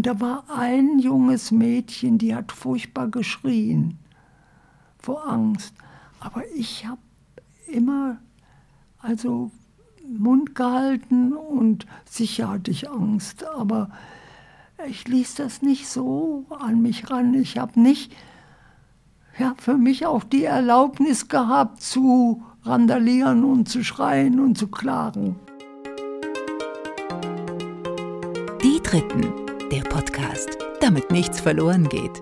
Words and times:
Und 0.00 0.06
da 0.06 0.18
war 0.18 0.44
ein 0.48 0.98
junges 0.98 1.50
Mädchen, 1.50 2.16
die 2.16 2.34
hat 2.34 2.52
furchtbar 2.52 3.08
geschrien 3.08 3.98
vor 4.98 5.28
Angst. 5.28 5.74
Aber 6.20 6.42
ich 6.54 6.86
habe 6.86 7.02
immer 7.66 8.16
also 9.00 9.50
Mund 10.08 10.54
gehalten 10.54 11.34
und 11.34 11.84
sicher 12.06 12.48
hatte 12.48 12.70
ich 12.70 12.88
Angst. 12.88 13.44
Aber 13.44 13.90
ich 14.88 15.06
ließ 15.06 15.34
das 15.34 15.60
nicht 15.60 15.86
so 15.86 16.46
an 16.48 16.80
mich 16.80 17.10
ran. 17.10 17.34
Ich 17.34 17.58
habe 17.58 17.78
nicht 17.78 18.10
ja, 19.38 19.54
für 19.58 19.76
mich 19.76 20.06
auch 20.06 20.24
die 20.24 20.44
Erlaubnis 20.44 21.28
gehabt 21.28 21.82
zu 21.82 22.42
randalieren 22.62 23.44
und 23.44 23.68
zu 23.68 23.84
schreien 23.84 24.40
und 24.40 24.56
zu 24.56 24.68
klagen. 24.68 25.36
Die 28.62 28.80
Dritten, 28.82 29.49
der 29.70 29.82
Podcast, 29.82 30.58
damit 30.80 31.12
nichts 31.12 31.40
verloren 31.40 31.88
geht. 31.88 32.20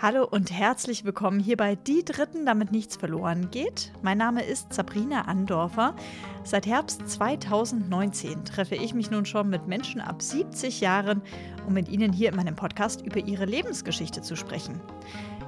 Hallo 0.00 0.24
und 0.24 0.52
herzlich 0.52 1.04
willkommen 1.04 1.40
hier 1.40 1.56
bei 1.56 1.74
Die 1.74 2.04
Dritten, 2.04 2.46
damit 2.46 2.70
nichts 2.70 2.94
verloren 2.94 3.50
geht. 3.50 3.90
Mein 4.00 4.18
Name 4.18 4.44
ist 4.44 4.72
Sabrina 4.72 5.22
Andorfer. 5.22 5.96
Seit 6.44 6.66
Herbst 6.66 7.08
2019 7.08 8.44
treffe 8.44 8.76
ich 8.76 8.94
mich 8.94 9.10
nun 9.10 9.26
schon 9.26 9.50
mit 9.50 9.66
Menschen 9.66 10.00
ab 10.00 10.22
70 10.22 10.80
Jahren, 10.80 11.20
um 11.66 11.74
mit 11.74 11.88
ihnen 11.88 12.12
hier 12.12 12.28
in 12.28 12.36
meinem 12.36 12.54
Podcast 12.54 13.04
über 13.04 13.18
ihre 13.18 13.46
Lebensgeschichte 13.46 14.22
zu 14.22 14.36
sprechen. 14.36 14.80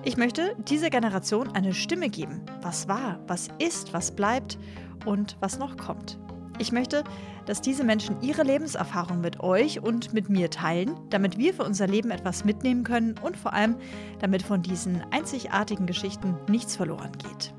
Ich 0.02 0.16
möchte 0.16 0.56
dieser 0.68 0.90
Generation 0.90 1.54
eine 1.54 1.74
Stimme 1.74 2.08
geben. 2.08 2.42
Was 2.62 2.88
war, 2.88 3.20
was 3.28 3.50
ist, 3.60 3.92
was 3.92 4.10
bleibt 4.10 4.58
und 5.04 5.36
was 5.38 5.60
noch 5.60 5.76
kommt. 5.76 6.18
Ich 6.60 6.72
möchte, 6.72 7.04
dass 7.46 7.62
diese 7.62 7.84
Menschen 7.84 8.20
ihre 8.20 8.42
Lebenserfahrung 8.42 9.22
mit 9.22 9.40
euch 9.40 9.82
und 9.82 10.12
mit 10.12 10.28
mir 10.28 10.50
teilen, 10.50 10.94
damit 11.08 11.38
wir 11.38 11.54
für 11.54 11.64
unser 11.64 11.86
Leben 11.86 12.10
etwas 12.10 12.44
mitnehmen 12.44 12.84
können 12.84 13.14
und 13.22 13.38
vor 13.38 13.54
allem, 13.54 13.76
damit 14.18 14.42
von 14.42 14.60
diesen 14.60 15.02
einzigartigen 15.10 15.86
Geschichten 15.86 16.36
nichts 16.48 16.76
verloren 16.76 17.12
geht. 17.12 17.54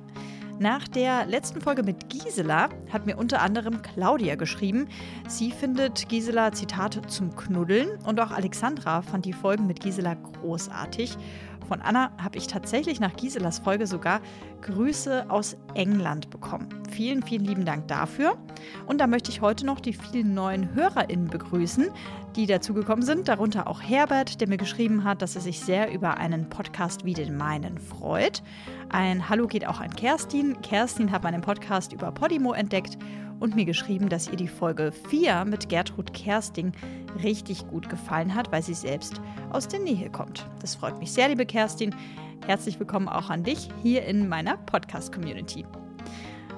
Nach 0.60 0.88
der 0.88 1.26
letzten 1.26 1.60
Folge 1.60 1.82
mit 1.82 2.10
Gisela 2.10 2.70
hat 2.94 3.08
mir 3.08 3.18
unter 3.18 3.42
anderem 3.42 3.82
Claudia 3.82 4.36
geschrieben. 4.36 4.88
Sie 5.28 5.50
findet 5.50 6.08
Gisela 6.08 6.52
Zitate 6.52 7.02
zum 7.08 7.36
Knuddeln 7.36 7.98
und 8.06 8.20
auch 8.20 8.30
Alexandra 8.30 9.02
fand 9.02 9.26
die 9.26 9.34
Folgen 9.34 9.66
mit 9.66 9.80
Gisela 9.80 10.14
großartig 10.14 11.18
von 11.72 11.82
Anna 11.82 12.12
habe 12.22 12.38
ich 12.38 12.48
tatsächlich 12.48 13.00
nach 13.00 13.16
Giselas 13.16 13.60
Folge 13.60 13.88
sogar 13.88 14.20
Grüße 14.62 15.30
aus 15.30 15.56
England 15.74 16.30
bekommen. 16.30 16.68
Vielen, 16.92 17.24
vielen 17.24 17.46
lieben 17.46 17.64
Dank 17.64 17.88
dafür. 17.88 18.38
Und 18.88 19.00
da 19.00 19.08
möchte 19.08 19.32
ich 19.32 19.40
heute 19.40 19.66
noch 19.66 19.80
die 19.80 19.94
vielen 19.94 20.34
neuen 20.34 20.76
HörerInnen 20.76 21.30
begrüßen, 21.30 21.88
die 22.36 22.46
dazugekommen 22.46 23.06
sind. 23.06 23.30
Darunter 23.30 23.68
auch 23.68 23.82
Herbert, 23.82 24.42
der 24.42 24.50
mir 24.50 24.58
geschrieben 24.58 25.06
hat, 25.06 25.22
dass 25.22 25.36
er 25.36 25.42
sich 25.42 25.62
sehr 25.62 25.94
über 25.94 26.18
einen 26.18 26.50
Podcast 26.50 27.06
wie 27.06 27.14
den 27.14 27.38
meinen 27.38 27.78
freut. 27.78 28.44
Ein 28.90 29.30
Hallo 29.30 29.48
geht 29.48 29.66
auch 29.66 29.80
an 29.80 29.96
Kerstin. 29.96 30.62
Kerstin 30.62 31.10
hat 31.10 31.24
meinen 31.24 31.40
Podcast 31.40 31.94
über 31.94 32.12
Podimo 32.12 32.52
entdeckt 32.52 32.98
und 33.42 33.56
mir 33.56 33.66
geschrieben, 33.66 34.08
dass 34.08 34.30
ihr 34.30 34.38
die 34.38 34.48
Folge 34.48 34.94
4 35.10 35.46
mit 35.46 35.68
Gertrud 35.68 36.14
Kersting 36.14 36.72
richtig 37.22 37.68
gut 37.68 37.90
gefallen 37.90 38.34
hat, 38.36 38.52
weil 38.52 38.62
sie 38.62 38.76
selbst 38.76 39.20
aus 39.50 39.68
der 39.68 39.80
Nähe 39.80 40.10
kommt. 40.10 40.48
Das 40.62 40.76
freut 40.76 41.00
mich 41.00 41.12
sehr, 41.12 41.28
liebe 41.28 41.46
Kerstin. 41.46 41.94
Herzlich 42.46 42.80
willkommen 42.80 43.10
auch 43.10 43.30
an 43.30 43.44
dich 43.44 43.70
hier 43.82 44.06
in 44.06 44.30
meiner 44.30 44.58
Podcast-Community. 44.58 45.66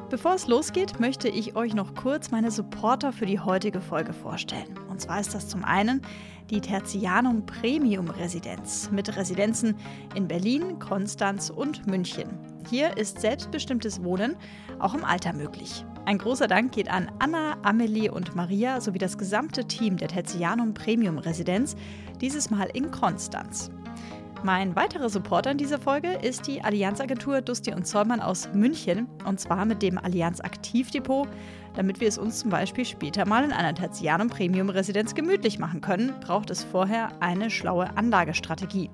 Bevor 0.09 0.35
es 0.35 0.47
losgeht, 0.47 0.99
möchte 0.99 1.29
ich 1.29 1.55
euch 1.55 1.73
noch 1.73 1.95
kurz 1.95 2.31
meine 2.31 2.51
Supporter 2.51 3.13
für 3.13 3.25
die 3.25 3.39
heutige 3.39 3.81
Folge 3.81 4.13
vorstellen. 4.13 4.77
Und 4.89 5.01
zwar 5.01 5.21
ist 5.21 5.33
das 5.33 5.47
zum 5.47 5.63
einen 5.63 6.01
die 6.49 6.61
Tertianum 6.61 7.45
Premium 7.45 8.09
Residenz 8.09 8.91
mit 8.91 9.15
Residenzen 9.15 9.75
in 10.15 10.27
Berlin, 10.27 10.77
Konstanz 10.79 11.49
und 11.49 11.87
München. 11.87 12.27
Hier 12.69 12.97
ist 12.97 13.21
selbstbestimmtes 13.21 14.03
Wohnen 14.03 14.35
auch 14.79 14.93
im 14.93 15.05
Alter 15.05 15.33
möglich. 15.33 15.85
Ein 16.05 16.17
großer 16.17 16.47
Dank 16.47 16.73
geht 16.73 16.91
an 16.91 17.09
Anna, 17.19 17.55
Amelie 17.63 18.09
und 18.09 18.35
Maria 18.35 18.81
sowie 18.81 18.97
das 18.97 19.17
gesamte 19.17 19.65
Team 19.65 19.95
der 19.95 20.09
Tertianum 20.09 20.73
Premium 20.73 21.17
Residenz, 21.17 21.77
dieses 22.19 22.49
Mal 22.49 22.67
in 22.73 22.91
Konstanz. 22.91 23.71
Mein 24.43 24.75
weiterer 24.75 25.07
Supporter 25.07 25.51
in 25.51 25.57
dieser 25.57 25.79
Folge 25.79 26.11
ist 26.21 26.47
die 26.47 26.61
Allianzagentur 26.61 27.39
Dusti 27.39 27.73
und 27.73 27.87
Zollmann 27.87 28.19
aus 28.19 28.49
München 28.53 29.07
und 29.25 29.39
zwar 29.39 29.63
mit 29.63 29.81
dem 29.81 29.97
Allianz 29.97 30.41
Aktivdepot. 30.41 31.29
Damit 31.75 32.01
wir 32.01 32.09
es 32.09 32.17
uns 32.17 32.39
zum 32.39 32.49
Beispiel 32.49 32.83
später 32.83 33.25
mal 33.25 33.45
in 33.45 33.53
einer 33.53 33.73
Tertianum 33.73 34.27
Premium 34.27 34.69
Residenz 34.69 35.15
gemütlich 35.15 35.57
machen 35.57 35.79
können, 35.79 36.13
braucht 36.19 36.49
es 36.49 36.65
vorher 36.65 37.13
eine 37.21 37.49
schlaue 37.49 37.95
Anlagestrategie. 37.95 38.89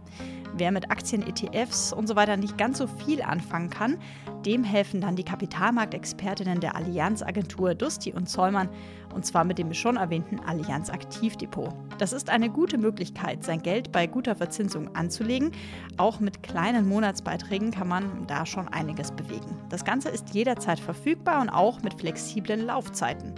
Wer 0.53 0.71
mit 0.71 0.91
Aktien, 0.91 1.25
ETFs 1.25 1.93
und 1.93 2.07
so 2.07 2.15
weiter 2.15 2.37
nicht 2.37 2.57
ganz 2.57 2.77
so 2.77 2.87
viel 2.87 3.21
anfangen 3.21 3.69
kann, 3.69 3.97
dem 4.45 4.63
helfen 4.63 5.01
dann 5.01 5.15
die 5.15 5.23
Kapitalmarktexpertinnen 5.23 6.59
der 6.59 6.75
Allianz-Agentur 6.75 7.75
Dusti 7.75 8.13
und 8.13 8.29
Zollmann 8.29 8.69
und 9.13 9.25
zwar 9.25 9.43
mit 9.43 9.57
dem 9.57 9.73
schon 9.73 9.97
erwähnten 9.97 10.39
Allianz 10.39 10.89
Aktivdepot. 10.89 11.73
Das 11.97 12.13
ist 12.13 12.29
eine 12.29 12.49
gute 12.49 12.77
Möglichkeit, 12.77 13.43
sein 13.43 13.61
Geld 13.61 13.91
bei 13.91 14.07
guter 14.07 14.35
Verzinsung 14.35 14.95
anzulegen. 14.95 15.51
Auch 15.97 16.19
mit 16.19 16.43
kleinen 16.43 16.87
Monatsbeiträgen 16.87 17.71
kann 17.71 17.87
man 17.87 18.27
da 18.27 18.45
schon 18.45 18.67
einiges 18.67 19.11
bewegen. 19.11 19.57
Das 19.69 19.83
Ganze 19.83 20.09
ist 20.09 20.33
jederzeit 20.33 20.79
verfügbar 20.79 21.41
und 21.41 21.49
auch 21.49 21.81
mit 21.81 21.95
flexiblen 21.95 22.65
Laufzeiten. 22.65 23.33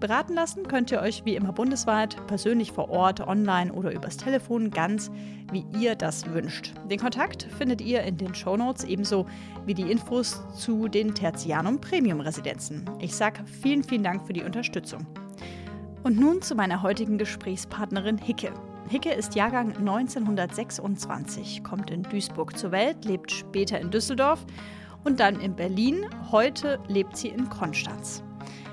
Beraten 0.00 0.32
lassen 0.32 0.66
könnt 0.66 0.90
ihr 0.90 1.00
euch 1.02 1.26
wie 1.26 1.36
immer 1.36 1.52
bundesweit, 1.52 2.16
persönlich 2.26 2.72
vor 2.72 2.88
Ort, 2.88 3.20
online 3.20 3.70
oder 3.70 3.92
übers 3.92 4.16
Telefon, 4.16 4.70
ganz 4.70 5.10
wie 5.52 5.66
ihr 5.78 5.94
das 5.94 6.32
wünscht. 6.32 6.72
Den 6.90 6.98
Kontakt 6.98 7.42
findet 7.58 7.82
ihr 7.82 8.02
in 8.04 8.16
den 8.16 8.34
Shownotes 8.34 8.84
ebenso 8.84 9.26
wie 9.66 9.74
die 9.74 9.90
Infos 9.90 10.42
zu 10.56 10.88
den 10.88 11.14
Tertianum 11.14 11.82
Premium 11.82 12.20
Residenzen. 12.20 12.88
Ich 12.98 13.14
sage 13.14 13.44
vielen, 13.44 13.84
vielen 13.84 14.02
Dank 14.02 14.26
für 14.26 14.32
die 14.32 14.42
Unterstützung. 14.42 15.06
Und 16.02 16.18
nun 16.18 16.40
zu 16.40 16.54
meiner 16.54 16.82
heutigen 16.82 17.18
Gesprächspartnerin 17.18 18.16
Hicke. 18.16 18.54
Hicke 18.88 19.12
ist 19.12 19.34
Jahrgang 19.34 19.76
1926, 19.76 21.62
kommt 21.62 21.90
in 21.90 22.04
Duisburg 22.04 22.56
zur 22.56 22.72
Welt, 22.72 23.04
lebt 23.04 23.30
später 23.32 23.78
in 23.78 23.90
Düsseldorf 23.90 24.46
und 25.04 25.20
dann 25.20 25.38
in 25.40 25.54
Berlin. 25.54 26.06
Heute 26.32 26.78
lebt 26.88 27.18
sie 27.18 27.28
in 27.28 27.50
Konstanz. 27.50 28.24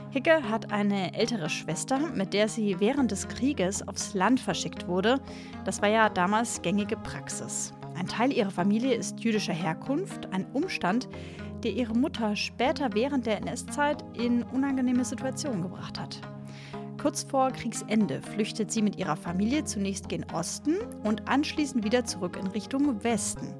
Hicke 0.09 0.49
hat 0.49 0.71
eine 0.71 1.13
ältere 1.13 1.49
Schwester, 1.49 1.99
mit 1.99 2.33
der 2.33 2.47
sie 2.47 2.79
während 2.79 3.11
des 3.11 3.27
Krieges 3.27 3.85
aufs 3.87 4.13
Land 4.13 4.39
verschickt 4.39 4.87
wurde. 4.87 5.19
Das 5.65 5.81
war 5.81 5.89
ja 5.89 6.09
damals 6.09 6.61
gängige 6.61 6.95
Praxis. 6.95 7.73
Ein 7.97 8.07
Teil 8.07 8.31
ihrer 8.31 8.51
Familie 8.51 8.93
ist 8.95 9.19
jüdischer 9.19 9.53
Herkunft, 9.53 10.31
ein 10.31 10.45
Umstand, 10.53 11.09
der 11.63 11.71
ihre 11.71 11.93
Mutter 11.93 12.35
später 12.35 12.93
während 12.93 13.25
der 13.25 13.37
NS-Zeit 13.37 14.03
in 14.13 14.43
unangenehme 14.43 15.03
Situationen 15.03 15.61
gebracht 15.61 15.99
hat. 15.99 16.21
Kurz 17.01 17.23
vor 17.23 17.51
Kriegsende 17.51 18.21
flüchtet 18.21 18.71
sie 18.71 18.81
mit 18.81 18.95
ihrer 18.97 19.17
Familie 19.17 19.65
zunächst 19.65 20.09
gen 20.09 20.25
Osten 20.33 20.75
und 21.03 21.27
anschließend 21.27 21.83
wieder 21.83 22.05
zurück 22.05 22.37
in 22.39 22.47
Richtung 22.47 23.03
Westen. 23.03 23.53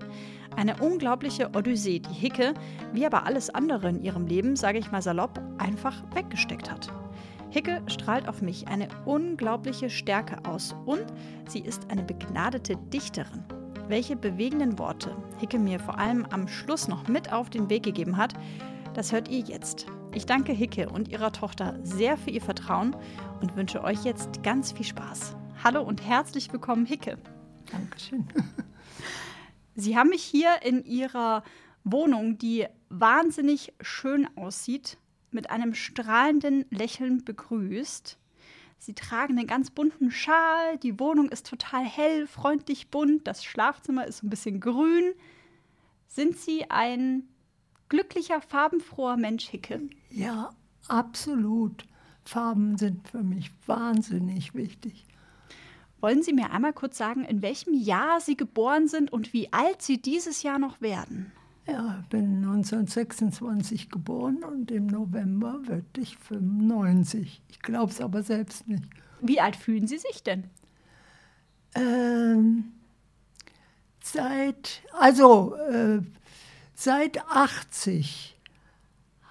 Eine 0.57 0.75
unglaubliche 0.78 1.51
Odyssee, 1.56 2.00
die 2.00 2.16
Hicke, 2.16 2.56
wie 2.91 3.06
aber 3.06 3.28
alles 3.28 3.51
andere 3.51 3.90
in 3.90 4.01
ihrem 4.01 4.25
Leben, 4.25 4.56
sage 4.56 4.79
ich 4.79 4.91
mal 4.91 5.03
salopp, 5.03 5.40
einfach 5.59 6.03
weggesteckt 6.16 6.72
hat. 6.72 6.91
Hicke 7.51 7.84
strahlt 7.85 8.28
auf 8.28 8.41
mich 8.41 8.67
eine 8.67 8.88
unglaubliche 9.06 9.91
Stärke 9.91 10.44
aus 10.50 10.75
und 10.88 11.06
sie 11.47 11.59
ist 11.59 11.91
eine 11.91 12.01
begnadete 12.01 12.75
Dichterin. 12.91 13.44
Welche 13.88 14.16
bewegenden 14.16 14.79
Worte 14.79 15.16
Hicke 15.38 15.59
mir 15.59 15.79
vor 15.79 16.00
allem 16.00 16.25
am 16.31 16.47
Schluss 16.47 16.88
noch 16.88 17.07
mit 17.07 17.31
auf 17.31 17.51
den 17.51 17.69
Weg 17.69 17.84
gegeben 17.84 18.17
hat, 18.17 18.34
das 18.96 19.12
hört 19.12 19.28
ihr 19.28 19.41
jetzt. 19.41 19.85
Ich 20.16 20.25
danke 20.25 20.53
Hicke 20.53 20.90
und 20.90 21.07
ihrer 21.07 21.31
Tochter 21.34 21.78
sehr 21.84 22.17
für 22.17 22.31
ihr 22.31 22.41
Vertrauen 22.41 22.96
und 23.41 23.56
wünsche 23.56 23.84
euch 23.84 24.03
jetzt 24.06 24.41
ganz 24.41 24.72
viel 24.72 24.88
Spaß. 24.88 25.35
Hallo 25.63 25.84
und 25.84 26.01
herzlich 26.03 26.51
willkommen, 26.51 26.88
Hicke. 26.88 27.19
Dankeschön. 27.72 28.28
Sie 29.79 29.96
haben 29.96 30.09
mich 30.09 30.24
hier 30.24 30.64
in 30.64 30.84
Ihrer 30.84 31.44
Wohnung, 31.84 32.40
die 32.40 32.66
wahnsinnig 32.90 33.74
schön 33.79 34.28
aussieht, 34.35 34.97
mit 35.29 35.52
einem 35.52 35.76
strahlenden 35.76 36.66
Lächeln 36.72 37.24
begrüßt. 37.24 38.18
Sie 38.79 38.94
tragen 38.96 39.38
einen 39.38 39.46
ganz 39.46 39.70
bunten 39.70 40.09
Schal, 40.09 40.78
die 40.82 41.00
Wohnung 41.00 41.29
ist 41.29 41.47
total 41.47 41.85
hell, 41.85 42.26
freundlich 42.26 42.90
bunt, 42.90 43.28
das 43.28 43.44
Schlafzimmer 43.44 44.08
ist 44.08 44.24
ein 44.24 44.32
bisschen 44.32 44.59
grün. 44.59 45.14
Sind 46.08 46.38
Sie 46.38 46.70
ein 46.72 47.28
glücklicher, 47.88 48.41
farbenfroher 48.41 49.18
Mensch, 49.18 49.47
Hicke? 49.47 49.82
Ja, 50.09 50.50
absolut. 50.88 51.85
Farben 52.26 52.78
sind 52.78 53.08
für 53.08 53.23
mich 53.23 53.52
wahnsinnig 53.68 54.56
wichtig. 54.56 55.07
Wollen 55.99 56.22
Sie 56.22 56.34
mir 56.34 56.52
einmal 56.52 56.73
kurz 56.73 56.97
sagen, 56.97 57.23
in 57.23 57.41
welchem 57.41 57.73
Jahr 57.73 58.20
Sie 58.22 58.38
geboren 58.38 58.88
sind 58.88 59.11
und 59.11 59.34
wie 59.34 59.52
alt 59.52 59.82
Sie 59.82 60.02
dieses 60.02 60.44
Jahr 60.44 60.59
noch 60.59 60.79
werden? 60.79 61.32
Ja, 61.67 61.99
ich 62.02 62.08
bin 62.08 62.38
1926 62.38 63.90
geboren 63.90 64.44
und 64.44 64.72
im 64.72 64.88
November 64.88 65.59
werde 65.66 65.85
ich 65.99 66.17
95. 66.17 67.41
Ich 67.49 67.59
glaube 67.59 67.91
es 67.91 67.99
aber 67.99 68.23
selbst 68.23 68.67
nicht. 68.67 68.84
Wie 69.22 69.41
alt 69.41 69.55
fühlen 69.55 69.88
Sie 69.88 69.97
sich 69.97 70.23
denn? 70.23 70.46
Äh, 71.73 72.64
seit, 74.02 74.82
also 74.97 75.55
äh, 75.55 76.02
seit 76.73 77.28
80 77.28 78.38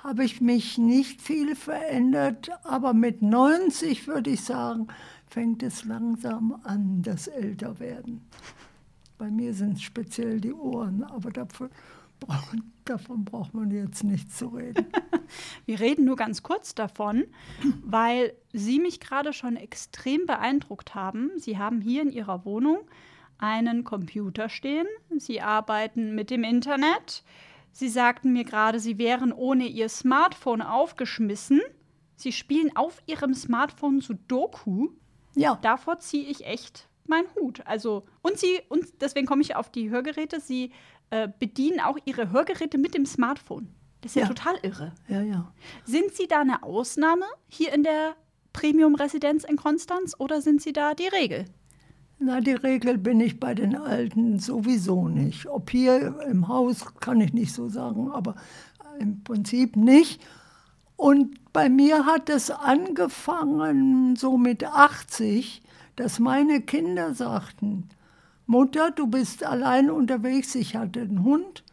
habe 0.03 0.25
ich 0.25 0.41
mich 0.41 0.79
nicht 0.79 1.23
viel 1.23 1.57
verändert, 1.57 2.51
aber 2.65 2.93
mit 2.93 3.23
90 3.23 4.07
würde 4.07 4.31
ich 4.31 4.43
sagen, 4.45 4.89
fängt 5.27 5.63
es 5.63 5.85
langsam 5.85 6.61
an, 6.65 7.03
das 7.03 7.27
Älterwerden. 7.27 8.29
Bei 9.19 9.31
mir 9.31 9.55
sind 9.55 9.75
es 9.75 9.83
speziell 9.83 10.41
die 10.41 10.53
Ohren, 10.53 11.03
aber 11.03 11.31
dafür, 11.31 11.71
davon 12.85 13.25
braucht 13.25 13.55
man 13.55 13.71
jetzt 13.71 14.05
nicht 14.05 14.31
zu 14.33 14.49
reden. 14.49 14.87
Wir 15.67 15.81
reden 15.81 16.05
nur 16.05 16.17
ganz 16.17 16.43
kurz 16.43 16.75
davon, 16.75 17.25
weil 17.83 18.35
Sie 18.53 18.79
mich 18.79 19.01
gerade 19.01 19.33
schon 19.33 19.57
extrem 19.57 20.27
beeindruckt 20.27 20.95
haben. 20.95 21.31
Sie 21.37 21.59
haben 21.59 21.81
hier 21.81 22.03
in 22.03 22.11
Ihrer 22.11 22.45
Wohnung 22.45 22.79
einen 23.39 23.85
Computer 23.85 24.49
stehen. 24.49 24.87
Sie 25.19 25.41
arbeiten 25.41 26.15
mit 26.15 26.31
dem 26.31 26.45
Internet. 26.45 27.25
Sie 27.73 27.89
sagten 27.89 28.33
mir 28.33 28.45
gerade, 28.45 28.81
Sie 28.81 28.99
wären 28.99 29.33
ohne 29.33 29.67
Ihr 29.67 29.89
Smartphone 29.89 30.63
aufgeschmissen. 30.63 31.61
Sie 32.17 32.33
spielen 32.33 32.75
auf 32.77 33.03
Ihrem 33.07 33.35
Smartphone 33.35 34.01
Sudoku. 34.01 34.89
Ja. 35.37 35.59
Davor 35.63 36.01
ziehe 36.01 36.25
ich 36.29 36.45
echt 36.45 36.89
meinen 37.07 37.29
Hut. 37.37 37.63
Also, 37.67 38.05
und 38.23 38.39
Sie, 38.39 38.61
und 38.69 38.85
deswegen 39.01 39.27
komme 39.27 39.43
ich 39.43 39.55
auf 39.55 39.71
die 39.71 39.91
Hörgeräte, 39.91 40.41
Sie 40.41 40.73
äh, 41.11 41.29
bedienen 41.39 41.79
auch 41.81 41.97
Ihre 42.05 42.31
Hörgeräte 42.33 42.79
mit 42.79 42.95
dem 42.95 43.07
Smartphone. 43.07 43.69
Das 44.01 44.11
ist 44.13 44.17
ja, 44.17 44.23
Ja. 44.23 44.29
total 44.29 44.57
irre. 44.63 44.93
Ja, 45.09 45.23
ja. 45.23 45.53
Sind 45.85 46.13
Sie 46.15 46.27
da 46.27 46.41
eine 46.41 46.63
Ausnahme 46.65 47.25
hier 47.49 47.73
in 47.73 47.83
der 47.85 48.17
Premium-Residenz 48.53 49.45
in 49.45 49.57
Konstanz 49.57 50.15
oder 50.19 50.41
sind 50.41 50.63
Sie 50.63 50.73
da 50.73 50.95
die 50.95 51.07
Regel? 51.09 51.45
Na, 52.19 52.41
die 52.41 52.53
Regel 52.53 52.97
bin 52.99 53.21
ich 53.21 53.39
bei 53.39 53.55
den 53.55 53.77
Alten 53.77 54.39
sowieso 54.39 55.07
nicht. 55.09 55.47
Ob 55.47 55.71
hier 55.71 56.19
im 56.23 56.49
Haus, 56.49 56.85
kann 56.99 57.21
ich 57.21 57.35
nicht 57.35 57.53
so 57.53 57.69
sagen, 57.69 58.11
aber 58.11 58.35
im 58.99 59.23
Prinzip 59.23 59.77
nicht. 59.77 60.23
Und 60.97 61.53
bei 61.53 61.69
mir 61.69 62.07
hat 62.07 62.31
es 62.31 62.51
angefangen 62.51 64.17
so 64.17 64.39
mit 64.39 64.65
80, 64.65 65.63
dass 65.97 66.19
meine 66.19 66.61
Kinder 66.61 67.15
sagten, 67.15 67.89
Mutter, 68.47 68.91
du 68.91 69.07
bist 69.07 69.45
allein 69.45 69.91
unterwegs, 69.91 70.55
ich 70.55 70.77
hatte 70.77 71.01
einen 71.01 71.25
Hund 71.25 71.65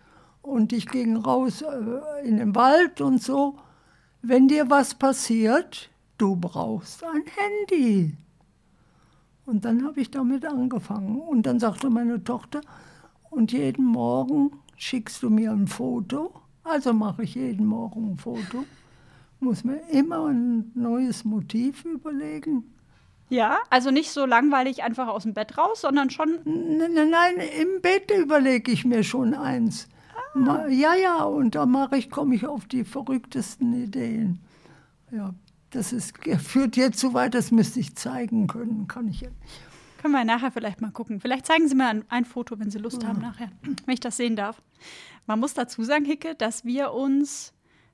und 0.42 0.74
ich 0.74 0.88
ging 0.88 1.16
raus 1.16 1.62
äh, 1.62 2.28
in 2.28 2.38
den 2.38 2.56
Wald 2.56 3.00
und 3.00 3.22
so. 3.22 3.58
Wenn 4.22 4.48
dir 4.48 4.70
was 4.70 4.96
passiert, 4.96 5.90
du 6.18 6.36
brauchst 6.36 7.04
ein 7.04 7.24
Handy. 7.26 8.18
Und 9.46 9.66
dann 9.66 9.86
habe 9.86 10.02
ich 10.02 10.10
damit 10.10 10.46
angefangen. 10.46 11.20
Und 11.20 11.46
dann 11.46 11.60
sagte 11.60 11.90
meine 11.90 12.24
Tochter, 12.24 12.62
und 13.30 13.52
jeden 13.52 13.86
Morgen 13.86 14.52
schickst 14.78 15.24
du 15.24 15.30
mir 15.30 15.52
ein 15.52 15.68
Foto. 15.68 16.34
Also 16.64 16.94
mache 16.94 17.24
ich 17.24 17.36
jeden 17.36 17.66
Morgen 17.66 18.12
ein 18.12 18.18
Foto. 18.18 18.66
Muss 19.44 19.64
mir 19.64 19.82
immer 19.92 20.28
ein 20.28 20.72
neues 20.74 21.26
Motiv 21.26 21.84
überlegen. 21.86 22.64
Ja, 23.30 23.60
also 23.70 23.92
nicht 23.92 24.12
so 24.12 24.26
langweilig 24.26 24.84
einfach 24.84 25.08
aus 25.08 25.24
dem 25.24 25.34
Bett 25.34 25.58
raus, 25.58 25.82
sondern 25.82 26.10
schon. 26.10 26.40
Nein, 26.46 26.94
nein, 26.94 27.10
nein, 27.10 27.36
im 27.60 27.82
Bett 27.82 28.12
überlege 28.12 28.72
ich 28.72 28.86
mir 28.86 29.04
schon 29.04 29.34
eins. 29.34 29.88
Ma- 30.34 30.68
Ja, 30.68 30.94
ja, 30.96 31.24
und 31.24 31.56
da 31.56 31.66
mache 31.66 31.98
ich, 31.98 32.10
komme 32.10 32.36
ich 32.36 32.46
auf 32.46 32.66
die 32.66 32.84
verrücktesten 32.84 33.74
Ideen. 33.74 34.40
Ja, 35.12 35.34
das 35.72 35.92
ist, 35.94 36.14
führt 36.42 36.76
jetzt 36.78 37.00
zu 37.00 37.14
weit, 37.14 37.34
das 37.34 37.52
müsste 37.52 37.80
ich 37.80 37.96
zeigen 37.96 38.48
können, 38.48 38.88
kann 38.88 39.08
ich 39.08 39.22
ja 39.22 39.30
nicht. 39.30 39.62
Können 40.02 40.14
wir 40.14 40.24
nachher 40.26 40.52
vielleicht 40.52 40.82
mal 40.82 40.92
gucken. 40.92 41.20
Vielleicht 41.20 41.46
zeigen 41.46 41.68
Sie 41.68 41.76
mir 41.76 41.88
ein, 41.88 42.04
ein 42.10 42.26
Foto, 42.26 42.60
wenn 42.60 42.70
Sie 42.70 42.78
Lust 42.78 43.06
haben, 43.06 43.22
nachher, 43.22 43.50
wenn 43.86 43.94
ich 43.94 44.00
das 44.02 44.18
sehen 44.18 44.36
darf. 44.36 44.62
Man 45.28 45.40
muss 45.40 45.54
dazu 45.54 45.84
sagen, 45.84 46.06
Hicke, 46.06 46.36
dass 46.36 46.66
wir 46.66 46.92
uns 46.94 47.54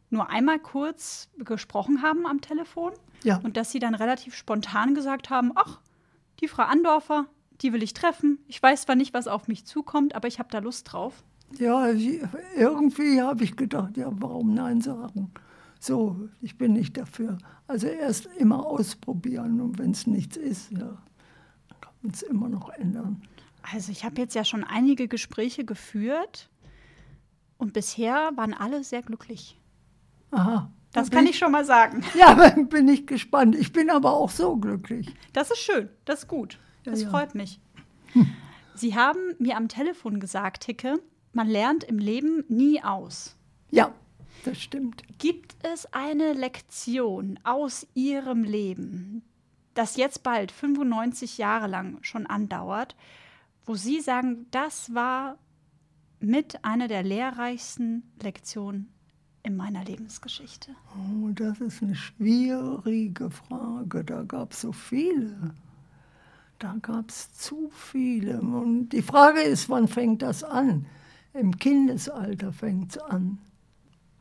nur 0.10 0.30
einmal 0.30 0.60
kurz 0.60 1.30
gesprochen 1.38 2.02
haben 2.02 2.26
am 2.26 2.42
Telefon 2.42 2.94
Ja, 3.24 3.40
und 3.44 3.58
dass 3.58 3.72
Sie 3.72 3.80
dann 3.80 3.96
relativ 3.96 4.36
spontan 4.36 4.96
gesagt 4.96 5.30
haben: 5.30 5.52
Ach, 5.56 5.80
die 6.40 6.48
Frau 6.48 6.64
Andorfer, 6.64 7.26
die 7.62 7.74
will 7.74 7.84
ich 7.84 7.94
treffen. 7.94 8.40
Ich 8.48 8.62
weiß 8.62 8.84
zwar 8.84 8.96
nicht, 8.96 9.14
was 9.14 9.28
auf 9.28 9.48
mich 9.48 9.66
zukommt, 9.66 10.16
aber 10.16 10.28
ich 10.28 10.40
habe 10.40 10.50
da 10.52 10.60
Lust 10.60 10.92
drauf. 10.92 11.24
ja, 11.58 11.88
irgendwie 12.56 13.22
habe 13.22 13.44
ich 13.44 13.56
gedacht, 13.56 13.98
ja, 13.98 14.08
warum 14.12 14.54
Nein 14.54 14.82
sagen? 14.82 15.32
So, 15.80 16.30
ich 16.42 16.58
bin 16.58 16.74
nicht 16.74 16.98
dafür. 16.98 17.38
Also 17.68 17.88
erst 17.88 18.26
immer 18.38 18.66
ausprobieren 18.66 19.62
und 19.62 19.78
wenn 19.80 19.92
es 19.92 20.08
nichts 20.08 20.38
ist, 20.38 20.72
ja, 20.72 20.80
dann 20.80 21.82
kann 21.82 21.94
man 22.02 22.12
es 22.14 22.22
immer 22.22 22.50
noch 22.50 22.70
ändern. 22.70 23.22
Also, 23.74 23.92
ich 23.92 24.04
habe 24.06 24.20
jetzt 24.22 24.34
ja 24.36 24.44
schon 24.46 24.64
einige 24.64 25.08
Gespräche 25.08 25.66
geführt 25.66 26.50
und 27.58 27.74
bisher 27.74 28.32
waren 28.36 28.54
alle 28.54 28.84
sehr 28.84 29.02
glücklich. 29.02 29.59
Aha. 30.32 30.72
Das 30.92 31.10
da 31.10 31.16
kann 31.16 31.24
bin 31.26 31.32
ich 31.32 31.38
schon 31.38 31.52
mal 31.52 31.66
sagen. 31.66 32.04
Ja, 32.16 32.34
dann 32.50 32.68
bin 32.68 32.88
ich 32.88 33.06
gespannt. 33.06 33.56
Ich 33.56 33.72
bin 33.72 33.90
aber 33.90 34.14
auch 34.14 34.30
so 34.30 34.56
glücklich. 34.58 35.14
Das 35.34 35.52
ist 35.52 35.60
schön, 35.60 35.90
das 36.06 36.20
ist 36.22 36.28
gut. 36.28 36.58
Ja, 36.86 36.92
Das 36.92 37.04
ja. 37.04 37.10
freut 37.10 37.36
mich. 37.36 37.60
Sie 38.74 38.96
haben 38.96 39.20
mir 39.38 39.56
am 39.58 39.68
Telefon 39.68 40.20
gesagt, 40.20 40.64
Hicke, 40.64 41.00
man 41.34 41.48
lernt 41.48 41.84
im 41.84 42.00
Leben 42.00 42.44
nie 42.48 42.82
aus. 42.84 43.36
Ja, 43.70 43.94
das 44.46 44.60
stimmt. 44.60 45.04
Gibt 45.20 45.56
es 45.64 45.86
eine 45.94 46.34
Lektion 46.34 47.40
aus 47.44 47.86
Ihrem 47.94 48.44
Leben, 48.44 49.22
das 49.76 49.96
jetzt 49.96 50.24
bald 50.24 50.52
95 50.52 51.38
Jahre 51.38 51.68
lang 51.68 52.00
schon 52.02 52.26
andauert, 52.26 52.96
wo 53.66 53.76
Sie 53.76 54.00
sagen, 54.00 54.48
das 54.50 54.94
war 54.96 55.38
mit 56.20 56.64
einer 56.66 56.88
der 56.88 57.04
lehrreichsten 57.04 58.12
Lektionen 58.22 58.92
in 59.44 59.56
meiner 59.56 59.84
Lebensgeschichte? 59.84 60.72
Oh, 60.96 61.30
das 61.34 61.60
ist 61.60 61.82
eine 61.82 61.96
schwierige 61.96 63.30
Frage. 63.30 64.04
Da 64.04 64.24
gab 64.24 64.52
es 64.52 64.62
so 64.62 64.72
viele. 64.72 65.54
Da 66.60 66.76
gab 66.82 67.10
es 67.10 67.34
zu 67.34 67.70
viele. 67.74 68.42
Und 68.42 68.90
die 68.90 69.02
Frage 69.02 69.42
ist, 69.42 69.70
wann 69.70 69.88
fängt 69.88 70.22
das 70.22 70.44
an? 70.44 70.86
Im 71.34 71.58
Kindesalter 71.58 72.52
fängt 72.52 72.92
es 72.92 72.98
an. 72.98 73.38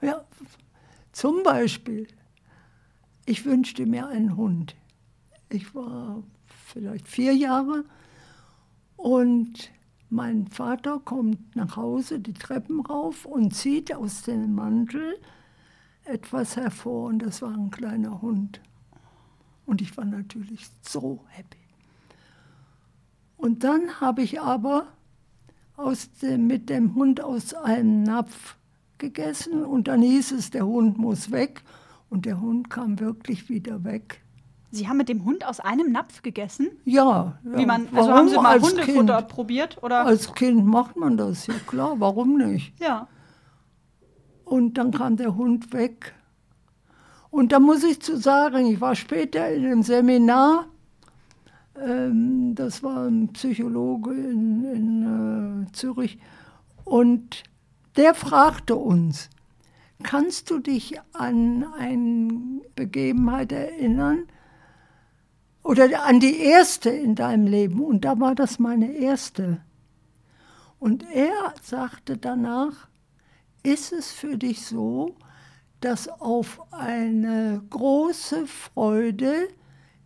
Ja, 0.01 0.25
zum 1.13 1.43
Beispiel, 1.43 2.07
ich 3.27 3.45
wünschte 3.45 3.87
mir 3.87 4.07
einen 4.07 4.37
Hund. 4.37 4.77
Ich 5.49 5.75
war 5.75 6.23
vielleicht 6.47 7.09
vier 7.09 7.35
Jahre 7.35 7.85
und 8.97 9.71
mein 10.11 10.47
Vater 10.47 11.01
kommt 11.05 11.55
nach 11.55 11.77
Hause 11.77 12.21
die 12.21 12.33
Treppen 12.33 12.81
rauf 12.81 13.27
und 13.27 13.55
zieht 13.55 13.95
aus 13.95 14.23
dem 14.23 14.55
Mantel 14.55 15.19
etwas 16.05 16.57
hervor 16.57 17.09
und 17.09 17.21
das 17.21 17.43
war 17.43 17.53
ein 17.53 17.71
kleiner 17.71 18.23
Hund. 18.23 18.61
Und 19.67 19.83
ich 19.83 19.97
war 19.97 20.07
natürlich 20.07 20.67
so 20.81 21.25
happy. 21.29 21.59
Und 23.37 23.65
dann 23.65 24.01
habe 24.01 24.23
ich 24.23 24.41
aber 24.41 24.89
dem, 26.23 26.47
mit 26.47 26.71
dem 26.71 26.95
Hund 26.95 27.21
aus 27.21 27.55
einem 27.55 28.03
Napf 28.03 28.57
gegessen 28.97 29.65
und 29.65 29.89
dann 29.89 30.03
hieß 30.03 30.33
es, 30.33 30.51
der 30.51 30.67
Hund 30.67 30.99
muss 30.99 31.31
weg 31.31 31.63
und 32.11 32.27
der 32.27 32.41
Hund 32.41 32.71
kam 32.71 32.99
wirklich 32.99 33.49
wieder 33.49 33.85
weg. 33.85 34.23
Sie 34.71 34.87
haben 34.87 34.99
mit 34.99 35.09
dem 35.09 35.25
Hund 35.25 35.47
aus 35.47 35.61
einem 35.61 35.93
Napf 35.93 36.23
gegessen? 36.23 36.69
Ja, 36.85 37.39
ja. 37.43 37.59
Wie 37.59 37.65
man, 37.65 37.87
also 37.87 37.97
warum 37.97 38.13
haben 38.13 38.29
Sie 38.29 38.37
mal 38.37 38.61
Hundefutter 38.61 39.17
Kind? 39.19 39.29
probiert? 39.29 39.83
Oder? 39.83 40.05
Als 40.05 40.35
Kind 40.35 40.67
macht 40.67 40.97
man 40.97 41.17
das, 41.17 41.47
ja 41.47 41.55
klar, 41.67 41.95
warum 41.99 42.37
nicht? 42.37 42.79
ja. 42.81 43.09
Und 44.45 44.79
dann 44.79 44.93
kam 44.93 45.17
der 45.17 45.37
Hund 45.37 45.75
weg. 45.75 46.15
Und 47.31 47.53
da 47.53 47.61
muss 47.61 47.85
ich 47.85 48.01
zu 48.01 48.17
sagen, 48.17 48.67
ich 48.67 48.81
war 48.81 48.95
später 48.95 49.51
in 49.51 49.67
einem 49.67 49.83
Seminar, 49.83 50.67
ähm, 51.79 52.55
das 52.55 52.83
war 52.83 53.07
ein 53.07 53.29
Psychologe 53.35 54.13
in, 54.13 54.65
in 54.65 55.67
äh, 55.69 55.73
Zürich, 55.73 56.19
und 56.85 57.43
der 57.97 58.15
fragte 58.15 58.77
uns, 58.77 59.29
kannst 60.03 60.51
du 60.51 60.59
dich 60.61 60.99
an 61.13 61.67
eine 61.79 62.63
Begebenheit 62.75 63.53
erinnern? 63.53 64.25
Oder 65.69 66.07
an 66.07 66.19
die 66.19 66.39
erste 66.39 66.89
in 66.89 67.15
deinem 67.15 67.47
Leben? 67.47 67.81
Und 67.85 68.07
da 68.07 68.19
war 68.19 68.35
das 68.35 68.59
meine 68.59 68.91
erste. 68.91 69.61
Und 70.79 71.05
er 71.13 71.53
sagte 71.61 72.17
danach, 72.17 72.89
ist 73.63 73.93
es 73.93 74.11
für 74.11 74.39
dich 74.39 74.65
so, 74.65 75.15
dass 75.83 76.09
auf 76.09 76.63
eine 76.73 77.63
große 77.69 78.47
Freude 78.47 79.49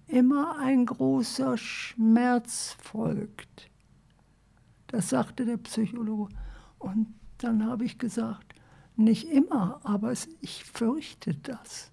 immer 0.08 0.58
ein 0.58 0.84
großer 0.84 1.56
Schmerz 1.56 2.74
folgt? 2.82 3.70
Das 4.88 5.10
sagte 5.10 5.44
der 5.44 5.58
Psychologe. 5.58 6.34
Und 6.80 7.14
dann 7.38 7.64
habe 7.64 7.84
ich 7.84 7.98
gesagt, 7.98 8.52
nicht 8.96 9.28
immer, 9.28 9.80
aber 9.84 10.12
ich 10.40 10.64
fürchte 10.64 11.36
das. 11.36 11.91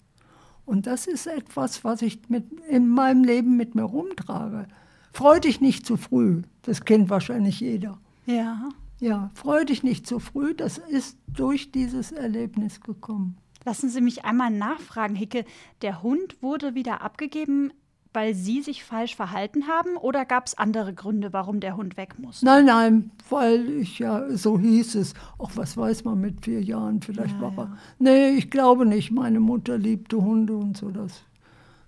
Und 0.69 0.85
das 0.85 1.07
ist 1.07 1.25
etwas, 1.25 1.83
was 1.83 2.03
ich 2.03 2.29
mit, 2.29 2.45
in 2.69 2.87
meinem 2.87 3.23
Leben 3.23 3.57
mit 3.57 3.73
mir 3.73 3.85
rumtrage. 3.85 4.67
Freu 5.11 5.39
dich 5.39 5.61
nicht 5.61 5.83
zu 5.83 5.97
früh, 5.97 6.43
das 6.61 6.85
kennt 6.85 7.09
wahrscheinlich 7.09 7.59
jeder. 7.59 7.97
Ja. 8.27 8.69
Ja, 8.99 9.31
freu 9.33 9.65
dich 9.65 9.81
nicht 9.81 10.05
zu 10.05 10.19
früh, 10.19 10.53
das 10.53 10.77
ist 10.77 11.17
durch 11.25 11.71
dieses 11.71 12.11
Erlebnis 12.11 12.81
gekommen. 12.81 13.37
Lassen 13.65 13.89
Sie 13.89 13.99
mich 13.99 14.25
einmal 14.25 14.51
nachfragen, 14.51 15.15
Hicke. 15.15 15.43
Der 15.81 16.03
Hund 16.03 16.37
wurde 16.43 16.75
wieder 16.75 17.01
abgegeben, 17.01 17.73
weil 18.13 18.33
Sie 18.33 18.61
sich 18.61 18.83
falsch 18.83 19.15
verhalten 19.15 19.67
haben 19.67 19.95
oder 19.97 20.25
gab 20.25 20.47
es 20.47 20.57
andere 20.57 20.93
Gründe, 20.93 21.31
warum 21.33 21.59
der 21.59 21.77
Hund 21.77 21.95
weg 21.97 22.17
muss? 22.17 22.41
Nein, 22.41 22.65
nein, 22.65 23.11
weil 23.29 23.69
ich 23.69 23.99
ja, 23.99 24.27
so 24.35 24.57
hieß 24.59 24.95
es. 24.95 25.13
Auch 25.37 25.51
was 25.55 25.77
weiß 25.77 26.03
man 26.05 26.19
mit 26.19 26.43
vier 26.43 26.61
Jahren, 26.61 27.01
vielleicht 27.01 27.35
Ja, 27.35 27.41
war 27.41 27.53
er. 27.57 27.63
ja. 27.65 27.77
Nee, 27.99 28.29
ich 28.31 28.49
glaube 28.49 28.85
nicht. 28.85 29.11
Meine 29.11 29.39
Mutter 29.39 29.77
liebte 29.77 30.17
Hunde 30.17 30.55
und 30.55 30.75
so. 30.75 30.89
Das, 30.89 31.21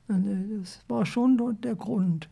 nee, 0.07 0.57
das 0.59 0.79
war 0.87 1.05
schon 1.05 1.37
dort 1.37 1.63
der 1.63 1.75
Grund. 1.75 2.29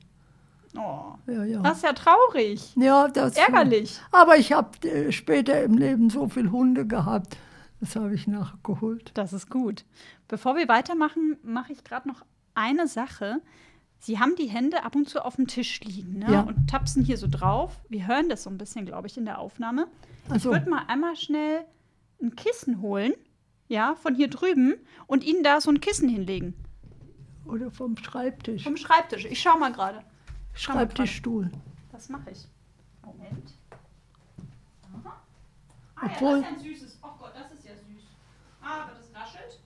Oh, 0.77 1.15
Ja, 1.25 1.43
ja. 1.45 1.61
das 1.61 1.77
ist 1.77 1.83
ja 1.83 1.93
traurig. 1.93 2.75
ja, 2.75 3.07
das 3.07 3.35
Ärgerlich. 3.35 3.99
Aber 4.11 4.37
ich 4.37 4.51
habe 4.53 4.69
äh, 4.87 5.11
später 5.11 5.63
im 5.63 5.73
Leben 5.79 6.11
so 6.11 6.29
viele 6.29 6.51
Hunde 6.51 6.85
gehabt. 6.85 7.37
Das 7.79 7.95
habe 7.95 8.13
ich 8.13 8.27
nachgeholt. 8.27 9.09
Das 9.15 9.33
ist 9.33 9.49
gut. 9.49 9.83
Bevor 10.27 10.55
wir 10.55 10.67
weitermachen, 10.67 11.37
mache 11.41 11.71
ich 11.73 11.83
gerade 11.83 12.07
noch 12.07 12.23
eine 12.53 12.87
Sache. 12.87 13.41
Sie 14.01 14.17
haben 14.19 14.35
die 14.37 14.47
Hände 14.47 14.83
ab 14.83 14.95
und 14.95 15.09
zu 15.09 15.23
auf 15.25 15.35
dem 15.35 15.47
Tisch 15.47 15.81
liegen 15.81 16.19
ne? 16.19 16.31
Ja. 16.31 16.41
und 16.41 16.67
tapsen 16.69 17.03
hier 17.03 17.17
so 17.17 17.27
drauf. 17.29 17.79
Wir 17.89 18.07
hören 18.07 18.29
das 18.29 18.43
so 18.43 18.49
ein 18.49 18.57
bisschen, 18.57 18.85
glaube 18.85 19.07
ich, 19.07 19.17
in 19.17 19.25
der 19.25 19.39
Aufnahme. 19.39 19.87
Also, 20.29 20.49
Ich 20.51 20.55
würde 20.59 20.69
mal 20.69 20.83
einmal 20.87 21.15
schnell 21.17 21.65
ein 22.21 22.35
Kissen 22.35 22.81
holen, 22.81 23.13
ja, 23.67 23.95
von 23.95 24.15
hier 24.15 24.29
drüben 24.29 24.75
und 25.07 25.23
Ihnen 25.23 25.43
da 25.43 25.59
so 25.61 25.69
ein 25.69 25.79
Kissen 25.81 26.07
hinlegen. 26.09 26.53
oder 27.45 27.71
vom 27.71 27.97
Schreibtisch. 27.97 28.63
Vom 28.63 28.77
Schreibtisch. 28.77 29.25
Ich 29.25 29.41
schau 29.41 29.57
mal 29.57 29.71
gerade. 29.73 30.01
Schau. 30.53 30.73
Schreibtischstuhl. 30.73 31.51
Das 31.91 32.07
mache 32.09 32.29
ich. 32.31 32.47
Moment. 33.03 33.53
Aha. 35.03 35.21
Ah 35.95 36.05
Obwohl- 36.05 36.37
ja, 36.37 36.41
das 36.41 36.51
ist 36.51 36.57
ein 36.57 36.63
süßes. 36.63 36.99
Oh 37.03 37.07
Gott, 37.19 37.31
das 37.35 37.51
ist 37.57 37.65
ja 37.67 37.73
süß. 37.75 38.03
Ah, 38.61 38.83
aber 38.83 38.91
das 38.93 39.09
raschelt. 39.13 39.59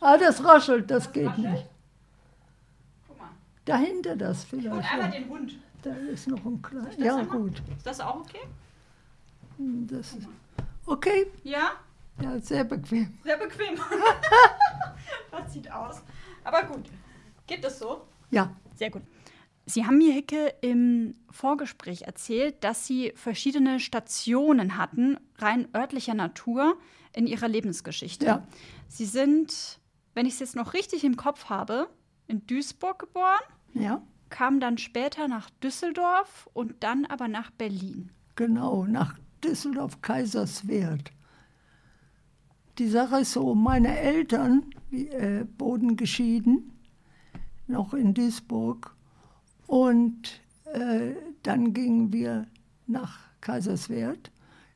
Ah, 0.00 0.16
das 0.18 0.44
raschelt, 0.44 0.90
das 0.90 1.12
geht 1.12 1.26
raschelt? 1.28 1.50
nicht. 1.52 1.66
Dahinter 3.64 4.16
das 4.16 4.44
Und 4.44 4.62
vielleicht. 4.62 4.92
einmal 4.92 5.12
Ja. 5.12 5.18
den 5.20 5.28
Hund. 5.28 5.58
Da 5.82 5.90
ist 5.94 6.28
noch 6.28 6.44
ein 6.44 6.60
kleiner. 6.62 6.98
Ja, 6.98 7.16
einmal? 7.16 7.38
gut. 7.38 7.62
Ist 7.76 7.86
das 7.86 8.00
auch 8.00 8.16
okay? 8.20 8.38
Das 9.58 10.16
okay, 10.86 11.26
Ja, 11.44 11.72
ja, 12.20 12.38
sehr 12.40 12.64
bequem. 12.64 13.18
sehr 13.22 13.36
bequem. 13.36 13.74
das 15.30 15.52
sieht 15.52 15.70
aus. 15.70 16.02
Aber 16.44 16.64
gut. 16.64 16.86
Geht 17.46 17.62
das 17.64 17.78
so? 17.78 18.02
Ja, 18.30 18.54
Sehr 18.74 18.90
gut. 18.90 19.02
Sie 19.66 19.86
haben 19.86 19.98
mir, 19.98 20.12
Hicke, 20.12 20.54
im 20.60 21.14
Vorgespräch 21.30 22.02
erzählt, 22.02 22.64
dass 22.64 22.84
Sie 22.86 23.12
verschiedene 23.14 23.78
Stationen 23.78 24.76
hatten, 24.76 25.18
rein 25.38 25.68
örtlicher 25.74 26.14
Natur, 26.14 26.76
in 27.14 27.26
Ihrer 27.28 27.46
Lebensgeschichte. 27.46 28.26
Ja. 28.26 28.46
Sie 28.88 29.04
sind, 29.04 29.78
wenn 30.14 30.26
ich 30.26 30.34
es 30.34 30.40
jetzt 30.40 30.56
noch 30.56 30.74
richtig 30.74 31.04
im 31.04 31.16
Kopf 31.16 31.44
habe, 31.44 31.88
in 32.32 32.46
Duisburg 32.46 32.98
geboren, 32.98 33.40
ja, 33.74 34.02
kamen 34.30 34.58
dann 34.58 34.78
später 34.78 35.28
nach 35.28 35.50
Düsseldorf 35.62 36.48
und 36.54 36.82
dann 36.82 37.04
aber 37.04 37.28
nach 37.28 37.50
Berlin. 37.50 38.10
genau, 38.34 38.84
nach 38.86 39.18
Düsseldorf-Kaiserswerth. 39.44 41.12
Die 42.78 42.88
Sache 42.88 43.20
ist 43.20 43.32
so, 43.32 43.54
meine 43.54 43.98
Eltern 43.98 44.70
äh, 44.90 45.44
wurden 45.58 45.96
geschieden, 45.96 46.72
noch 47.66 47.92
in 47.92 48.14
Duisburg. 48.14 48.96
Und 49.66 50.40
äh, 50.72 51.14
dann 51.42 51.74
gingen 51.74 52.12
wir 52.12 52.46
nach 52.86 53.18
Kaiserswerth. 53.40 54.30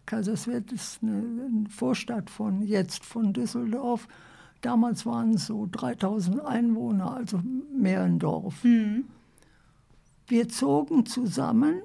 Kaiserswerth 0.04 0.72
ist 0.72 1.02
eine, 1.02 1.18
eine 1.18 1.68
Vorstadt 1.70 2.28
von 2.28 2.62
jetzt 2.62 3.04
von 3.04 3.32
Düsseldorf. 3.32 4.08
Damals 4.66 5.06
waren 5.06 5.34
es 5.34 5.46
so 5.46 5.68
3000 5.70 6.44
Einwohner, 6.44 7.14
also 7.14 7.40
mehr 7.72 8.02
ein 8.02 8.18
Dorf. 8.18 8.64
Wir 10.26 10.48
zogen 10.48 11.06
zusammen 11.06 11.82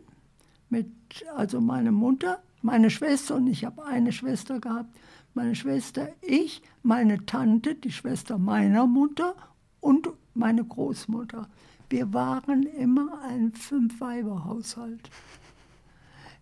mit, 0.67 0.87
also 1.35 1.61
meine 1.61 1.91
Mutter, 1.91 2.41
meine 2.63 2.89
Schwester 2.89 3.35
und 3.35 3.45
ich 3.45 3.65
habe 3.65 3.85
eine 3.85 4.11
Schwester 4.11 4.59
gehabt. 4.59 4.89
Meine 5.35 5.53
Schwester, 5.53 6.09
ich, 6.21 6.63
meine 6.81 7.23
Tante, 7.27 7.75
die 7.75 7.91
Schwester 7.91 8.39
meiner 8.39 8.87
Mutter 8.87 9.35
und 9.79 10.09
meine 10.33 10.63
Großmutter. 10.63 11.49
Wir 11.87 12.11
waren 12.15 12.63
immer 12.63 13.21
ein 13.21 13.53
Fünf-Weiber-Haushalt. 13.53 15.07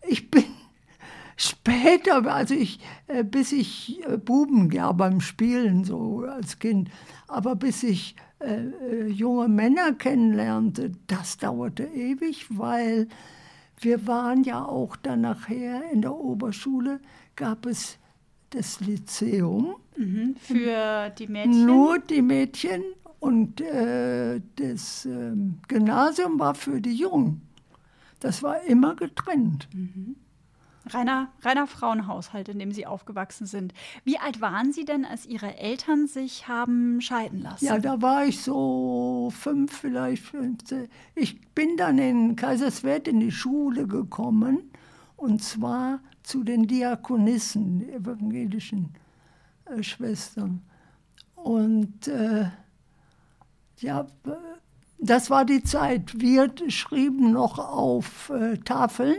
Ich 0.08 0.31
bin 0.31 0.46
später, 1.39 2.25
also 2.31 2.53
ich, 2.53 2.79
äh, 3.08 3.24
bis 3.24 3.51
ich 3.51 4.01
äh, 4.08 4.17
Buben, 4.17 4.69
ja, 4.72 4.91
beim 4.91 5.22
Spielen 5.22 5.84
so 5.84 6.25
als 6.29 6.60
Kind, 6.60 6.89
aber 7.27 7.55
bis 7.55 7.84
ich 7.84 8.15
äh, 8.39 8.65
äh, 8.65 9.08
junge 9.08 9.48
Männer 9.48 9.93
kennenlernte, 9.93 10.91
das 11.08 11.38
dauerte 11.38 11.84
ewig, 11.84 12.46
weil 12.50 13.08
wir 13.79 14.05
waren 14.08 14.43
ja 14.43 14.63
auch 14.63 14.96
dann 14.98 15.22
nachher 15.22 15.89
in 15.91 16.01
der 16.01 16.13
Oberschule, 16.13 17.00
gab 17.36 17.65
es 17.65 17.98
das 18.50 18.81
Lyzeum, 18.81 19.75
Für 20.39 21.10
die 21.12 21.27
Mädchen. 21.27 21.65
nur 21.65 22.00
die 22.00 22.22
Mädchen 22.22 22.84
und 23.19 23.62
äh, 23.62 24.41
das 24.55 25.05
ähm, 25.05 25.60
Gymnasium 25.67 26.39
war 26.39 26.55
für 26.55 26.81
die 26.81 26.96
Jungen. 26.96 27.41
Das 28.19 28.41
war 28.43 28.62
immer 28.63 28.96
getrennt. 28.96 29.69
Reiner, 30.93 31.29
reiner 31.41 31.67
Frauenhaushalt, 31.67 32.50
in 32.50 32.60
dem 32.60 32.72
Sie 32.72 32.86
aufgewachsen 32.86 33.46
sind. 33.46 33.74
Wie 34.03 34.17
alt 34.17 34.41
waren 34.41 34.72
Sie 34.72 34.86
denn, 34.86 35.05
als 35.05 35.25
Ihre 35.25 35.58
Eltern 35.58 36.08
sich 36.08 36.48
haben 36.48 37.01
scheiden 37.01 37.41
lassen? 37.41 37.65
Ja, 37.65 37.79
da 37.79 38.01
war 38.01 38.25
ich 38.25 38.41
so 38.41 39.31
fünf, 39.36 39.77
vielleicht 39.77 40.24
15. 40.24 40.88
Ich 41.15 41.41
bin 41.53 41.77
dann 41.77 41.98
in 41.98 42.36
Kaiserswerth 42.36 43.08
in 43.08 43.19
die 43.19 43.31
Schule 43.31 43.88
gekommen 43.88 44.72
und 45.15 45.43
zwar 45.43 46.00
zu 46.24 46.43
den 46.43 46.67
Diakonissen, 46.67 47.79
die 47.79 47.91
evangelischen 47.91 48.93
äh, 49.65 49.84
Schwestern. 49.84 50.62
Und 51.36 52.08
äh, 52.08 52.50
ja, 53.77 54.08
das 54.98 55.29
war 55.29 55.46
die 55.46 55.63
Zeit. 55.63 56.19
Wir 56.19 56.51
schrieben 56.67 57.31
noch 57.31 57.58
auf 57.58 58.29
äh, 58.29 58.58
Tafeln. 58.58 59.17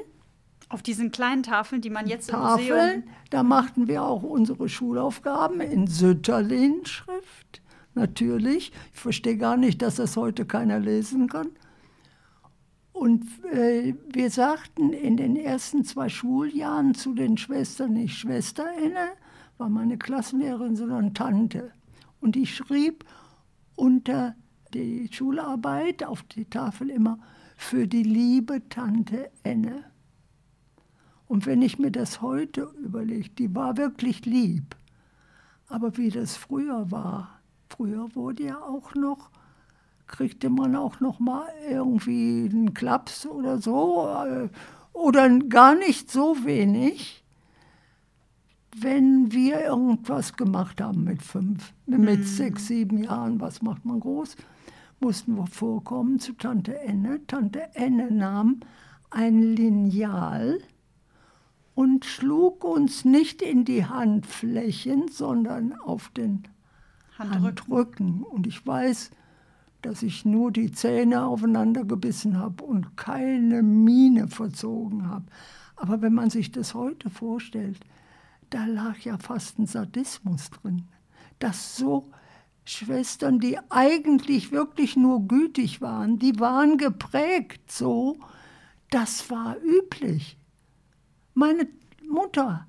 Auf 0.70 0.82
diesen 0.82 1.10
kleinen 1.10 1.42
Tafeln, 1.42 1.82
die 1.82 1.90
man 1.90 2.06
jetzt 2.06 2.28
im 2.30 2.36
Tafeln. 2.36 2.68
Museum. 2.68 3.02
Da 3.30 3.42
machten 3.42 3.88
wir 3.88 4.04
auch 4.04 4.22
unsere 4.22 4.68
Schulaufgaben 4.68 5.60
in 5.60 5.88
Sütterlin-Schrift, 5.88 7.60
natürlich. 7.94 8.72
Ich 8.94 9.00
verstehe 9.00 9.36
gar 9.36 9.56
nicht, 9.56 9.82
dass 9.82 9.96
das 9.96 10.16
heute 10.16 10.46
keiner 10.46 10.78
lesen 10.78 11.28
kann. 11.28 11.48
Und 12.92 13.24
äh, 13.52 13.94
wir 14.12 14.30
sagten 14.30 14.92
in 14.92 15.16
den 15.16 15.34
ersten 15.34 15.84
zwei 15.84 16.08
Schuljahren 16.08 16.94
zu 16.94 17.14
den 17.14 17.36
Schwestern 17.36 17.94
nicht 17.94 18.16
Schwesterinne, 18.16 19.08
war 19.58 19.68
meine 19.68 19.98
Klassenlehrerin, 19.98 20.76
sondern 20.76 21.14
Tante. 21.14 21.72
Und 22.20 22.36
ich 22.36 22.54
schrieb 22.54 23.04
unter 23.74 24.36
die 24.72 25.08
Schularbeit 25.10 26.04
auf 26.04 26.22
die 26.22 26.44
Tafel 26.44 26.90
immer 26.90 27.18
für 27.56 27.88
die 27.88 28.04
liebe 28.04 28.68
Tante 28.68 29.30
Enne. 29.42 29.89
Und 31.30 31.46
wenn 31.46 31.62
ich 31.62 31.78
mir 31.78 31.92
das 31.92 32.22
heute 32.22 32.62
überlege, 32.82 33.28
die 33.30 33.54
war 33.54 33.76
wirklich 33.76 34.26
lieb. 34.26 34.74
Aber 35.68 35.96
wie 35.96 36.10
das 36.10 36.36
früher 36.36 36.90
war, 36.90 37.38
früher 37.68 38.12
wurde 38.16 38.46
ja 38.46 38.60
auch 38.60 38.96
noch, 38.96 39.30
kriegte 40.08 40.50
man 40.50 40.74
auch 40.74 40.98
noch 40.98 41.20
mal 41.20 41.46
irgendwie 41.70 42.50
einen 42.50 42.74
Klaps 42.74 43.26
oder 43.26 43.58
so 43.58 44.08
äh, 44.08 44.48
oder 44.92 45.28
gar 45.38 45.76
nicht 45.76 46.10
so 46.10 46.44
wenig, 46.44 47.22
wenn 48.76 49.30
wir 49.30 49.60
irgendwas 49.60 50.32
gemacht 50.36 50.80
haben 50.80 51.04
mit 51.04 51.22
fünf, 51.22 51.72
mit 51.86 52.26
sechs, 52.26 52.66
sieben 52.66 53.04
Jahren, 53.04 53.40
was 53.40 53.62
macht 53.62 53.84
man 53.84 54.00
groß, 54.00 54.34
mussten 54.98 55.36
wir 55.36 55.46
vorkommen 55.46 56.18
zu 56.18 56.32
Tante 56.32 56.76
Enne. 56.80 57.24
Tante 57.28 57.72
Enne 57.76 58.10
nahm 58.10 58.62
ein 59.10 59.54
Lineal 59.54 60.58
und 61.80 62.04
schlug 62.04 62.62
uns 62.62 63.06
nicht 63.06 63.40
in 63.40 63.64
die 63.64 63.86
Handflächen, 63.86 65.08
sondern 65.08 65.72
auf 65.72 66.10
den 66.10 66.42
Handrücken. 67.16 67.42
Handrücken. 67.42 68.22
Und 68.22 68.46
ich 68.46 68.66
weiß, 68.66 69.10
dass 69.80 70.02
ich 70.02 70.26
nur 70.26 70.52
die 70.52 70.72
Zähne 70.72 71.24
aufeinander 71.24 71.86
gebissen 71.86 72.36
habe 72.36 72.64
und 72.64 72.98
keine 72.98 73.62
Miene 73.62 74.28
verzogen 74.28 75.08
habe. 75.08 75.24
Aber 75.74 76.02
wenn 76.02 76.12
man 76.12 76.28
sich 76.28 76.52
das 76.52 76.74
heute 76.74 77.08
vorstellt, 77.08 77.80
da 78.50 78.66
lag 78.66 78.98
ja 78.98 79.16
fast 79.16 79.58
ein 79.58 79.64
Sadismus 79.64 80.50
drin. 80.50 80.82
Dass 81.38 81.78
so 81.78 82.10
Schwestern, 82.66 83.40
die 83.40 83.56
eigentlich 83.70 84.52
wirklich 84.52 84.96
nur 84.96 85.26
gütig 85.26 85.80
waren, 85.80 86.18
die 86.18 86.38
waren 86.38 86.76
geprägt 86.76 87.72
so, 87.72 88.18
das 88.90 89.30
war 89.30 89.56
üblich. 89.62 90.36
Meine 91.34 91.68
Mutter, 92.08 92.66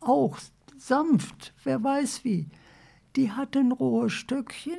auch 0.00 0.38
sanft, 0.76 1.54
wer 1.64 1.82
weiß 1.82 2.24
wie, 2.24 2.48
die 3.16 3.30
hatte 3.30 3.60
ein 3.60 3.72
Rohrstöckchen, 3.72 4.78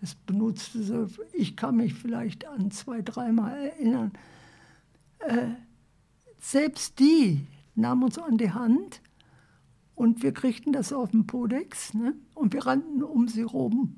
das 0.00 0.14
benutzte 0.14 0.82
sie, 0.82 1.08
ich 1.32 1.56
kann 1.56 1.76
mich 1.76 1.94
vielleicht 1.94 2.46
an 2.46 2.70
zwei, 2.70 3.02
dreimal 3.02 3.56
erinnern. 3.56 4.12
Äh, 5.20 5.48
selbst 6.38 6.98
die 7.00 7.46
nahm 7.74 8.02
uns 8.02 8.18
an 8.18 8.36
die 8.36 8.52
Hand 8.52 9.00
und 9.94 10.22
wir 10.22 10.32
kriegten 10.32 10.72
das 10.72 10.92
auf 10.92 11.10
dem 11.10 11.26
Podex 11.26 11.94
ne? 11.94 12.14
und 12.34 12.52
wir 12.52 12.66
rannten 12.66 13.02
um 13.02 13.28
sie 13.28 13.42
rum. 13.42 13.96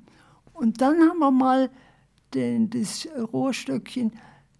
Und 0.53 0.81
dann 0.81 0.99
haben 1.01 1.19
wir 1.19 1.31
mal 1.31 1.69
den, 2.33 2.69
das 2.69 3.07
Rohrstöckchen, 3.15 4.13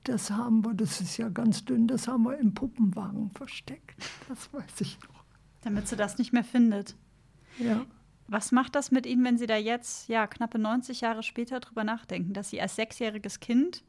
das 0.04 0.32
haben 0.32 0.64
wir, 0.66 0.74
das 0.74 1.02
ist 1.02 1.18
ja 1.18 1.30
ganz 1.30 1.66
dünn, 1.66 1.88
das 1.88 2.08
haben 2.08 2.24
wir 2.24 2.38
im 2.38 2.54
Puppenwagen 2.54 3.32
versteckt. 3.32 3.96
Das 4.28 4.52
weiß 4.54 4.82
ich 4.82 4.98
noch. 5.02 5.24
Damit 5.62 5.88
sie 5.88 5.96
das 5.96 6.18
nicht 6.18 6.34
mehr 6.34 6.44
findet. 6.44 6.96
Ja. 7.58 7.86
Was 8.28 8.52
macht 8.52 8.76
das 8.76 8.92
mit 8.92 9.08
Ihnen, 9.08 9.26
wenn 9.26 9.38
Sie 9.40 9.48
da 9.48 9.58
jetzt, 9.58 10.08
ja, 10.08 10.28
knappe 10.28 10.60
90 10.60 11.02
Jahre 11.02 11.24
später 11.24 11.60
drüber 11.60 11.84
nachdenken, 11.84 12.34
dass 12.34 12.52
Sie 12.52 12.62
als 12.62 12.76
sechsjähriges 12.76 13.40
Kind, 13.40 13.84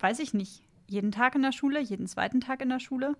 weiß 0.00 0.18
ich 0.18 0.34
nicht, 0.34 0.64
jeden 0.88 1.12
Tag 1.12 1.36
in 1.36 1.42
der 1.42 1.52
Schule, 1.52 1.80
jeden 1.80 2.08
zweiten 2.08 2.40
Tag 2.40 2.60
in 2.60 2.68
der 2.68 2.80
Schule, 2.80 3.16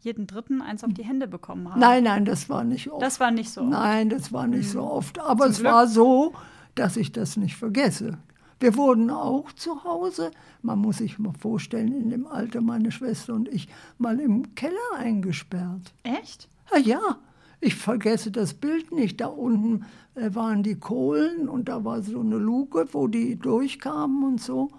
jeden 0.00 0.26
dritten 0.26 0.60
eins 0.60 0.84
auf 0.84 0.92
die 0.92 1.04
Hände 1.04 1.28
bekommen 1.28 1.70
haben? 1.70 1.80
Nein, 1.80 2.04
nein, 2.04 2.24
das 2.26 2.50
war 2.50 2.62
nicht 2.62 2.90
oft. 2.90 3.02
Das 3.02 3.20
war 3.20 3.30
nicht 3.30 3.50
so. 3.50 3.64
Nein, 3.64 4.10
das 4.10 4.32
war 4.32 4.46
nicht 4.46 4.70
so 4.70 4.82
oft. 4.82 5.18
Aber 5.18 5.44
Zum 5.44 5.52
es 5.52 5.58
Glück. 5.60 5.72
war 5.72 5.86
so, 5.86 6.34
dass 6.74 6.96
ich 6.98 7.10
das 7.10 7.38
nicht 7.38 7.56
vergesse. 7.56 8.18
Wir 8.60 8.76
wurden 8.76 9.10
auch 9.10 9.50
zu 9.52 9.84
Hause, 9.84 10.30
man 10.60 10.78
muss 10.78 10.98
sich 10.98 11.18
mal 11.18 11.32
vorstellen, 11.32 11.92
in 11.94 12.10
dem 12.10 12.26
Alter 12.26 12.60
meine 12.60 12.92
Schwester 12.92 13.32
und 13.34 13.48
ich, 13.48 13.68
mal 13.96 14.20
im 14.20 14.54
Keller 14.54 14.76
eingesperrt. 14.98 15.94
Echt? 16.02 16.48
Ja, 16.70 16.78
ja, 16.78 17.18
ich 17.60 17.74
vergesse 17.74 18.30
das 18.30 18.52
Bild 18.52 18.92
nicht. 18.92 19.20
Da 19.22 19.28
unten 19.28 19.86
äh, 20.14 20.34
waren 20.34 20.62
die 20.62 20.78
Kohlen 20.78 21.48
und 21.48 21.68
da 21.68 21.84
war 21.84 22.02
so 22.02 22.20
eine 22.20 22.36
Luke, 22.36 22.86
wo 22.92 23.08
die 23.08 23.36
durchkamen 23.36 24.24
und 24.24 24.40
so. 24.40 24.70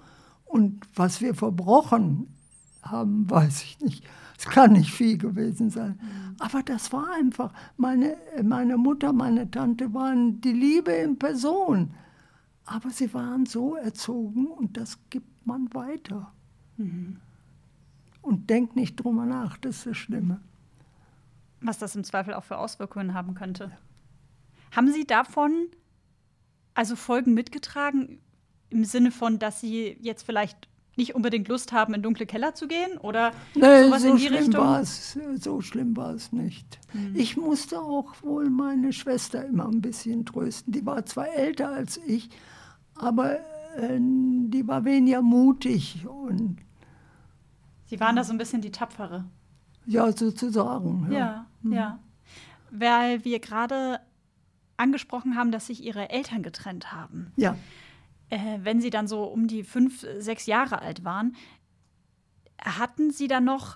Und 0.46 0.86
was 0.96 1.20
wir 1.20 1.34
verbrochen 1.34 2.28
haben, 2.84 3.28
weiß 3.30 3.64
ich 3.64 3.80
nicht. 3.80 4.04
Es 4.38 4.46
kann 4.46 4.74
nicht 4.74 4.92
viel 4.92 5.18
gewesen 5.18 5.70
sein. 5.70 6.00
Aber 6.40 6.64
das 6.64 6.92
war 6.92 7.12
einfach, 7.14 7.54
meine, 7.78 8.18
meine 8.44 8.78
Mutter, 8.78 9.14
meine 9.14 9.50
Tante 9.50 9.94
waren 9.94 10.42
die 10.42 10.54
Liebe 10.54 10.92
in 10.92 11.18
Person. 11.18 11.94
Aber 12.72 12.90
sie 12.90 13.14
waren 13.14 13.46
so 13.46 13.76
erzogen 13.76 14.48
und 14.48 14.78
das 14.78 14.98
gibt 15.10 15.46
man 15.46 15.74
weiter. 15.74 16.32
Und 18.22 18.50
denkt 18.50 18.78
nicht 18.78 18.96
drüber 18.96 19.26
nach, 19.26 19.58
das 19.58 19.78
ist 19.78 19.86
das 19.88 19.98
Schlimme. 19.98 20.40
Was 21.60 21.80
das 21.80 21.96
im 21.98 22.06
Zweifel 22.06 22.34
auch 22.34 22.46
für 22.46 22.58
Auswirkungen 22.58 23.14
haben 23.14 23.34
könnte. 23.36 23.72
Haben 24.72 24.90
Sie 24.92 25.06
davon 25.06 25.68
also 26.74 26.96
Folgen 26.96 27.34
mitgetragen 27.34 28.20
im 28.70 28.86
Sinne 28.86 29.12
von, 29.12 29.38
dass 29.38 29.60
Sie 29.60 29.98
jetzt 30.00 30.24
vielleicht 30.24 30.70
nicht 30.96 31.14
unbedingt 31.14 31.50
Lust 31.50 31.74
haben, 31.74 31.94
in 31.94 32.02
dunkle 32.02 32.26
Keller 32.26 32.54
zu 32.56 32.68
gehen 32.70 32.98
oder 33.00 33.34
Nee, 33.54 33.84
sowas 33.84 34.02
so 34.02 34.10
in 34.12 34.16
die 34.16 34.28
schlimm 34.28 34.38
Richtung? 34.46 34.86
so 35.38 35.62
schlimm 35.62 35.98
war 35.98 36.14
es 36.14 36.32
nicht. 36.32 36.80
Ich 37.14 37.36
musste 37.36 37.80
auch 37.82 38.14
wohl 38.22 38.50
meine 38.50 38.94
Schwester 38.94 39.46
immer 39.46 39.68
ein 39.68 39.82
bisschen 39.82 40.26
trösten. 40.26 40.72
Die 40.72 40.86
war 40.86 41.06
zwar 41.06 41.28
älter 41.34 41.70
als 41.70 41.98
ich, 42.06 42.30
aber 43.02 43.40
äh, 43.78 44.00
die 44.00 44.68
war 44.68 44.86
weniger 44.86 45.22
mutig 45.22 46.06
und 46.08 46.58
Sie 47.86 48.00
waren 48.00 48.16
da 48.16 48.24
so 48.24 48.32
ein 48.32 48.38
bisschen 48.38 48.62
die 48.62 48.72
Tapfere. 48.72 49.26
ja, 49.86 50.10
sozusagen. 50.14 51.12
Ja. 51.12 51.46
Ja, 51.64 51.72
ja. 51.72 52.00
Weil 52.70 53.26
wir 53.26 53.40
gerade 53.40 54.00
angesprochen 54.78 55.36
haben, 55.36 55.52
dass 55.52 55.68
sich 55.68 55.84
Ihre 55.84 56.10
Eltern 56.10 56.42
getrennt 56.44 56.94
haben. 56.94 57.34
ja. 57.36 57.56
Äh, 58.30 58.60
wenn 58.64 58.80
Sie 58.80 58.90
dann 58.90 59.08
so 59.08 59.26
um 59.26 59.48
die 59.48 59.62
fünf, 59.64 60.06
sechs 60.20 60.46
Jahre 60.46 60.82
alt 60.82 61.04
waren, 61.04 61.36
hatten 62.64 63.12
Sie 63.12 63.28
dann 63.28 63.44
noch 63.44 63.76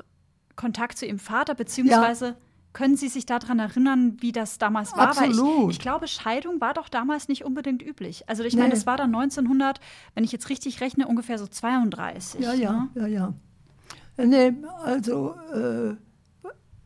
Kontakt 0.55 0.97
zu 0.97 1.05
Ihrem 1.05 1.19
Vater, 1.19 1.55
beziehungsweise 1.55 2.37
können 2.75 2.97
Sie 2.97 3.07
sich 3.07 3.25
daran 3.25 3.57
erinnern, 3.57 4.17
wie 4.19 4.31
das 4.31 4.57
damals 4.57 4.91
war? 4.97 5.07
Absolut. 5.09 5.71
ich, 5.71 5.77
ich 5.77 5.79
glaube, 5.81 6.07
Scheidung 6.07 6.59
war 6.61 6.73
doch 6.73 6.89
damals 6.89 7.27
nicht 7.29 7.45
unbedingt 7.45 7.81
üblich. 7.81 8.27
Also 8.29 8.43
ich 8.43 8.53
meine, 8.55 8.67
Nee. 8.67 8.73
das 8.75 8.85
war 8.85 8.97
dann 8.97 9.15
1900, 9.15 9.79
wenn 10.13 10.23
ich 10.25 10.31
jetzt 10.33 10.49
richtig 10.49 10.81
rechne, 10.81 11.07
ungefähr 11.07 11.37
so 11.39 11.47
32. 11.47 12.41
Ja, 12.41 12.53
ja, 12.53 12.71
Ne? 12.73 12.89
ja, 13.01 13.07
ja. 13.07 13.33
Äh, 14.17 14.25
Nee, 14.27 14.53
also, 14.83 15.35
äh, 15.53 15.95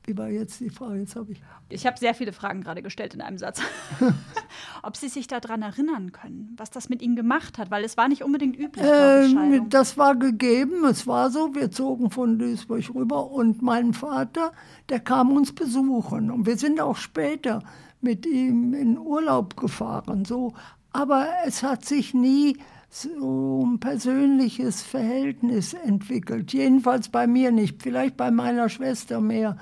wie 0.10 0.18
war 0.18 0.30
jetzt 0.30 0.60
die 0.60 0.72
Frage? 0.72 1.02
Jetzt 1.02 1.16
habe 1.16 1.32
ich. 1.32 1.42
Ich 1.70 1.86
habe 1.86 1.98
sehr 2.00 2.16
viele 2.16 2.34
Fragen 2.34 2.62
gerade 2.62 2.82
gestellt 2.82 3.14
in 3.14 3.22
einem 3.22 3.38
Satz. 3.38 3.62
Ob 4.82 4.98
Sie 4.98 5.08
sich 5.08 5.28
daran 5.28 5.62
erinnern 5.62 6.12
können, 6.12 6.56
was 6.58 6.72
das 6.72 6.90
mit 6.90 7.04
Ihnen 7.04 7.16
gemacht 7.16 7.60
hat, 7.60 7.70
weil 7.70 7.84
es 7.84 7.96
war 7.96 8.08
nicht 8.08 8.24
unbedingt 8.24 8.58
üblich, 8.58 8.84
Ähm, 8.84 9.68
das 9.70 10.00
war 10.00 10.16
gegeben, 10.16 10.84
es 10.86 11.06
war 11.06 11.30
so, 11.30 11.54
wir 11.54 11.70
zogen 11.70 12.10
von 12.10 12.40
Duisburg 12.40 12.84
rüber 12.96 13.30
und 13.30 13.62
mein 13.62 13.94
Vater, 13.94 14.52
der 14.90 15.00
kam 15.00 15.32
uns 15.32 15.54
besuchen 15.54 16.32
und 16.32 16.48
wir 16.48 16.58
sind 16.58 16.82
auch 16.82 16.96
später 16.98 17.62
mit 18.02 18.26
ihm 18.26 18.74
in 18.74 18.98
Urlaub 18.98 19.58
gefahren, 19.58 20.26
so. 20.26 20.54
Aber 20.92 21.28
es 21.46 21.62
hat 21.62 21.86
sich 21.86 22.16
nie 22.16 22.58
so 22.90 23.64
ein 23.64 23.80
persönliches 23.80 24.82
Verhältnis 24.82 25.76
entwickelt, 25.76 26.52
jedenfalls 26.52 27.10
bei 27.10 27.28
mir 27.28 27.52
nicht, 27.52 27.84
vielleicht 27.84 28.18
bei 28.18 28.32
meiner 28.32 28.70
Schwester 28.70 29.22
mehr. 29.22 29.56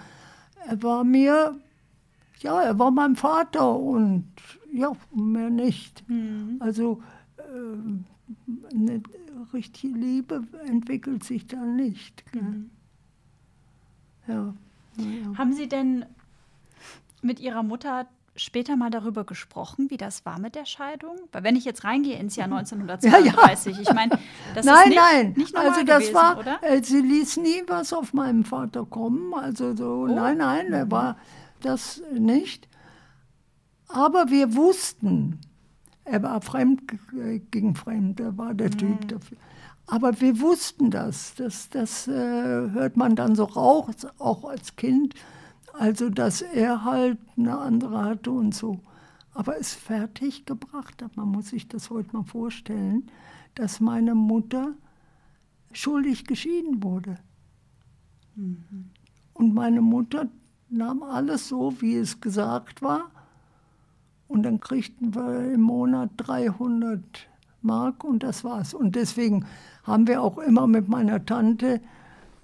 Er 0.68 0.84
war 0.84 1.04
mir, 1.06 1.60
ja, 2.40 2.62
er 2.62 2.78
war 2.78 2.92
mein 2.92 3.16
Vater 3.16 3.74
und 3.74 4.26
ja, 4.74 4.92
mehr 5.16 5.50
nicht. 5.50 6.04
Also 6.60 7.02
ähm, 7.54 8.04
eine 8.74 9.02
richtige 9.54 9.98
Liebe 9.98 10.44
entwickelt 10.66 11.24
sich 11.24 11.48
da 11.48 11.58
nicht. 11.58 12.30
Gell? 12.34 12.66
Ja. 14.28 14.54
ja. 14.98 15.38
Haben 15.38 15.54
Sie 15.54 15.70
denn 15.70 16.06
mit 17.22 17.40
Ihrer 17.40 17.64
Mutter 17.64 18.08
später 18.38 18.76
mal 18.78 18.90
darüber 18.90 19.24
gesprochen, 19.26 19.90
wie 19.90 19.98
das 19.98 20.26
war 20.26 20.40
mit 20.40 20.56
der 20.56 20.66
Scheidung? 20.66 21.18
Weil 21.32 21.44
wenn 21.44 21.56
ich 21.56 21.66
jetzt 21.66 21.84
reingehe 21.84 22.18
ins 22.18 22.36
Jahr 22.36 22.46
1932, 22.52 23.80
ich 23.82 23.94
meine, 23.94 24.18
das 24.56 24.66
nein, 24.66 24.78
ist 24.84 24.88
nicht, 24.90 24.96
nein, 24.98 25.34
nicht 25.36 25.54
normal 25.54 25.72
also 25.72 25.84
das 25.86 25.98
gewesen, 26.00 26.14
war, 26.16 26.38
oder? 26.40 26.60
Äh, 26.64 26.82
sie 26.84 27.02
ließ 27.02 27.38
nie 27.38 27.64
was 27.68 27.92
auf 27.94 28.14
meinen 28.14 28.44
Vater 28.46 28.86
kommen, 28.86 29.34
also 29.34 29.76
so, 29.76 29.86
Oh. 30.04 30.08
nein, 30.08 30.38
nein, 30.38 30.72
er 30.72 30.90
war 30.92 31.18
das 31.62 32.02
nicht. 32.14 32.68
Aber 33.90 34.30
wir 34.30 34.56
wussten, 34.56 35.40
er 36.04 36.22
war 36.24 36.42
fremd, 36.42 36.82
äh, 37.18 37.40
gegen 37.40 37.76
fremd, 37.76 38.20
er 38.20 38.38
war 38.38 38.54
der 38.54 38.70
Mhm. 38.70 38.78
Typ 38.78 39.08
dafür. 39.08 39.38
Aber 39.90 40.20
wir 40.20 40.40
wussten 40.42 40.92
das, 40.92 41.34
das, 41.36 41.70
das 41.70 42.08
äh, 42.10 42.12
hört 42.12 42.98
man 42.98 43.16
dann 43.16 43.36
so 43.36 43.46
raus, 43.46 43.96
auch 44.20 44.44
als 44.44 44.76
Kind, 44.76 45.14
also 45.78 46.10
dass 46.10 46.42
er 46.42 46.84
halt 46.84 47.20
eine 47.38 47.58
andere 47.58 48.04
hatte 48.04 48.32
und 48.32 48.54
so. 48.54 48.80
Aber 49.34 49.58
es 49.60 49.74
fertig 49.74 50.46
gebracht 50.46 51.02
hat, 51.04 51.16
man 51.16 51.30
muss 51.30 51.50
sich 51.50 51.68
das 51.68 51.90
heute 51.90 52.16
mal 52.16 52.24
vorstellen, 52.24 53.10
dass 53.56 53.80
meine 53.80 54.16
Mutter 54.16 54.74
schuldig 55.72 56.26
geschieden 56.26 56.84
wurde. 56.84 57.20
Und 59.34 59.54
meine 59.54 59.82
Mutter 59.82 60.28
nahm 60.70 61.04
alles 61.04 61.48
so, 61.48 61.82
wie 61.82 61.96
es 61.96 62.20
gesagt 62.20 62.82
war. 62.82 63.12
Und 64.28 64.44
dann 64.44 64.60
kriegten 64.60 65.16
wir 65.16 65.54
im 65.54 65.62
Monat 65.62 66.12
300 66.18 67.02
Mark 67.62 68.04
und 68.04 68.24
das 68.24 68.44
war's. 68.44 68.74
Und 68.74 68.96
deswegen 68.96 69.46
haben 69.84 70.08
wir 70.08 70.22
auch 70.22 70.38
immer 70.38 70.68
mit 70.68 70.88
meiner 70.88 71.26
Tante 71.26 71.82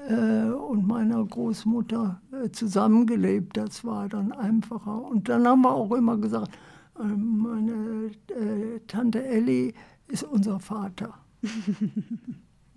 und 0.07 0.87
meiner 0.87 1.23
Großmutter 1.23 2.21
äh, 2.31 2.49
zusammengelebt. 2.51 3.57
Das 3.57 3.85
war 3.85 4.09
dann 4.09 4.31
einfacher. 4.31 5.01
Und 5.03 5.29
dann 5.29 5.47
haben 5.47 5.61
wir 5.61 5.73
auch 5.73 5.91
immer 5.91 6.17
gesagt, 6.17 6.51
äh, 6.99 7.03
meine 7.03 8.11
äh, 8.29 8.79
Tante 8.87 9.25
Elli 9.25 9.73
ist 10.07 10.23
unser 10.23 10.59
Vater. 10.59 11.13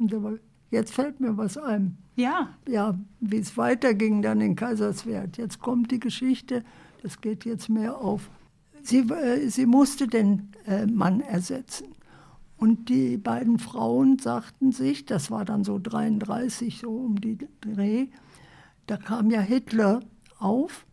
jetzt 0.71 0.93
fällt 0.93 1.21
mir 1.21 1.37
was 1.37 1.57
ein 1.57 1.99
Ja, 2.17 2.51
ja, 2.69 2.99
wie 3.21 3.39
es 3.39 3.57
weiterging 3.57 4.23
dann 4.23 4.41
in 4.41 4.57
Kaiserswerth. 4.57 5.37
Jetzt 5.37 5.61
kommt 5.61 5.91
die 5.91 6.01
Geschichte, 6.01 6.65
das 7.03 7.21
geht 7.21 7.45
jetzt 7.45 7.69
mehr 7.69 7.99
auf. 7.99 8.31
Sie, 8.83 9.01
äh, 9.01 9.49
sie 9.49 9.67
musste 9.67 10.07
den 10.07 10.49
äh, 10.67 10.87
Mann 10.87 11.21
ersetzen. 11.21 11.96
Und 12.59 12.89
die 12.89 13.19
beiden 13.19 13.59
Frauen 13.59 14.19
sagten 14.19 14.73
sich, 14.73 15.05
das 15.05 15.31
war 15.31 15.45
dann 15.45 15.63
so 15.63 15.79
33, 15.79 16.79
so 16.81 16.91
um 16.91 17.21
die 17.21 17.39
Dreh, 17.61 18.07
da 18.87 18.97
kam 18.97 19.31
ja 19.31 19.41
Hitler 19.41 20.01
auf. 20.39 20.87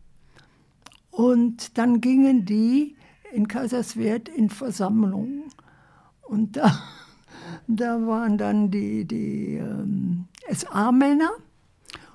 Und 1.10 1.78
dann 1.78 2.02
gingen 2.02 2.45
die 2.45 2.95
in 3.32 3.47
Kaiserswerth 3.47 4.30
in 4.30 4.49
Versammlungen. 4.49 5.43
Und 6.23 6.58
da, 6.58 6.71
da 7.67 8.06
waren 8.06 8.38
dann 8.38 8.69
die, 8.71 9.06
die 9.06 9.56
ähm, 9.56 10.26
SA-Männer 10.52 11.32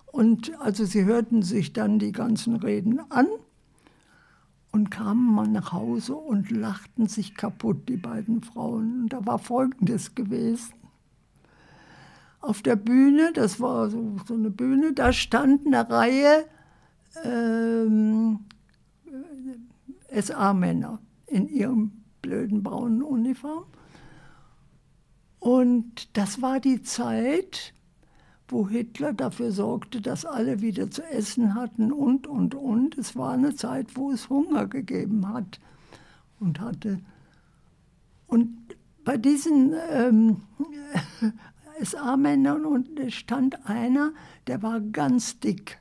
Und 0.07 0.59
also 0.61 0.85
sie 0.85 1.05
hörten 1.05 1.43
sich 1.43 1.73
dann 1.73 1.99
die 1.99 2.13
ganzen 2.13 2.57
Reden 2.57 3.01
an 3.11 3.27
und 4.79 4.91
kamen 4.91 5.35
mal 5.35 5.49
nach 5.49 5.73
Hause 5.73 6.15
und 6.15 6.53
lachten 6.53 7.09
sich 7.09 7.35
kaputt, 7.35 7.89
die 7.89 7.97
beiden 7.97 8.43
Frauen. 8.43 9.03
Und 9.03 9.13
da 9.13 9.27
war 9.27 9.41
Folgendes 9.41 10.15
gewesen. 10.15 10.73
Auf 12.41 12.63
der 12.63 12.77
Bühne, 12.77 13.33
das 13.35 13.59
war 13.61 13.91
so, 13.91 14.19
so 14.25 14.35
eine 14.35 14.51
Bühne, 14.51 14.93
da 14.93 15.13
stand 15.13 15.67
eine 15.67 15.91
Reihe 15.91 16.45
ähm, 17.25 18.39
SA-Männer 20.15 21.01
in 21.27 21.49
ihrem 21.49 22.05
blöden 22.23 22.63
braunen 22.63 23.03
Uniform. 23.03 23.65
Und 25.41 26.17
das 26.17 26.41
war 26.41 26.61
die 26.61 26.83
Zeit, 26.83 27.75
wo 28.49 28.69
Hitler 28.69 29.13
dafür 29.13 29.53
sorgte, 29.53 30.01
dass 30.01 30.25
alle 30.25 30.61
wieder 30.61 30.91
zu 30.91 31.03
essen 31.03 31.55
hatten 31.55 31.93
und, 31.93 32.27
und, 32.27 32.55
und. 32.55 32.97
Es 32.97 33.15
war 33.15 33.33
eine 33.33 33.55
Zeit, 33.55 33.97
wo 33.97 34.11
es 34.11 34.29
Hunger 34.31 34.67
gegeben 34.67 35.29
hat 35.29 35.61
und 36.41 36.61
hatte. 36.61 37.01
Und 38.27 38.57
bei 39.05 39.17
diesen 39.17 39.75
ähm, 39.91 40.43
SA-Männern 41.83 42.85
stand 43.09 43.67
einer, 43.67 44.13
der 44.47 44.63
war 44.63 44.81
ganz 44.81 45.39
dick. 45.41 45.79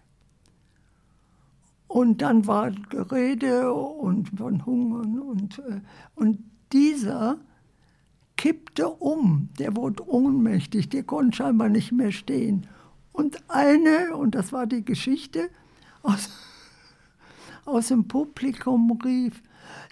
Und 1.88 2.22
dann 2.22 2.48
war 2.48 2.72
Gerede 2.72 3.74
und 3.74 4.38
von 4.38 4.66
Hungern 4.66 5.20
und, 5.20 5.60
äh, 5.60 5.80
und 6.16 6.44
dieser 6.74 7.38
kippte 8.38 8.88
um, 8.88 9.50
der 9.60 9.76
wurde 9.76 10.08
ohnmächtig, 10.08 10.90
der 10.90 11.04
konnte 11.04 11.38
scheinbar 11.38 11.70
nicht 11.70 11.92
mehr 11.92 12.12
stehen. 12.12 12.68
Und 13.12 13.38
eine, 13.50 14.16
und 14.16 14.36
das 14.36 14.54
war 14.54 14.68
die 14.68 14.86
Geschichte, 14.86 15.50
aus, 16.04 16.30
aus 17.66 17.88
dem 17.88 18.08
Publikum 18.08 18.92
rief, 19.04 19.42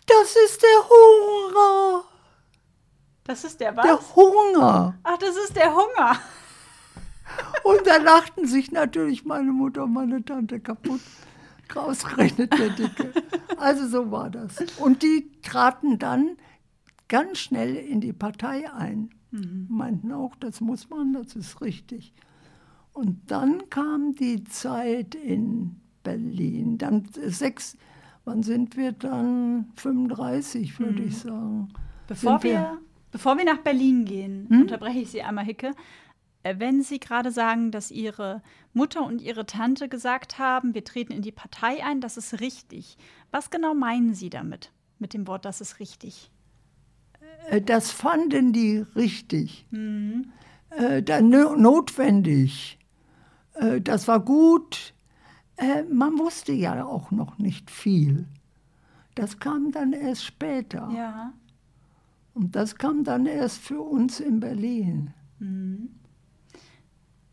das 0.06 0.36
ist 0.46 0.62
der 0.62 0.90
Hunger. 0.90 2.04
Das 3.24 3.44
ist 3.44 3.60
der 3.60 3.76
was? 3.76 3.86
Der 3.86 4.16
Hunger. 4.16 4.96
Ach, 5.04 5.18
das 5.18 5.36
ist 5.36 5.56
der 5.56 5.74
Hunger. 5.74 6.20
Und 7.64 7.88
da 7.88 7.98
lachten 7.98 8.46
sich 8.46 8.72
natürlich 8.72 9.26
meine 9.26 9.52
Mutter 9.52 9.86
und 9.86 9.94
meine 9.94 10.24
Tante 10.24 10.60
kaputt. 10.60 11.02
Ausgerechnet 11.74 12.58
der 12.58 12.70
Dicke. 12.70 13.12
Also 13.58 13.88
so 13.88 14.12
war 14.12 14.30
das. 14.30 14.58
Und 14.78 15.02
die 15.02 15.32
traten 15.42 15.98
dann 15.98 16.38
ganz 17.08 17.40
schnell 17.40 17.76
in 17.76 18.02
die 18.02 18.14
Partei 18.14 18.72
ein. 18.72 19.10
Mhm. 19.32 19.68
Meinten 19.70 20.12
auch, 20.12 20.36
das 20.36 20.62
muss 20.62 20.90
man, 20.90 21.14
das 21.14 21.36
ist 21.36 21.62
richtig. 21.62 22.14
Und 22.94 23.30
dann 23.30 23.70
kam 23.70 24.16
die 24.16 24.44
Zeit 24.46 25.16
in 25.16 25.76
Berlin. 26.04 26.78
Dann 26.78 27.08
sechs, 27.14 27.78
wann 28.24 28.42
sind 28.42 28.78
wir 28.78 28.94
dann? 28.94 29.72
35, 29.76 30.80
würde 30.80 31.02
mhm. 31.02 31.08
ich 31.08 31.18
sagen. 31.18 31.74
Bevor 32.08 32.42
wir, 32.44 32.52
wir, 32.52 32.78
bevor 33.12 33.38
wir 33.38 33.46
nach 33.46 33.58
Berlin 33.58 34.06
gehen, 34.06 34.48
hm? 34.50 34.62
unterbreche 34.62 35.00
ich 35.00 35.10
Sie 35.10 35.22
einmal, 35.22 35.46
Hicke. 35.46 35.72
Äh, 36.44 36.56
wenn 36.60 36.84
Sie 36.84 37.00
gerade 37.00 37.32
sagen, 37.32 37.72
dass 37.72 37.92
Ihre 37.92 38.42
Mutter 38.72 39.06
und 39.06 39.22
Ihre 39.22 39.46
Tante 39.46 39.90
gesagt 39.90 40.38
haben, 40.38 40.74
wir 40.74 40.84
treten 40.84 41.12
in 41.12 41.24
die 41.24 41.32
Partei 41.32 41.84
ein, 41.84 42.00
das 42.00 42.18
ist 42.18 42.40
richtig. 42.40 42.98
Was 43.32 43.50
genau 43.50 43.74
meinen 43.74 44.14
Sie 44.14 44.30
damit, 44.30 44.72
mit 45.00 45.14
dem 45.14 45.28
Wort, 45.28 45.44
das 45.44 45.60
ist 45.60 45.80
richtig? 45.80 46.32
Äh, 47.50 47.62
das 47.62 47.92
fanden 47.92 48.54
die 48.54 48.86
richtig, 48.96 49.66
mhm. 49.72 50.32
äh, 50.70 51.02
dann 51.02 51.30
notwendig. 51.30 52.80
Äh, 53.54 53.82
das 53.82 54.08
war 54.08 54.20
gut. 54.20 54.94
Man 55.90 56.20
wusste 56.20 56.52
ja 56.52 56.84
auch 56.84 57.12
noch 57.12 57.38
nicht 57.38 57.72
viel. 57.72 58.26
Das 59.16 59.40
kam 59.40 59.72
dann 59.72 59.94
erst 59.94 60.26
später. 60.26 60.90
Ja. 60.94 61.32
Und 62.34 62.58
das 62.58 62.76
kam 62.76 63.06
dann 63.06 63.26
erst 63.26 63.60
für 63.60 63.80
uns 63.80 64.20
in 64.20 64.42
Berlin. 64.42 65.14
Mhm. 65.40 65.92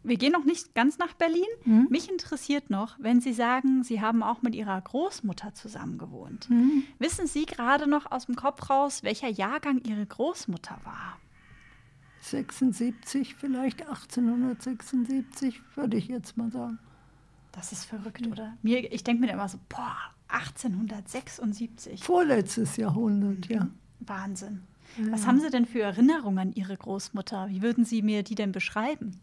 Wir 0.04 0.16
gehen 0.16 0.32
noch 0.32 0.44
nicht 0.44 0.74
ganz 0.74 0.98
nach 0.98 1.14
Berlin. 1.14 1.44
Mhm. 1.64 1.86
Mich 1.90 2.10
interessiert 2.10 2.70
noch, 2.70 2.96
wenn 2.98 3.20
Sie 3.20 3.32
sagen, 3.32 3.84
Sie 3.84 4.00
haben 4.00 4.22
auch 4.22 4.42
mit 4.42 4.54
Ihrer 4.54 4.80
Großmutter 4.80 5.54
zusammen 5.54 5.98
gewohnt. 5.98 6.50
Mhm. 6.50 6.84
Wissen 6.98 7.26
Sie 7.26 7.46
gerade 7.46 7.88
noch 7.88 8.10
aus 8.10 8.26
dem 8.26 8.34
Kopf 8.34 8.68
raus, 8.68 9.02
welcher 9.02 9.28
Jahrgang 9.28 9.80
Ihre 9.86 10.04
Großmutter 10.04 10.78
war? 10.84 11.18
76, 12.20 13.34
vielleicht 13.34 13.82
1876, 13.82 15.60
würde 15.74 15.96
ich 15.96 16.08
jetzt 16.08 16.36
mal 16.36 16.50
sagen. 16.50 16.78
Das 17.52 17.72
ist 17.72 17.84
verrückt, 17.84 18.26
oder? 18.26 18.56
Mir, 18.62 18.92
ich 18.92 19.04
denke 19.04 19.26
mir 19.26 19.32
immer 19.32 19.48
so, 19.48 19.58
boah, 19.68 19.96
1876. 20.28 22.02
Vorletztes 22.02 22.76
Jahrhundert, 22.76 23.46
ja. 23.48 23.68
Wahnsinn. 24.00 24.62
Ja. 24.98 25.12
Was 25.12 25.26
haben 25.26 25.40
Sie 25.40 25.50
denn 25.50 25.66
für 25.66 25.82
Erinnerungen 25.82 26.38
an 26.38 26.52
Ihre 26.52 26.76
Großmutter? 26.76 27.48
Wie 27.48 27.62
würden 27.62 27.84
Sie 27.84 28.02
mir 28.02 28.22
die 28.22 28.34
denn 28.34 28.52
beschreiben? 28.52 29.20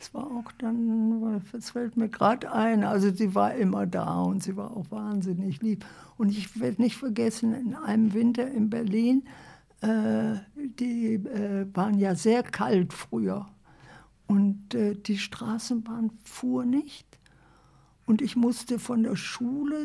Es 0.00 0.14
war 0.14 0.24
auch 0.24 0.50
dann, 0.56 1.42
es 1.52 1.70
fällt 1.70 1.98
mir 1.98 2.08
gerade 2.08 2.50
ein, 2.50 2.84
also 2.84 3.10
sie 3.10 3.34
war 3.34 3.54
immer 3.54 3.86
da 3.86 4.22
und 4.22 4.42
sie 4.42 4.56
war 4.56 4.74
auch 4.74 4.90
wahnsinnig 4.90 5.60
lieb. 5.60 5.84
Und 6.16 6.30
ich 6.30 6.58
werde 6.58 6.80
nicht 6.80 6.96
vergessen, 6.96 7.52
in 7.52 7.74
einem 7.74 8.14
Winter 8.14 8.50
in 8.50 8.70
Berlin, 8.70 9.24
äh, 9.82 10.36
die 10.56 11.16
äh, 11.16 11.66
waren 11.74 11.98
ja 11.98 12.14
sehr 12.14 12.42
kalt 12.42 12.94
früher. 12.94 13.46
Und 14.26 14.74
äh, 14.74 14.94
die 14.94 15.18
Straßenbahn 15.18 16.12
fuhr 16.24 16.64
nicht. 16.64 17.06
Und 18.06 18.22
ich 18.22 18.36
musste 18.36 18.78
von 18.78 19.02
der 19.02 19.16
Schule 19.16 19.84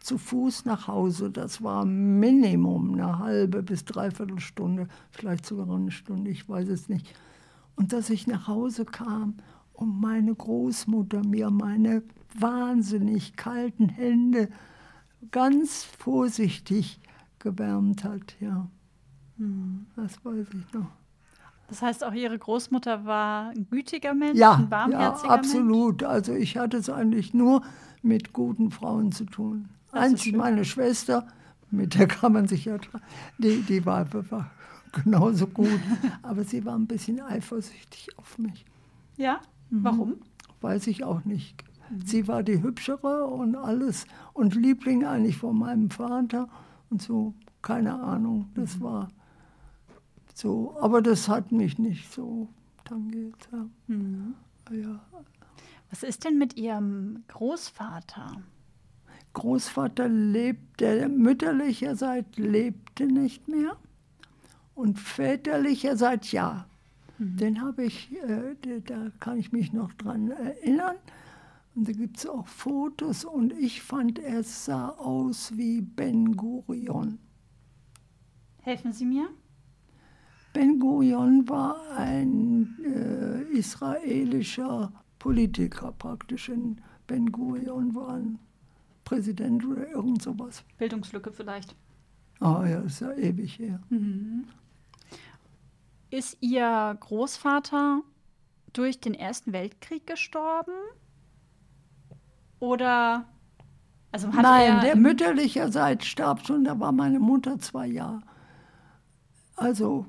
zu 0.00 0.18
Fuß 0.18 0.66
nach 0.66 0.86
Hause. 0.86 1.30
Das 1.30 1.62
war 1.62 1.86
Minimum 1.86 2.92
eine 2.92 3.20
halbe 3.20 3.62
bis 3.62 3.86
dreiviertel 3.86 4.38
Stunde, 4.38 4.86
vielleicht 5.10 5.46
sogar 5.46 5.74
eine 5.74 5.90
Stunde, 5.90 6.30
ich 6.30 6.46
weiß 6.46 6.68
es 6.68 6.90
nicht. 6.90 7.14
Und 7.76 7.92
dass 7.92 8.10
ich 8.10 8.26
nach 8.26 8.48
Hause 8.48 8.84
kam 8.84 9.36
und 9.72 10.00
meine 10.00 10.34
Großmutter 10.34 11.22
mir 11.24 11.50
meine 11.50 12.02
wahnsinnig 12.38 13.36
kalten 13.36 13.88
Hände 13.88 14.48
ganz 15.30 15.84
vorsichtig 15.84 17.00
gewärmt 17.38 18.04
hat, 18.04 18.36
ja. 18.40 18.68
Hm. 19.38 19.86
Das 19.96 20.24
weiß 20.24 20.46
ich 20.54 20.72
noch. 20.72 20.88
Das 21.68 21.82
heißt, 21.82 22.04
auch 22.04 22.12
Ihre 22.12 22.38
Großmutter 22.38 23.04
war 23.04 23.50
ein 23.50 23.66
gütiger 23.68 24.14
Mensch, 24.14 24.38
ja, 24.38 24.54
ein 24.54 24.70
warmherziger 24.70 25.28
ja, 25.28 25.34
absolut. 25.34 26.00
Mensch? 26.00 26.10
Also 26.10 26.32
ich 26.32 26.56
hatte 26.56 26.76
es 26.76 26.88
eigentlich 26.88 27.34
nur 27.34 27.62
mit 28.02 28.32
guten 28.32 28.70
Frauen 28.70 29.12
zu 29.12 29.24
tun. 29.24 29.68
Einzig 29.90 30.36
meine 30.36 30.64
Schwester, 30.64 31.26
mit 31.70 31.94
der 31.98 32.06
kann 32.06 32.32
man 32.32 32.46
sich 32.46 32.66
ja, 32.66 32.78
die, 33.38 33.62
die 33.62 33.84
war, 33.84 34.06
war 34.30 34.50
genauso 35.04 35.46
gut. 35.46 35.80
Aber 36.22 36.44
sie 36.44 36.64
war 36.64 36.76
ein 36.76 36.86
bisschen 36.86 37.20
eifersüchtig 37.20 38.16
auf 38.18 38.38
mich. 38.38 38.64
Ja? 39.16 39.40
Mhm. 39.70 39.84
Warum? 39.84 40.16
Weiß 40.60 40.86
ich 40.86 41.04
auch 41.04 41.24
nicht. 41.24 41.64
Mhm. 41.90 42.06
Sie 42.06 42.28
war 42.28 42.42
die 42.42 42.62
Hübschere 42.62 43.26
und 43.26 43.56
alles 43.56 44.06
und 44.32 44.54
Liebling 44.54 45.04
eigentlich 45.04 45.36
von 45.36 45.58
meinem 45.58 45.90
Vater 45.90 46.48
und 46.90 47.02
so, 47.02 47.34
keine 47.62 47.94
Ahnung. 48.00 48.50
Das 48.54 48.78
mhm. 48.78 48.82
war 48.82 49.08
so, 50.34 50.76
aber 50.80 51.02
das 51.02 51.28
hat 51.28 51.52
mich 51.52 51.78
nicht 51.78 52.12
so 52.12 52.48
tangiert. 52.84 53.48
Ja. 53.52 53.66
Mhm. 53.88 54.34
ja. 54.70 55.00
Was 55.90 56.02
ist 56.02 56.24
denn 56.24 56.38
mit 56.38 56.56
Ihrem 56.56 57.24
Großvater? 57.28 58.42
Großvater 59.34 60.08
lebte, 60.08 61.08
mütterlicherseits 61.08 62.38
lebte 62.38 63.06
nicht 63.06 63.48
mehr 63.48 63.76
und 64.76 65.00
väterlicherseits 65.00 66.30
ja. 66.30 66.66
Mhm. 67.18 67.36
Den 67.36 67.62
habe 67.62 67.84
ich, 67.84 68.12
äh, 68.12 68.54
da 68.84 69.10
kann 69.18 69.38
ich 69.38 69.50
mich 69.50 69.72
noch 69.72 69.92
dran 69.94 70.30
erinnern. 70.30 70.96
Und 71.74 71.88
da 71.88 71.92
gibt 71.92 72.18
es 72.18 72.26
auch 72.26 72.46
Fotos 72.46 73.24
und 73.24 73.52
ich 73.52 73.82
fand, 73.82 74.18
er 74.18 74.42
sah 74.44 74.90
aus 74.90 75.56
wie 75.56 75.82
Ben 75.82 76.36
Gurion. 76.36 77.18
Helfen 78.62 78.92
Sie 78.92 79.04
mir? 79.04 79.28
Ben 80.52 80.78
Gurion 80.78 81.48
war 81.48 81.76
ein 81.96 82.78
äh, 82.82 83.42
israelischer 83.56 84.92
Politiker 85.18 85.92
praktisch. 85.92 86.50
Ben 87.06 87.30
Gurion 87.30 87.94
war 87.94 88.14
ein 88.14 88.38
Präsident 89.04 89.64
oder 89.64 89.88
irgend 89.88 90.22
sowas. 90.22 90.64
Bildungslücke 90.78 91.30
vielleicht. 91.30 91.76
Ah 92.40 92.66
ja, 92.66 92.80
ist 92.80 93.00
ja 93.00 93.12
ewig 93.12 93.58
her. 93.58 93.80
Mhm. 93.90 94.44
Ist 96.10 96.36
Ihr 96.40 96.96
Großvater 97.00 98.02
durch 98.72 99.00
den 99.00 99.14
Ersten 99.14 99.52
Weltkrieg 99.52 100.06
gestorben? 100.06 100.72
Oder 102.58 103.26
also 104.12 104.32
hat 104.32 104.42
Nein, 104.42 104.80
der 104.80 104.96
mütterlicherseits 104.96 106.06
starb 106.06 106.46
schon, 106.46 106.64
da 106.64 106.78
war 106.78 106.92
meine 106.92 107.18
Mutter 107.20 107.58
zwei 107.58 107.86
Jahre. 107.86 108.22
Also, 109.56 110.06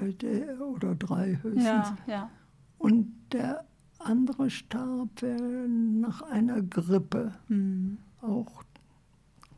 äh, 0.00 0.12
der, 0.12 0.60
oder 0.60 0.94
drei 0.94 1.38
höchstens. 1.42 1.64
Ja, 1.64 1.96
ja. 2.06 2.30
Und 2.78 3.14
der 3.32 3.64
andere 3.98 4.50
starb 4.50 5.22
äh, 5.22 5.36
nach 5.68 6.22
einer 6.22 6.60
Grippe. 6.60 7.32
Hm. 7.48 7.98
Auch 8.20 8.62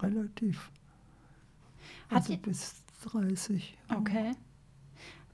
relativ. 0.00 0.70
Hat 2.08 2.18
also 2.18 2.32
die- 2.34 2.38
bis 2.38 2.74
30. 3.04 3.76
Okay. 3.96 4.32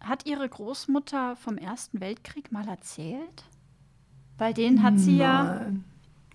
Hat 0.03 0.27
Ihre 0.27 0.49
Großmutter 0.49 1.37
vom 1.37 1.57
Ersten 1.59 2.01
Weltkrieg 2.01 2.51
mal 2.53 2.67
erzählt? 2.69 3.45
Weil 4.39 4.55
den 4.55 4.83
hat 4.83 4.99
sie 4.99 5.17
ja, 5.19 5.45
Nein, 5.45 5.85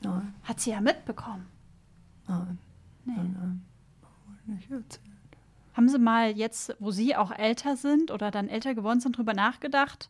nein, 0.04 0.34
hat 0.44 0.60
sie 0.60 0.72
ja 0.72 0.80
mitbekommen. 0.82 1.46
nein, 2.28 2.58
Nee. 3.06 3.14
nein, 3.16 3.34
nein. 3.36 3.66
Nicht 4.56 4.72
erzählen. 4.72 5.04
Haben 5.74 5.90
Sie 5.90 6.00
mal 6.00 6.32
jetzt, 6.32 6.76
wo 6.80 6.90
Sie 6.92 7.16
auch 7.16 7.32
älter 7.32 7.76
sind 7.76 8.10
oder 8.12 8.32
dann 8.32 8.48
älter 8.48 8.74
geworden 8.74 9.00
sind, 9.00 9.18
drüber 9.18 9.34
nachgedacht, 9.34 10.10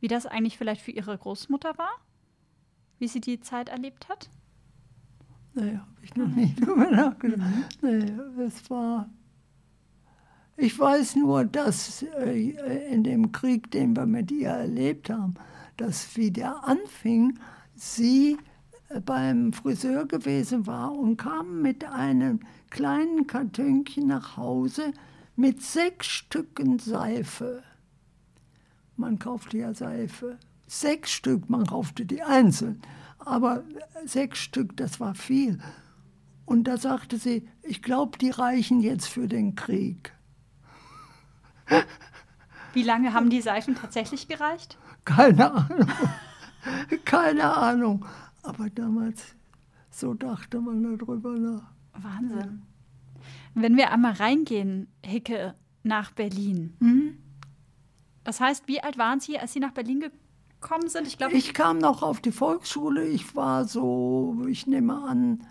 wie 0.00 0.08
das 0.08 0.26
eigentlich 0.26 0.56
vielleicht 0.58 0.80
für 0.82 0.90
Ihre 0.90 1.16
Großmutter 1.16 1.76
war? 1.78 1.92
Wie 2.98 3.06
sie 3.06 3.20
die 3.20 3.40
Zeit 3.40 3.68
erlebt 3.68 4.08
hat? 4.08 4.28
Nee, 5.54 5.76
habe 5.76 5.86
ich 6.02 6.16
noch 6.16 6.26
nie 6.26 6.54
drüber 6.60 6.90
nachgedacht. 6.90 7.78
Nee, 7.82 8.12
es 8.44 8.68
war. 8.70 9.08
Ich 10.62 10.78
weiß 10.78 11.16
nur, 11.16 11.46
dass 11.46 12.02
äh, 12.02 12.50
in 12.92 13.02
dem 13.02 13.32
Krieg, 13.32 13.70
den 13.70 13.96
wir 13.96 14.04
mit 14.04 14.30
ihr 14.30 14.50
erlebt 14.50 15.08
haben, 15.08 15.32
dass 15.78 16.14
wie 16.18 16.30
der 16.30 16.64
anfing, 16.64 17.38
sie 17.74 18.36
äh, 18.90 19.00
beim 19.00 19.54
Friseur 19.54 20.04
gewesen 20.04 20.66
war 20.66 20.92
und 20.92 21.16
kam 21.16 21.62
mit 21.62 21.86
einem 21.86 22.40
kleinen 22.68 23.26
Kartönchen 23.26 24.06
nach 24.06 24.36
Hause 24.36 24.92
mit 25.34 25.62
sechs 25.62 26.08
Stücken 26.08 26.78
Seife. 26.78 27.62
Man 28.96 29.18
kaufte 29.18 29.56
ja 29.56 29.72
Seife. 29.72 30.36
Sechs 30.66 31.10
Stück, 31.10 31.48
man 31.48 31.66
kaufte 31.66 32.04
die 32.04 32.22
einzeln. 32.22 32.82
Aber 33.18 33.64
sechs 34.04 34.40
Stück, 34.40 34.76
das 34.76 35.00
war 35.00 35.14
viel. 35.14 35.58
Und 36.44 36.64
da 36.64 36.76
sagte 36.76 37.16
sie, 37.16 37.48
ich 37.62 37.80
glaube, 37.80 38.18
die 38.18 38.30
reichen 38.30 38.80
jetzt 38.80 39.06
für 39.06 39.26
den 39.26 39.54
Krieg. 39.54 40.12
Wie 42.72 42.82
lange 42.82 43.12
haben 43.12 43.30
die 43.30 43.40
Seifen 43.40 43.74
tatsächlich 43.74 44.28
gereicht? 44.28 44.78
Keine 45.04 45.52
Ahnung. 45.52 45.86
Keine 47.04 47.56
Ahnung. 47.56 48.04
Aber 48.42 48.70
damals, 48.70 49.34
so 49.90 50.14
dachte 50.14 50.60
man 50.60 50.98
darüber 50.98 51.30
nach. 51.32 51.62
Wahnsinn. 51.94 52.62
Wenn 53.54 53.76
wir 53.76 53.90
einmal 53.90 54.12
reingehen, 54.12 54.88
Hicke, 55.04 55.54
nach 55.82 56.12
Berlin. 56.12 56.76
Hm? 56.80 57.18
Das 58.24 58.40
heißt, 58.40 58.68
wie 58.68 58.82
alt 58.82 58.98
waren 58.98 59.20
Sie, 59.20 59.38
als 59.38 59.52
Sie 59.52 59.60
nach 59.60 59.72
Berlin 59.72 60.00
gekommen 60.60 60.88
sind? 60.88 61.06
Ich 61.06 61.18
glaube, 61.18 61.34
Ich 61.34 61.54
kam 61.54 61.78
noch 61.78 62.02
auf 62.02 62.20
die 62.20 62.32
Volksschule. 62.32 63.06
Ich 63.06 63.34
war 63.34 63.64
so, 63.64 64.44
ich 64.48 64.66
nehme 64.66 64.94
an, 65.02 65.42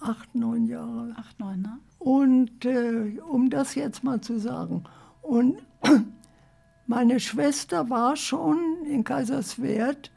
acht, 0.00 0.34
neun 0.34 0.66
Jahre. 0.66 1.14
acht, 1.16 1.40
neun, 1.40 1.62
ne? 1.62 1.78
Und 1.98 2.64
äh, 2.66 3.18
um 3.20 3.48
das 3.50 3.74
jetzt 3.74 4.04
mal 4.04 4.20
zu 4.20 4.38
sagen, 4.38 4.84
und 5.24 5.62
meine 6.86 7.18
Schwester 7.20 7.88
war 7.90 8.16
schon 8.16 8.58
in 8.86 9.04
Kaiserswerth 9.04 10.10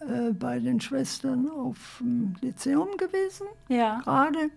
äh, 0.00 0.32
bei 0.32 0.58
den 0.58 0.80
Schwestern 0.80 1.48
auf 1.48 1.98
dem 2.00 2.34
Lyzeum 2.40 2.96
gewesen, 2.96 3.46
Ja. 3.68 4.00
gerade. 4.00 4.50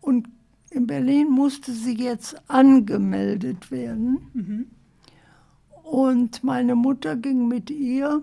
Und 0.00 0.28
in 0.70 0.86
Berlin 0.86 1.28
musste 1.30 1.72
sie 1.72 1.94
jetzt 1.96 2.36
angemeldet 2.48 3.70
werden. 3.70 4.70
Und 5.82 6.44
meine 6.44 6.74
Mutter 6.74 7.16
ging 7.16 7.48
mit 7.48 7.70
ihr 7.70 8.22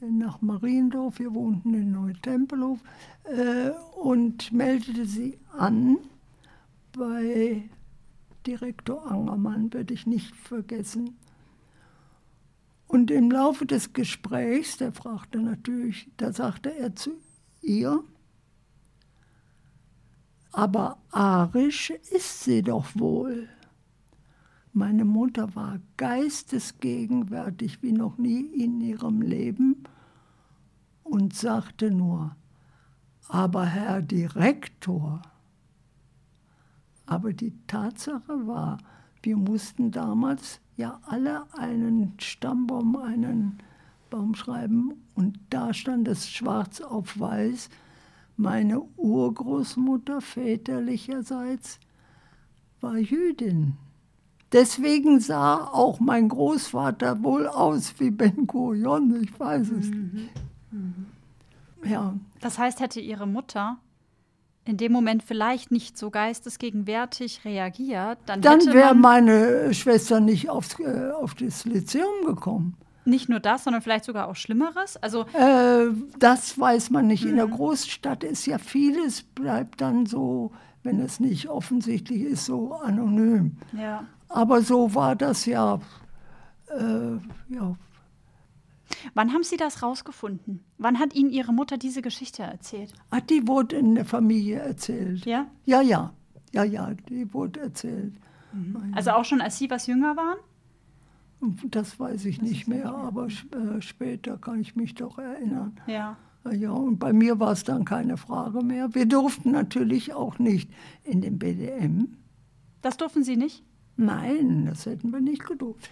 nach 0.00 0.40
Mariendorf, 0.42 1.18
wir 1.18 1.34
wohnten 1.34 1.72
in 1.74 1.92
Neutempelhof, 1.92 2.78
äh, 3.24 3.70
und 3.98 4.52
meldete 4.52 5.06
sie 5.06 5.38
an 5.56 5.96
bei 6.92 7.68
Direktor 8.46 9.10
Angermann, 9.10 9.72
werde 9.72 9.94
ich 9.94 10.06
nicht 10.06 10.34
vergessen. 10.36 11.16
Und 12.88 13.10
im 13.10 13.30
Laufe 13.30 13.66
des 13.66 13.92
Gesprächs, 13.92 14.76
der 14.76 14.92
fragte 14.92 15.40
natürlich, 15.40 16.08
da 16.16 16.32
sagte 16.32 16.74
er 16.76 16.94
zu 16.94 17.12
ihr, 17.60 18.02
aber 20.52 20.96
arisch 21.10 21.90
ist 21.90 22.44
sie 22.44 22.62
doch 22.62 22.86
wohl. 22.94 23.48
Meine 24.72 25.04
Mutter 25.04 25.54
war 25.54 25.80
geistesgegenwärtig 25.96 27.82
wie 27.82 27.92
noch 27.92 28.16
nie 28.18 28.40
in 28.40 28.80
ihrem 28.80 29.20
Leben 29.20 29.84
und 31.02 31.34
sagte 31.34 31.90
nur, 31.90 32.36
aber 33.28 33.66
Herr 33.66 34.02
Direktor. 34.02 35.22
Aber 37.06 37.32
die 37.32 37.54
Tatsache 37.66 38.46
war, 38.46 38.78
wir 39.22 39.36
mussten 39.36 39.90
damals 39.90 40.60
ja 40.76 41.00
alle 41.06 41.44
einen 41.56 42.14
Stammbaum, 42.18 42.96
einen 42.96 43.58
Baum 44.10 44.34
schreiben. 44.34 44.92
Und 45.14 45.38
da 45.50 45.72
stand 45.72 46.08
es 46.08 46.28
schwarz 46.28 46.80
auf 46.80 47.18
weiß, 47.18 47.68
meine 48.36 48.82
Urgroßmutter 48.96 50.20
väterlicherseits 50.20 51.80
war 52.80 52.98
Jüdin. 52.98 53.74
Deswegen 54.52 55.20
sah 55.20 55.56
auch 55.56 55.98
mein 55.98 56.28
Großvater 56.28 57.22
wohl 57.22 57.48
aus 57.48 57.94
wie 57.98 58.10
Ben 58.10 58.46
Gurion, 58.46 59.22
ich 59.22 59.38
weiß 59.38 59.70
es 59.70 59.88
nicht. 59.88 60.30
Ja, 61.84 62.14
Das 62.40 62.58
heißt, 62.58 62.80
hätte 62.80 63.00
Ihre 63.00 63.26
Mutter 63.26 63.78
in 64.66 64.76
dem 64.76 64.92
Moment 64.92 65.22
vielleicht 65.22 65.70
nicht 65.70 65.96
so 65.96 66.10
geistesgegenwärtig 66.10 67.44
reagiert, 67.44 68.18
dann, 68.26 68.40
dann 68.42 68.60
wäre 68.72 68.94
meine 68.94 69.72
Schwester 69.74 70.20
nicht 70.20 70.50
aufs, 70.50 70.78
äh, 70.80 71.10
auf 71.12 71.34
das 71.34 71.64
Lyzeum 71.64 72.24
gekommen. 72.26 72.76
nicht 73.04 73.28
nur 73.28 73.38
das, 73.38 73.62
sondern 73.64 73.82
vielleicht 73.82 74.04
sogar 74.04 74.26
auch 74.28 74.34
Schlimmeres. 74.34 74.96
Also 74.96 75.26
Äh, 75.32 75.86
das 76.18 76.58
weiß 76.58 76.90
man 76.90 77.06
nicht. 77.06 77.24
In 77.24 77.32
Mhm. 77.32 77.36
der 77.36 77.46
Großstadt 77.46 78.24
ist 78.24 78.46
ja 78.46 78.58
vieles, 78.58 79.22
bleibt 79.22 79.80
dann 79.80 80.06
so, 80.06 80.50
wenn 80.82 80.98
es 81.00 81.20
nicht 81.20 81.48
offensichtlich 81.48 82.22
ist, 82.22 82.46
so 82.46 82.72
anonym. 82.74 83.56
ja. 83.72 84.04
Aber 84.28 84.60
so 84.62 84.92
war 84.96 85.14
das 85.14 85.46
ja, 85.46 85.78
äh, 86.76 87.12
ja 87.54 87.76
Wann 89.14 89.32
haben 89.32 89.42
Sie 89.42 89.56
das 89.56 89.82
rausgefunden? 89.82 90.64
Wann 90.78 90.98
hat 90.98 91.14
Ihnen 91.14 91.30
Ihre 91.30 91.52
Mutter 91.52 91.76
diese 91.78 92.02
Geschichte 92.02 92.42
erzählt? 92.42 92.92
Ah, 93.10 93.20
die 93.20 93.46
wurde 93.46 93.76
in 93.76 93.94
der 93.94 94.04
Familie 94.04 94.58
erzählt. 94.58 95.24
Ja? 95.26 95.46
Ja, 95.64 95.80
ja, 95.80 96.12
ja, 96.52 96.64
ja, 96.64 96.94
die 97.08 97.32
wurde 97.32 97.60
erzählt. 97.60 98.14
Also 98.92 99.10
auch 99.10 99.24
schon, 99.24 99.40
als 99.40 99.58
Sie 99.58 99.68
was 99.70 99.86
jünger 99.86 100.16
waren? 100.16 100.38
Das 101.70 102.00
weiß 102.00 102.24
ich 102.24 102.40
nicht 102.40 102.66
mehr, 102.66 102.94
aber 102.94 103.26
äh, 103.26 103.80
später 103.80 104.38
kann 104.38 104.60
ich 104.60 104.74
mich 104.74 104.94
doch 104.94 105.18
erinnern. 105.18 105.78
Ja. 105.86 106.16
Ja, 106.44 106.52
Ja, 106.52 106.70
und 106.70 106.98
bei 106.98 107.12
mir 107.12 107.38
war 107.38 107.52
es 107.52 107.64
dann 107.64 107.84
keine 107.84 108.16
Frage 108.16 108.62
mehr. 108.64 108.94
Wir 108.94 109.04
durften 109.06 109.50
natürlich 109.50 110.14
auch 110.14 110.38
nicht 110.38 110.70
in 111.04 111.20
den 111.20 111.38
BDM. 111.38 112.16
Das 112.80 112.96
durften 112.96 113.24
Sie 113.24 113.36
nicht? 113.36 113.62
Nein, 113.96 114.66
das 114.66 114.86
hätten 114.86 115.12
wir 115.12 115.20
nicht 115.20 115.44
gedurft. 115.46 115.90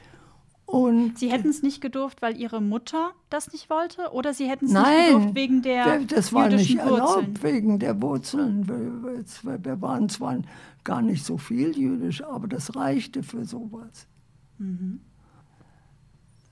Und 0.67 1.19
Sie 1.19 1.31
hätten 1.31 1.49
es 1.51 1.63
nicht 1.63 1.81
gedurft, 1.81 2.23
weil 2.23 2.37
Ihre 2.39 2.61
Mutter 2.63 3.13
das 3.29 3.53
nicht 3.53 3.69
wollte? 3.69 4.13
Oder 4.13 4.33
Sie 4.33 4.49
hätten 4.49 4.65
es 4.67 4.73
nicht 4.73 5.07
gedurft 5.07 5.35
wegen 5.35 5.63
der 5.63 6.01
das 6.01 6.33
war 6.33 6.49
nicht 6.49 6.71
Wurzeln? 6.79 6.89
erlaubt 6.89 7.43
wegen 7.43 7.79
der 7.79 8.01
Wurzeln. 8.01 8.67
Wir, 8.67 9.63
wir 9.65 9.81
waren 9.83 10.09
zwar 10.09 10.39
gar 10.83 11.03
nicht 11.03 11.25
so 11.25 11.37
viel 11.39 11.77
jüdisch, 11.79 12.25
aber 12.25 12.49
das 12.49 12.75
reichte 12.77 13.23
für 13.23 13.45
sowas. 13.45 14.07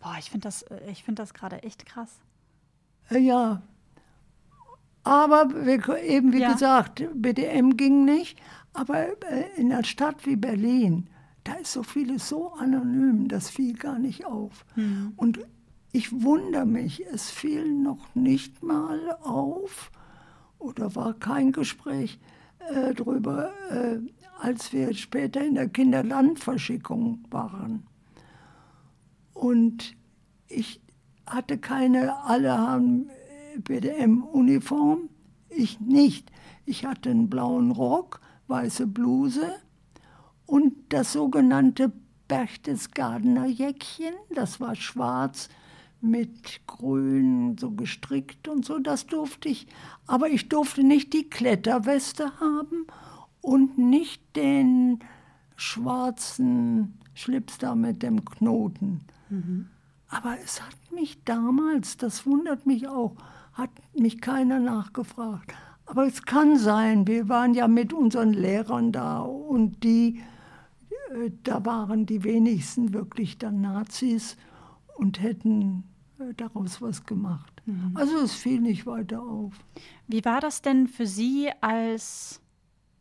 Boah, 0.01 0.17
ich 0.19 0.31
finde 0.31 0.45
das, 0.49 0.63
äh, 0.63 0.91
ich 0.91 1.03
find 1.05 1.19
das 1.19 1.33
gerade 1.35 1.63
echt 1.63 1.87
krass. 1.87 2.19
Äh, 3.11 3.19
Ja. 3.19 3.63
Aber 5.05 5.49
eben 6.05 6.33
wie 6.33 6.41
Ja. 6.41 6.53
gesagt, 6.53 7.03
BDM 7.15 7.77
ging 7.77 8.05
nicht. 8.05 8.39
Aber 8.73 9.01
äh, 9.31 9.47
in 9.57 9.73
einer 9.73 9.83
Stadt 9.85 10.27
wie 10.27 10.37
Berlin, 10.37 11.09
da 11.45 11.55
ist 11.55 11.73
so 11.73 11.83
vieles 11.83 12.29
so 12.29 12.53
anonym, 12.53 13.29
das 13.29 13.51
fiel 13.51 13.75
gar 13.75 13.99
nicht 13.99 14.25
auf. 14.25 14.65
Und 15.17 15.41
ich 15.93 16.23
wundere 16.23 16.67
mich, 16.67 17.05
es 17.07 17.31
fiel 17.31 17.71
noch 17.71 18.15
nicht 18.15 18.63
mal 18.63 19.17
auf 19.23 19.91
oder 20.59 20.95
war 20.95 21.15
kein 21.15 21.53
Gespräch 21.53 22.19
äh, 22.71 22.95
drüber, 22.95 23.51
äh, 23.71 23.99
als 24.41 24.73
wir 24.73 24.95
später 24.95 25.45
in 25.45 25.55
der 25.55 25.69
Kinderlandverschickung 25.69 27.25
waren. 27.31 27.87
Und 29.35 29.97
ich 30.49 30.81
hatte 31.27 31.59
keine, 31.59 32.17
alle 32.25 32.57
haben 32.57 33.09
äh, 33.55 33.59
BDM-Uniform, 33.59 35.09
ich 35.49 35.81
nicht. 35.81 36.31
Ich 36.65 36.87
hatte 36.87 37.11
einen 37.11 37.29
blauen 37.29 37.73
Rock, 37.73 38.21
weiße 38.47 38.87
Bluse 38.87 39.55
und 40.53 40.75
das 40.91 41.15
sogenannte 41.15 41.91
Berchtesgadener 42.29 43.47
Jäckchen, 43.47 44.13
das 44.35 44.61
war 44.61 44.75
schwarz 44.75 45.49
mit 46.03 46.67
Grün 46.67 47.57
so 47.59 47.71
gestrickt 47.71 48.49
und 48.49 48.63
so, 48.67 48.79
das 48.79 49.07
durfte 49.07 49.49
ich. 49.49 49.67
Aber 50.07 50.29
ich 50.29 50.51
durfte 50.51 50.85
nicht 50.85 51.15
die 51.15 51.31
Kletterweste 51.31 52.39
haben 52.39 52.87
und 53.41 53.79
nicht 53.79 54.37
den 54.37 54.99
schwarzen 55.57 56.99
Schlips 57.15 57.57
da 57.57 57.75
mit 57.75 58.03
dem 58.03 58.23
Knoten. 58.23 59.01
Aber 60.09 60.37
es 60.45 60.61
hat 60.61 60.77
mich 60.93 61.25
damals, 61.25 61.97
das 61.97 62.27
wundert 62.27 62.67
mich 62.67 62.87
auch, 62.89 63.15
hat 63.55 63.71
mich 63.95 64.21
keiner 64.21 64.61
nachgefragt. 64.61 65.55
Aber 65.87 66.07
es 66.07 66.25
kann 66.25 66.59
sein, 66.59 67.07
wir 67.07 67.31
waren 67.31 67.55
ja 67.55 67.69
mit 67.69 67.95
unseren 67.95 68.35
Lehrern 68.35 68.93
da 68.93 69.21
und 69.21 69.83
die, 69.83 70.21
da 71.45 71.65
waren 71.65 72.07
die 72.07 72.25
wenigsten 72.25 72.93
wirklich 72.93 73.39
dann 73.39 73.61
Nazis 73.61 74.37
und 74.97 75.21
hätten 75.23 75.85
äh, 76.19 76.35
daraus 76.35 76.81
was 76.81 77.05
gemacht. 77.05 77.63
Also 77.95 78.19
es 78.19 78.35
fiel 78.35 78.61
nicht 78.61 78.87
weiter 78.87 79.23
auf. 79.23 79.55
Wie 80.09 80.25
war 80.25 80.41
das 80.41 80.63
denn 80.63 80.89
für 80.89 81.07
Sie 81.07 81.51
als, 81.61 82.41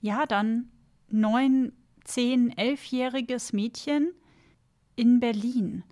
ja, 0.01 0.25
dann 0.25 0.69
neun, 1.09 1.73
zehn, 2.03 2.55
elfjähriges 2.55 3.53
Mädchen 3.53 4.11
in 4.95 5.19
Berlin? 5.19 5.83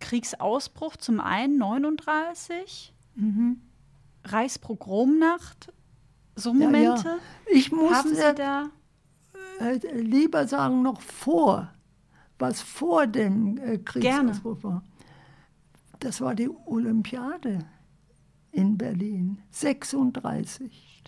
Kriegsausbruch 0.00 0.96
zum 0.96 1.20
einen 1.20 1.58
39, 1.58 2.92
Reichspogromnacht, 4.24 5.72
so 6.34 6.52
Ja, 6.52 6.60
ja. 6.60 6.66
Momente. 6.66 7.18
Ich 7.52 7.70
Haben 7.70 7.78
Sie 8.02 8.08
musste 8.10 8.34
da, 8.34 8.64
äh, 8.64 8.68
lieber 9.92 10.46
sagen, 10.46 10.82
noch 10.82 11.00
vor, 11.00 11.70
was 12.38 12.60
vor 12.60 13.06
dem 13.06 13.58
äh, 13.58 13.78
Kriegsausbruch 13.78 14.62
war. 14.62 14.82
Das 16.00 16.20
war 16.20 16.34
die 16.34 16.50
Olympiade 16.66 17.64
in 18.50 18.76
Berlin, 18.76 19.38
36. 19.50 21.02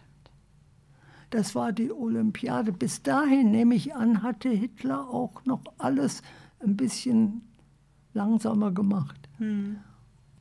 Das 1.31 1.55
war 1.57 1.73
die 1.73 1.91
Olympiade. 1.91 2.73
Bis 2.73 3.03
dahin, 3.03 3.51
nehme 3.51 3.75
ich 3.75 3.95
an, 3.95 4.23
hatte 4.23 4.51
Hitler 4.51 5.09
auch 5.09 5.45
noch 5.45 5.63
alles 5.79 6.23
ein 6.61 6.77
bisschen 6.77 7.43
langsamer 8.13 8.71
gemacht. 8.71 9.29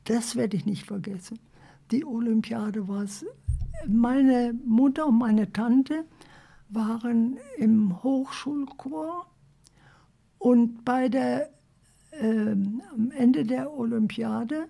Das 0.04 0.36
werde 0.36 0.56
ich 0.56 0.66
nicht 0.66 0.86
vergessen. 0.86 1.40
Die 1.90 2.04
Olympiade 2.04 2.86
war 2.86 3.02
es. 3.02 3.26
Meine 3.88 4.54
Mutter 4.64 5.06
und 5.06 5.18
meine 5.18 5.52
Tante 5.52 6.04
waren 6.68 7.38
im 7.58 8.02
Hochschulchor 8.02 9.26
und 10.38 10.84
bei 10.84 11.08
der, 11.08 11.50
ähm, 12.12 12.82
am 12.92 13.10
Ende 13.10 13.44
der 13.44 13.72
Olympiade, 13.72 14.68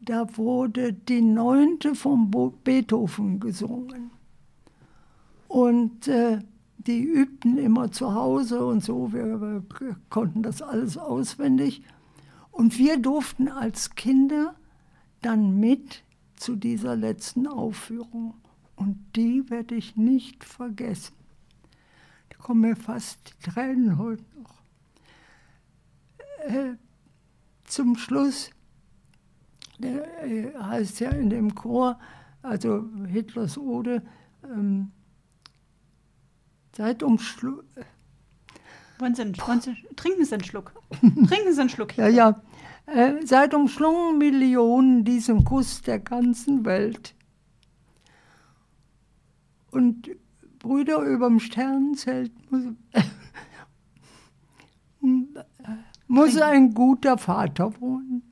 da 0.00 0.36
wurde 0.36 0.92
die 0.92 1.22
Neunte 1.22 1.94
von 1.94 2.30
Beethoven 2.64 3.40
gesungen. 3.40 4.10
Und 5.48 6.08
äh, 6.08 6.40
die 6.78 7.02
übten 7.02 7.58
immer 7.58 7.90
zu 7.90 8.14
Hause 8.14 8.64
und 8.64 8.82
so, 8.84 9.12
wir, 9.12 9.40
wir 9.40 9.62
konnten 10.10 10.42
das 10.42 10.62
alles 10.62 10.96
auswendig. 10.96 11.82
Und 12.50 12.78
wir 12.78 12.96
durften 12.98 13.48
als 13.48 13.94
Kinder 13.94 14.54
dann 15.22 15.58
mit 15.58 16.04
zu 16.36 16.56
dieser 16.56 16.96
letzten 16.96 17.46
Aufführung. 17.46 18.34
Und 18.76 18.98
die 19.16 19.48
werde 19.50 19.74
ich 19.74 19.96
nicht 19.96 20.44
vergessen. 20.44 21.14
Da 22.28 22.36
kommen 22.38 22.60
mir 22.60 22.76
fast 22.76 23.18
die 23.42 23.50
Tränen 23.50 23.98
heute 23.98 24.22
noch. 24.42 24.54
Äh, 26.46 26.74
zum 27.64 27.96
Schluss 27.96 28.50
der, 29.78 30.24
äh, 30.24 30.54
heißt 30.58 31.00
ja 31.00 31.10
in 31.10 31.30
dem 31.30 31.54
Chor, 31.54 31.98
also 32.42 32.88
Hitlers 33.08 33.58
Ode, 33.58 34.02
ähm, 34.44 34.90
seit 36.76 37.02
Umschluss. 37.02 37.64
wollen 38.98 39.14
Sie, 39.14 39.22
einen- 39.22 39.36
wollen 39.38 39.60
Sie, 39.60 39.74
trinken 39.96 40.24
Sie 40.24 40.34
einen 40.34 40.44
Schluck. 40.44 40.72
Trinken 41.00 41.52
Sie 41.52 41.60
einen 41.60 41.68
Schluck. 41.70 41.96
Ja, 41.96 42.08
ja. 42.08 42.40
Äh, 42.86 43.26
seit 43.26 43.52
umschlungen 43.52 44.16
Millionen 44.18 45.04
diesen 45.04 45.44
Kuss 45.44 45.82
der 45.82 45.98
ganzen 45.98 46.64
Welt. 46.64 47.14
Und 49.70 50.10
Brüder 50.58 51.00
überm 51.02 51.38
Sternenzelt 51.38 52.32
muss, 52.50 52.62
muss 56.06 56.36
ein 56.40 56.74
guter 56.74 57.18
Vater 57.18 57.80
wohnen. 57.80 58.22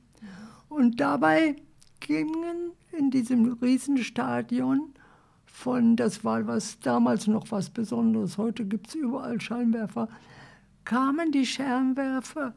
Und 0.69 0.99
dabei 0.99 1.55
gingen 1.99 2.71
in 2.91 3.11
diesem 3.11 3.53
Riesenstadion 3.53 4.93
von, 5.45 5.95
das 5.95 6.23
war 6.23 6.45
was 6.47 6.79
damals 6.79 7.27
noch 7.27 7.49
was 7.51 7.69
Besonderes, 7.69 8.37
heute 8.37 8.65
gibt 8.65 8.89
es 8.89 8.95
überall 8.95 9.39
Scheinwerfer, 9.39 10.09
kamen 10.83 11.31
die 11.31 11.45
Scheinwerfer 11.45 12.53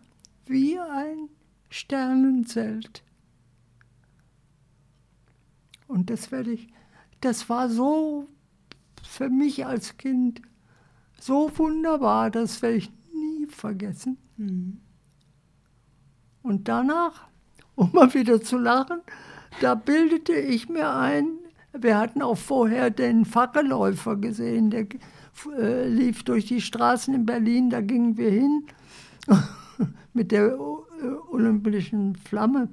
wie 0.47 0.79
ein 0.79 1.29
Sternenzelt. 1.71 3.05
Und 5.87 6.11
das 6.11 6.33
werde 6.33 6.53
ich, 6.53 6.69
das 7.21 7.49
war 7.49 7.69
so 7.69 8.29
für 9.19 9.29
mich 9.29 9.67
als 9.67 9.97
Kind 9.97 10.43
so 11.19 11.51
wunderbar, 11.57 12.31
das 12.31 12.63
werde 12.63 12.77
ich 12.77 12.93
nie 13.13 13.47
vergessen. 13.47 14.17
Und 16.43 16.69
danach, 16.69 17.27
um 17.75 17.91
mal 17.93 18.15
wieder 18.15 18.41
zu 18.41 18.59
lachen, 18.59 19.01
da 19.61 19.75
bildete 19.75 20.35
ich 20.35 20.69
mir 20.69 20.95
ein, 20.95 21.31
wir 21.73 21.99
hatten 21.99 22.23
auch 22.23 22.39
vorher 22.39 22.91
den 22.91 23.25
Fackelläufer 23.25 24.15
gesehen, 24.15 24.71
der 24.71 24.87
äh, 25.59 25.89
lief 25.89 26.23
durch 26.23 26.47
die 26.47 26.61
Straßen 26.61 27.13
in 27.13 27.27
Berlin, 27.27 27.71
da 27.71 27.81
gingen 27.81 28.17
wir 28.17 28.31
hin 28.31 28.67
mit 30.13 30.31
der 30.31 30.53
äh, 30.53 30.57
olympischen 31.33 32.15
Flamme. 32.15 32.69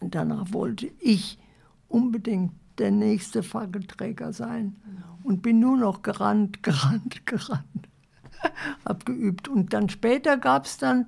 Und 0.00 0.16
danach 0.16 0.52
wollte 0.52 0.90
ich 0.98 1.38
unbedingt 1.86 2.50
der 2.78 2.90
nächste 2.90 3.42
Fackelträger 3.42 4.32
sein 4.32 4.76
und 5.22 5.42
bin 5.42 5.58
nur 5.60 5.76
noch 5.76 6.02
gerannt, 6.02 6.62
gerannt, 6.62 7.26
gerannt, 7.26 7.88
abgeübt. 8.84 9.48
Und 9.48 9.72
dann 9.72 9.88
später 9.88 10.36
gab 10.36 10.66
es 10.66 10.78
dann 10.78 11.06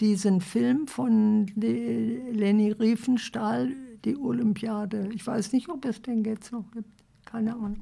diesen 0.00 0.40
Film 0.40 0.86
von 0.86 1.46
Le- 1.56 2.30
Leni 2.32 2.72
Riefenstahl, 2.72 3.72
die 4.04 4.16
Olympiade. 4.16 5.08
Ich 5.12 5.26
weiß 5.26 5.52
nicht, 5.52 5.68
ob 5.68 5.84
es 5.84 6.02
den 6.02 6.24
jetzt 6.24 6.52
noch 6.52 6.70
gibt, 6.72 6.88
keine 7.24 7.54
Ahnung. 7.54 7.80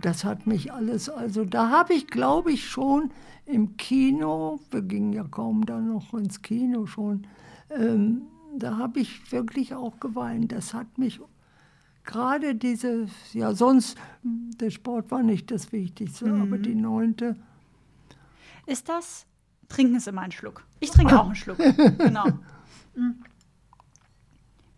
Das 0.00 0.24
hat 0.24 0.46
mich 0.46 0.72
alles, 0.72 1.08
also 1.08 1.44
da 1.44 1.70
habe 1.70 1.94
ich, 1.94 2.06
glaube 2.08 2.52
ich, 2.52 2.68
schon 2.68 3.10
im 3.46 3.76
Kino, 3.78 4.60
wir 4.70 4.82
gingen 4.82 5.12
ja 5.14 5.24
kaum 5.24 5.64
dann 5.64 5.88
noch 5.88 6.12
ins 6.12 6.42
Kino 6.42 6.84
schon, 6.84 7.26
ähm, 7.70 8.22
da 8.58 8.76
habe 8.76 9.00
ich 9.00 9.32
wirklich 9.32 9.74
auch 9.74 9.98
geweint. 10.00 10.52
Das 10.52 10.74
hat 10.74 10.98
mich 10.98 11.20
gerade 12.06 12.54
diese, 12.54 13.06
ja 13.32 13.52
sonst, 13.54 13.98
der 14.22 14.70
Sport 14.70 15.10
war 15.10 15.22
nicht 15.22 15.50
das 15.50 15.72
Wichtigste, 15.72 16.32
aber 16.32 16.58
die 16.58 16.74
neunte, 16.74 17.36
Ist 18.66 18.88
das? 18.88 19.26
Trinken 19.68 20.00
Sie 20.00 20.12
mal 20.12 20.22
einen 20.22 20.32
Schluck. 20.32 20.64
Ich 20.80 20.90
trinke 20.90 21.18
auch 21.18 21.26
einen 21.26 21.34
Schluck. 21.34 21.58
Genau. 21.98 22.26
Mm. 22.94 23.22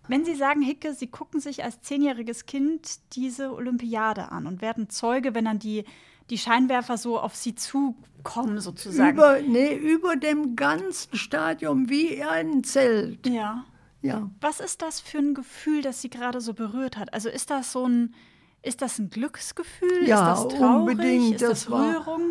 Wenn 0.09 0.25
Sie 0.25 0.35
sagen, 0.35 0.62
Hicke, 0.62 0.95
Sie 0.95 1.07
gucken 1.09 1.41
sich 1.41 1.62
als 1.62 1.83
zehnjähriges 1.83 2.47
Kind 2.47 2.99
diese 3.14 3.53
Olympiade 3.53 4.33
an 4.33 4.47
und 4.47 4.62
werden 4.62 4.88
Zeuge, 4.88 5.35
wenn 5.35 5.45
dann 5.45 5.59
die, 5.59 5.85
die 6.31 6.38
Scheinwerfer 6.38 6.97
so 6.97 7.21
auf 7.21 7.37
Sie 7.37 7.55
zukommen, 7.55 8.59
sozusagen. 8.61 9.17
über, 9.17 9.41
nee, 9.43 9.75
über 9.75 10.16
dem 10.16 10.57
ganzen 10.57 11.16
Stadion 11.16 11.91
wie 11.91 12.22
ein 12.22 12.64
Zelt. 12.64 13.26
ja. 13.26 13.64
Ja, 14.01 14.30
Was 14.40 14.61
ist 14.61 14.80
das 14.82 15.01
für 15.01 15.18
ein 15.18 15.34
Gefühl, 15.34 15.82
das 15.82 16.01
Sie 16.03 16.11
gerade 16.11 16.40
so 16.40 16.55
berührt 16.55 16.96
hat? 16.96 17.12
Also 17.12 17.28
ist 17.28 17.51
das 17.51 17.72
so 17.72 17.86
ein, 17.86 18.14
ist 18.62 18.80
das 18.80 18.99
ein 18.99 19.11
Glücksgefühl? 19.11 20.07
Ja, 20.07 20.34
ist 20.34 20.44
das 20.44 20.55
traurig? 20.55 20.90
unbedingt. 20.92 21.34
Ist 21.34 21.42
das, 21.42 21.49
Das 21.64 21.70
war- 21.70 21.94
Rührung? 22.07 22.22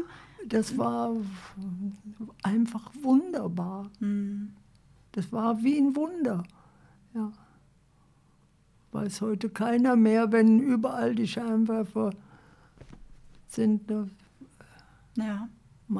das 0.45 0.77
war 0.77 1.11
einfach 2.43 2.91
wunderbar. 3.01 3.89
Das 5.11 5.31
war 5.33 5.61
wie 5.61 5.77
ein 5.77 5.95
Wunder. 5.95 6.43
Ja. 7.13 7.31
Weiß 8.93 9.19
heute 9.21 9.49
keiner 9.49 9.95
mehr, 9.97 10.31
wenn 10.31 10.59
überall 10.59 11.15
die 11.15 11.27
Scheinwerfer 11.27 12.11
sind. 13.47 13.89
Da 13.91 14.07
Ja. 15.15 15.49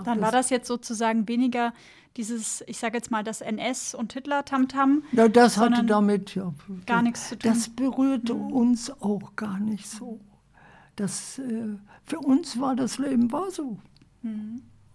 Dann 0.03 0.21
war 0.21 0.31
das 0.31 0.49
jetzt 0.49 0.67
sozusagen 0.67 1.27
weniger 1.29 1.73
dieses, 2.17 2.63
ich 2.67 2.77
sage 2.77 2.97
jetzt 2.97 3.11
mal, 3.11 3.23
das 3.23 3.41
NS 3.41 3.93
und 3.93 4.13
Hitler-Tamtam. 4.13 5.03
Ja, 5.11 5.27
das 5.27 5.57
hatte 5.57 5.85
damit 5.85 6.35
ja, 6.35 6.53
gar 6.85 7.01
nichts 7.01 7.29
zu 7.29 7.37
tun. 7.37 7.51
Das 7.51 7.69
berührte 7.69 8.33
uns 8.33 8.89
auch 9.01 9.35
gar 9.35 9.59
nicht 9.59 9.87
so. 9.87 10.19
Das, 10.95 11.39
äh, 11.39 11.77
für 12.05 12.19
uns 12.19 12.59
war 12.59 12.75
das 12.75 12.97
Leben 12.97 13.31
war 13.31 13.51
so. 13.51 13.77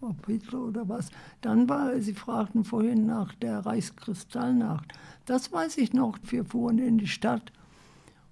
ob 0.01 0.27
Hitler 0.27 0.63
oder 0.63 0.89
was. 0.89 1.11
Dann 1.41 1.69
war, 1.69 1.99
Sie 2.01 2.15
fragten 2.15 2.65
vorhin 2.65 3.07
nach 3.07 3.35
der 3.37 3.61
Reichskristallnacht. 3.61 4.93
Das 5.27 5.53
weiß 5.53 5.79
ich 5.79 5.93
noch. 5.93 6.19
Wir 6.29 6.45
fuhren 6.45 6.79
in 6.79 6.99
die 6.99 7.07
Stadt 7.07 7.53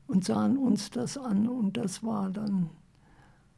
und 0.08 0.24
sahen 0.24 0.58
uns 0.58 0.90
das 0.90 1.16
an 1.16 1.48
und 1.48 1.76
das 1.76 2.02
war 2.02 2.30
dann 2.30 2.70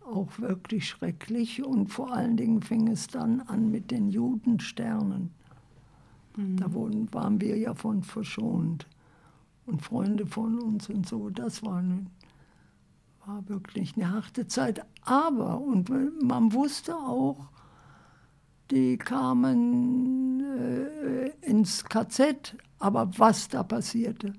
auch 0.06 0.38
wirklich 0.38 0.88
schrecklich 0.88 1.64
und 1.64 1.88
vor 1.88 2.12
allen 2.12 2.36
Dingen 2.36 2.62
fing 2.62 2.88
es 2.88 3.06
dann 3.06 3.40
an 3.42 3.70
mit 3.70 3.90
den 3.90 4.08
Judensternen. 4.08 5.30
Mhm. 6.36 6.56
Da 6.56 6.72
wurden, 6.72 7.12
waren 7.12 7.40
wir 7.40 7.56
ja 7.56 7.74
von 7.74 8.02
verschont 8.02 8.86
und 9.66 9.82
Freunde 9.82 10.26
von 10.26 10.58
uns 10.58 10.88
und 10.88 11.08
so. 11.08 11.30
Das 11.30 11.62
war, 11.62 11.78
eine, 11.78 12.06
war 13.26 13.48
wirklich 13.48 13.96
eine 13.96 14.10
harte 14.10 14.46
Zeit. 14.46 14.84
Aber, 15.02 15.60
und 15.60 15.90
man 16.22 16.52
wusste 16.52 16.96
auch, 16.96 17.48
die 18.70 18.96
kamen 18.96 20.40
äh, 20.40 21.28
ins 21.42 21.84
KZ, 21.84 22.56
aber 22.78 23.10
was 23.18 23.48
da 23.48 23.62
passierte, 23.62 24.32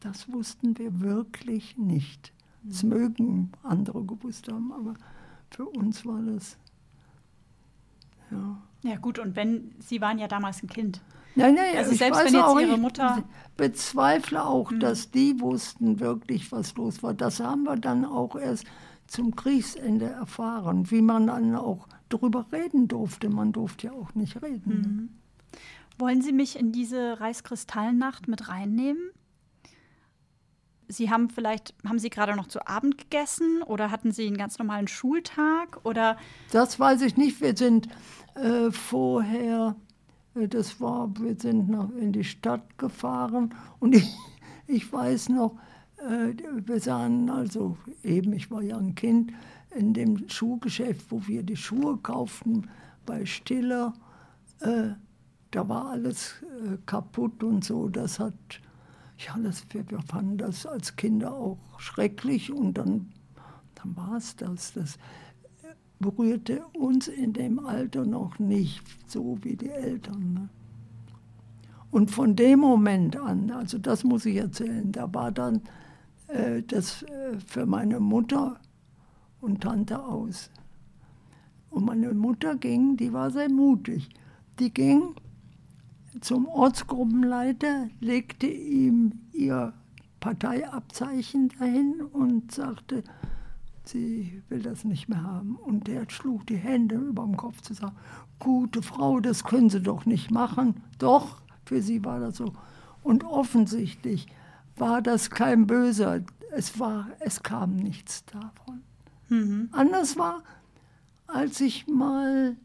das 0.00 0.30
wussten 0.30 0.78
wir 0.78 1.00
wirklich 1.00 1.76
nicht. 1.78 2.32
Es 2.68 2.82
mögen 2.82 3.52
andere 3.62 4.04
gewusst 4.04 4.50
haben, 4.50 4.72
aber 4.72 4.94
für 5.50 5.64
uns 5.64 6.04
war 6.04 6.20
das, 6.22 6.56
ja. 8.30 8.58
Ja 8.82 8.96
gut, 8.96 9.18
und 9.18 9.36
wenn, 9.36 9.74
Sie 9.78 10.00
waren 10.00 10.18
ja 10.18 10.26
damals 10.26 10.62
ein 10.62 10.68
Kind. 10.68 11.02
Nein, 11.34 11.54
nein, 11.54 11.76
also 11.76 11.94
selbst 11.94 12.24
wenn 12.24 12.32
jetzt 12.32 12.42
auch, 12.42 12.58
Ihre 12.58 12.78
Mutter... 12.78 13.18
Ich 13.18 13.56
bezweifle 13.56 14.44
auch, 14.44 14.70
mhm. 14.70 14.80
dass 14.80 15.10
die 15.10 15.38
wussten 15.40 16.00
wirklich, 16.00 16.50
was 16.50 16.74
los 16.76 17.02
war. 17.02 17.14
Das 17.14 17.40
haben 17.40 17.64
wir 17.64 17.76
dann 17.76 18.04
auch 18.04 18.36
erst 18.36 18.64
zum 19.06 19.36
Kriegsende 19.36 20.06
erfahren, 20.06 20.90
wie 20.90 21.02
man 21.02 21.26
dann 21.26 21.54
auch 21.56 21.88
darüber 22.08 22.46
reden 22.52 22.88
durfte. 22.88 23.28
Man 23.28 23.52
durfte 23.52 23.88
ja 23.88 23.92
auch 23.92 24.14
nicht 24.14 24.42
reden. 24.42 24.72
Mhm. 24.72 25.08
Wollen 25.98 26.22
Sie 26.22 26.32
mich 26.32 26.58
in 26.58 26.72
diese 26.72 27.20
Reichskristallnacht 27.20 28.26
mit 28.26 28.48
reinnehmen? 28.48 29.10
Sie 30.90 31.10
haben 31.10 31.30
vielleicht, 31.30 31.74
haben 31.86 31.98
Sie 31.98 32.10
gerade 32.10 32.36
noch 32.36 32.48
zu 32.48 32.66
Abend 32.66 32.98
gegessen 32.98 33.62
oder 33.62 33.90
hatten 33.90 34.12
Sie 34.12 34.26
einen 34.26 34.36
ganz 34.36 34.58
normalen 34.58 34.88
Schultag 34.88 35.80
oder? 35.84 36.16
Das 36.50 36.78
weiß 36.78 37.02
ich 37.02 37.16
nicht. 37.16 37.40
Wir 37.40 37.56
sind 37.56 37.88
äh, 38.34 38.70
vorher, 38.70 39.76
äh, 40.34 40.48
das 40.48 40.80
war, 40.80 41.10
wir 41.18 41.36
sind 41.38 41.68
noch 41.68 41.90
in 41.96 42.12
die 42.12 42.24
Stadt 42.24 42.78
gefahren 42.78 43.54
und 43.78 43.94
ich, 43.96 44.14
ich 44.66 44.92
weiß 44.92 45.30
noch, 45.30 45.56
äh, 45.98 46.34
wir 46.66 46.80
sahen 46.80 47.30
also 47.30 47.76
eben, 48.02 48.32
ich 48.32 48.50
war 48.50 48.62
ja 48.62 48.76
ein 48.76 48.94
Kind, 48.94 49.32
in 49.74 49.94
dem 49.94 50.28
Schuhgeschäft, 50.28 51.10
wo 51.10 51.26
wir 51.26 51.42
die 51.42 51.56
Schuhe 51.56 51.96
kauften, 51.98 52.68
bei 53.06 53.24
Stiller, 53.24 53.94
äh, 54.60 54.90
da 55.50 55.68
war 55.68 55.90
alles 55.90 56.42
äh, 56.42 56.76
kaputt 56.86 57.42
und 57.42 57.64
so. 57.64 57.88
Das 57.88 58.20
hat 58.20 58.34
ja, 59.26 59.36
das, 59.42 59.64
wir, 59.70 59.88
wir 59.90 60.00
fanden 60.02 60.38
das 60.38 60.66
als 60.66 60.96
Kinder 60.96 61.32
auch 61.32 61.58
schrecklich 61.78 62.52
und 62.52 62.74
dann, 62.74 63.12
dann 63.74 63.96
war 63.96 64.16
es 64.16 64.36
das. 64.36 64.72
Das 64.72 64.98
berührte 65.98 66.64
uns 66.72 67.08
in 67.08 67.32
dem 67.32 67.58
Alter 67.58 68.06
noch 68.06 68.38
nicht 68.38 68.82
so 69.06 69.38
wie 69.42 69.56
die 69.56 69.68
Eltern. 69.68 70.32
Ne? 70.32 70.48
Und 71.90 72.10
von 72.10 72.36
dem 72.36 72.60
Moment 72.60 73.16
an, 73.16 73.50
also 73.50 73.78
das 73.78 74.04
muss 74.04 74.24
ich 74.24 74.36
erzählen, 74.36 74.90
da 74.92 75.12
war 75.12 75.32
dann 75.32 75.60
äh, 76.28 76.62
das 76.62 77.02
äh, 77.02 77.38
für 77.46 77.66
meine 77.66 78.00
Mutter 78.00 78.58
und 79.40 79.62
Tante 79.62 80.02
aus. 80.02 80.50
Und 81.68 81.84
meine 81.84 82.12
Mutter 82.14 82.56
ging, 82.56 82.96
die 82.96 83.12
war 83.12 83.30
sehr 83.30 83.50
mutig. 83.50 84.08
Die 84.58 84.72
ging 84.72 85.14
zum 86.20 86.46
Ortsgruppenleiter, 86.46 87.88
legte 88.00 88.46
ihm 88.46 89.12
ihr 89.32 89.72
Parteiabzeichen 90.20 91.50
dahin 91.58 92.02
und 92.12 92.52
sagte, 92.52 93.04
sie 93.84 94.42
will 94.48 94.62
das 94.62 94.84
nicht 94.84 95.08
mehr 95.08 95.22
haben. 95.22 95.56
Und 95.56 95.86
der 95.86 96.08
schlug 96.08 96.46
die 96.46 96.56
Hände 96.56 96.96
über 96.96 97.24
dem 97.24 97.36
Kopf 97.36 97.60
zu 97.62 97.74
sagen, 97.74 97.96
gute 98.38 98.82
Frau, 98.82 99.20
das 99.20 99.44
können 99.44 99.70
Sie 99.70 99.80
doch 99.80 100.06
nicht 100.06 100.30
machen. 100.30 100.82
Doch, 100.98 101.40
für 101.64 101.82
sie 101.82 102.04
war 102.04 102.20
das 102.20 102.36
so. 102.36 102.52
Und 103.02 103.24
offensichtlich 103.24 104.26
war 104.76 105.02
das 105.02 105.30
kein 105.30 105.66
Böser. 105.66 106.20
Es, 106.52 106.78
war, 106.78 107.08
es 107.20 107.42
kam 107.42 107.76
nichts 107.76 108.24
davon. 108.26 108.82
Mhm. 109.28 109.68
Anders 109.72 110.18
war, 110.18 110.42
als 111.26 111.60
ich 111.60 111.86
mal 111.86 112.56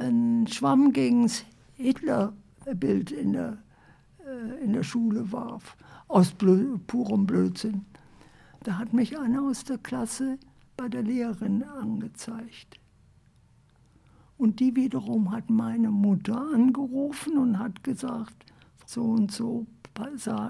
einen 0.00 0.46
Schwamm 0.46 0.92
gegen 0.92 1.30
Hitler 1.74 2.32
Bild 2.74 3.10
in 3.10 3.32
der, 3.32 3.58
äh, 4.26 4.64
in 4.64 4.72
der 4.72 4.82
Schule 4.82 5.30
warf, 5.32 5.76
aus 6.08 6.32
Blö 6.32 6.78
purem 6.86 7.26
Blödsinn. 7.26 7.84
Da 8.62 8.78
hat 8.78 8.92
mich 8.92 9.18
einer 9.18 9.42
aus 9.42 9.64
der 9.64 9.78
Klasse 9.78 10.38
bei 10.76 10.88
der 10.88 11.02
Lehrerin 11.02 11.62
angezeigt. 11.62 12.78
Und 14.36 14.60
die 14.60 14.74
wiederum 14.74 15.30
hat 15.32 15.50
meine 15.50 15.90
Mutter 15.90 16.40
angerufen 16.40 17.36
und 17.36 17.58
hat 17.58 17.84
gesagt, 17.84 18.46
so 18.86 19.02
und 19.02 19.30
so, 19.30 19.66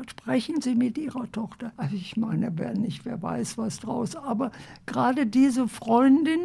sprechen 0.09 0.61
Sie 0.61 0.75
mit 0.75 0.97
Ihrer 0.97 1.31
Tochter. 1.33 1.73
Also 1.77 1.97
ich 1.97 2.17
meine, 2.17 2.53
wer 2.57 2.75
nicht, 2.75 3.05
wer 3.05 3.21
weiß 3.21 3.59
was 3.59 3.81
draus. 3.81 4.15
Aber 4.15 4.53
gerade 4.87 5.27
diese 5.27 5.67
Freundin, 5.67 6.41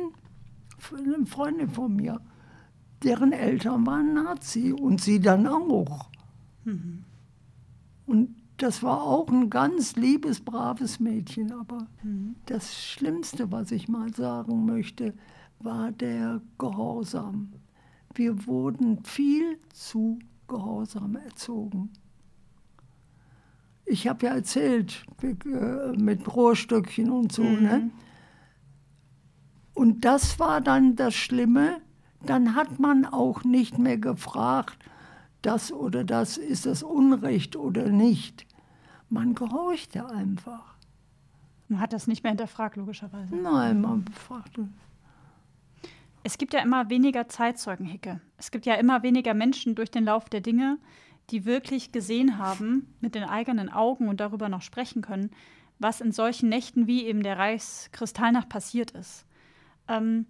eine 0.91 1.25
Freundin 1.25 1.69
von 1.69 1.95
mir, 1.95 2.19
deren 3.05 3.31
Eltern 3.31 3.85
waren 3.85 4.13
Nazi 4.13 4.73
und 4.73 4.99
sie 4.99 5.19
dann 5.19 5.47
auch. 5.47 6.09
Mhm. 6.63 7.03
Und 8.05 8.35
das 8.57 8.83
war 8.83 9.03
auch 9.03 9.27
ein 9.29 9.49
ganz 9.49 9.95
liebes, 9.95 10.41
braves 10.41 10.99
Mädchen. 10.99 11.51
Aber 11.51 11.87
mhm. 12.03 12.35
das 12.47 12.83
Schlimmste, 12.83 13.51
was 13.51 13.71
ich 13.71 13.87
mal 13.87 14.13
sagen 14.13 14.65
möchte, 14.65 15.13
war 15.59 15.91
der 15.91 16.41
Gehorsam. 16.57 17.53
Wir 18.13 18.45
wurden 18.47 19.03
viel 19.03 19.59
zu 19.73 20.19
gehorsam 20.47 21.15
erzogen. 21.15 21.91
Ich 23.85 24.07
habe 24.07 24.25
ja 24.25 24.33
erzählt 24.33 25.05
äh, 25.21 25.91
mit 25.97 26.35
Rohrstöckchen 26.35 27.11
und 27.11 27.31
so. 27.31 27.43
Ne? 27.43 27.51
Mhm. 27.51 27.61
Ne? 27.61 27.91
Und 29.75 30.05
das 30.05 30.39
war 30.39 30.61
dann 30.61 30.95
das 30.95 31.13
Schlimme, 31.13 31.81
dann 32.25 32.55
hat 32.55 32.79
man 32.79 33.05
auch 33.05 33.43
nicht 33.43 33.77
mehr 33.77 33.97
gefragt, 33.97 34.77
das 35.41 35.71
oder 35.71 36.03
das, 36.03 36.37
ist 36.37 36.65
das 36.65 36.83
Unrecht 36.83 37.55
oder 37.55 37.89
nicht. 37.89 38.45
Man 39.09 39.35
gehorchte 39.35 40.07
einfach. 40.09 40.75
Man 41.67 41.79
hat 41.79 41.93
das 41.93 42.07
nicht 42.07 42.23
mehr 42.23 42.31
hinterfragt, 42.31 42.75
logischerweise. 42.75 43.35
Nein, 43.35 43.81
man 43.81 44.05
fragte. 44.07 44.67
Es 46.23 46.37
gibt 46.37 46.53
ja 46.53 46.61
immer 46.61 46.89
weniger 46.89 47.27
Zeitzeugen, 47.27 47.85
Hicke. 47.85 48.19
Es 48.37 48.49
gibt 48.49 48.65
ja 48.65 48.75
immer 48.75 49.03
weniger 49.03 49.33
Menschen 49.33 49.75
durch 49.75 49.91
den 49.91 50.05
Lauf 50.05 50.25
der 50.25 50.41
Dinge, 50.41 50.79
die 51.29 51.45
wirklich 51.45 51.91
gesehen 51.91 52.37
haben, 52.37 52.93
mit 52.99 53.15
den 53.15 53.23
eigenen 53.23 53.69
Augen 53.69 54.07
und 54.07 54.19
darüber 54.19 54.49
noch 54.49 54.61
sprechen 54.61 55.01
können, 55.01 55.31
was 55.79 56.01
in 56.01 56.11
solchen 56.11 56.49
Nächten 56.49 56.87
wie 56.87 57.05
eben 57.05 57.23
der 57.23 57.37
Reichskristallnacht 57.37 58.49
passiert 58.49 58.91
ist. 58.91 59.25
Ähm, 59.87 60.25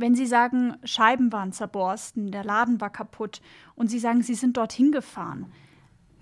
wenn 0.00 0.14
Sie 0.14 0.26
sagen, 0.26 0.76
Scheiben 0.84 1.32
waren 1.32 1.52
zerborsten, 1.52 2.30
der 2.30 2.44
Laden 2.44 2.80
war 2.80 2.90
kaputt 2.90 3.40
und 3.74 3.88
Sie 3.90 3.98
sagen, 3.98 4.22
Sie 4.22 4.34
sind 4.34 4.56
dorthin 4.56 4.92
gefahren. 4.92 5.46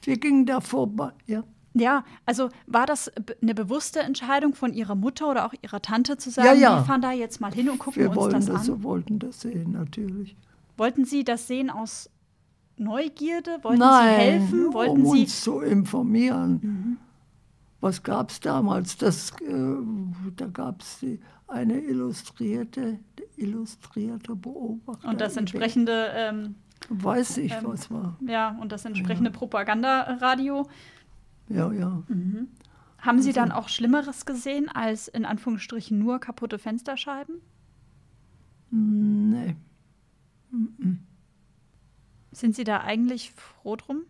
Wir 0.03 0.19
gingen 0.19 0.47
da 0.47 0.61
vorbei, 0.61 1.13
ja. 1.27 1.43
Ja, 1.75 2.05
also 2.25 2.49
war 2.67 2.87
das 2.87 3.13
eine 3.43 3.55
bewusste 3.55 4.01
Entscheidung 4.01 4.55
von 4.55 4.73
Ihrer 4.73 4.95
Mutter 4.95 5.31
oder 5.31 5.45
auch 5.45 5.53
Ihrer 5.61 5.83
Tante 5.83 6.17
zu 6.17 6.31
sagen, 6.31 6.49
ja, 6.49 6.55
ja. 6.55 6.79
wir 6.79 6.85
fahren 6.87 7.03
da 7.03 7.13
jetzt 7.13 7.39
mal 7.41 7.53
hin 7.53 7.69
und 7.69 7.79
gucken 7.79 8.03
wir 8.03 8.17
uns 8.17 8.33
das, 8.33 8.47
das 8.47 8.61
an? 8.61 8.67
Wir 8.67 8.83
wollten 8.83 9.19
das 9.19 9.43
sehen, 9.43 9.73
natürlich. 9.73 10.37
Wollten 10.79 11.05
Sie 11.05 11.23
das 11.23 11.47
sehen 11.47 11.69
aus 11.69 12.09
Neugierde? 12.79 13.59
Wollten 13.63 13.81
Nein, 13.81 14.09
Sie 14.09 14.25
helfen? 14.25 14.73
Wollten 14.73 15.05
um 15.05 15.13
Sie 15.13 15.23
uns 15.23 15.41
zu 15.43 15.61
informieren. 15.61 16.61
Mhm. 16.63 16.97
Was 17.81 18.03
gab 18.03 18.31
es 18.31 18.41
damals? 18.41 18.97
Das, 18.97 19.31
äh, 19.43 19.77
da 20.37 20.47
gab 20.47 20.81
es 20.81 21.05
eine 21.47 21.79
illustrierte, 21.81 22.99
illustrierte 23.37 24.35
Beobachtung. 24.35 25.11
Und 25.11 25.21
das 25.21 25.37
entsprechende. 25.37 26.11
Ähm, 26.15 26.55
Weiß 26.89 27.39
ich, 27.39 27.53
ähm, 27.53 27.61
was 27.65 27.91
war. 27.91 28.17
Ja, 28.27 28.57
und 28.61 28.73
das 28.73 28.85
entsprechende 28.85 29.31
ja. 29.31 29.37
Propagandaradio. 29.37 30.69
Ja, 31.49 31.73
ja. 31.73 32.03
Mhm. 32.09 32.49
Haben 32.99 33.21
Sie 33.21 33.31
also, 33.31 33.41
dann 33.41 33.53
auch 33.53 33.69
Schlimmeres 33.69 34.27
gesehen 34.27 34.69
als 34.69 35.09
in 35.09 35.25
Anführungsstrichen 35.25 35.99
nur 35.99 36.19
kaputte 36.19 36.59
Fensterscheiben? 36.59 37.41
Nee. 38.71 39.57
Mhm. 40.51 41.07
Sind 42.33 42.55
Sie 42.55 42.65
da 42.65 42.81
eigentlich 42.81 43.33
froh 43.33 43.77
drum? 43.77 44.03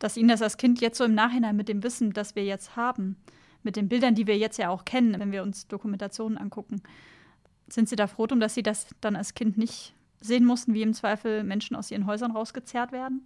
Dass 0.00 0.16
Ihnen 0.16 0.28
das 0.28 0.42
als 0.42 0.56
Kind 0.56 0.80
jetzt 0.80 0.98
so 0.98 1.04
im 1.04 1.14
Nachhinein 1.14 1.54
mit 1.54 1.68
dem 1.68 1.84
Wissen, 1.84 2.12
das 2.12 2.34
wir 2.34 2.44
jetzt 2.44 2.74
haben, 2.74 3.16
mit 3.62 3.76
den 3.76 3.88
Bildern, 3.88 4.16
die 4.16 4.26
wir 4.26 4.36
jetzt 4.36 4.58
ja 4.58 4.70
auch 4.70 4.84
kennen, 4.84 5.20
wenn 5.20 5.30
wir 5.30 5.42
uns 5.44 5.68
Dokumentationen 5.68 6.36
angucken, 6.36 6.82
Sind 7.68 7.88
Sie 7.88 7.94
da 7.94 8.08
froh 8.08 8.26
drum, 8.26 8.40
dass 8.40 8.54
Sie 8.54 8.64
das 8.64 8.88
dann 9.00 9.14
als 9.14 9.34
Kind 9.34 9.56
nicht 9.56 9.94
sehen 10.20 10.44
mussten, 10.44 10.74
wie 10.74 10.82
im 10.82 10.94
Zweifel 10.94 11.44
Menschen 11.44 11.76
aus 11.76 11.90
ihren 11.90 12.06
Häusern 12.06 12.32
rausgezerrt 12.32 12.90
werden? 12.90 13.24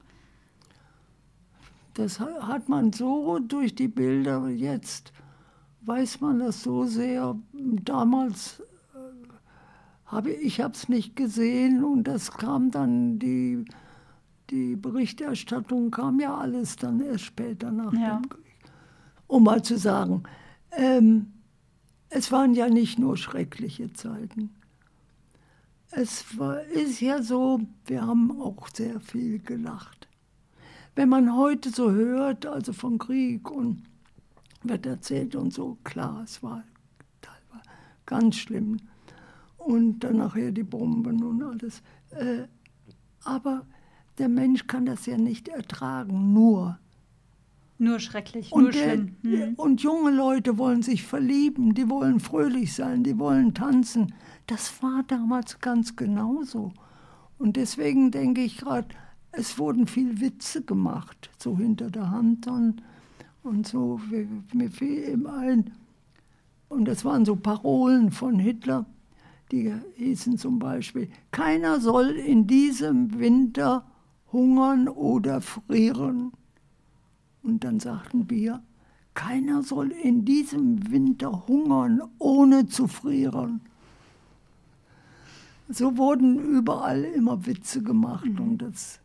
Das 1.94 2.18
hat 2.20 2.68
man 2.68 2.92
so 2.92 3.38
durch 3.38 3.74
die 3.74 3.88
Bilder. 3.88 4.48
Jetzt 4.48 5.12
weiß 5.82 6.20
man 6.20 6.40
das 6.40 6.62
so 6.62 6.84
sehr. 6.84 7.36
Damals 7.52 8.60
äh, 8.94 9.28
habe 10.06 10.32
ich 10.32 10.58
es 10.58 10.88
nicht 10.88 11.14
gesehen 11.14 11.84
und 11.84 12.04
das 12.04 12.32
kam 12.32 12.70
dann 12.70 13.18
die 13.18 13.64
die 14.50 14.76
Berichterstattung 14.76 15.90
kam 15.90 16.20
ja 16.20 16.36
alles 16.36 16.76
dann 16.76 17.00
erst 17.00 17.24
später 17.24 17.70
nach 17.70 17.92
Ja. 17.92 18.18
dem 18.18 18.28
Krieg. 18.28 18.44
Um 19.26 19.44
mal 19.44 19.62
zu 19.62 19.78
sagen, 19.78 20.22
ähm, 20.72 21.32
es 22.10 22.30
waren 22.30 22.54
ja 22.54 22.68
nicht 22.68 22.98
nur 22.98 23.16
schreckliche 23.16 23.92
Zeiten. 23.92 24.50
Es 25.90 26.38
war, 26.38 26.60
ist 26.62 27.00
ja 27.00 27.22
so, 27.22 27.60
wir 27.86 28.06
haben 28.06 28.40
auch 28.40 28.68
sehr 28.74 29.00
viel 29.00 29.38
gelacht. 29.38 30.08
Wenn 30.94 31.08
man 31.08 31.36
heute 31.36 31.70
so 31.70 31.90
hört, 31.90 32.46
also 32.46 32.72
von 32.72 32.98
Krieg 32.98 33.50
und 33.50 33.82
wird 34.62 34.86
erzählt 34.86 35.34
und 35.36 35.52
so, 35.52 35.78
klar, 35.84 36.22
es 36.24 36.42
war 36.42 36.62
teilweise 37.20 37.68
ganz 38.06 38.36
schlimm. 38.36 38.78
Und 39.56 40.00
dann 40.00 40.18
nachher 40.18 40.52
die 40.52 40.62
Bomben 40.62 41.22
und 41.22 41.42
alles. 41.42 41.82
Äh, 42.10 42.44
aber 43.24 43.66
der 44.18 44.28
Mensch 44.28 44.66
kann 44.66 44.86
das 44.86 45.06
ja 45.06 45.16
nicht 45.16 45.48
ertragen, 45.48 46.32
nur. 46.32 46.78
Nur 47.78 47.98
schrecklich, 47.98 48.50
nur 48.50 48.66
Und, 48.66 48.74
der, 48.74 48.94
schlimm. 48.94 49.16
Mhm. 49.22 49.54
und 49.56 49.82
junge 49.82 50.10
Leute 50.12 50.58
wollen 50.58 50.82
sich 50.82 51.02
verlieben, 51.02 51.74
die 51.74 51.88
wollen 51.90 52.20
fröhlich 52.20 52.72
sein, 52.72 53.02
die 53.02 53.18
wollen 53.18 53.52
tanzen. 53.54 54.14
Das 54.46 54.82
war 54.82 55.02
damals 55.08 55.58
ganz 55.58 55.96
genauso. 55.96 56.72
Und 57.38 57.56
deswegen 57.56 58.10
denke 58.10 58.42
ich 58.42 58.58
gerade, 58.58 58.88
es 59.32 59.58
wurden 59.58 59.86
viel 59.88 60.20
Witze 60.20 60.62
gemacht, 60.62 61.30
so 61.38 61.58
hinter 61.58 61.90
der 61.90 62.10
Hand 62.10 62.46
dann 62.46 62.80
und 63.42 63.66
so. 63.66 64.00
Mir 64.52 64.70
fiel 64.70 65.08
eben 65.08 65.26
ein, 65.26 65.72
und 66.68 66.86
das 66.86 67.04
waren 67.04 67.24
so 67.24 67.36
Parolen 67.36 68.10
von 68.10 68.38
Hitler, 68.38 68.86
die 69.52 69.72
hießen 69.96 70.38
zum 70.38 70.58
Beispiel, 70.58 71.08
keiner 71.30 71.80
soll 71.80 72.10
in 72.10 72.46
diesem 72.46 73.18
Winter 73.18 73.84
hungern 74.34 74.88
oder 74.88 75.40
frieren. 75.40 76.32
Und 77.42 77.64
dann 77.64 77.80
sagten 77.80 78.28
wir, 78.28 78.62
keiner 79.14 79.62
soll 79.62 79.90
in 79.92 80.24
diesem 80.26 80.90
Winter 80.90 81.46
hungern, 81.46 82.02
ohne 82.18 82.66
zu 82.66 82.86
frieren. 82.88 83.60
So 85.68 85.96
wurden 85.96 86.38
überall 86.38 87.04
immer 87.04 87.46
Witze 87.46 87.82
gemacht 87.82 88.26
und 88.38 88.58
das, 88.58 89.00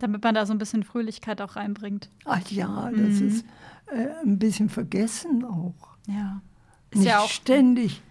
Damit 0.00 0.22
man 0.22 0.34
da 0.34 0.44
so 0.44 0.52
ein 0.52 0.58
bisschen 0.58 0.82
Fröhlichkeit 0.82 1.40
auch 1.40 1.56
reinbringt. 1.56 2.10
ach 2.26 2.46
ja, 2.50 2.90
das 2.90 3.20
ist 3.20 3.46
äh, 3.86 4.08
ein 4.22 4.38
bisschen 4.38 4.68
vergessen 4.68 5.44
auch. 5.44 5.96
Ja. 6.06 6.42
Ist 6.90 6.98
Nicht 6.98 7.08
ja 7.08 7.20
auch. 7.20 7.28
ständig. 7.30 8.02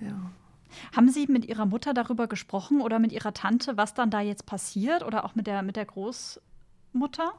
Ja. 0.00 0.30
Haben 0.94 1.08
Sie 1.08 1.26
mit 1.26 1.46
Ihrer 1.46 1.66
Mutter 1.66 1.94
darüber 1.94 2.26
gesprochen 2.26 2.80
oder 2.80 2.98
mit 2.98 3.12
Ihrer 3.12 3.32
Tante, 3.32 3.76
was 3.76 3.94
dann 3.94 4.10
da 4.10 4.20
jetzt 4.20 4.46
passiert? 4.46 5.04
Oder 5.04 5.24
auch 5.24 5.34
mit 5.34 5.46
der, 5.46 5.62
mit 5.62 5.76
der 5.76 5.86
Großmutter? 5.86 7.32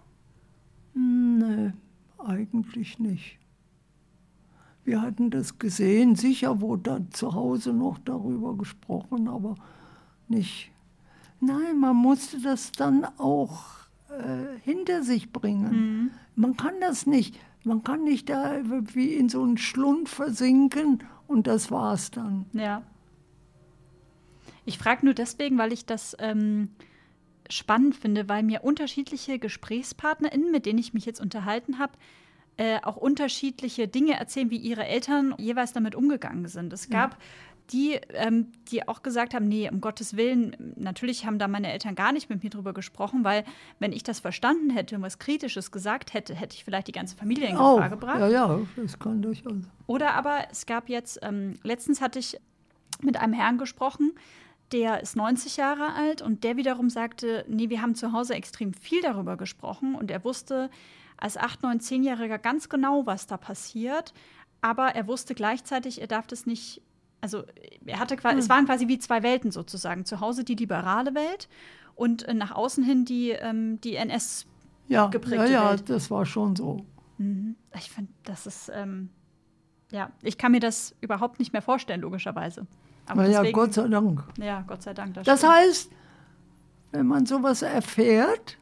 Nee, 0.93 1.73
eigentlich 2.17 2.99
nicht. 2.99 3.37
Wir 4.83 5.01
hatten 5.01 5.31
das 5.31 5.57
gesehen, 5.57 6.15
sicher 6.15 6.61
wurde 6.61 6.83
da 6.83 7.11
zu 7.11 7.33
Hause 7.33 7.73
noch 7.73 7.97
darüber 8.05 8.55
gesprochen, 8.55 9.27
aber 9.27 9.55
nicht. 10.27 10.71
Nein, 11.39 11.79
man 11.79 11.95
musste 11.95 12.39
das 12.39 12.71
dann 12.71 13.05
auch 13.17 13.63
äh, 14.09 14.59
hinter 14.63 15.03
sich 15.03 15.31
bringen. 15.31 16.11
Man 16.35 16.55
kann 16.55 16.75
das 16.81 17.07
nicht. 17.07 17.39
Man 17.63 17.83
kann 17.83 18.03
nicht 18.03 18.29
da 18.29 18.59
wie 18.93 19.15
in 19.15 19.27
so 19.27 19.41
einen 19.41 19.57
Schlund 19.57 20.07
versinken 20.07 21.03
und 21.27 21.47
das 21.47 21.71
war's 21.71 22.11
dann. 22.11 22.45
Ja. 22.53 22.83
Ich 24.65 24.77
frage 24.77 25.05
nur 25.05 25.13
deswegen, 25.13 25.57
weil 25.57 25.71
ich 25.71 25.85
das 25.85 26.15
ähm, 26.19 26.69
spannend 27.49 27.95
finde, 27.95 28.27
weil 28.27 28.43
mir 28.43 28.63
unterschiedliche 28.63 29.39
GesprächspartnerInnen, 29.39 30.51
mit 30.51 30.65
denen 30.65 30.79
ich 30.79 30.93
mich 30.93 31.05
jetzt 31.05 31.21
unterhalten 31.21 31.79
habe, 31.79 31.93
äh, 32.57 32.79
auch 32.83 32.95
unterschiedliche 32.95 33.87
Dinge 33.87 34.17
erzählen, 34.17 34.49
wie 34.49 34.57
ihre 34.57 34.85
Eltern 34.85 35.35
jeweils 35.37 35.73
damit 35.73 35.93
umgegangen 35.93 36.47
sind. 36.47 36.71
Es 36.73 36.89
gab 36.89 37.17
die, 37.71 37.99
ähm, 38.13 38.51
die 38.69 38.87
auch 38.87 39.01
gesagt 39.01 39.33
haben, 39.33 39.47
nee, 39.47 39.69
um 39.69 39.81
Gottes 39.81 40.15
Willen, 40.15 40.55
natürlich 40.75 41.25
haben 41.25 41.39
da 41.39 41.47
meine 41.47 41.71
Eltern 41.71 41.95
gar 41.95 42.11
nicht 42.11 42.29
mit 42.29 42.43
mir 42.43 42.49
drüber 42.49 42.73
gesprochen, 42.73 43.23
weil 43.23 43.43
wenn 43.79 43.91
ich 43.91 44.03
das 44.03 44.19
verstanden 44.19 44.69
hätte 44.69 44.95
und 44.95 45.01
was 45.01 45.19
Kritisches 45.19 45.71
gesagt 45.71 46.13
hätte, 46.13 46.35
hätte 46.35 46.55
ich 46.55 46.63
vielleicht 46.63 46.87
die 46.87 46.91
ganze 46.91 47.15
Familie 47.15 47.47
in 47.47 47.57
Auch. 47.57 47.75
Gefahr 47.75 47.89
gebracht. 47.89 48.19
Ja, 48.19 48.27
ja, 48.27 48.59
das 48.75 48.99
kann 48.99 49.21
durchaus. 49.21 49.63
Oder 49.87 50.13
aber 50.13 50.47
es 50.51 50.65
gab 50.65 50.89
jetzt, 50.89 51.19
ähm, 51.23 51.55
letztens 51.63 52.01
hatte 52.01 52.19
ich 52.19 52.39
mit 53.01 53.17
einem 53.17 53.33
Herrn 53.33 53.57
gesprochen, 53.57 54.13
der 54.71 55.01
ist 55.01 55.15
90 55.15 55.57
Jahre 55.57 55.93
alt 55.93 56.21
und 56.21 56.43
der 56.43 56.57
wiederum 56.57 56.89
sagte, 56.89 57.45
nee, 57.47 57.69
wir 57.69 57.81
haben 57.81 57.95
zu 57.95 58.11
Hause 58.11 58.33
extrem 58.33 58.73
viel 58.73 59.01
darüber 59.01 59.37
gesprochen 59.37 59.95
und 59.95 60.09
er 60.11 60.23
wusste 60.23 60.69
als 61.17 61.37
8, 61.37 61.63
9, 61.63 61.79
10-Jähriger 61.79 62.37
ganz 62.39 62.67
genau, 62.67 63.05
was 63.05 63.27
da 63.27 63.37
passiert, 63.37 64.13
aber 64.61 64.95
er 64.95 65.07
wusste 65.07 65.35
gleichzeitig, 65.35 66.01
er 66.01 66.07
darf 66.07 66.27
das 66.27 66.45
nicht, 66.45 66.81
also 67.21 67.43
er 67.85 67.99
hatte 67.99 68.17
quasi, 68.17 68.39
es 68.39 68.49
waren 68.49 68.65
quasi 68.65 68.87
wie 68.87 68.99
zwei 68.99 69.23
Welten 69.23 69.51
sozusagen. 69.51 70.05
Zu 70.05 70.19
Hause 70.19 70.43
die 70.43 70.55
liberale 70.55 71.13
Welt 71.15 71.47
und 71.93 72.23
äh, 72.23 72.33
nach 72.33 72.51
außen 72.51 72.83
hin 72.83 73.05
die, 73.05 73.29
ähm, 73.29 73.79
die 73.81 73.97
NS- 73.97 74.45
Ja, 74.87 75.07
Geprägte 75.07 75.45
ja, 75.45 75.63
ja, 75.63 75.69
Welt. 75.71 75.89
das 75.89 76.09
war 76.11 76.25
schon 76.25 76.55
so. 76.55 76.85
Ich 77.77 77.89
finde, 77.91 78.11
das 78.23 78.45
ist, 78.45 78.69
ähm, 78.73 79.09
ja, 79.91 80.11
ich 80.21 80.37
kann 80.37 80.51
mir 80.51 80.59
das 80.59 80.93
überhaupt 80.99 81.39
nicht 81.39 81.53
mehr 81.53 81.61
vorstellen, 81.61 82.01
logischerweise. 82.01 82.67
Aber 83.07 83.23
Na 83.23 83.27
ja, 83.29 83.39
deswegen- 83.39 83.53
Gott 83.55 83.73
sei 83.73 83.87
Dank. 83.87 84.23
Ja, 84.39 84.61
Gott 84.67 84.81
sei 84.81 84.93
Dank. 84.93 85.13
Das 85.15 85.39
stimmt. 85.39 85.53
heißt, 85.53 85.91
wenn 86.91 87.07
man 87.07 87.25
sowas 87.25 87.61
erfährt, 87.61 88.57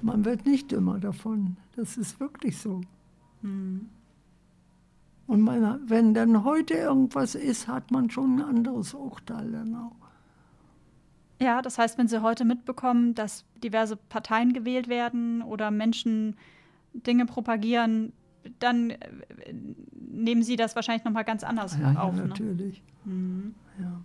man 0.00 0.24
wird 0.24 0.46
nicht 0.46 0.70
dümmer 0.70 0.98
davon. 0.98 1.56
Das 1.76 1.96
ist 1.96 2.20
wirklich 2.20 2.58
so. 2.58 2.80
Hm. 3.42 3.88
Und 5.26 5.42
man, 5.42 5.80
wenn 5.88 6.14
dann 6.14 6.44
heute 6.44 6.74
irgendwas 6.74 7.34
ist, 7.34 7.68
hat 7.68 7.90
man 7.90 8.10
schon 8.10 8.36
ein 8.36 8.42
anderes 8.42 8.94
Urteil 8.94 9.52
dann 9.52 9.74
auch. 9.74 9.92
Ja, 11.40 11.62
das 11.62 11.78
heißt, 11.78 11.98
wenn 11.98 12.08
Sie 12.08 12.22
heute 12.22 12.44
mitbekommen, 12.44 13.14
dass 13.14 13.44
diverse 13.62 13.96
Parteien 13.96 14.52
gewählt 14.52 14.88
werden 14.88 15.42
oder 15.42 15.70
Menschen 15.70 16.36
Dinge 16.94 17.26
propagieren, 17.26 18.12
dann 18.58 18.90
äh, 18.90 18.98
nehmen 19.92 20.42
Sie 20.42 20.56
das 20.56 20.74
wahrscheinlich 20.76 21.04
noch 21.04 21.12
mal 21.12 21.22
ganz 21.24 21.44
anders 21.44 21.76
Ja, 21.80 21.92
ja 21.92 22.00
auf. 22.00 22.14
ne? 22.14 22.26
natürlich. 22.26 22.82
Ja. 23.80 24.00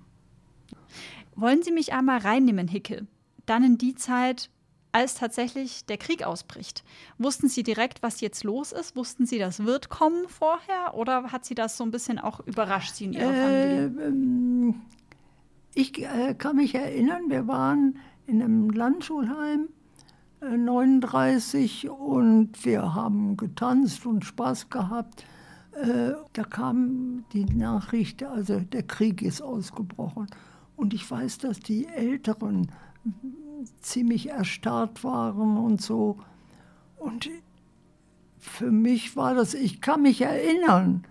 Wollen 1.36 1.64
Sie 1.64 1.72
mich 1.72 1.94
einmal 1.94 2.20
reinnehmen, 2.20 2.68
Hicke? 2.68 3.08
Dann 3.46 3.64
in 3.64 3.78
die 3.78 3.96
Zeit, 3.96 4.50
als 4.92 5.16
tatsächlich 5.16 5.86
der 5.88 5.98
Krieg 5.98 6.24
ausbricht. 6.24 6.84
Wussten 7.18 7.50
Sie 7.50 7.64
direkt, 7.64 8.04
was 8.04 8.22
jetzt 8.22 8.44
los 8.44 8.72
ist? 8.72 8.96
Wussten 8.96 9.26
Sie, 9.26 9.40
das 9.40 9.66
wird 9.66 9.90
kommen 9.90 10.28
vorher? 10.30 10.94
Oder 10.94 11.32
hat 11.32 11.46
Sie 11.46 11.56
das 11.56 11.76
so 11.78 11.84
ein 11.84 11.90
bisschen 11.92 12.20
auch 12.20 12.40
überrascht, 12.42 12.94
Sie 12.96 13.06
in 13.06 13.14
Ihrer 13.14 13.32
Äh, 13.34 13.42
Familie? 13.90 14.06
ähm, 14.08 14.76
ich 15.74 16.00
äh, 16.04 16.36
kann 16.36 16.58
mich 16.58 16.76
erinnern, 16.76 17.24
wir 17.30 17.48
waren 17.48 17.98
in 18.28 18.42
einem 18.44 18.70
Landschulheim 18.70 19.70
39 20.44 21.90
und 21.90 22.66
wir 22.66 22.94
haben 22.94 23.38
getanzt 23.38 24.06
und 24.06 24.26
Spaß 24.26 24.70
gehabt. 24.70 25.26
Äh, 25.72 26.12
da 26.34 26.44
kam 26.44 27.26
die 27.34 27.46
Nachricht, 27.46 28.24
also 28.24 28.60
der 28.60 28.84
Krieg 28.84 29.22
ist 29.22 29.42
ausgebrochen. 29.42 30.28
Und 30.76 30.94
ich 30.94 31.10
weiß, 31.10 31.40
dass 31.40 31.60
die 31.60 31.88
Älteren 31.88 32.72
ziemlich 33.80 34.30
erstarrt 34.30 35.04
waren 35.04 35.58
und 35.58 35.82
so. 35.82 36.18
Und 36.98 37.30
für 38.40 38.72
mich 38.72 39.16
war 39.16 39.36
das, 39.36 39.54
ich 39.54 39.82
kann 39.82 40.02
mich 40.02 40.22
erinnern, 40.22 41.04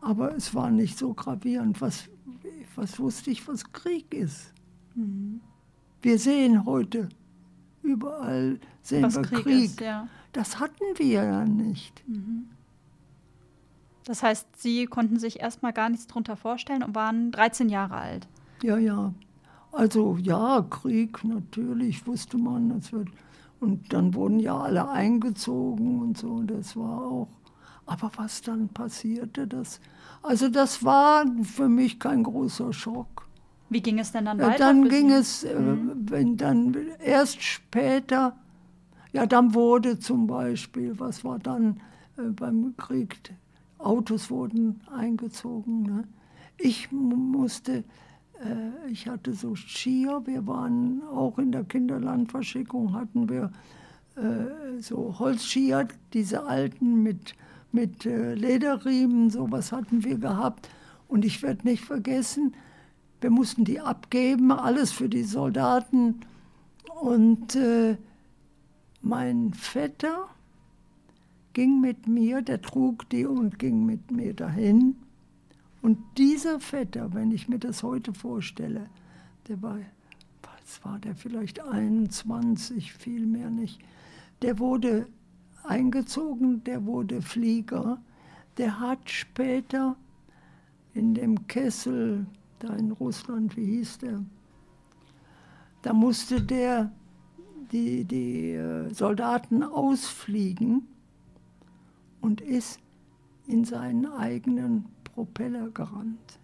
aber 0.00 0.34
es 0.34 0.54
war 0.54 0.70
nicht 0.70 0.98
so 0.98 1.14
gravierend. 1.14 1.80
Was, 1.80 2.08
was 2.74 2.98
wusste 2.98 3.30
ich, 3.30 3.46
was 3.48 3.72
Krieg 3.72 4.14
ist? 4.14 4.52
Wir 6.02 6.18
sehen 6.18 6.64
heute, 6.64 7.08
überall 7.86 8.58
sehen 8.82 9.02
Was 9.04 9.16
wir 9.16 9.22
Krieg, 9.22 9.42
Krieg. 9.44 9.64
ist, 9.64 9.80
ja. 9.80 10.08
Das 10.32 10.58
hatten 10.60 10.84
wir 10.96 11.06
ja 11.24 11.44
nicht. 11.44 12.02
Das 14.04 14.22
heißt, 14.22 14.46
Sie 14.60 14.86
konnten 14.86 15.18
sich 15.18 15.40
erstmal 15.40 15.72
gar 15.72 15.88
nichts 15.88 16.06
drunter 16.06 16.36
vorstellen 16.36 16.82
und 16.82 16.94
waren 16.94 17.32
13 17.32 17.68
Jahre 17.68 17.96
alt. 17.96 18.28
Ja, 18.62 18.76
ja. 18.76 19.12
Also 19.72 20.16
ja, 20.20 20.64
Krieg 20.68 21.22
natürlich 21.24 22.06
wusste 22.06 22.38
man, 22.38 22.70
das 22.70 22.92
wird. 22.92 23.08
Und 23.60 23.92
dann 23.92 24.14
wurden 24.14 24.38
ja 24.38 24.58
alle 24.58 24.88
eingezogen 24.88 26.00
und 26.00 26.18
so. 26.18 26.42
Das 26.42 26.76
war 26.76 27.02
auch. 27.02 27.28
Aber 27.86 28.10
was 28.16 28.42
dann 28.42 28.68
passierte, 28.68 29.46
das, 29.46 29.80
also 30.22 30.48
das 30.48 30.84
war 30.84 31.24
für 31.42 31.68
mich 31.68 31.98
kein 32.00 32.22
großer 32.24 32.72
Schock. 32.72 33.25
Wie 33.68 33.80
ging 33.82 33.98
es 33.98 34.12
denn 34.12 34.24
dann 34.26 34.38
Ja, 34.38 34.48
weiter? 34.48 34.58
dann 34.66 34.82
für 34.84 34.88
ging 34.90 35.10
es, 35.10 35.44
äh, 35.44 35.54
wenn 35.56 36.36
dann 36.36 36.76
erst 37.04 37.42
später, 37.42 38.36
ja, 39.12 39.26
dann 39.26 39.54
wurde 39.54 39.98
zum 39.98 40.26
Beispiel, 40.26 40.98
was 40.98 41.24
war 41.24 41.38
dann 41.38 41.80
äh, 42.16 42.22
beim 42.22 42.74
Krieg, 42.76 43.18
Autos 43.78 44.30
wurden 44.30 44.80
eingezogen. 44.94 45.82
Ne? 45.82 46.04
Ich 46.58 46.90
mu- 46.92 47.16
musste, 47.16 47.78
äh, 48.40 48.90
ich 48.90 49.08
hatte 49.08 49.32
so 49.34 49.54
Skier, 49.54 50.22
wir 50.26 50.46
waren 50.46 51.02
auch 51.12 51.38
in 51.38 51.52
der 51.52 51.64
Kinderlandverschickung, 51.64 52.92
hatten 52.94 53.28
wir 53.28 53.50
äh, 54.16 54.80
so 54.80 55.18
Holzskier, 55.18 55.88
diese 56.14 56.44
alten 56.46 57.02
mit, 57.02 57.34
mit 57.72 58.06
äh, 58.06 58.34
Lederriemen, 58.34 59.28
sowas 59.30 59.72
hatten 59.72 60.04
wir 60.04 60.18
gehabt. 60.18 60.68
Und 61.08 61.24
ich 61.24 61.42
werde 61.42 61.66
nicht 61.68 61.84
vergessen, 61.84 62.54
wir 63.20 63.30
mussten 63.30 63.64
die 63.64 63.80
abgeben, 63.80 64.52
alles 64.52 64.92
für 64.92 65.08
die 65.08 65.24
Soldaten. 65.24 66.20
Und 67.00 67.56
äh, 67.56 67.96
mein 69.02 69.52
Vetter 69.54 70.28
ging 71.52 71.80
mit 71.80 72.06
mir, 72.06 72.42
der 72.42 72.60
trug 72.60 73.08
die 73.10 73.24
und 73.24 73.58
ging 73.58 73.86
mit 73.86 74.10
mir 74.10 74.34
dahin. 74.34 74.96
Und 75.82 75.98
dieser 76.18 76.60
Vetter, 76.60 77.14
wenn 77.14 77.30
ich 77.30 77.48
mir 77.48 77.58
das 77.58 77.82
heute 77.82 78.12
vorstelle, 78.12 78.88
der 79.48 79.62
war, 79.62 79.78
was 80.42 80.84
war 80.84 80.98
der 80.98 81.14
vielleicht 81.14 81.60
21, 81.60 82.92
viel 82.92 83.24
mehr 83.24 83.50
nicht, 83.50 83.80
der 84.42 84.58
wurde 84.58 85.06
eingezogen, 85.64 86.64
der 86.64 86.84
wurde 86.84 87.22
Flieger, 87.22 87.98
der 88.58 88.80
hat 88.80 89.08
später 89.10 89.96
in 90.92 91.14
dem 91.14 91.46
Kessel 91.46 92.26
da 92.66 92.74
in 92.74 92.92
Russland, 92.92 93.56
wie 93.56 93.64
hieß 93.64 93.98
der, 93.98 94.24
da 95.82 95.92
musste 95.92 96.40
der 96.40 96.90
die, 97.72 98.04
die 98.04 98.52
äh, 98.52 98.92
Soldaten 98.92 99.62
ausfliegen 99.62 100.86
und 102.20 102.40
ist 102.40 102.80
in 103.46 103.64
seinen 103.64 104.06
eigenen 104.06 104.86
Propeller 105.04 105.70
gerannt. 105.70 106.38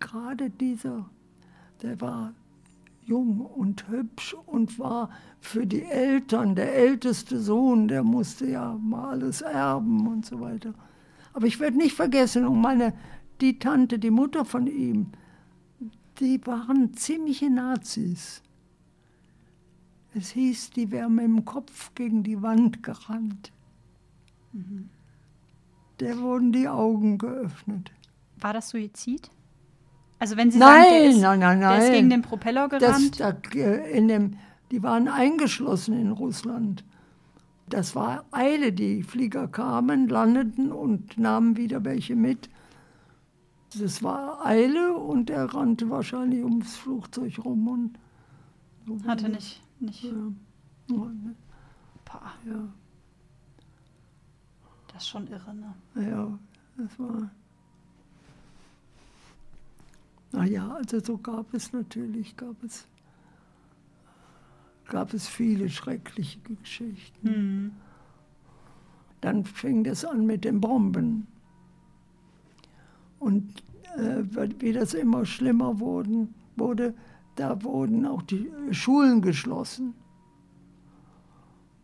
Gerade 0.00 0.50
dieser, 0.50 1.08
der 1.82 2.00
war 2.00 2.34
jung 3.04 3.40
und 3.40 3.88
hübsch 3.88 4.34
und 4.46 4.78
war 4.78 5.10
für 5.40 5.66
die 5.66 5.82
Eltern 5.82 6.54
der 6.54 6.74
älteste 6.74 7.40
Sohn, 7.40 7.88
der 7.88 8.02
musste 8.02 8.46
ja 8.46 8.78
mal 8.80 9.10
alles 9.10 9.42
erben 9.42 10.06
und 10.06 10.24
so 10.26 10.40
weiter. 10.40 10.74
Aber 11.32 11.46
ich 11.46 11.60
werde 11.60 11.76
nicht 11.76 11.94
vergessen, 11.96 12.46
und 12.46 12.60
meine, 12.60 12.92
die 13.40 13.58
Tante, 13.58 13.98
die 13.98 14.10
Mutter 14.10 14.44
von 14.44 14.66
ihm, 14.66 15.08
die 16.20 16.44
waren 16.46 16.94
ziemliche 16.94 17.50
Nazis. 17.50 18.42
Es 20.14 20.30
hieß, 20.30 20.70
die 20.70 20.90
wären 20.90 21.14
mit 21.14 21.24
dem 21.24 21.44
Kopf 21.44 21.94
gegen 21.94 22.22
die 22.22 22.42
Wand 22.42 22.82
gerannt. 22.82 23.50
Der 26.00 26.18
wurden 26.18 26.52
die 26.52 26.68
Augen 26.68 27.16
geöffnet. 27.16 27.90
War 28.38 28.52
das 28.52 28.68
Suizid? 28.70 29.30
Also 30.18 30.36
wenn 30.36 30.50
Sie 30.50 30.58
sagen, 30.58 30.70
Nein, 30.82 30.86
der 30.92 31.04
ist, 31.10 31.20
nein, 31.20 31.38
nein, 31.40 31.60
der 31.60 31.78
ist 31.78 31.84
nein. 31.84 31.92
gegen 31.94 32.10
den 32.10 32.22
Propeller 32.22 32.68
Das, 32.68 32.80
gerannt. 32.80 33.20
da, 33.20 33.30
äh, 33.58 33.90
in 33.96 34.08
dem, 34.08 34.36
die 34.70 34.82
waren 34.82 35.08
eingeschlossen 35.08 35.98
in 35.98 36.12
Russland. 36.12 36.84
Das 37.72 37.96
war 37.96 38.26
Eile, 38.32 38.70
die 38.70 39.02
Flieger 39.02 39.48
kamen, 39.48 40.06
landeten 40.06 40.70
und 40.70 41.16
nahmen 41.16 41.56
wieder 41.56 41.82
welche 41.86 42.14
mit. 42.14 42.50
Das 43.80 44.02
war 44.02 44.44
Eile 44.44 44.92
und 44.92 45.30
er 45.30 45.46
rannte 45.54 45.88
wahrscheinlich 45.88 46.44
ums 46.44 46.76
Flugzeug 46.76 47.38
rum 47.42 47.66
und 47.68 47.98
so 48.86 49.08
Hatte 49.08 49.30
nicht, 49.30 49.62
nicht. 49.80 50.04
Ja, 50.04 50.10
ja, 50.10 50.96
ne, 50.96 51.34
Boah, 52.04 52.34
ja, 52.44 52.68
das 54.88 55.04
ist 55.04 55.08
schon 55.08 55.26
irre, 55.28 55.54
ne? 55.54 55.74
ja, 55.94 56.38
das 56.76 56.98
war. 56.98 57.30
Naja, 60.32 60.74
also 60.74 61.00
so 61.00 61.16
gab 61.16 61.54
es 61.54 61.72
natürlich, 61.72 62.36
gab 62.36 62.62
es, 62.62 62.86
gab 64.86 65.14
es 65.14 65.28
viele 65.28 65.68
schreckliche 65.68 66.38
Geschichten. 66.40 67.28
Hm. 67.28 67.72
Dann 69.20 69.44
fing 69.44 69.84
das 69.84 70.04
an 70.04 70.26
mit 70.26 70.44
den 70.44 70.60
Bomben. 70.60 71.26
Und 73.18 73.62
äh, 73.96 74.24
wie 74.58 74.72
das 74.72 74.94
immer 74.94 75.24
schlimmer 75.24 75.78
wurden, 75.78 76.34
wurde, 76.56 76.94
da 77.36 77.62
wurden 77.62 78.04
auch 78.06 78.22
die 78.22 78.50
Schulen 78.72 79.22
geschlossen. 79.22 79.94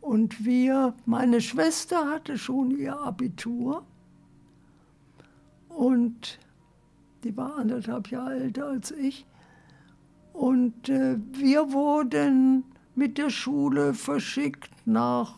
Und 0.01 0.45
wir, 0.45 0.95
meine 1.07 1.41
Schwester 1.41 2.11
hatte 2.11 2.39
schon 2.39 2.71
ihr 2.71 2.99
Abitur 2.99 3.85
und 5.69 6.39
die 7.25 7.37
war 7.37 7.57
anderthalb 7.57 8.11
Jahre 8.11 8.35
älter 8.35 8.67
als 8.67 8.91
ich. 8.91 9.27
Und 10.33 10.89
äh, 10.89 11.19
wir 11.33 11.73
wurden 11.73 12.65
mit 12.99 13.17
der 13.17 13.31
Schule 13.31 13.95
verschickt 13.95 14.71
nach 14.85 15.35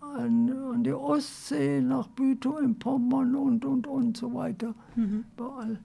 an, 0.00 0.52
an 0.72 0.84
die 0.84 0.92
Ostsee, 0.92 1.80
nach 1.80 2.06
Bütow 2.08 2.58
in 2.60 2.78
Pommern 2.78 3.34
und, 3.34 3.64
und, 3.64 3.86
und 3.86 4.16
so 4.16 4.34
weiter. 4.34 4.74
Überall. 4.94 5.78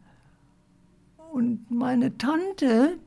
Und 1.31 1.71
meine 1.71 2.17
Tante, 2.17 2.97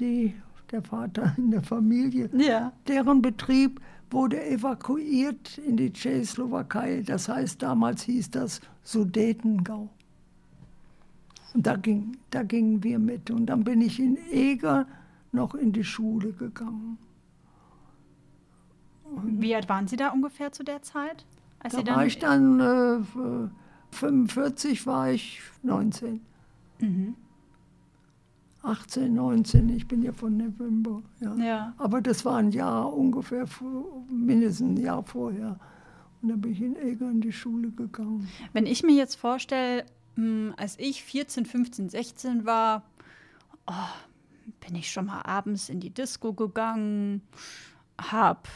die, 0.00 0.34
der 0.72 0.82
Vater 0.82 1.32
in 1.36 1.52
der 1.52 1.62
Familie, 1.62 2.28
Ja. 2.32 2.72
deren 2.88 3.22
Betrieb 3.22 3.80
wurde 4.10 4.44
evakuiert 4.44 5.58
in 5.58 5.76
die 5.76 5.92
Tschechoslowakei. 5.92 7.02
Das 7.06 7.28
heißt, 7.28 7.62
damals 7.62 8.02
hieß 8.02 8.30
das 8.32 8.60
Sudetengau. 8.82 9.88
Und 11.54 11.66
da, 11.66 11.76
ging, 11.76 12.16
da 12.30 12.42
gingen 12.42 12.82
wir 12.82 12.98
mit. 12.98 13.30
Und 13.30 13.46
dann 13.46 13.62
bin 13.62 13.80
ich 13.80 14.00
in 14.00 14.18
Eger 14.32 14.86
noch 15.32 15.54
in 15.54 15.72
die 15.72 15.84
Schule 15.84 16.32
gegangen. 16.32 16.98
Wie 19.24 19.54
alt 19.54 19.68
waren 19.68 19.88
Sie 19.88 19.96
da 19.96 20.10
ungefähr 20.10 20.52
zu 20.52 20.62
der 20.62 20.82
Zeit? 20.82 21.26
Als 21.58 21.74
Sie 21.74 21.84
Da 21.84 21.96
war 21.96 22.06
ich 22.06 22.18
dann, 22.18 22.60
äh, 22.60 23.48
45 23.90 24.86
war 24.86 25.10
ich 25.10 25.40
19. 25.62 26.20
Mhm. 26.78 27.16
18, 28.62 29.14
19, 29.14 29.70
ich 29.70 29.88
bin 29.88 30.02
ja 30.02 30.12
von 30.12 30.36
November. 30.36 31.02
Ja. 31.20 31.34
Ja. 31.36 31.74
Aber 31.78 32.00
das 32.02 32.24
war 32.24 32.36
ein 32.36 32.50
Jahr 32.52 32.92
ungefähr, 32.92 33.46
mindestens 34.10 34.78
ein 34.78 34.84
Jahr 34.84 35.02
vorher. 35.02 35.58
Und 36.20 36.28
dann 36.28 36.40
bin 36.40 36.52
ich 36.52 36.60
in 36.60 36.76
Eger 36.76 37.10
in 37.10 37.22
die 37.22 37.32
Schule 37.32 37.70
gegangen. 37.70 38.28
Wenn 38.52 38.66
ich 38.66 38.82
mir 38.82 38.94
jetzt 38.94 39.14
vorstelle, 39.14 39.86
mh, 40.16 40.54
als 40.58 40.78
ich 40.78 41.02
14, 41.02 41.46
15, 41.46 41.88
16 41.88 42.44
war, 42.44 42.82
oh, 43.66 43.72
bin 44.60 44.74
ich 44.74 44.90
schon 44.90 45.06
mal 45.06 45.22
abends 45.22 45.68
in 45.68 45.80
die 45.80 45.90
Disco 45.90 46.32
gegangen, 46.32 47.22
hab 47.98 48.48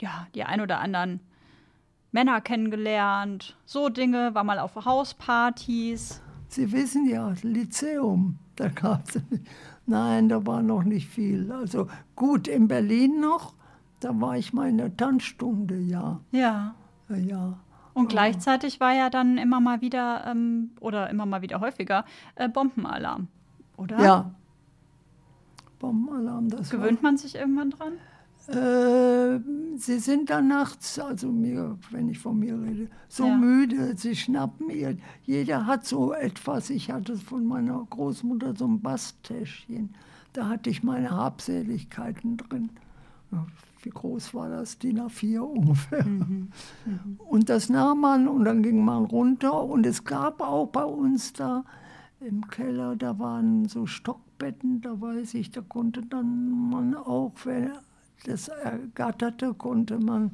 ja 0.00 0.26
die 0.34 0.44
ein 0.44 0.60
oder 0.60 0.80
anderen 0.80 1.20
Männer 2.12 2.40
kennengelernt, 2.40 3.56
so 3.66 3.88
Dinge, 3.88 4.34
war 4.34 4.44
mal 4.44 4.60
auf 4.60 4.76
Hauspartys. 4.76 6.22
Sie 6.48 6.70
wissen 6.70 7.08
ja, 7.08 7.34
Lyzeum, 7.42 8.38
da 8.54 8.68
gab 8.68 9.08
es. 9.08 9.20
Nein, 9.86 10.28
da 10.28 10.46
war 10.46 10.62
noch 10.62 10.84
nicht 10.84 11.08
viel. 11.08 11.50
Also 11.50 11.88
gut, 12.14 12.46
in 12.46 12.68
Berlin 12.68 13.20
noch, 13.20 13.54
da 13.98 14.20
war 14.20 14.36
ich 14.36 14.52
mal 14.52 14.68
in 14.68 14.78
der 14.78 14.96
Tanzstunde, 14.96 15.76
ja. 15.76 16.20
Ja. 16.30 16.74
Ja, 17.08 17.16
ja. 17.16 17.58
Und 17.94 18.08
gleichzeitig 18.08 18.80
war 18.80 18.92
ja 18.92 19.10
dann 19.10 19.36
immer 19.36 19.60
mal 19.60 19.80
wieder, 19.80 20.24
ähm, 20.26 20.70
oder 20.80 21.10
immer 21.10 21.26
mal 21.26 21.42
wieder 21.42 21.60
häufiger, 21.60 22.04
äh, 22.36 22.48
Bombenalarm, 22.48 23.28
oder? 23.76 24.00
Ja. 24.00 24.34
Bombenalarm, 25.84 26.48
das 26.48 26.70
Gewöhnt 26.70 27.02
man 27.02 27.16
sich 27.16 27.34
irgendwann 27.34 27.70
dran? 27.70 27.92
war. 28.46 28.54
Äh, 28.56 29.40
sie 29.76 29.98
sind 29.98 30.28
dann 30.30 30.48
nachts, 30.48 30.98
also 30.98 31.30
mir, 31.32 31.78
wenn 31.90 32.08
ich 32.10 32.18
von 32.18 32.38
mir 32.38 32.60
rede, 32.60 32.88
so 33.08 33.26
Ja. 33.26 33.36
müde, 33.36 33.94
sie 33.96 34.14
schnappen 34.16 34.68
ihr. 34.70 34.96
Jeder 35.22 35.66
hat 35.66 35.86
so 35.86 36.12
etwas. 36.12 36.68
Ich 36.70 36.90
hatte 36.90 37.16
von 37.16 37.46
meiner 37.46 37.86
Großmutter 37.88 38.54
so 38.54 38.66
ein 38.66 38.80
Basttäschchen. 38.82 39.94
Da 40.34 40.48
hatte 40.48 40.68
ich 40.68 40.82
meine 40.82 41.10
Habseligkeiten 41.10 42.36
drin. 42.36 42.70
Wie 43.82 43.90
groß 43.90 44.34
war 44.34 44.48
das? 44.48 44.78
DIN 44.78 45.00
A4 45.00 45.38
ungefähr. 45.40 46.04
Und 47.28 47.48
das 47.48 47.68
nahm 47.68 48.00
man 48.00 48.28
und 48.28 48.44
dann 48.44 48.62
ging 48.62 48.84
man 48.84 49.04
runter. 49.04 49.62
Und 49.64 49.86
es 49.86 50.04
gab 50.04 50.40
auch 50.40 50.66
bei 50.68 50.84
uns 50.84 51.32
da 51.32 51.64
im 52.20 52.46
Keller, 52.48 52.96
da 52.96 53.18
waren 53.18 53.66
so 53.68 53.86
Stockbetten, 54.34 54.80
da 54.80 55.00
weiß 55.00 55.34
ich, 55.34 55.50
da 55.50 55.60
konnte 55.60 56.02
dann 56.02 56.70
man 56.70 56.94
auch, 56.94 57.32
wenn 57.44 57.72
das 58.24 58.48
ergatterte, 58.48 59.54
konnte 59.54 59.98
man 59.98 60.32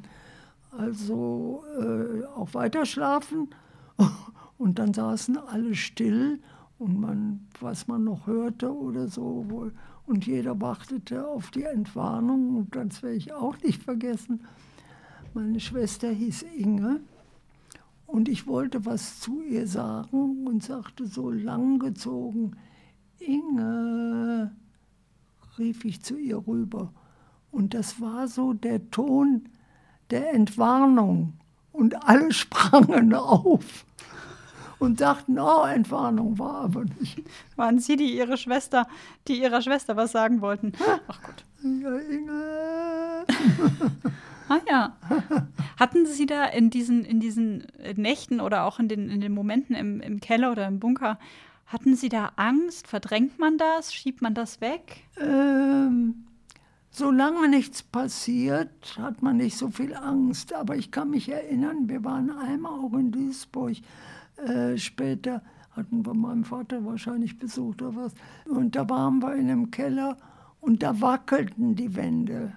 also 0.71 1.63
äh, 1.79 2.25
auch 2.25 2.53
weiter 2.53 2.85
schlafen. 2.85 3.49
Und 4.57 4.79
dann 4.79 4.93
saßen 4.93 5.37
alle 5.37 5.73
still 5.73 6.39
und 6.77 6.99
man, 6.99 7.47
was 7.59 7.87
man 7.87 8.03
noch 8.03 8.27
hörte 8.27 8.71
oder 8.71 9.07
so. 9.07 9.45
Wohl. 9.49 9.73
Und 10.05 10.27
jeder 10.27 10.61
wartete 10.61 11.27
auf 11.27 11.49
die 11.49 11.63
Entwarnung. 11.63 12.57
Und 12.57 12.75
das 12.75 13.01
werde 13.01 13.15
ich 13.15 13.33
auch 13.33 13.57
nicht 13.63 13.81
vergessen. 13.81 14.41
Meine 15.33 15.59
Schwester 15.59 16.11
hieß 16.11 16.43
Inge. 16.55 16.99
Und 18.05 18.29
ich 18.29 18.45
wollte 18.45 18.85
was 18.85 19.19
zu 19.19 19.41
ihr 19.41 19.65
sagen 19.65 20.45
und 20.45 20.61
sagte 20.61 21.07
so 21.07 21.31
langgezogen, 21.31 22.55
Inge, 23.21 24.51
rief 25.57 25.85
ich 25.85 26.01
zu 26.01 26.17
ihr 26.17 26.45
rüber. 26.47 26.91
Und 27.51 27.73
das 27.73 27.99
war 28.01 28.27
so 28.27 28.53
der 28.53 28.89
Ton 28.91 29.49
der 30.09 30.33
Entwarnung. 30.33 31.33
Und 31.71 32.07
alle 32.07 32.31
sprangen 32.33 33.13
auf 33.13 33.85
und 34.79 34.99
sagten, 34.99 35.37
oh, 35.39 35.63
Entwarnung 35.63 36.39
war 36.39 36.63
aber 36.63 36.85
nicht. 36.99 37.21
Waren 37.55 37.79
Sie 37.79 37.95
die 37.95 38.17
ihre 38.17 38.35
Schwester, 38.35 38.87
die 39.27 39.39
ihrer 39.39 39.61
Schwester 39.61 39.95
was 39.95 40.11
sagen 40.11 40.41
wollten? 40.41 40.73
Ach 41.07 41.21
Gott. 41.21 41.45
Ja, 41.63 41.97
Inge. 41.97 43.25
ah 44.49 44.59
ja. 44.67 44.97
Hatten 45.79 46.07
Sie 46.07 46.25
da 46.25 46.45
in 46.45 46.71
diesen, 46.71 47.05
in 47.05 47.19
diesen 47.19 47.67
Nächten 47.95 48.41
oder 48.41 48.63
auch 48.63 48.79
in 48.79 48.87
den, 48.87 49.09
in 49.09 49.21
den 49.21 49.33
Momenten 49.33 49.75
im, 49.75 50.01
im 50.01 50.19
Keller 50.19 50.51
oder 50.51 50.67
im 50.67 50.79
Bunker, 50.79 51.19
hatten 51.71 51.95
Sie 51.95 52.09
da 52.09 52.33
Angst? 52.35 52.87
Verdrängt 52.87 53.39
man 53.39 53.57
das? 53.57 53.93
Schiebt 53.93 54.21
man 54.21 54.33
das 54.33 54.61
weg? 54.61 55.03
Ähm, 55.19 56.25
solange 56.89 57.47
nichts 57.47 57.83
passiert, 57.83 58.97
hat 58.97 59.21
man 59.21 59.37
nicht 59.37 59.57
so 59.57 59.69
viel 59.69 59.95
Angst. 59.95 60.53
Aber 60.53 60.75
ich 60.75 60.91
kann 60.91 61.09
mich 61.09 61.29
erinnern, 61.29 61.89
wir 61.89 62.03
waren 62.03 62.29
einmal 62.29 62.73
auch 62.73 62.93
in 62.93 63.11
Duisburg 63.11 63.77
äh, 64.37 64.77
später 64.77 65.43
hatten 65.71 66.05
wir 66.05 66.13
meinen 66.13 66.43
Vater 66.43 66.83
wahrscheinlich 66.85 67.37
besucht 67.37 67.81
oder 67.81 67.95
was. 67.95 68.13
Und 68.45 68.75
da 68.75 68.89
waren 68.89 69.19
wir 69.21 69.35
in 69.35 69.49
einem 69.49 69.71
Keller 69.71 70.17
und 70.59 70.83
da 70.83 70.99
wackelten 70.99 71.75
die 71.75 71.95
Wände. 71.95 72.53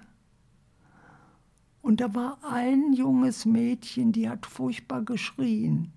Und 1.81 2.01
da 2.01 2.13
war 2.15 2.39
ein 2.49 2.93
junges 2.93 3.45
Mädchen, 3.45 4.11
die 4.11 4.27
hat 4.29 4.45
furchtbar 4.45 5.03
geschrien 5.03 5.93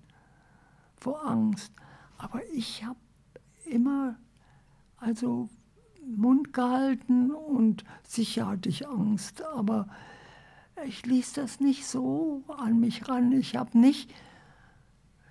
vor 0.97 1.25
Angst. 1.25 1.73
Aber 2.17 2.41
ich 2.53 2.85
habe 2.85 2.99
immer 3.69 4.15
also 4.97 5.49
Mund 6.05 6.53
gehalten 6.53 7.31
und 7.31 7.83
sicher 8.03 8.47
hatte 8.47 8.69
ich 8.69 8.87
Angst. 8.87 9.43
Aber 9.43 9.87
ich 10.85 11.05
ließ 11.05 11.33
das 11.33 11.59
nicht 11.59 11.85
so 11.85 12.43
an 12.47 12.79
mich 12.79 13.07
ran. 13.07 13.31
Ich 13.31 13.55
habe 13.55 13.77
nicht 13.77 14.11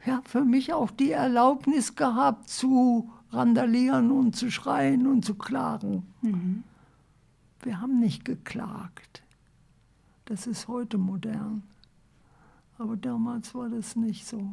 ja, 0.06 0.22
für 0.24 0.44
mich 0.44 0.72
auch 0.72 0.90
die 0.90 1.10
Erlaubnis 1.10 1.94
gehabt 1.96 2.48
zu 2.48 3.12
randalieren 3.30 4.10
und 4.10 4.36
zu 4.36 4.50
schreien 4.50 5.06
und 5.06 5.24
zu 5.24 5.34
klagen. 5.34 6.06
Mhm. 6.22 6.64
Wir 7.60 7.80
haben 7.80 7.98
nicht 7.98 8.24
geklagt. 8.24 9.22
Das 10.24 10.46
ist 10.46 10.68
heute 10.68 10.98
modern. 10.98 11.62
Aber 12.78 12.96
damals 12.96 13.54
war 13.54 13.68
das 13.68 13.96
nicht 13.96 14.26
so. 14.26 14.50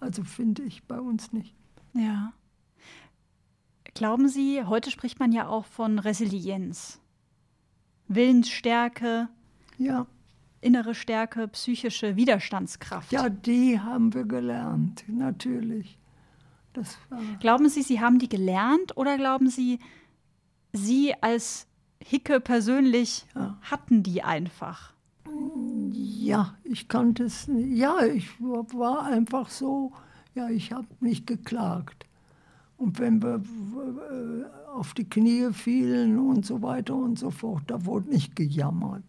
Also 0.00 0.24
finde 0.24 0.62
ich 0.62 0.82
bei 0.84 1.00
uns 1.00 1.32
nicht. 1.32 1.54
Ja. 1.94 2.32
Glauben 3.94 4.28
Sie, 4.28 4.64
heute 4.64 4.90
spricht 4.90 5.20
man 5.20 5.32
ja 5.32 5.48
auch 5.48 5.66
von 5.66 5.98
Resilienz, 5.98 7.00
Willensstärke. 8.08 9.28
Ja 9.78 10.06
innere 10.62 10.94
Stärke, 10.94 11.48
psychische 11.48 12.16
Widerstandskraft. 12.16 13.12
Ja, 13.12 13.28
die 13.28 13.78
haben 13.78 14.14
wir 14.14 14.24
gelernt, 14.24 15.04
natürlich. 15.08 15.98
glauben 17.40 17.68
Sie, 17.68 17.82
Sie 17.82 18.00
haben 18.00 18.18
die 18.18 18.28
gelernt 18.28 18.96
oder 18.96 19.18
glauben 19.18 19.50
Sie, 19.50 19.80
Sie 20.72 21.14
als 21.20 21.66
Hicke 22.02 22.40
persönlich 22.40 23.26
ja. 23.34 23.58
hatten 23.60 24.02
die 24.02 24.22
einfach? 24.22 24.94
Ja, 25.92 26.54
ich 26.64 26.88
kannte 26.88 27.24
es. 27.24 27.48
Ja, 27.48 28.04
ich 28.04 28.28
war 28.40 29.04
einfach 29.04 29.50
so, 29.50 29.92
ja, 30.34 30.48
ich 30.48 30.72
habe 30.72 30.86
nicht 31.00 31.26
geklagt. 31.26 32.06
Und 32.82 32.98
wenn 32.98 33.22
wir 33.22 33.36
äh, 33.36 34.70
auf 34.74 34.92
die 34.92 35.08
Knie 35.08 35.52
fielen 35.52 36.18
und 36.18 36.44
so 36.44 36.62
weiter 36.62 36.96
und 36.96 37.16
so 37.16 37.30
fort, 37.30 37.62
da 37.68 37.86
wurde 37.86 38.10
nicht 38.10 38.34
gejammert. 38.34 39.04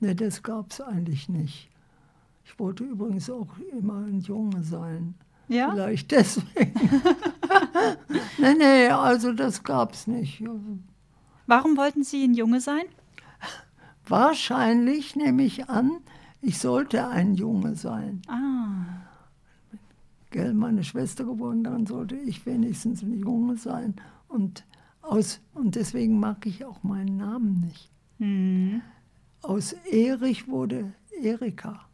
Nee, 0.00 0.14
das 0.14 0.42
gab 0.42 0.72
es 0.72 0.80
eigentlich 0.80 1.28
nicht. 1.28 1.70
Ich 2.44 2.58
wollte 2.58 2.82
übrigens 2.82 3.30
auch 3.30 3.46
immer 3.70 4.06
ein 4.06 4.18
Junge 4.18 4.64
sein. 4.64 5.14
Ja? 5.46 5.70
Vielleicht 5.70 6.10
deswegen. 6.10 6.72
nee, 8.38 8.54
nee, 8.58 8.88
also 8.88 9.32
das 9.32 9.62
gab 9.62 9.92
es 9.92 10.08
nicht. 10.08 10.42
Warum 11.46 11.76
wollten 11.76 12.02
Sie 12.02 12.24
ein 12.24 12.34
Junge 12.34 12.60
sein? 12.60 12.86
Wahrscheinlich 14.04 15.14
nehme 15.14 15.44
ich 15.44 15.68
an, 15.68 15.92
ich 16.40 16.58
sollte 16.58 17.06
ein 17.06 17.34
Junge 17.34 17.76
sein. 17.76 18.22
Ah. 18.26 19.01
Gell, 20.32 20.54
meine 20.54 20.82
Schwester 20.82 21.24
geworden, 21.24 21.62
dann 21.62 21.86
sollte 21.86 22.16
ich 22.16 22.44
wenigstens 22.46 23.02
ein 23.02 23.14
Junge 23.18 23.56
sein. 23.56 23.94
Und, 24.28 24.64
aus, 25.02 25.40
und 25.52 25.74
deswegen 25.74 26.18
mag 26.18 26.46
ich 26.46 26.64
auch 26.64 26.82
meinen 26.82 27.18
Namen 27.18 27.60
nicht. 27.60 27.90
Mhm. 28.18 28.80
Aus 29.42 29.74
Erich 29.90 30.48
wurde 30.48 30.94
Erika. 31.20 31.86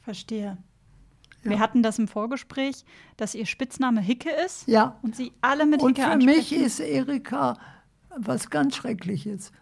Verstehe. 0.00 0.58
Ja. 1.42 1.50
Wir 1.50 1.58
hatten 1.58 1.82
das 1.82 1.98
im 1.98 2.06
Vorgespräch, 2.06 2.84
dass 3.16 3.34
Ihr 3.34 3.46
Spitzname 3.46 4.00
Hicke 4.00 4.30
ist. 4.46 4.68
Ja. 4.68 4.96
Und 5.02 5.16
Sie 5.16 5.32
alle 5.40 5.66
mit 5.66 5.82
und 5.82 5.98
Hicke 5.98 6.10
für 6.10 6.18
mich 6.18 6.52
ist 6.52 6.78
Erika 6.80 7.58
was 8.16 8.48
ganz 8.48 8.76
Schreckliches. 8.76 9.52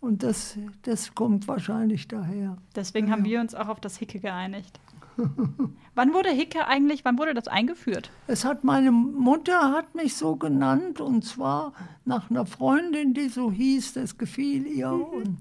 Und 0.00 0.22
das, 0.22 0.56
das 0.82 1.14
kommt 1.14 1.48
wahrscheinlich 1.48 2.08
daher. 2.08 2.58
Deswegen 2.74 3.08
ja. 3.08 3.12
haben 3.12 3.24
wir 3.24 3.40
uns 3.40 3.54
auch 3.54 3.68
auf 3.68 3.80
das 3.80 3.96
Hicke 3.96 4.20
geeinigt. 4.20 4.80
wann 5.94 6.14
wurde 6.14 6.30
Hicke 6.30 6.66
eigentlich, 6.66 7.04
wann 7.04 7.18
wurde 7.18 7.34
das 7.34 7.48
eingeführt? 7.48 8.10
Es 8.26 8.44
hat 8.44 8.64
meine 8.64 8.92
Mutter 8.92 9.72
hat 9.72 9.94
mich 9.94 10.16
so 10.16 10.36
genannt 10.36 11.00
und 11.00 11.24
zwar 11.24 11.72
nach 12.04 12.30
einer 12.30 12.46
Freundin, 12.46 13.14
die 13.14 13.28
so 13.28 13.50
hieß, 13.50 13.94
das 13.94 14.18
gefiel 14.18 14.66
ihr. 14.66 14.90
Mhm. 14.90 15.02
Und. 15.02 15.38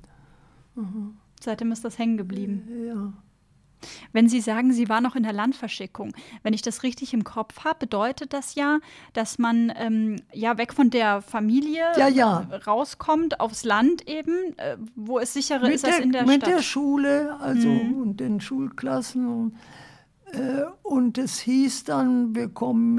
Seitdem 1.40 1.72
ist 1.72 1.84
das 1.84 1.98
hängen 1.98 2.18
geblieben. 2.18 2.68
Ja. 2.88 3.14
Wenn 4.12 4.28
Sie 4.28 4.42
sagen, 4.42 4.74
Sie 4.74 4.90
waren 4.90 5.04
noch 5.04 5.16
in 5.16 5.24
der 5.24 5.34
Landverschickung, 5.34 6.14
wenn 6.44 6.54
ich 6.54 6.62
das 6.62 6.84
richtig 6.84 7.14
im 7.14 7.24
Kopf 7.24 7.64
habe, 7.64 7.80
bedeutet 7.80 8.34
das 8.34 8.56
ja, 8.56 8.80
dass 9.14 9.38
man 9.40 9.72
ähm, 9.76 10.18
ja 10.34 10.58
weg 10.58 10.74
von 10.74 10.90
der 10.90 11.22
Familie 11.22 11.84
ja, 11.98 12.08
ja. 12.08 12.48
rauskommt 12.66 13.40
aufs 13.40 13.64
Land 13.64 14.08
eben, 14.08 14.58
äh, 14.58 14.78
wo 14.96 15.20
es 15.20 15.34
sicherer 15.34 15.64
mit 15.64 15.76
ist 15.76 15.86
als 15.86 16.00
in 16.00 16.12
der 16.12 16.26
mit 16.26 16.42
Stadt. 16.42 16.50
Mit 16.50 16.58
der 16.58 16.64
Schule, 16.64 17.38
also 17.40 17.68
mhm. 17.68 18.02
und 18.02 18.20
den 18.20 18.42
Schulklassen. 18.42 19.28
Und, 19.28 19.56
äh, 20.34 20.64
und 20.84 21.18
es 21.18 21.40
hieß 21.40 21.84
dann, 21.86 22.36
wir 22.36 22.50
kommen 22.50 22.98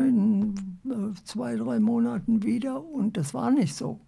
in 0.85 1.13
äh, 1.13 1.25
zwei, 1.25 1.57
drei 1.57 1.81
Monaten 1.81 2.43
wieder 2.43 2.85
und 2.85 3.17
das 3.17 3.35
war 3.35 3.51
nicht 3.51 3.75
so. 3.75 4.01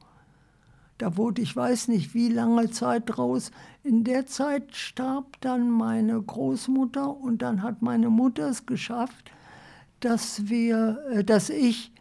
Da 0.98 1.16
wurde 1.16 1.42
ich 1.42 1.54
weiß 1.54 1.88
nicht 1.88 2.14
wie 2.14 2.28
lange 2.28 2.70
Zeit 2.70 3.04
draus. 3.06 3.50
In 3.82 4.04
der 4.04 4.26
Zeit 4.26 4.76
starb 4.76 5.40
dann 5.40 5.70
meine 5.70 6.20
Großmutter 6.20 7.16
und 7.16 7.42
dann 7.42 7.62
hat 7.62 7.82
meine 7.82 8.10
Mutter 8.10 8.48
es 8.48 8.64
geschafft, 8.64 9.32
dass 10.00 10.48
wir, 10.48 10.98
äh, 11.10 11.24
dass 11.24 11.50
ich 11.50 11.92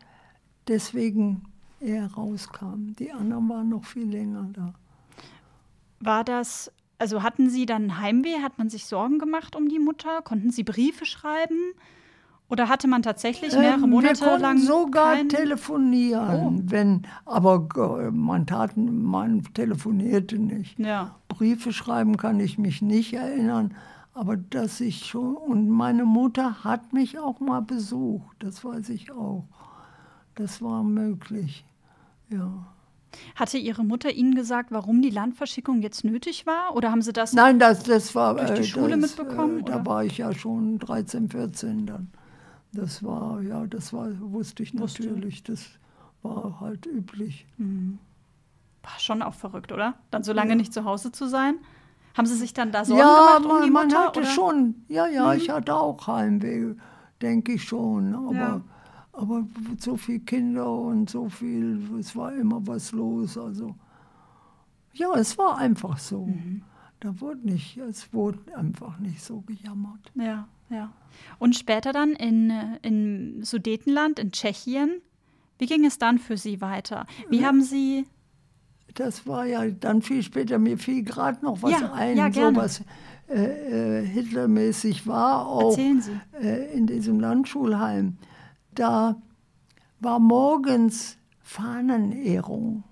deswegen 0.67 1.43
eher 1.79 2.07
rauskam. 2.13 2.93
Die 2.99 3.11
anderen 3.11 3.49
waren 3.49 3.69
noch 3.69 3.85
viel 3.85 4.09
länger 4.09 4.49
da. 4.53 4.73
War 5.99 6.23
das, 6.23 6.71
also 6.99 7.23
hatten 7.23 7.49
Sie 7.49 7.65
dann 7.65 7.99
Heimweh? 7.99 8.41
Hat 8.41 8.57
man 8.57 8.69
sich 8.69 8.85
Sorgen 8.85 9.19
gemacht 9.19 9.55
um 9.55 9.69
die 9.69 9.79
Mutter? 9.79 10.21
Konnten 10.21 10.51
Sie 10.51 10.63
Briefe 10.63 11.05
schreiben? 11.05 11.73
Oder 12.49 12.69
hatte 12.69 12.87
man 12.87 13.01
tatsächlich 13.01 13.53
mehrere 13.53 13.83
ähm, 13.83 13.89
Monate 13.89 14.21
wir 14.21 14.37
lang 14.37 14.59
sogar 14.59 15.15
kein... 15.15 15.29
telefonieren, 15.29 16.59
oh. 16.59 16.61
wenn, 16.65 17.07
aber 17.25 17.67
man 18.11 18.45
tat, 18.45 18.77
man 18.77 19.43
telefonierte 19.53 20.37
nicht. 20.37 20.77
Ja. 20.77 21.15
Briefe 21.29 21.73
schreiben 21.73 22.17
kann 22.17 22.39
ich 22.39 22.57
mich 22.57 22.81
nicht 22.81 23.13
erinnern, 23.13 23.73
aber 24.13 24.37
dass 24.37 24.81
ich 24.81 25.05
schon 25.05 25.35
und 25.35 25.69
meine 25.69 26.05
Mutter 26.05 26.63
hat 26.63 26.93
mich 26.93 27.17
auch 27.17 27.39
mal 27.39 27.61
besucht, 27.61 28.35
das 28.39 28.63
weiß 28.63 28.89
ich 28.89 29.11
auch. 29.11 29.45
Das 30.35 30.61
war 30.61 30.83
möglich. 30.83 31.65
Ja. 32.29 32.65
Hatte 33.35 33.57
Ihre 33.57 33.83
Mutter 33.83 34.11
Ihnen 34.11 34.35
gesagt, 34.35 34.71
warum 34.71 35.01
die 35.01 35.09
Landverschickung 35.09 35.81
jetzt 35.81 36.03
nötig 36.03 36.45
war? 36.47 36.75
Oder 36.75 36.91
haben 36.91 37.01
Sie 37.01 37.13
das, 37.13 37.33
Nein, 37.33 37.59
das, 37.59 37.83
das 37.83 38.15
war, 38.15 38.35
durch 38.35 38.53
die 38.53 38.61
äh, 38.61 38.63
Schule 38.63 38.97
das, 38.97 39.17
mitbekommen? 39.17 39.59
Äh, 39.59 39.63
da 39.63 39.85
war 39.85 40.03
ich 40.03 40.17
ja 40.17 40.33
schon 40.33 40.79
13, 40.79 41.29
14 41.29 41.85
dann. 41.85 42.09
Das 42.73 43.03
war, 43.03 43.41
ja, 43.41 43.67
das 43.67 43.93
war, 43.93 44.09
wusste 44.19 44.63
ich 44.63 44.73
natürlich, 44.73 45.43
das 45.43 45.65
war 46.23 46.59
halt 46.59 46.85
üblich. 46.85 47.45
Mhm. 47.57 47.99
War 48.81 48.99
schon 48.99 49.21
auch 49.21 49.35
verrückt, 49.35 49.71
oder? 49.71 49.93
Dann 50.11 50.23
so 50.23 50.33
lange 50.33 50.51
ja. 50.51 50.55
nicht 50.55 50.73
zu 50.73 50.83
Hause 50.83 51.11
zu 51.11 51.27
sein. 51.27 51.55
Haben 52.17 52.25
Sie 52.27 52.35
sich 52.35 52.53
dann 52.53 52.71
da 52.71 52.85
Sorgen 52.85 52.99
ja, 52.99 53.37
gemacht 53.37 53.45
um 53.45 53.51
man, 53.51 53.63
die 53.63 53.71
man 53.71 53.87
Mutter? 53.87 53.99
hatte 54.07 54.19
oder? 54.19 54.29
Mhm. 54.29 54.33
schon, 54.33 54.75
ja, 54.87 55.07
ja, 55.07 55.33
ich 55.33 55.49
hatte 55.49 55.75
auch 55.75 56.05
Heimweh, 56.07 56.75
denke 57.21 57.53
ich 57.53 57.63
schon. 57.63 58.13
Aber, 58.13 58.33
Ja. 58.35 58.61
aber 59.13 59.47
so 59.79 59.95
viele 59.97 60.19
Kinder 60.19 60.69
und 60.71 61.09
so 61.09 61.29
viel, 61.29 61.79
es 61.99 62.15
war 62.15 62.33
immer 62.33 62.65
was 62.67 62.91
los. 62.91 63.37
Also, 63.37 63.75
ja, 64.93 65.13
es 65.15 65.37
war 65.37 65.57
einfach 65.57 65.97
so. 65.97 66.25
Mhm. 66.25 66.63
Da 66.99 67.19
wurde 67.19 67.39
nicht, 67.39 67.77
es 67.77 68.13
wurde 68.13 68.39
einfach 68.55 68.97
nicht 68.99 69.21
so 69.23 69.41
gejammert. 69.41 70.11
Ja, 70.15 70.47
ja. 70.73 70.91
Und 71.39 71.55
später 71.55 71.93
dann 71.93 72.13
in, 72.13 72.51
in 72.81 73.43
Sudetenland, 73.43 74.19
in 74.19 74.31
Tschechien. 74.31 75.01
Wie 75.59 75.65
ging 75.65 75.85
es 75.85 75.97
dann 75.97 76.17
für 76.19 76.37
Sie 76.37 76.61
weiter? 76.61 77.05
Wie 77.29 77.45
haben 77.45 77.61
Sie. 77.61 78.05
Das 78.95 79.25
war 79.25 79.45
ja 79.45 79.65
dann 79.69 80.01
viel 80.01 80.21
später, 80.23 80.59
mir 80.59 80.77
fiel 80.77 81.03
gerade 81.03 81.43
noch 81.43 81.61
was 81.63 81.71
Ja, 81.71 81.93
ein, 81.93 82.17
ja, 82.17 82.31
so 82.31 82.55
was 82.55 82.83
äh, 83.29 84.01
äh, 84.01 84.05
Hitlermäßig 84.05 85.07
war, 85.07 85.47
auch 85.47 85.71
Erzählen 85.71 86.01
Sie. 86.01 86.19
äh, 86.39 86.73
in 86.75 86.85
diesem 86.87 87.19
Landschulheim. 87.19 88.17
Da 88.75 89.15
war 89.99 90.19
morgens 90.19 91.17
Fahnenehrung. 91.41 92.83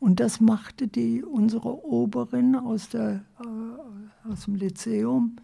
Und 0.00 0.20
das 0.20 0.40
machte 0.40 0.88
die, 0.88 1.22
unsere 1.22 1.84
Oberin 1.84 2.56
aus, 2.56 2.88
der, 2.88 3.24
äh, 3.40 4.28
aus 4.30 4.44
dem 4.44 4.56
Lyzeum, 4.56 5.36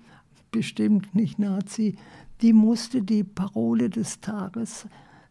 bestimmt 0.53 1.15
nicht 1.15 1.41
Nazi, 1.41 1.97
die 2.41 2.53
musste 2.53 3.03
die 3.03 3.25
Parole 3.25 3.91
des 3.91 4.21
Tages 4.21 4.87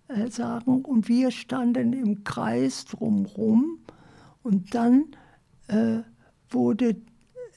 äh, 0.08 0.30
sagen. 0.30 0.82
Und 0.82 1.08
wir 1.08 1.32
standen 1.32 1.94
im 1.94 2.24
Kreis 2.24 2.86
drumherum. 2.86 3.80
Und 4.44 4.76
dann 4.76 5.06
äh, 5.68 6.00
wurde, 6.50 6.98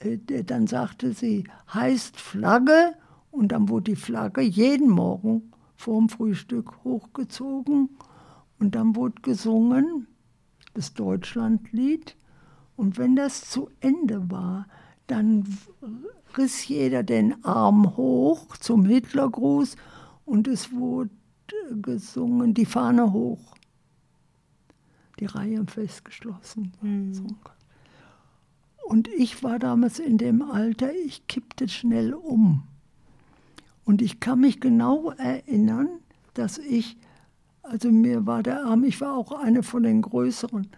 äh, 0.00 0.44
dann 0.44 0.66
sagte 0.66 1.12
sie, 1.12 1.44
heißt 1.72 2.20
Flagge. 2.20 2.94
Und 3.30 3.48
dann 3.48 3.68
wurde 3.68 3.92
die 3.92 3.96
Flagge 3.96 4.42
jeden 4.42 4.90
Morgen 4.90 5.52
vorm 5.74 6.08
Frühstück 6.08 6.84
hochgezogen. 6.84 7.90
Und 8.60 8.74
dann 8.74 8.94
wurde 8.94 9.20
gesungen 9.22 10.06
das 10.74 10.94
Deutschlandlied. 10.94 12.16
Und 12.76 12.98
wenn 12.98 13.16
das 13.16 13.48
zu 13.48 13.70
Ende 13.80 14.30
war, 14.30 14.66
dann 15.06 15.44
riss 16.38 16.66
jeder 16.68 17.02
den 17.02 17.44
Arm 17.44 17.96
hoch 17.96 18.56
zum 18.56 18.84
Hitlergruß 18.84 19.76
und 20.24 20.48
es 20.48 20.72
wurde 20.72 21.10
gesungen, 21.82 22.54
die 22.54 22.66
Fahne 22.66 23.12
hoch. 23.12 23.54
Die 25.20 25.26
Reihe 25.26 25.64
festgeschlossen. 25.66 26.72
So. 27.12 27.26
Und 28.84 29.08
ich 29.08 29.42
war 29.42 29.58
damals 29.58 29.98
in 29.98 30.18
dem 30.18 30.42
Alter, 30.42 30.92
ich 30.92 31.26
kippte 31.26 31.68
schnell 31.68 32.12
um. 32.12 32.64
Und 33.84 34.02
ich 34.02 34.20
kann 34.20 34.40
mich 34.40 34.60
genau 34.60 35.10
erinnern, 35.12 35.88
dass 36.34 36.58
ich, 36.58 36.96
also 37.62 37.90
mir 37.90 38.26
war 38.26 38.42
der 38.42 38.64
Arm, 38.64 38.84
ich 38.84 39.00
war 39.00 39.16
auch 39.16 39.32
eine 39.32 39.62
von 39.62 39.82
den 39.82 40.02
Größeren. 40.02 40.68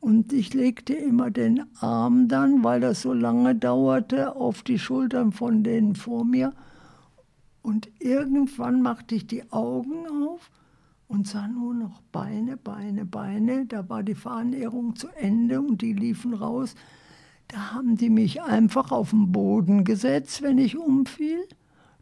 Und 0.00 0.32
ich 0.32 0.54
legte 0.54 0.94
immer 0.94 1.30
den 1.30 1.64
Arm 1.80 2.28
dann, 2.28 2.62
weil 2.62 2.80
das 2.80 3.02
so 3.02 3.12
lange 3.12 3.54
dauerte, 3.54 4.36
auf 4.36 4.62
die 4.62 4.78
Schultern 4.78 5.32
von 5.32 5.64
denen 5.64 5.96
vor 5.96 6.24
mir. 6.24 6.52
Und 7.62 7.88
irgendwann 7.98 8.80
machte 8.80 9.14
ich 9.14 9.26
die 9.26 9.50
Augen 9.50 10.06
auf 10.24 10.50
und 11.08 11.26
sah 11.26 11.48
nur 11.48 11.74
noch 11.74 12.00
Beine, 12.12 12.56
Beine, 12.56 13.04
Beine. 13.04 13.66
Da 13.66 13.88
war 13.88 14.02
die 14.02 14.14
Fahnenehrung 14.14 14.94
zu 14.94 15.08
Ende 15.16 15.60
und 15.60 15.82
die 15.82 15.94
liefen 15.94 16.34
raus. 16.34 16.74
Da 17.48 17.72
haben 17.72 17.96
die 17.96 18.10
mich 18.10 18.42
einfach 18.42 18.92
auf 18.92 19.10
den 19.10 19.32
Boden 19.32 19.84
gesetzt, 19.84 20.42
wenn 20.42 20.58
ich 20.58 20.76
umfiel. 20.76 21.40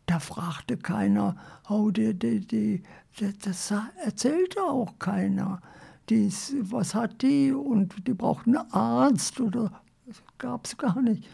Da 0.07 0.19
fragte 0.19 0.77
keiner, 0.77 1.37
oh, 1.69 1.91
die, 1.91 2.15
die, 2.15 2.41
die, 2.41 2.83
das, 3.19 3.39
das 3.39 3.75
erzählte 4.05 4.63
auch 4.63 4.99
keiner. 4.99 5.61
Die 6.09 6.27
ist, 6.27 6.55
was 6.61 6.95
hat 6.95 7.23
die? 7.23 7.53
Und 7.53 8.07
die 8.07 8.15
braucht 8.15 8.47
einen 8.47 8.59
Arzt 8.73 9.41
oder 9.41 9.73
das 10.07 10.23
gab 10.39 10.67
es 10.67 10.77
gar 10.77 11.01
nicht. 11.03 11.29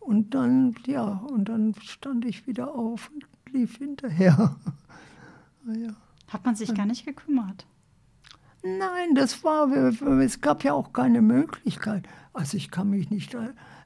Und 0.00 0.34
dann, 0.34 0.74
ja, 0.86 1.04
und 1.04 1.48
dann 1.48 1.74
stand 1.82 2.24
ich 2.24 2.46
wieder 2.46 2.74
auf 2.74 3.10
und 3.12 3.26
lief 3.52 3.76
hinterher. 3.78 4.56
ja. 5.66 5.94
Hat 6.28 6.44
man 6.44 6.56
sich 6.56 6.74
gar 6.74 6.86
nicht 6.86 7.04
gekümmert? 7.04 7.66
Nein, 8.62 9.14
das 9.14 9.44
war, 9.44 9.70
es 10.20 10.40
gab 10.40 10.64
ja 10.64 10.72
auch 10.72 10.92
keine 10.92 11.22
Möglichkeit. 11.22 12.08
Also 12.32 12.56
ich 12.56 12.70
kann 12.70 12.90
mich 12.90 13.10
nicht 13.10 13.36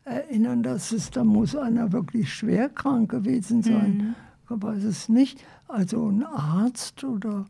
erinnern, 0.05 0.63
dass 0.63 0.93
es, 0.93 1.11
da 1.11 1.23
muss 1.23 1.55
einer 1.55 1.93
wirklich 1.93 2.33
schwer 2.33 2.69
krank 2.71 3.11
gewesen 3.11 3.63
sein. 3.63 4.15
Ich 4.45 4.51
weiß 4.51 4.85
es 4.85 5.09
nicht. 5.09 5.45
Also 5.69 6.09
ein 6.09 6.25
Arzt 6.25 7.05
oder, 7.05 7.45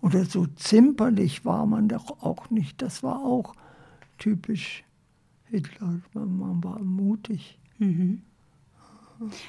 oder 0.00 0.24
so 0.24 0.46
zimperlich 0.56 1.44
war 1.44 1.66
man 1.66 1.88
doch 1.88 2.22
auch 2.22 2.50
nicht. 2.50 2.80
Das 2.82 3.02
war 3.02 3.24
auch 3.24 3.54
typisch 4.18 4.84
Hitler. 5.44 6.00
Man 6.14 6.62
war 6.62 6.80
mutig. 6.80 7.58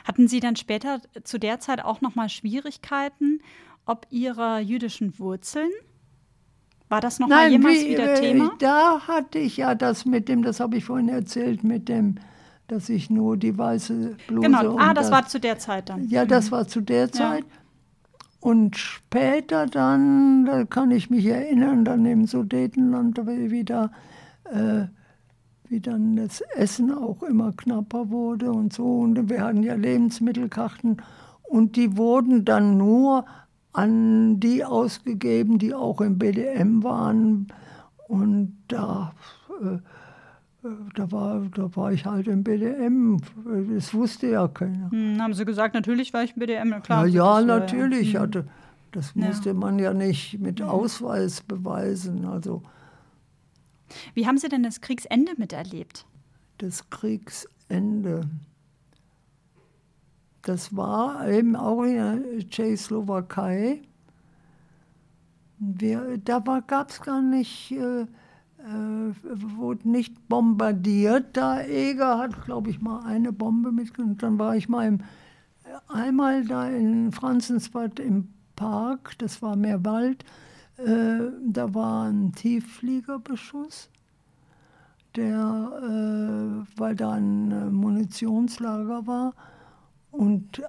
Hatten 0.03 0.27
Sie 0.27 0.39
dann 0.39 0.55
später 0.55 1.01
zu 1.23 1.39
der 1.39 1.59
Zeit 1.59 1.83
auch 1.83 2.01
noch 2.01 2.15
mal 2.15 2.29
Schwierigkeiten 2.29 3.41
ob 3.85 4.07
Ihrer 4.09 4.59
jüdischen 4.59 5.17
Wurzeln? 5.19 5.69
War 6.89 7.01
das 7.01 7.19
noch 7.19 7.27
mal 7.27 7.43
Nein, 7.43 7.53
jemals 7.53 7.79
wie, 7.79 7.89
wieder 7.89 8.13
äh, 8.13 8.19
Thema? 8.19 8.53
Da 8.59 9.01
hatte 9.07 9.39
ich 9.39 9.57
ja 9.57 9.75
das 9.75 10.05
mit 10.05 10.27
dem, 10.27 10.43
das 10.43 10.59
habe 10.59 10.77
ich 10.77 10.85
vorhin 10.85 11.09
erzählt, 11.09 11.63
mit 11.63 11.87
dem, 11.87 12.15
dass 12.67 12.89
ich 12.89 13.09
nur 13.09 13.37
die 13.37 13.57
weiße 13.57 14.17
Bluse 14.27 14.41
Genau, 14.41 14.77
ah, 14.77 14.89
und 14.89 14.97
das 14.97 15.11
war 15.11 15.25
zu 15.27 15.39
der 15.39 15.57
Zeit 15.57 15.89
dann. 15.89 16.07
Ja, 16.09 16.25
das 16.25 16.51
war 16.51 16.67
zu 16.67 16.81
der 16.81 17.11
Zeit. 17.11 17.45
Und 18.41 18.75
später 18.75 19.67
dann, 19.67 20.45
da 20.45 20.65
kann 20.65 20.89
ich 20.89 21.11
mich 21.11 21.27
erinnern, 21.27 21.85
dann 21.85 22.05
im 22.07 22.25
Sudetenland 22.25 23.15
wieder, 23.27 23.91
äh, 24.45 24.85
wie 25.69 25.79
dann 25.79 26.15
das 26.15 26.41
Essen 26.55 26.91
auch 26.91 27.21
immer 27.21 27.51
knapper 27.51 28.09
wurde 28.09 28.51
und 28.51 28.73
so. 28.73 29.01
Und 29.01 29.29
wir 29.29 29.43
hatten 29.43 29.61
ja 29.61 29.75
Lebensmittelkarten 29.75 30.97
und 31.43 31.75
die 31.75 31.97
wurden 31.97 32.43
dann 32.43 32.77
nur 32.77 33.25
an 33.73 34.39
die 34.39 34.65
ausgegeben, 34.65 35.59
die 35.59 35.75
auch 35.75 36.01
im 36.01 36.17
BDM 36.17 36.83
waren. 36.83 37.47
Und 38.07 38.57
da, 38.67 39.13
äh, 39.61 39.77
da, 40.95 41.11
war, 41.11 41.41
da 41.55 41.75
war 41.75 41.91
ich 41.91 42.05
halt 42.05 42.27
im 42.27 42.43
BDM. 42.43 43.17
Das 43.75 43.93
wusste 43.93 44.27
ja 44.27 44.47
keiner. 44.47 44.91
Hm, 44.91 45.19
haben 45.21 45.33
Sie 45.33 45.45
gesagt, 45.45 45.73
natürlich 45.73 46.13
war 46.13 46.23
ich 46.23 46.33
im 46.35 46.39
BDM, 46.39 46.69
na 46.69 46.79
klar. 46.79 47.07
Ja, 47.07 47.13
ja, 47.15 47.23
war 47.23 47.41
natürlich. 47.59 48.13
hm. 48.13 48.21
Hatte, 48.21 48.47
das 48.91 49.13
Ja. 49.15 49.25
musste 49.27 49.53
man 49.53 49.79
ja 49.79 49.93
nicht 49.93 50.39
mit 50.39 50.61
Ausweis 50.61 51.41
beweisen. 51.41 52.25
Also 52.25 52.61
Wie 54.13 54.27
haben 54.27 54.37
Sie 54.37 54.49
denn 54.49 54.63
das 54.63 54.81
Kriegsende 54.81 55.33
miterlebt? 55.37 56.05
das 56.59 56.87
Kriegsende. 56.91 58.21
Das 60.43 60.75
war 60.75 61.27
eben 61.27 61.55
auch 61.55 61.83
in 61.83 61.95
der 61.95 62.49
Tschechoslowakei. 62.49 63.81
Wir, 65.57 66.17
da 66.23 66.39
gab 66.65 66.89
es 66.89 67.01
gar 67.01 67.21
nicht, 67.21 67.71
äh, 67.71 68.01
äh, 68.01 68.05
wurde 68.63 69.89
nicht 69.89 70.27
bombardiert. 70.27 71.37
Da 71.37 71.61
Eger 71.61 72.17
hat, 72.17 72.45
glaube 72.45 72.69
ich, 72.69 72.81
mal 72.81 73.03
eine 73.05 73.31
Bombe 73.31 73.71
mitgenommen. 73.71 74.17
Dann 74.17 74.39
war 74.39 74.55
ich 74.55 74.69
mal 74.69 74.87
im, 74.87 74.99
einmal 75.87 76.45
da 76.45 76.67
in 76.67 77.11
Franzensbad 77.11 77.99
im 77.99 78.29
Park, 78.55 79.17
das 79.17 79.41
war 79.41 79.55
mehr 79.55 79.83
Wald. 79.85 80.23
Äh, 80.77 81.31
da 81.45 81.73
war 81.73 82.09
ein 82.09 82.33
Tieffliegerbeschuss 82.33 83.89
der, 85.15 86.65
äh, 86.67 86.79
weil 86.79 86.95
da 86.95 87.11
ein 87.11 87.51
äh, 87.51 87.65
Munitionslager 87.65 89.07
war. 89.07 89.33
Und 90.11 90.61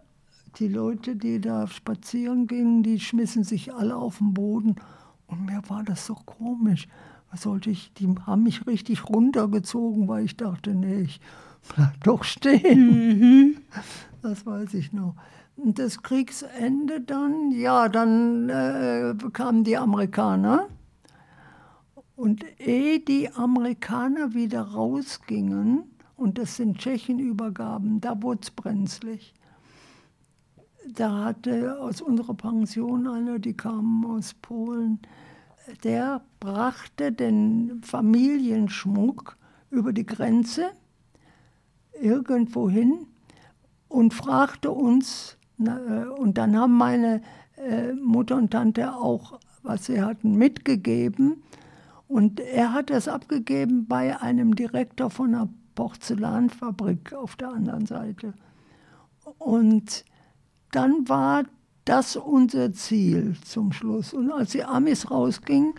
die 0.58 0.68
Leute, 0.68 1.16
die 1.16 1.40
da 1.40 1.66
spazieren 1.66 2.46
gingen, 2.46 2.82
die 2.82 3.00
schmissen 3.00 3.44
sich 3.44 3.72
alle 3.72 3.96
auf 3.96 4.18
den 4.18 4.34
Boden. 4.34 4.76
Und 5.26 5.46
mir 5.46 5.62
war 5.68 5.82
das 5.82 6.06
so 6.06 6.14
komisch. 6.14 6.88
Was 7.32 7.42
sollte 7.42 7.70
ich, 7.70 7.92
die 7.94 8.14
haben 8.26 8.42
mich 8.42 8.66
richtig 8.66 9.08
runtergezogen, 9.08 10.06
weil 10.06 10.26
ich 10.26 10.36
dachte, 10.36 10.74
nee, 10.74 11.00
ich 11.00 11.20
bleib 11.74 12.04
doch 12.04 12.24
stehen. 12.24 13.56
Das 14.22 14.46
weiß 14.46 14.74
ich 14.74 14.92
noch. 14.92 15.16
Und 15.56 15.80
das 15.80 16.00
Kriegsende 16.00 17.00
dann, 17.00 17.50
ja, 17.50 17.88
dann 17.88 18.48
äh, 18.48 19.14
kamen 19.32 19.64
die 19.64 19.76
Amerikaner. 19.76 20.68
Und 22.14 22.44
ehe 22.60 23.00
die 23.00 23.32
Amerikaner 23.32 24.32
wieder 24.32 24.62
rausgingen 24.62 25.82
und 26.16 26.38
das 26.38 26.60
in 26.60 26.76
Tschechien 26.76 27.18
übergaben, 27.18 28.00
da 28.00 28.22
wurde 28.22 28.42
es 28.42 28.50
brenzlig. 28.52 29.34
Da 30.94 31.24
hatte 31.24 31.80
aus 31.80 32.00
unserer 32.00 32.34
Pension 32.34 33.08
einer, 33.08 33.40
die 33.40 33.54
kamen 33.54 34.04
aus 34.04 34.34
Polen, 34.34 35.00
der 35.82 36.22
brachte 36.42 37.12
den 37.12 37.80
Familienschmuck 37.84 39.36
über 39.70 39.92
die 39.92 40.04
Grenze 40.04 40.72
irgendwo 42.00 42.68
hin 42.68 43.06
und 43.86 44.12
fragte 44.12 44.72
uns, 44.72 45.38
äh, 45.60 46.04
und 46.18 46.38
dann 46.38 46.58
haben 46.58 46.76
meine 46.76 47.22
äh, 47.56 47.92
Mutter 47.92 48.36
und 48.36 48.50
Tante 48.50 48.92
auch, 48.92 49.38
was 49.62 49.86
sie 49.86 50.02
hatten, 50.02 50.36
mitgegeben. 50.36 51.44
Und 52.08 52.40
er 52.40 52.72
hat 52.72 52.90
das 52.90 53.06
abgegeben 53.06 53.86
bei 53.86 54.20
einem 54.20 54.56
Direktor 54.56 55.10
von 55.10 55.36
einer 55.36 55.48
Porzellanfabrik 55.76 57.12
auf 57.12 57.36
der 57.36 57.50
anderen 57.50 57.86
Seite. 57.86 58.34
Und 59.38 60.04
dann 60.72 61.08
war 61.08 61.44
das 61.84 62.16
unser 62.16 62.72
Ziel 62.72 63.36
zum 63.44 63.72
Schluss. 63.72 64.12
Und 64.12 64.32
als 64.32 64.50
die 64.50 64.64
Amis 64.64 65.08
rausgingen, 65.08 65.74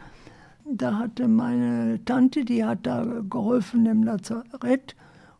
da 0.66 0.98
hatte 0.98 1.28
meine 1.28 2.04
Tante, 2.06 2.46
die 2.46 2.64
hat 2.64 2.86
da 2.86 3.04
geholfen 3.30 3.86
im 3.86 4.04
Lazarett. 4.04 4.96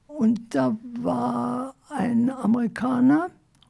Und 0.08 0.54
da 0.54 0.78
war 1.00 1.76
ein 1.90 2.30
Amerikaner, 2.30 3.30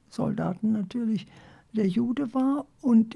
Soldaten 0.09 0.71
natürlich, 0.71 1.27
der 1.71 1.87
Jude 1.87 2.33
war 2.33 2.65
und 2.81 3.15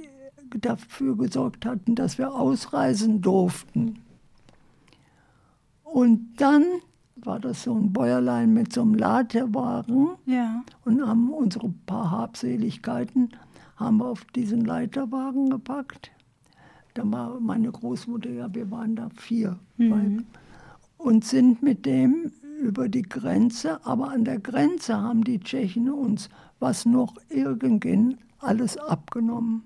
dafür 0.61 1.17
gesorgt 1.17 1.65
hatten, 1.65 1.95
dass 1.95 2.17
wir 2.17 2.33
ausreisen 2.33 3.21
durften. 3.21 3.99
Und 5.83 6.35
dann 6.37 6.63
war 7.15 7.39
das 7.39 7.63
so 7.63 7.73
ein 7.73 7.91
Bäuerlein 7.91 8.53
mit 8.53 8.73
so 8.73 8.81
einem 8.81 8.93
Leiterwagen 8.93 10.09
Ja. 10.25 10.63
und 10.85 11.05
haben 11.05 11.31
unsere 11.31 11.69
paar 11.85 12.11
Habseligkeiten 12.11 13.29
haben 13.75 13.97
wir 13.97 14.07
auf 14.07 14.23
diesen 14.25 14.61
Leiterwagen 14.61 15.49
gepackt. 15.49 16.11
Da 16.97 17.03
war 17.11 17.39
meine 17.39 17.71
Großmutter, 17.71 18.31
ja, 18.31 18.51
wir 18.55 18.71
waren 18.71 18.95
da 18.95 19.09
vier 19.15 19.59
Weib. 19.77 20.23
und 20.97 21.23
sind 21.23 21.61
mit 21.61 21.85
dem 21.85 22.31
über 22.59 22.89
die 22.89 23.03
Grenze, 23.03 23.85
aber 23.85 24.09
an 24.09 24.25
der 24.25 24.39
Grenze 24.39 24.99
haben 24.99 25.23
die 25.23 25.39
Tschechen 25.39 25.91
uns, 25.91 26.27
was 26.59 26.87
noch 26.87 27.13
irgend 27.29 27.81
ging, 27.81 28.17
alles 28.39 28.77
abgenommen. 28.77 29.61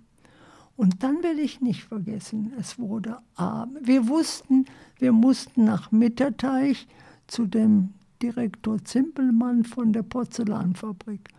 Und 0.75 1.03
dann 1.03 1.23
werde 1.23 1.39
ich 1.39 1.61
nicht 1.61 1.85
vergessen, 1.85 2.51
es 2.59 2.77
wurde 2.77 3.19
Abend. 3.35 3.87
Wir 3.87 4.09
wussten, 4.09 4.65
wir 4.99 5.13
mussten 5.13 5.63
nach 5.63 5.89
Mitterteich 5.89 6.85
zu 7.27 7.45
dem 7.45 7.93
Direktor 8.21 8.83
Zimpelmann 8.83 9.63
von 9.63 9.93
der 9.93 10.03
Porzellanfabrik. 10.03 11.29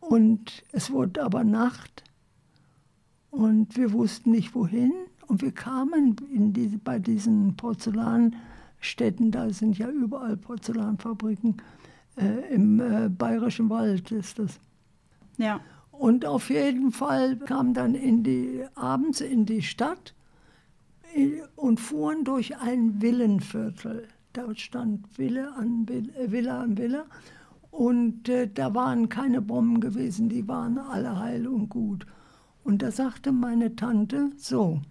Und 0.00 0.62
es 0.72 0.90
wurde 0.90 1.22
aber 1.22 1.44
Nacht 1.44 2.04
und 3.30 3.76
wir 3.76 3.92
wussten 3.92 4.30
nicht 4.30 4.54
wohin. 4.54 4.92
Und 5.26 5.42
wir 5.42 5.52
kamen 5.52 6.16
in 6.32 6.52
diese, 6.52 6.78
bei 6.78 6.98
diesen 6.98 7.54
Porzellanstädten, 7.56 9.30
da 9.30 9.50
sind 9.50 9.76
ja 9.76 9.90
überall 9.90 10.36
Porzellanfabriken, 10.36 11.56
äh, 12.16 12.54
im 12.54 12.80
äh, 12.80 13.08
Bayerischen 13.10 13.68
Wald 13.68 14.10
ist 14.10 14.38
das. 14.38 14.58
Ja. 15.36 15.60
Und 15.92 16.24
auf 16.24 16.48
jeden 16.48 16.92
Fall 16.92 17.36
kamen 17.36 17.74
dann 17.74 17.94
in 17.94 18.22
die, 18.22 18.64
abends 18.74 19.20
in 19.20 19.44
die 19.46 19.62
Stadt 19.62 20.14
äh, 21.14 21.42
und 21.56 21.78
fuhren 21.78 22.24
durch 22.24 22.56
ein 22.56 23.02
Villenviertel. 23.02 24.08
Da 24.32 24.54
stand 24.54 25.18
Villa 25.18 25.52
an 25.56 25.88
Villa, 25.88 26.14
äh, 26.14 26.30
Villa 26.30 26.60
an 26.60 26.78
Villa. 26.78 27.04
Und 27.70 28.28
äh, 28.28 28.48
da 28.48 28.74
waren 28.74 29.08
keine 29.08 29.42
Bomben 29.42 29.80
gewesen, 29.80 30.28
die 30.28 30.48
waren 30.48 30.78
alle 30.78 31.18
heil 31.18 31.46
und 31.46 31.68
gut. 31.68 32.06
Und 32.68 32.82
da 32.82 32.90
sagte 32.90 33.32
meine 33.32 33.76
Tante, 33.76 34.30
so, 34.36 34.82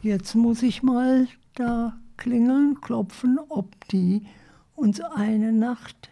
jetzt 0.00 0.34
muss 0.34 0.62
ich 0.62 0.82
mal 0.82 1.28
da 1.54 1.98
klingeln, 2.16 2.80
klopfen, 2.80 3.38
ob 3.50 3.86
die 3.88 4.22
uns 4.76 4.98
eine 5.02 5.52
Nacht 5.52 6.08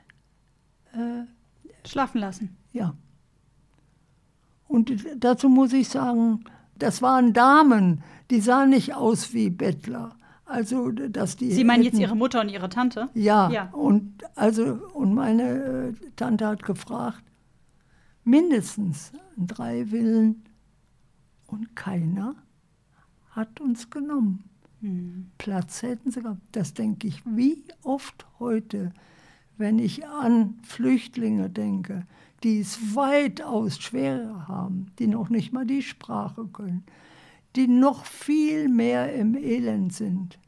Schlafen 1.87 2.21
lassen. 2.21 2.55
ja. 2.73 2.95
Und 4.67 4.93
dazu 5.17 5.49
muss 5.49 5.73
ich 5.73 5.89
sagen, 5.89 6.45
das 6.77 7.01
waren 7.01 7.33
Damen, 7.33 8.03
die 8.31 8.43
sahen 8.43 8.69
nicht 8.69 8.95
aus 8.95 9.33
wie 9.33 9.49
Bettler. 9.49 10.17
Also, 10.45 10.91
dass 10.91 11.37
die. 11.37 11.51
Sie 11.51 11.65
meinen 11.65 11.83
jetzt 11.83 11.99
Ihre 11.99 12.15
Mutter 12.15 12.43
und 12.43 12.51
Ihre 12.51 12.69
Tante? 12.69 13.09
Ja. 13.15 13.51
Ja. 13.51 13.71
Und, 13.73 14.23
also, 14.35 14.79
und 14.93 15.15
meine 15.15 15.95
äh, 16.03 16.11
Tante 16.17 16.47
hat 16.47 16.63
gefragt, 16.63 17.23
mindestens 18.25 19.13
drei 19.39 19.87
Villen 19.87 20.45
und 21.49 21.75
keiner 21.75 22.37
hat 23.31 23.61
uns 23.61 23.91
genommen. 23.91 24.45
Platz 25.39 25.83
hätten 25.83 26.13
sie 26.13 26.23
gehabt. 26.23 26.41
Das 26.53 26.73
denke 26.73 27.09
ich, 27.09 27.23
wie 27.27 27.65
oft 27.83 28.27
heute, 28.39 28.93
wenn 29.57 29.81
ich 29.81 30.07
an 30.07 30.55
Flüchtlinge 30.63 31.51
denke, 31.51 32.07
die 32.45 32.61
es 32.61 32.95
weitaus 32.95 33.81
schwerer 33.81 34.47
haben, 34.47 34.93
die 35.01 35.09
noch 35.09 35.31
nicht 35.31 35.53
mal 35.53 35.67
die 35.67 35.83
Sprache 35.83 36.47
können, 36.47 36.85
die 37.57 37.67
noch 37.67 38.05
viel 38.05 38.69
mehr 38.69 39.13
im 39.15 39.35
Elend 39.35 39.93
sind. 39.93 40.39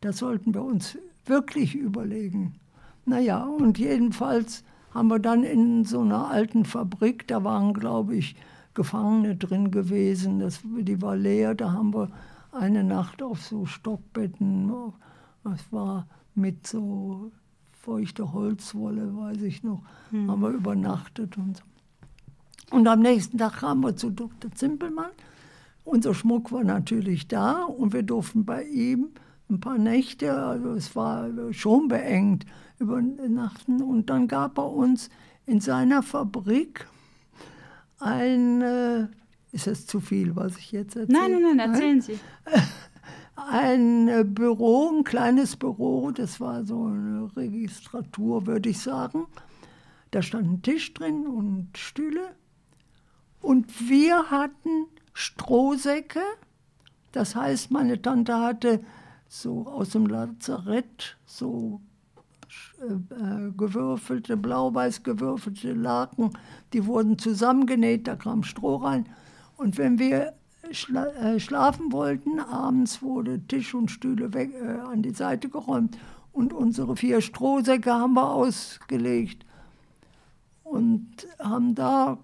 Das 0.00 0.18
sollten 0.18 0.54
wir 0.54 0.62
uns 0.62 0.96
wirklich 1.24 1.74
überlegen. 1.74 2.60
Naja, 3.06 3.44
und 3.44 3.78
jedenfalls 3.78 4.62
haben 4.92 5.08
wir 5.08 5.18
dann 5.18 5.42
in 5.42 5.84
so 5.84 6.02
einer 6.02 6.28
alten 6.28 6.64
Fabrik, 6.64 7.26
da 7.26 7.42
waren, 7.42 7.74
glaube 7.74 8.14
ich, 8.14 8.36
Gefangene 8.74 9.36
drin 9.36 9.70
gewesen, 9.70 10.40
das, 10.40 10.60
die 10.64 11.00
war 11.00 11.16
leer, 11.16 11.54
da 11.54 11.72
haben 11.72 11.94
wir 11.94 12.10
eine 12.52 12.84
Nacht 12.84 13.22
auf 13.22 13.42
so 13.42 13.66
Stockbetten, 13.66 14.72
das 15.44 15.72
war 15.72 16.06
mit 16.34 16.66
so 16.66 17.30
feuchter 17.72 18.32
Holzwolle, 18.32 19.16
weiß 19.16 19.42
ich 19.42 19.62
noch, 19.62 19.82
haben 20.12 20.40
wir 20.40 20.50
übernachtet 20.50 21.36
und 21.36 21.56
so. 21.56 21.64
Und 22.70 22.88
am 22.88 23.00
nächsten 23.00 23.38
Tag 23.38 23.58
kamen 23.58 23.82
wir 23.82 23.94
zu 23.94 24.10
Dr. 24.10 24.50
Zimpelmann. 24.52 25.10
Unser 25.84 26.14
Schmuck 26.14 26.50
war 26.50 26.64
natürlich 26.64 27.28
da 27.28 27.64
und 27.64 27.92
wir 27.92 28.02
durften 28.02 28.44
bei 28.44 28.64
ihm 28.64 29.10
ein 29.50 29.60
paar 29.60 29.78
Nächte, 29.78 30.34
also 30.34 30.70
es 30.70 30.96
war 30.96 31.28
schon 31.52 31.88
beengt, 31.88 32.46
übernachten. 32.78 33.82
Und 33.82 34.08
dann 34.10 34.28
gab 34.28 34.58
er 34.58 34.72
uns 34.72 35.10
in 35.46 35.60
seiner 35.60 36.02
Fabrik 36.02 36.88
ein, 38.04 38.62
äh, 38.62 39.06
ist 39.52 39.66
das 39.66 39.86
zu 39.86 40.00
viel, 40.00 40.36
was 40.36 40.56
ich 40.58 40.72
jetzt 40.72 40.96
erzähle? 40.96 41.18
Nein, 41.18 41.42
nein, 41.42 41.56
nein, 41.56 41.72
erzählen 41.72 42.00
Sie. 42.00 42.18
ein 43.36 44.08
äh, 44.08 44.24
Büro, 44.24 44.90
ein 44.90 45.04
kleines 45.04 45.56
Büro, 45.56 46.10
das 46.10 46.40
war 46.40 46.64
so 46.64 46.84
eine 46.84 47.30
Registratur, 47.36 48.46
würde 48.46 48.68
ich 48.68 48.80
sagen. 48.80 49.26
Da 50.10 50.22
stand 50.22 50.50
ein 50.50 50.62
Tisch 50.62 50.94
drin 50.94 51.26
und 51.26 51.76
Stühle. 51.76 52.34
Und 53.40 53.88
wir 53.88 54.30
hatten 54.30 54.86
Strohsäcke. 55.12 56.20
Das 57.12 57.34
heißt, 57.36 57.70
meine 57.70 58.00
Tante 58.00 58.38
hatte 58.38 58.84
so 59.28 59.66
aus 59.66 59.90
dem 59.90 60.06
Lazarett 60.06 61.16
so 61.26 61.80
gewürfelte, 63.56 64.36
blau-weiß 64.36 65.02
gewürfelte 65.02 65.72
Laken, 65.72 66.30
die 66.72 66.86
wurden 66.86 67.18
zusammengenäht, 67.18 68.06
da 68.06 68.16
kam 68.16 68.42
Stroh 68.42 68.76
rein. 68.76 69.06
Und 69.56 69.78
wenn 69.78 69.98
wir 69.98 70.34
schla 70.72 71.06
äh, 71.06 71.40
schlafen 71.40 71.92
wollten, 71.92 72.40
abends 72.40 73.02
wurde 73.02 73.40
Tisch 73.46 73.74
und 73.74 73.90
Stühle 73.90 74.32
weg, 74.34 74.52
äh, 74.54 74.80
an 74.80 75.02
die 75.02 75.14
Seite 75.14 75.48
geräumt 75.48 75.96
und 76.32 76.52
unsere 76.52 76.96
vier 76.96 77.20
Strohsäcke 77.20 77.92
haben 77.92 78.14
wir 78.14 78.30
ausgelegt 78.30 79.44
und 80.64 81.06
haben 81.38 81.74
da 81.74 82.18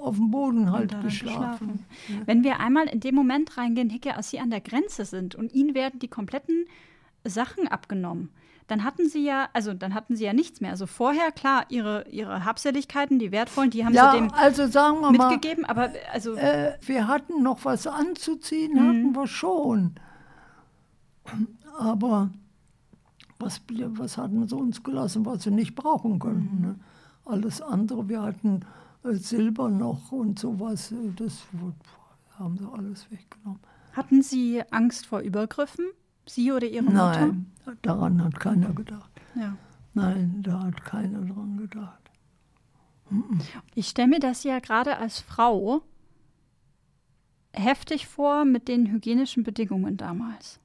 auf 0.00 0.16
dem 0.16 0.30
Boden 0.30 0.70
halt 0.70 0.92
dann 0.92 1.02
geschlafen. 1.02 1.84
Wenn 2.26 2.44
wir 2.44 2.60
einmal 2.60 2.86
in 2.86 3.00
dem 3.00 3.14
Moment 3.14 3.56
reingehen, 3.56 3.90
Hicke, 3.90 4.14
als 4.14 4.30
Sie 4.30 4.38
an 4.38 4.50
der 4.50 4.60
Grenze 4.60 5.04
sind 5.04 5.34
und 5.34 5.52
Ihnen 5.52 5.74
werden 5.74 5.98
die 5.98 6.08
kompletten 6.08 6.66
Sachen 7.24 7.66
abgenommen, 7.66 8.30
dann 8.68 8.84
hatten 8.84 9.08
Sie 9.08 9.24
ja, 9.24 9.48
also 9.52 9.74
dann 9.74 9.94
hatten 9.94 10.14
Sie 10.14 10.24
ja 10.24 10.32
nichts 10.32 10.60
mehr. 10.60 10.70
Also 10.70 10.86
vorher, 10.86 11.32
klar, 11.32 11.64
Ihre, 11.68 12.06
Ihre 12.10 12.44
Habseligkeiten, 12.44 13.18
die 13.18 13.32
wertvollen, 13.32 13.70
die 13.70 13.84
haben 13.84 13.92
Ja, 13.94 14.12
Sie 14.12 14.18
dem 14.18 14.32
also 14.32 14.66
sagen 14.68 15.00
wir 15.00 15.10
mal, 15.10 15.30
mitgegeben, 15.30 15.64
aber 15.64 15.90
also 16.12 16.34
Äh, 16.34 16.74
wir 16.82 17.08
hatten 17.08 17.42
noch 17.42 17.64
was 17.64 17.86
anzuziehen, 17.86 18.74
Mhm. 18.74 18.88
hatten 18.88 19.16
wir 19.16 19.26
schon. 19.26 19.94
Aber 21.78 22.30
was, 23.38 23.60
was 23.68 24.18
hatten 24.18 24.46
sie 24.48 24.56
uns 24.56 24.82
gelassen, 24.82 25.24
was 25.26 25.42
sie 25.44 25.50
nicht 25.50 25.74
brauchen 25.74 26.18
könnten? 26.18 26.56
Mhm. 26.56 26.62
Ne? 26.62 26.76
Alles 27.24 27.60
andere, 27.60 28.08
wir 28.08 28.22
hatten 28.22 28.60
äh, 29.04 29.12
Silber 29.14 29.68
noch 29.68 30.10
und 30.12 30.38
sowas, 30.38 30.92
äh, 30.92 30.96
das 31.16 31.42
haben 32.38 32.56
sie 32.58 32.66
alles 32.72 33.10
weggenommen. 33.10 33.60
hatten 33.92 34.22
Sie 34.22 34.62
Angst 34.70 35.06
vor 35.06 35.20
Übergriffen? 35.20 35.86
Sie 36.28 36.52
oder 36.52 36.66
Ihre 36.66 36.84
Mutter? 36.84 37.26
Nein, 37.26 37.52
daran 37.82 38.24
hat 38.24 38.38
keiner 38.38 38.72
gedacht. 38.72 39.10
Ja. 39.34 39.56
Nein, 39.94 40.42
da 40.42 40.62
hat 40.64 40.84
keiner 40.84 41.20
dran 41.20 41.56
gedacht. 41.56 42.10
Ich 43.74 43.88
stelle 43.88 44.08
mir 44.08 44.20
das 44.20 44.44
ja 44.44 44.58
gerade 44.58 44.98
als 44.98 45.20
Frau 45.20 45.82
heftig 47.52 48.06
vor 48.06 48.44
mit 48.44 48.68
den 48.68 48.90
hygienischen 48.90 49.42
Bedingungen 49.42 49.96
damals. 49.96 50.60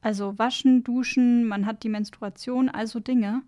Also 0.00 0.38
waschen, 0.38 0.82
duschen, 0.82 1.44
man 1.46 1.66
hat 1.66 1.82
die 1.84 1.88
Menstruation, 1.88 2.68
also 2.68 3.00
Dinge. 3.00 3.42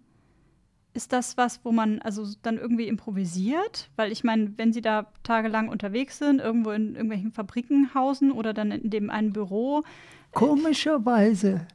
Ist 0.93 1.13
das 1.13 1.37
was, 1.37 1.65
wo 1.65 1.73
man 1.73 2.01
also 2.03 2.25
dann 2.43 2.57
irgendwie 2.57 2.87
improvisiert? 2.87 3.91
Weil 3.97 4.13
ich 4.13 4.23
meine, 4.23 4.53
wenn 4.57 4.73
Sie 4.73 4.81
da 4.81 5.11
tagelang 5.25 5.69
unterwegs 5.69 6.19
sind, 6.19 6.41
irgendwo 6.41 6.71
in 6.71 6.95
irgendwelchen 6.95 7.33
Fabriken 7.33 7.93
hausen 7.95 8.31
oder 8.31 8.55
dann 8.55 8.71
in 8.71 8.91
dem 8.91 9.11
einen 9.11 9.33
Büro. 9.33 9.83
Komischerweise 10.35 11.67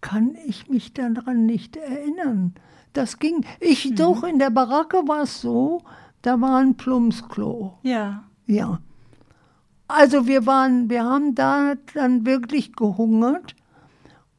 kann 0.00 0.34
ich 0.46 0.68
mich 0.68 0.92
daran 0.94 1.46
nicht 1.46 1.76
erinnern. 1.76 2.54
Das 2.92 3.18
ging. 3.18 3.44
Ich 3.60 3.90
Mhm. 3.90 3.94
doch 3.96 4.24
in 4.24 4.38
der 4.38 4.50
Baracke 4.50 4.96
war 5.06 5.22
es 5.22 5.40
so, 5.40 5.82
da 6.22 6.40
war 6.40 6.58
ein 6.58 6.76
Plumpsklo. 6.76 7.78
Ja. 7.82 8.24
Ja. 8.46 8.80
Also 9.86 10.26
wir 10.26 10.46
waren, 10.46 10.90
wir 10.90 11.04
haben 11.04 11.34
da 11.34 11.74
dann 11.94 12.26
wirklich 12.26 12.74
gehungert. 12.74 13.54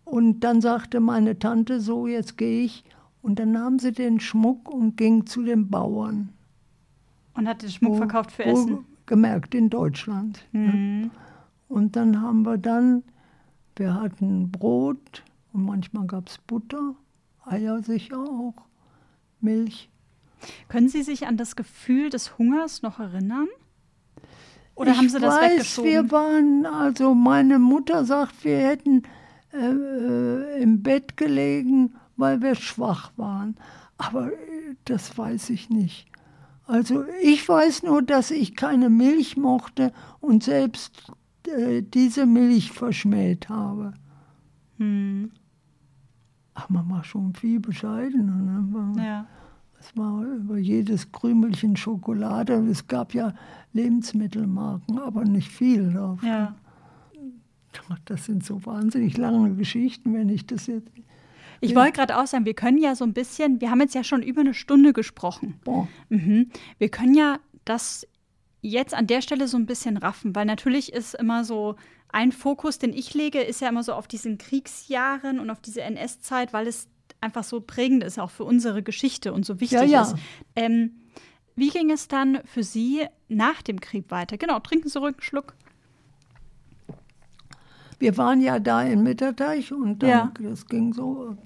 Und 0.06 0.40
dann 0.42 0.62
sagte 0.62 1.00
meine 1.00 1.38
Tante 1.38 1.80
so, 1.80 2.08
jetzt 2.08 2.38
gehe 2.38 2.64
ich. 2.64 2.84
Und 3.22 3.38
dann 3.38 3.52
nahm 3.52 3.80
sie 3.80 3.92
den 3.92 4.20
Schmuck 4.20 4.70
und 4.74 4.98
ging 4.98 5.26
zu 5.26 5.44
den 5.44 5.70
Bauern. 5.70 6.30
Und 7.36 7.48
hat 7.48 7.62
den 7.62 7.70
Schmuck 7.70 7.94
Wo- 7.94 7.98
verkauft 7.98 8.32
für 8.32 8.46
Essen. 8.46 8.86
Gemerkt 9.06 9.54
in 9.56 9.70
Deutschland. 9.70 10.46
ne? 10.52 10.60
Mhm. 10.74 11.12
Und 11.68 11.96
dann 11.96 12.22
haben 12.22 12.44
wir 12.46 12.58
dann, 12.58 13.04
wir 13.80 13.96
hatten 13.96 14.52
Brot 14.52 15.24
und 15.54 15.64
manchmal 15.66 16.06
gab 16.06 16.28
es 16.28 16.38
Butter, 16.38 16.96
Eier 17.46 17.82
sicher 17.82 18.20
auch, 18.20 18.54
Milch. 19.40 19.90
Können 20.68 20.90
Sie 20.90 21.02
sich 21.02 21.28
an 21.28 21.38
das 21.38 21.56
Gefühl 21.56 22.10
des 22.10 22.38
Hungers 22.38 22.82
noch 22.82 23.00
erinnern? 23.00 23.48
Oder 24.76 24.92
ich 24.92 24.98
haben 24.98 25.10
Sie 25.10 25.20
das 25.20 25.36
weiß, 25.36 25.52
weggeschoben? 25.52 25.92
wir 25.92 26.12
waren, 26.12 26.66
also 26.66 27.14
meine 27.14 27.60
Mutter 27.60 28.06
sagt, 28.06 28.44
wir 28.44 28.58
hätten 28.60 29.04
äh, 29.54 29.58
äh, 29.58 30.62
im 30.62 30.84
Bett 30.84 31.18
gelegen, 31.18 31.96
weil 32.16 32.42
wir 32.42 32.56
schwach 32.56 33.12
waren. 33.18 33.58
Aber 33.98 34.32
äh, 34.32 34.76
das 34.86 35.18
weiß 35.18 35.50
ich 35.50 35.70
nicht. 35.70 36.08
Also 36.66 37.04
ich 37.22 37.48
weiß 37.50 37.84
nur, 37.84 38.02
dass 38.02 38.30
ich 38.30 38.56
keine 38.56 38.90
Milch 38.90 39.38
mochte 39.38 39.92
und 40.22 40.44
selbst 40.44 41.12
äh, 41.48 41.82
diese 41.82 42.26
Milch 42.26 42.72
verschmäht 42.72 43.50
habe. 43.50 43.94
Hm. 44.78 45.32
Ach, 46.54 46.70
man 46.70 46.90
war 46.90 47.04
schon 47.04 47.34
viel 47.34 47.60
bescheidener. 47.60 48.36
Ne? 48.36 49.04
Ja. 49.04 49.28
Es 49.80 49.96
war 49.96 50.24
über 50.24 50.58
jedes 50.58 51.12
Krümelchen 51.12 51.78
Schokolade. 51.78 52.54
Es 52.70 52.88
gab 52.88 53.14
ja 53.14 53.34
Lebensmittelmarken, 53.74 55.00
aber 55.00 55.24
nicht 55.24 55.50
viel 55.50 55.92
davon. 55.94 56.28
ja. 56.28 56.56
Ach, 57.92 58.00
Das 58.06 58.26
sind 58.26 58.44
so 58.44 58.66
wahnsinnig 58.66 59.16
lange 59.18 59.56
Geschichten, 59.56 60.14
wenn 60.14 60.28
ich 60.30 60.46
das 60.46 60.68
jetzt. 60.68 60.92
Ich 61.62 61.76
wollte 61.76 61.94
gerade 61.94 62.18
auch 62.18 62.28
sagen, 62.28 62.46
wir 62.46 62.54
können 62.54 62.78
ja 62.78 62.96
so 62.96 63.04
ein 63.06 63.14
bisschen, 63.14 63.62
wir 63.62 63.70
haben 63.70 63.82
jetzt 63.82 63.96
ja 63.96 64.04
schon 64.04 64.22
über 64.24 64.42
eine 64.42 64.54
Stunde 64.54 64.94
gesprochen. 64.94 65.60
Mhm. 66.10 66.50
Wir 66.78 66.90
können 66.90 67.14
ja 67.14 67.40
das 67.66 68.08
jetzt 68.62 68.93
an 68.93 69.07
der 69.07 69.22
Stelle 69.22 69.47
so 69.47 69.57
ein 69.57 69.66
bisschen 69.66 69.97
raffen, 69.97 70.36
weil 70.36 70.45
natürlich 70.45 70.91
ist 70.93 71.14
immer 71.16 71.43
so 71.45 71.76
ein 72.12 72.32
Fokus, 72.32 72.80
den 72.80 72.91
ich 72.93 73.14
lege, 73.14 73.39
ist 73.41 73.62
ja 73.62 73.70
immer 73.70 73.84
so 73.84 73.93
auf 73.93 74.07
diesen 74.07 74.38
Kriegsjahren 74.38 75.39
und 75.39 75.49
auf 75.49 75.60
diese 75.62 75.82
NS-Zeit, 75.82 76.53
weil 76.53 76.68
es 76.68 76.88
einfach 77.22 77.43
so 77.43 77.62
prägend 77.62 78.03
ist, 78.03 78.18
auch 78.20 78.32
für 78.32 78.43
unsere 78.45 78.82
Geschichte 78.84 79.32
und 79.34 79.45
so 79.45 79.60
wichtig 79.60 79.80
Ja, 79.80 79.84
ja. 79.86 80.01
ist. 80.03 80.16
Ähm, 80.55 80.91
wie 81.55 81.70
ging 81.70 81.91
es 81.91 82.07
dann 82.07 82.39
für 82.45 82.64
Sie 82.64 83.05
nach 83.28 83.62
dem 83.62 83.80
Krieg 83.82 84.10
weiter? 84.12 84.38
Genau, 84.38 84.60
trinken 84.60 84.88
Sie 84.89 84.97
ruhig 84.99 85.16
einen 85.16 85.22
Schluck. 85.22 85.53
wir 87.99 88.16
waren 88.18 88.39
ja 88.41 88.60
da 88.60 88.82
in 88.82 89.03
Mitterteich 89.03 89.74
und 89.74 89.99
dann, 90.01 90.10
Ja. 90.10 90.34
das 90.39 90.66
ging 90.68 90.93
so. 90.93 91.38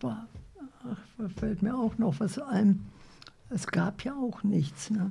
War, 0.00 0.26
ach, 0.90 1.30
fällt 1.38 1.62
mir 1.62 1.76
auch 1.76 1.98
noch 1.98 2.18
was 2.20 2.38
ein. 2.38 2.86
Es 3.50 3.66
gab 3.66 4.02
ja 4.04 4.14
auch 4.14 4.42
nichts. 4.42 4.90
Ne? 4.90 5.10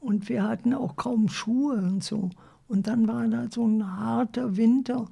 Und 0.00 0.28
wir 0.28 0.44
hatten 0.44 0.72
auch 0.74 0.96
kaum 0.96 1.28
Schuhe 1.28 1.76
und 1.76 2.02
so. 2.02 2.30
Und 2.68 2.86
dann 2.86 3.06
war 3.06 3.26
da 3.28 3.46
so 3.50 3.66
ein 3.66 3.84
harter 3.98 4.56
Winter. 4.56 5.06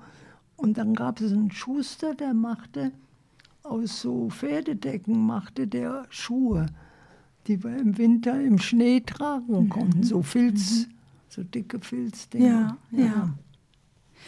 Und 0.56 0.78
dann 0.78 0.94
gab 0.94 1.20
es 1.20 1.32
einen 1.32 1.50
Schuster, 1.50 2.14
der 2.14 2.34
machte 2.34 2.92
aus 3.62 4.00
so 4.00 4.30
Pferdedecken 4.30 5.26
machte 5.26 5.66
der 5.66 6.06
Schuhe, 6.08 6.66
die 7.46 7.62
wir 7.62 7.76
im 7.76 7.98
Winter 7.98 8.40
im 8.40 8.58
Schnee 8.58 9.00
tragen 9.00 9.68
konnten. 9.68 10.02
So 10.02 10.22
Filz, 10.22 10.86
so 11.28 11.42
dicke 11.42 11.78
Filzdinger. 11.78 12.76
Ja, 12.90 13.04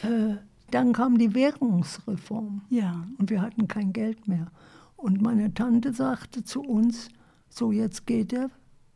ja. 0.02 0.08
Äh, 0.08 0.36
dann 0.70 0.92
kam 0.92 1.18
die 1.18 1.34
Währungsreform 1.34 2.62
Ja. 2.70 3.04
und 3.18 3.30
wir 3.30 3.42
hatten 3.42 3.66
kein 3.66 3.92
Geld 3.92 4.28
mehr. 4.28 4.48
Und 4.96 5.20
meine 5.22 5.52
Tante 5.54 5.92
sagte 5.92 6.44
zu 6.44 6.61
uns, 6.62 7.08
so 7.48 7.72
jetzt 7.72 8.06
geht 8.06 8.32
er, 8.32 8.50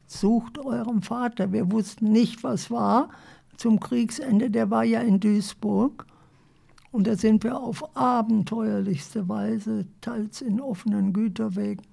sucht 0.06 0.58
eurem 0.58 1.02
Vater. 1.02 1.52
Wir 1.52 1.70
wussten 1.70 2.12
nicht, 2.12 2.44
was 2.44 2.70
war 2.70 3.08
zum 3.56 3.80
Kriegsende, 3.80 4.50
der 4.50 4.70
war 4.70 4.84
ja 4.84 5.00
in 5.00 5.20
Duisburg. 5.20 6.06
Und 6.92 7.06
da 7.06 7.16
sind 7.16 7.42
wir 7.42 7.58
auf 7.58 7.96
abenteuerlichste 7.96 9.28
Weise, 9.28 9.86
teils 10.00 10.40
in 10.42 10.60
offenen 10.60 11.12
Güterwegen, 11.12 11.84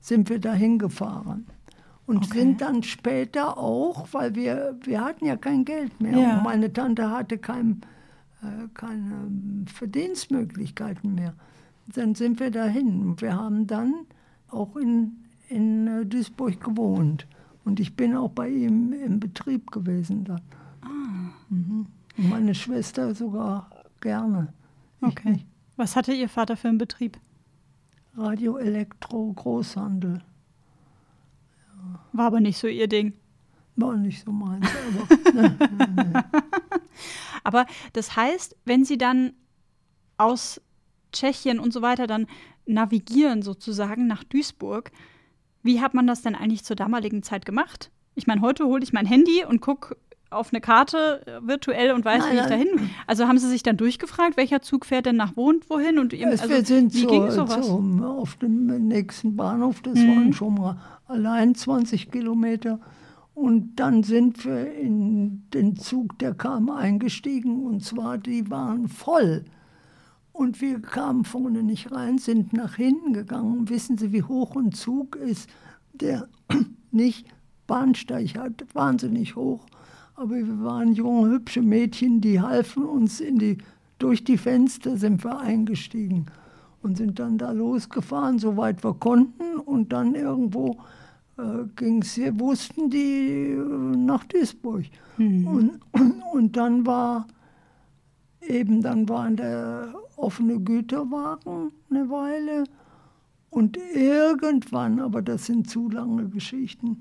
sind 0.00 0.28
wir 0.28 0.38
dahin 0.40 0.78
gefahren. 0.78 1.46
Und 2.06 2.26
Okay. 2.26 2.40
sind 2.40 2.60
dann 2.60 2.82
später 2.82 3.56
auch, 3.56 4.08
weil 4.12 4.34
wir, 4.34 4.76
wir 4.82 5.02
hatten 5.02 5.24
ja 5.24 5.36
kein 5.36 5.64
Geld 5.64 6.00
mehr. 6.00 6.18
Ja. 6.18 6.36
Und 6.36 6.42
meine 6.44 6.72
Tante 6.72 7.10
hatte 7.10 7.38
kein, 7.38 7.80
äh, 8.42 8.68
keine 8.74 9.30
Verdienstmöglichkeiten 9.72 11.14
mehr. 11.14 11.34
Dann 11.94 12.14
sind 12.14 12.40
wir 12.40 12.50
dahin. 12.50 13.02
Und 13.02 13.22
wir 13.22 13.34
haben 13.36 13.66
dann 13.66 13.94
auch 14.50 14.76
in, 14.76 15.16
in 15.48 15.86
äh, 15.86 16.04
Duisburg 16.04 16.60
gewohnt. 16.60 17.26
Und 17.64 17.80
ich 17.80 17.94
bin 17.94 18.16
auch 18.16 18.30
bei 18.30 18.48
ihm 18.48 18.92
im 18.92 19.20
Betrieb 19.20 19.70
gewesen 19.70 20.24
dann. 20.24 20.42
Mhm. 21.48 21.86
Und 22.16 22.28
meine 22.28 22.54
Schwester 22.54 23.14
sogar 23.14 23.70
gerne. 24.00 24.52
Okay. 25.00 25.44
Was 25.76 25.96
hatte 25.96 26.12
Ihr 26.12 26.28
Vater 26.28 26.56
für 26.56 26.68
einen 26.68 26.78
Betrieb? 26.78 27.18
Radio, 28.16 28.58
Elektro, 28.58 29.32
Großhandel. 29.32 30.22
War 32.12 32.26
aber 32.26 32.40
nicht 32.40 32.58
so 32.58 32.66
Ihr 32.66 32.88
Ding. 32.88 33.14
War 33.76 33.96
nicht 33.96 34.24
so 34.24 34.32
meins. 34.32 34.68
Aber, 35.32 35.32
ne, 35.32 36.24
Aber 37.42 37.66
das 37.94 38.16
heißt, 38.16 38.56
wenn 38.64 38.84
Sie 38.84 38.98
dann 38.98 39.32
aus 40.18 40.60
Tschechien 41.12 41.58
und 41.58 41.72
so 41.72 41.82
weiter 41.82 42.06
dann 42.06 42.26
navigieren 42.66 43.42
sozusagen 43.42 44.06
nach 44.06 44.24
Duisburg, 44.24 44.92
wie 45.62 45.80
hat 45.80 45.94
man 45.94 46.06
das 46.06 46.22
denn 46.22 46.34
eigentlich 46.34 46.64
zur 46.64 46.76
damaligen 46.76 47.22
Zeit 47.22 47.44
gemacht? 47.46 47.90
Ich 48.14 48.26
meine, 48.26 48.40
heute 48.40 48.64
hole 48.66 48.82
ich 48.82 48.92
mein 48.92 49.06
Handy 49.06 49.44
und 49.48 49.60
gucke 49.60 49.96
auf 50.30 50.50
eine 50.52 50.60
Karte 50.62 51.22
äh, 51.26 51.46
virtuell 51.46 51.92
und 51.92 52.04
weiß, 52.06 52.22
Nein, 52.24 52.32
wie 52.36 52.40
ich 52.40 52.46
dahin. 52.46 52.90
Also 53.06 53.28
haben 53.28 53.38
Sie 53.38 53.48
sich 53.48 53.62
dann 53.62 53.76
durchgefragt, 53.76 54.36
welcher 54.38 54.62
Zug 54.62 54.86
fährt 54.86 55.04
denn 55.06 55.16
nach 55.16 55.32
wo 55.36 55.48
und 55.50 55.68
wohin? 55.68 55.98
Und 55.98 56.14
eben, 56.14 56.30
also, 56.30 56.48
wir 56.48 56.64
sind 56.64 56.94
wie 56.94 57.00
so, 57.02 57.06
ging 57.08 57.30
sowas? 57.30 57.66
zum- 57.66 58.02
auf 58.02 58.36
dem 58.36 58.88
nächsten 58.88 59.36
Bahnhof, 59.36 59.82
das 59.82 59.98
Mhm. 59.98 60.08
waren 60.08 60.32
schon 60.32 60.54
mal 60.54 60.78
allein 61.06 61.54
20 61.54 62.10
Kilometer. 62.10 62.80
Und 63.34 63.76
dann 63.76 64.02
sind 64.02 64.44
wir 64.44 64.72
in 64.74 65.42
den 65.54 65.76
Zug, 65.76 66.18
der 66.18 66.34
kam, 66.34 66.70
eingestiegen. 66.70 67.64
Und 67.66 67.82
zwar, 67.84 68.16
die 68.18 68.50
waren 68.50 68.88
voll. 68.88 69.44
Und 70.32 70.60
wir 70.60 70.80
kamen 70.80 71.24
vorne 71.24 71.62
nicht 71.62 71.92
rein, 71.92 72.18
sind 72.18 72.52
nach 72.52 72.76
hinten 72.76 73.12
gegangen. 73.12 73.68
Wissen 73.68 73.98
Sie, 73.98 74.12
wie 74.12 74.22
hoch 74.22 74.56
ein 74.56 74.72
Zug 74.72 75.16
ist, 75.16 75.48
der 75.92 76.28
nicht 76.90 77.26
Bahnsteig 77.66 78.36
hat? 78.36 78.64
Wahnsinnig 78.72 79.36
hoch. 79.36 79.66
Aber 80.14 80.34
wir 80.36 80.62
waren 80.62 80.94
junge, 80.94 81.30
hübsche 81.30 81.62
Mädchen, 81.62 82.20
die 82.20 82.40
halfen 82.40 82.84
uns 82.84 83.20
in 83.20 83.38
die, 83.38 83.58
durch 83.98 84.24
die 84.24 84.38
Fenster 84.38 84.96
sind 84.96 85.22
wir 85.22 85.38
eingestiegen 85.38 86.26
und 86.82 86.96
sind 86.96 87.18
dann 87.18 87.38
da 87.38 87.52
losgefahren, 87.52 88.38
soweit 88.38 88.82
wir 88.82 88.94
konnten. 88.94 89.56
Und 89.56 89.92
dann 89.92 90.14
irgendwo 90.14 90.78
äh, 91.38 91.64
ging 91.76 92.02
es, 92.02 92.16
wir 92.16 92.38
wussten 92.40 92.90
die 92.90 93.52
äh, 93.52 93.96
nach 93.96 94.24
Duisburg. 94.24 94.84
Und, 95.18 95.80
und 96.32 96.56
dann 96.56 96.86
war 96.86 97.26
eben, 98.46 98.82
dann 98.82 99.08
waren 99.08 99.36
der 99.36 99.94
offene 100.16 100.60
Güterwagen 100.60 101.72
eine 101.90 102.10
Weile. 102.10 102.64
Und 103.50 103.76
irgendwann, 103.94 105.00
aber 105.00 105.20
das 105.20 105.46
sind 105.46 105.68
zu 105.68 105.90
lange 105.90 106.28
Geschichten, 106.28 107.00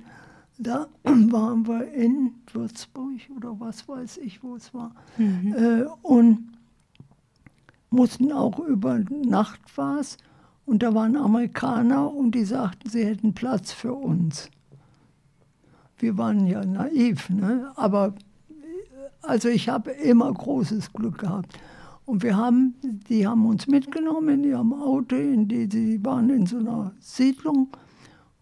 da 0.58 0.88
waren 1.04 1.68
wir 1.68 1.92
in 1.94 2.34
Würzburg 2.52 3.20
oder 3.36 3.60
was 3.60 3.88
weiß 3.88 4.18
ich, 4.18 4.44
wo 4.44 4.56
es 4.56 4.74
war. 4.74 4.94
Äh, 5.18 5.86
und 6.02 6.52
mussten 7.90 8.32
auch 8.32 8.60
über 8.60 9.00
Nacht 9.10 9.62
was. 9.76 10.18
Und 10.66 10.84
da 10.84 10.94
waren 10.94 11.16
Amerikaner 11.18 12.12
und 12.14 12.34
die 12.34 12.46
sagten, 12.46 12.90
sie 12.90 13.06
hätten 13.06 13.34
Platz 13.34 13.72
für 13.72 13.94
uns. 13.94 14.50
Wir 15.98 16.18
waren 16.18 16.48
ja 16.48 16.66
naiv, 16.66 17.30
ne? 17.30 17.72
aber 17.76 18.16
also 19.22 19.50
ich 19.50 19.70
habe 19.70 19.92
immer 19.92 20.32
großes 20.32 20.94
Glück 20.94 21.20
gehabt. 21.20 21.60
Und 22.06 22.24
wir 22.24 22.36
haben, 22.36 22.76
die 23.10 23.28
haben 23.28 23.46
uns 23.46 23.68
mitgenommen 23.68 24.44
in 24.44 24.44
ihrem 24.44 24.74
Auto, 24.74 25.16
in 25.16 25.48
die, 25.48 25.68
die 25.68 26.04
waren 26.04 26.30
in 26.30 26.46
so 26.46 26.58
einer 26.58 26.94
Siedlung. 27.00 27.70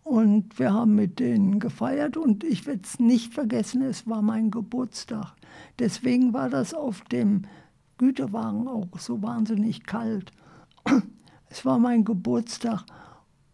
Und 0.04 0.58
wir 0.58 0.74
haben 0.74 0.96
mit 0.96 1.20
denen 1.20 1.60
gefeiert 1.60 2.18
und 2.18 2.44
ich 2.44 2.66
werde 2.66 2.82
es 2.84 3.00
nicht 3.00 3.32
vergessen, 3.32 3.84
es 3.84 4.08
war 4.08 4.24
mein 4.24 4.50
Geburtstag. 4.50 5.36
Deswegen 5.78 6.34
war 6.34 6.50
das 6.50 6.74
auf 6.74 7.02
dem 7.12 7.44
Güterwagen 8.00 8.68
auch 8.68 8.88
so 8.98 9.22
wahnsinnig 9.22 9.84
kalt. 9.84 10.32
Es 11.52 11.66
war 11.66 11.80
mein 11.80 12.06
Geburtstag 12.06 12.86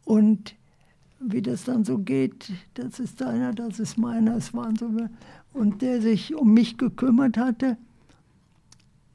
und 0.03 0.55
wie 1.19 1.41
das 1.41 1.63
dann 1.63 1.83
so 1.83 1.97
geht, 1.97 2.51
das 2.73 2.99
ist 2.99 3.21
deiner, 3.21 3.53
das 3.53 3.79
ist 3.79 3.97
meiner, 3.97 4.35
es 4.35 4.53
waren 4.53 4.75
so. 4.75 4.89
Und 5.55 5.81
der 5.81 6.01
sich 6.01 6.35
um 6.35 6.53
mich 6.53 6.77
gekümmert 6.77 7.37
hatte, 7.37 7.77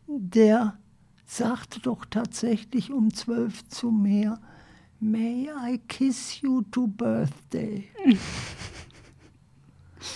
der 0.06 0.78
sagte 1.26 1.80
doch 1.80 2.04
tatsächlich 2.06 2.90
um 2.92 3.12
zwölf 3.14 3.66
zu 3.68 3.90
mir, 3.90 4.38
May 5.02 5.48
I 5.66 5.78
kiss 5.88 6.40
you 6.40 6.62
to 6.62 6.86
birthday? 6.86 7.84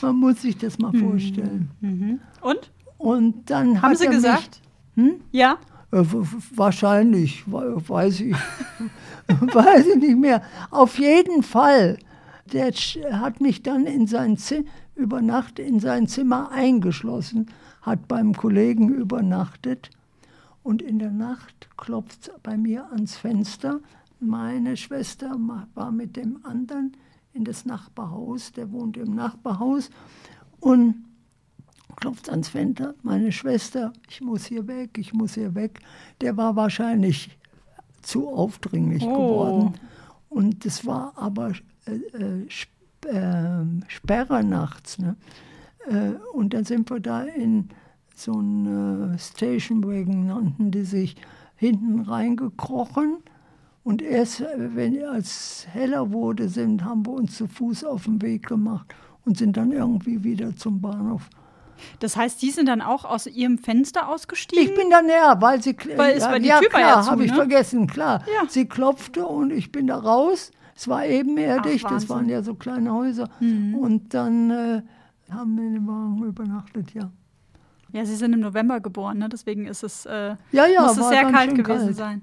Man 0.03 0.17
muss 0.17 0.43
sich 0.43 0.57
das 0.59 0.79
mal 0.79 0.93
vorstellen. 0.93 1.71
Mhm. 1.81 2.21
Und? 2.41 2.71
Und 2.99 3.51
dann 3.51 3.81
Haben 3.83 3.97
Sie 3.97 4.07
gesagt? 4.09 4.61
Mich, 4.95 5.07
hm? 5.13 5.21
Ja. 5.31 5.59
Äh, 5.93 6.03
Wahrscheinlich, 6.55 7.47
we- 7.47 7.83
weiß 7.89 8.21
ich, 8.21 8.35
weiß 9.29 9.87
ich 9.89 9.97
nicht 9.97 10.19
mehr. 10.19 10.43
Auf 10.71 10.99
jeden 10.99 11.43
Fall, 11.43 11.99
der 12.53 12.73
hat 13.21 13.41
mich 13.41 13.63
dann 13.63 13.87
in 13.87 14.07
sein 14.07 14.37
Zimmer, 14.37 14.65
über 14.95 15.21
Nacht 15.23 15.59
in 15.59 15.81
sein 15.81 16.07
Zimmer 16.07 16.51
eingeschlossen, 16.51 17.47
hat 17.83 18.09
beim 18.09 18.35
Kollegen 18.35 18.89
übernachtet 18.89 19.91
und 20.63 20.81
in 20.83 20.99
der 20.99 21.11
Nacht 21.11 21.69
klopft 21.77 22.31
bei 22.43 22.57
mir 22.57 22.91
ans 22.93 23.17
Fenster. 23.17 23.81
Meine 24.21 24.77
Schwester 24.77 25.37
war 25.75 25.91
mit 25.91 26.17
dem 26.17 26.39
anderen 26.45 26.97
in 27.33 27.45
das 27.45 27.67
Nachbarhaus, 27.67 28.53
der 28.53 28.71
wohnt 28.73 28.97
im 28.97 29.15
Nachbarhaus 29.15 29.91
und 30.61 31.05
klopft 31.97 32.31
ans 32.31 32.49
Fenster. 32.49 32.95
Meine 33.03 33.33
Schwester, 33.33 33.93
ich 34.09 34.21
muss 34.21 34.47
hier 34.47 34.67
weg, 34.67 34.97
ich 34.99 35.13
muss 35.13 35.35
hier 35.35 35.55
weg. 35.55 35.81
Der 36.21 36.37
war 36.37 36.57
wahrscheinlich 36.57 37.37
zu 38.03 38.29
aufdringlich 38.29 39.03
Oh. 39.03 39.09
geworden. 39.13 39.75
Und 40.29 40.65
es 40.65 40.87
war 40.87 41.13
aber 41.17 41.53
äh, 41.87 42.47
äh, 43.07 43.63
Sp 43.87 43.87
äh, 43.87 43.91
Sperre 43.91 44.45
nachts. 44.45 44.99
Ne? 44.99 45.17
Äh, 45.89 46.13
und 46.33 46.55
dann 46.55 46.65
sind 46.65 46.91
wir 46.91 47.01
da 47.01 47.23
in 47.23 47.69
so 48.15 48.33
einen 48.33 49.15
äh, 49.15 49.19
Station 49.19 49.85
Wagon, 49.85 50.27
nannten 50.27 50.71
die 50.71 50.85
sich, 50.85 51.17
hinten 51.57 52.01
reingekrochen. 52.01 53.19
Und 53.83 54.03
erst, 54.03 54.41
äh, 54.41 54.75
wenn 54.75 55.03
als 55.05 55.67
heller 55.71 56.13
wurde, 56.13 56.49
sind, 56.49 56.85
haben 56.85 57.05
wir 57.07 57.13
uns 57.13 57.37
zu 57.37 57.47
Fuß 57.47 57.85
auf 57.85 58.05
den 58.05 58.23
Weg 58.23 58.47
gemacht 58.47 58.95
und 59.25 59.37
sind 59.37 59.57
dann 59.57 59.73
irgendwie 59.73 60.23
wieder 60.25 60.57
zum 60.57 60.81
Bahnhof. 60.81 61.29
Das 61.99 62.17
heißt, 62.17 62.41
Sie 62.41 62.51
sind 62.51 62.67
dann 62.67 62.81
auch 62.81 63.05
aus 63.05 63.27
Ihrem 63.27 63.59
Fenster 63.59 64.09
ausgestiegen? 64.09 64.65
Ich 64.65 64.75
bin 64.75 64.91
da 64.91 65.03
näher, 65.03 65.37
weil 65.41 65.63
sie 65.63 65.77
Weil 65.97 66.17
es 66.17 66.25
war 66.25 66.39
die 66.39 66.47
ja, 66.47 66.61
Tür 66.61 66.71
ja 66.73 66.79
klar, 66.79 67.03
zu, 67.03 67.11
habe 67.11 67.25
ich 67.25 67.31
ne? 67.31 67.37
vergessen, 67.37 67.87
klar. 67.87 68.23
Ja. 68.27 68.49
Sie 68.49 68.67
klopfte 68.67 69.27
und 69.27 69.51
ich 69.51 69.73
bin 69.73 69.89
da 69.89 69.97
raus. 69.97 70.53
Es 70.77 70.89
war 70.89 71.07
ebenerdig, 71.07 71.83
Ach, 71.85 71.91
das 71.91 72.09
Wahnsinn. 72.09 72.09
Mhm. 72.09 72.11
waren 72.11 72.29
ja 72.31 72.43
so 72.43 72.55
kleine 72.55 72.93
Häuser. 72.93 73.29
Und 73.41 74.13
dann 74.15 74.51
äh, 74.51 74.83
haben 75.31 75.57
wir 75.57 75.65
in 75.67 75.75
dem 75.75 75.87
Wagen 75.87 76.23
übernachtet, 76.25 76.93
ja. 76.95 77.11
Ja, 77.93 78.05
Sie 78.05 78.17
sind 78.17 78.33
im 78.33 78.41
November 78.41 78.81
geboren, 78.81 79.19
ne? 79.19 79.29
deswegen 79.29 79.67
ist 79.67 79.85
es, 79.85 80.05
äh, 80.05 80.35
Ja, 80.51 80.67
ja, 80.67 80.83
muss 80.83 80.97
es 80.99 81.09
sehr 81.09 81.31
kalt 81.31 81.55
gewesen 81.55 81.65
kalt. 81.87 81.97
sein. 81.97 82.23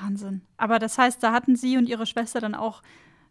Wahnsinn. 0.00 0.42
Aber 0.58 0.78
das 0.78 0.96
heißt, 0.96 1.20
da 1.22 1.32
hatten 1.32 1.56
Sie 1.56 1.76
und 1.76 1.88
Ihre 1.88 2.06
Schwester 2.06 2.38
dann 2.40 2.54
auch 2.54 2.82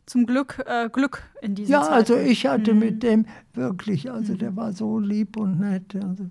zum 0.05 0.25
Glück 0.25 0.61
äh, 0.67 0.89
Glück 0.89 1.23
in 1.41 1.55
diesen 1.55 1.71
Ja, 1.71 1.81
Zeiten. 1.83 1.93
also 1.93 2.17
ich 2.17 2.45
hatte 2.45 2.73
Mhm. 2.73 2.79
mit 2.79 3.03
dem 3.03 3.25
wirklich, 3.53 4.11
also 4.11 4.35
der 4.35 4.55
war 4.55 4.73
so 4.73 4.99
lieb 4.99 5.37
und 5.37 5.59
nett. 5.59 5.95
Also 5.95 6.25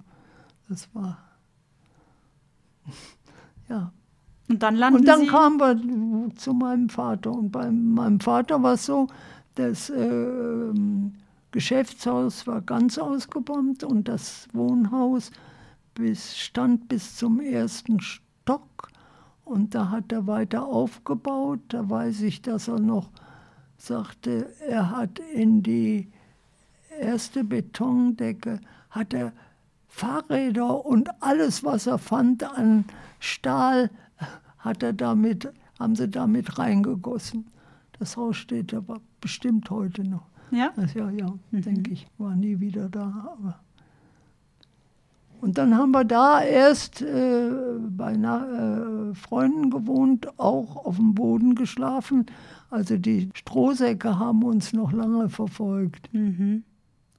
das 0.69 0.89
war. 0.95 1.19
Ja. 3.69 3.93
Und 4.49 4.63
dann 4.63 4.77
landen 4.77 5.01
Und 5.01 5.09
dann 5.09 5.21
Sie. 5.21 5.27
kamen 5.27 5.59
wir 5.59 6.37
zu 6.37 6.53
meinem 6.53 6.89
Vater. 6.89 7.33
Und 7.33 7.51
bei 7.51 7.71
meinem 7.71 8.21
Vater 8.21 8.63
war 8.63 8.75
es 8.75 8.87
so, 8.87 9.07
das 9.55 9.91
ähm, 9.91 11.15
Geschäftshaus 11.51 12.47
war 12.47 12.61
ganz 12.61 12.99
ausgebombt 12.99 13.85
und 13.85 14.09
das 14.09 14.49
Wohnhaus 14.53 15.31
bis, 15.95 16.37
stand 16.37 16.89
bis 16.89 17.17
zum 17.17 17.41
ersten 17.41 18.01
Stock. 18.01 18.89
Und 19.45 19.75
da 19.75 19.91
hat 19.91 20.13
er 20.13 20.27
weiter 20.27 20.67
aufgebaut. 20.67 21.61
Da 21.69 21.89
weiß 21.89 22.23
ich, 22.23 22.43
dass 22.43 22.69
er 22.69 22.81
noch 22.81 23.11
sagte, 23.77 24.51
er 24.67 24.91
hat 24.91 25.19
in 25.19 25.63
die 25.63 26.11
erste 26.99 27.45
Betondecke, 27.45 28.61
hat 28.91 29.15
er 29.15 29.33
Fahrräder 29.89 30.85
und 30.85 31.09
alles, 31.21 31.63
was 31.63 31.87
er 31.87 31.99
fand 31.99 32.43
an 32.43 32.85
Stahl, 33.21 33.91
hat 34.65 34.83
er 34.83 34.93
damit, 34.93 35.53
haben 35.79 35.95
sie 35.97 36.09
damit 36.09 36.59
reingegossen. 36.59 37.47
Das 37.99 38.17
Haus 38.17 38.37
steht 38.37 38.75
aber 38.75 39.01
bestimmt 39.21 39.71
heute 39.71 40.03
noch. 40.03 40.27
ja? 40.51 40.73
Das, 40.77 40.95
ja, 40.95 41.11
ja, 41.11 41.33
denke 41.51 41.93
ich, 41.93 42.07
war 42.19 42.35
nie 42.35 42.59
wieder 42.61 42.89
da. 42.89 43.37
Aber 43.39 43.61
und 45.45 45.59
dann 45.59 45.77
haben 45.77 45.91
wir 45.91 46.05
da 46.05 46.41
erst 46.41 47.03
äh, 47.03 47.51
bei 47.91 48.17
na, 48.17 49.11
äh, 49.11 49.15
Freunden 49.15 49.69
gewohnt, 49.69 50.39
auch 50.39 50.87
auf 50.87 50.97
dem 50.97 51.15
Boden 51.15 51.55
geschlafen. 51.55 52.25
Also 52.71 52.97
die 52.97 53.29
Strohsäcke 53.35 54.19
haben 54.19 54.43
uns 54.43 54.73
noch 54.73 54.91
lange 54.91 55.29
verfolgt. 55.29 56.09
Mhm. 56.15 56.65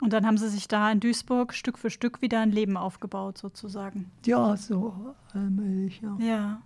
Und 0.02 0.12
dann 0.12 0.26
haben 0.26 0.40
Sie 0.40 0.50
sich 0.50 0.68
da 0.68 0.92
in 0.92 1.02
Duisburg 1.02 1.54
Stück 1.54 1.78
für 1.78 1.92
Stück 1.92 2.24
wieder 2.24 2.40
ein 2.40 2.52
Leben 2.52 2.78
aufgebaut, 2.78 3.38
sozusagen. 3.38 4.10
Ja, 4.26 4.58
so 4.58 5.14
allmählich, 5.34 6.02
ja. 6.02 6.18
Ja. 6.20 6.62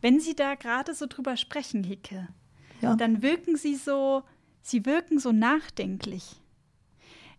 Wenn 0.00 0.20
Sie 0.20 0.34
da 0.34 0.54
gerade 0.54 0.94
so 0.94 1.06
drüber 1.06 1.36
sprechen, 1.36 1.84
Hicke, 1.84 2.28
ja. 2.80 2.94
dann 2.96 3.22
wirken 3.22 3.56
Sie 3.56 3.76
so, 3.76 4.22
Sie 4.62 4.84
wirken 4.86 5.18
so 5.18 5.32
nachdenklich. 5.32 6.40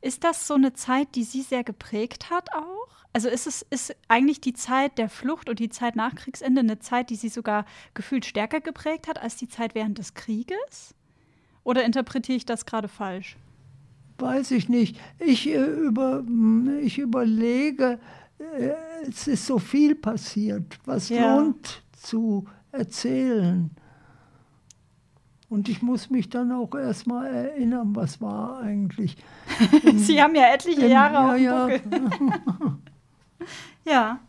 Ist 0.01 0.23
das 0.23 0.47
so 0.47 0.55
eine 0.55 0.73
Zeit, 0.73 1.15
die 1.15 1.23
Sie 1.23 1.41
sehr 1.41 1.63
geprägt 1.63 2.29
hat 2.31 2.53
auch? 2.53 2.87
Also 3.13 3.27
ist 3.29 3.45
es 3.45 3.61
ist 3.69 3.95
eigentlich 4.07 4.39
die 4.41 4.53
Zeit 4.53 4.97
der 4.97 5.09
Flucht 5.09 5.49
und 5.49 5.59
die 5.59 5.69
Zeit 5.69 5.95
nach 5.95 6.15
Kriegsende 6.15 6.61
eine 6.61 6.79
Zeit, 6.79 7.09
die 7.09 7.15
Sie 7.15 7.29
sogar 7.29 7.65
gefühlt 7.93 8.25
stärker 8.25 8.61
geprägt 8.61 9.07
hat 9.07 9.21
als 9.21 9.35
die 9.35 9.49
Zeit 9.49 9.75
während 9.75 9.97
des 9.97 10.13
Krieges? 10.13 10.95
Oder 11.63 11.83
interpretiere 11.83 12.37
ich 12.37 12.45
das 12.45 12.65
gerade 12.65 12.87
falsch? 12.87 13.37
Weiß 14.17 14.51
ich 14.51 14.69
nicht. 14.69 14.99
Ich, 15.19 15.47
äh, 15.47 15.63
über, 15.63 16.23
ich 16.81 16.97
überlege, 16.99 17.99
äh, 18.39 18.71
es 19.07 19.27
ist 19.27 19.45
so 19.45 19.59
viel 19.59 19.93
passiert, 19.95 20.79
was 20.85 21.09
Ja. 21.09 21.37
lohnt 21.37 21.83
zu 22.01 22.45
erzählen. 22.71 23.71
Und 25.49 25.67
ich 25.67 25.81
muss 25.81 26.09
mich 26.09 26.29
dann 26.29 26.51
auch 26.53 26.73
erstmal 26.75 27.27
erinnern, 27.27 27.93
was 27.95 28.21
war 28.21 28.61
eigentlich. 28.61 29.17
Sie 29.97 30.21
haben 30.21 30.33
ja 30.33 30.53
etliche 30.53 30.83
Ähm, 30.85 30.91
Jahre 30.91 31.19
auf 31.19 31.35
dem 31.35 31.43
ja, 31.43 31.67
ja. 31.67 32.77
Ja. 33.85 34.19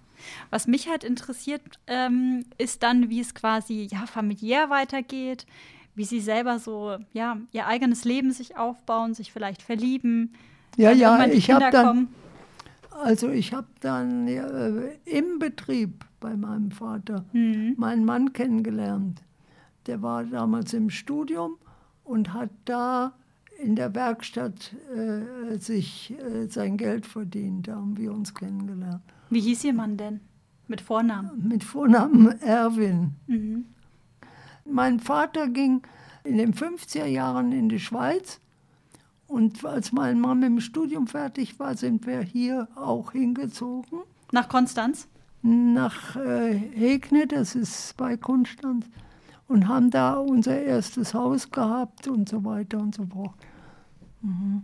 Was 0.51 0.67
mich 0.67 0.89
halt 0.89 1.05
interessiert, 1.05 1.63
ähm, 1.87 2.45
ist 2.59 2.83
dann, 2.83 3.09
wie 3.09 3.21
es 3.21 3.35
quasi 3.35 3.89
ja, 3.91 4.07
familiär 4.07 4.71
weitergeht, 4.71 5.47
wie 5.95 6.05
sie 6.05 6.21
selber 6.21 6.59
so 6.59 6.97
ja, 7.13 7.39
ihr 7.53 7.67
eigenes 7.67 8.05
Leben 8.05 8.33
sich 8.33 8.57
aufbauen, 8.57 9.15
sich 9.15 9.33
vielleicht 9.33 9.63
verlieben. 9.63 10.33
Ja, 10.77 10.91
ja, 10.91 11.25
ich 11.27 11.51
habe 11.51 11.71
dann. 11.71 12.09
Also 13.01 13.29
ich 13.31 13.53
habe 13.53 13.67
dann 13.81 14.27
äh, 14.29 14.95
im 15.05 15.39
Betrieb 15.39 16.05
bei 16.21 16.37
meinem 16.37 16.71
Vater 16.71 17.25
Mhm. 17.33 17.75
meinen 17.77 18.05
Mann 18.05 18.33
kennengelernt. 18.33 19.23
Der 19.87 20.03
war 20.03 20.25
damals 20.25 20.73
im 20.75 20.91
Studium 20.91 21.57
und 22.05 22.33
hat 22.33 22.51
da 22.65 23.15
in 23.63 23.75
der 23.77 23.95
Werkstatt 23.95 24.75
äh, 24.95 25.57
sich 25.59 26.15
äh, 26.19 26.47
sein 26.49 26.77
Geld 26.77 27.07
verdient. 27.07 27.69
Da 27.69 27.77
haben 27.77 27.97
wir 27.97 28.13
uns 28.13 28.35
kennengelernt. 28.35 29.03
Wie 29.31 29.41
hieß 29.41 29.65
ihr 29.65 29.73
Mann 29.75 29.97
denn? 29.97 30.21
Mit 30.69 30.81
Vornamen. 30.81 31.49
Mit 31.49 31.65
Vornamen 31.65 32.41
Erwin. 32.41 33.13
Mhm. 33.27 33.65
Mein 34.65 35.01
Vater 35.01 35.49
ging 35.49 35.83
in 36.25 36.39
den 36.39 36.55
50er 36.55 37.07
Jahren 37.07 37.51
in 37.53 37.69
die 37.69 37.81
Schweiz. 37.81 38.41
Und 39.33 39.65
als 39.65 39.93
mein 39.93 40.21
Mann 40.21 40.41
mit 40.41 40.49
dem 40.49 40.61
Studium 40.61 41.07
fertig 41.07 41.59
war, 41.59 41.77
sind 41.77 42.07
wir 42.07 42.21
hier 42.21 42.69
auch 42.75 43.13
hingezogen. 43.13 44.01
Nach 44.31 44.49
Konstanz? 44.49 45.09
nach 45.43 46.17
äh, 46.17 46.55
Hegne, 46.55 47.27
das 47.27 47.55
ist 47.55 47.97
bei 47.97 48.17
Konstanz, 48.17 48.87
und 49.49 49.69
haben 49.69 49.91
da 49.91 50.15
unser 50.15 50.59
erstes 50.61 51.15
Haus 51.15 51.51
gehabt 51.51 52.09
und 52.09 52.29
so 52.29 52.45
weiter 52.45 52.79
und 52.79 52.95
so 52.95 53.05
fort. 53.07 53.35
Mhm. 54.23 54.63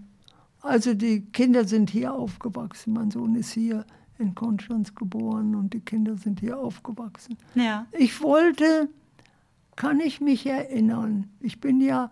Also 0.60 0.94
die 0.94 1.22
Kinder 1.26 1.64
sind 1.64 1.90
hier 1.90 2.14
aufgewachsen, 2.14 2.94
mein 2.94 3.10
Sohn 3.10 3.34
ist 3.34 3.52
hier 3.52 3.84
in 4.18 4.34
Konstanz 4.34 4.94
geboren 4.94 5.54
und 5.54 5.74
die 5.74 5.80
Kinder 5.80 6.16
sind 6.16 6.40
hier 6.40 6.58
aufgewachsen. 6.58 7.36
Ja. 7.54 7.86
Ich 7.92 8.20
wollte, 8.22 8.88
kann 9.76 10.00
ich 10.00 10.20
mich 10.20 10.46
erinnern, 10.46 11.28
ich 11.40 11.60
bin 11.60 11.80
ja 11.80 12.10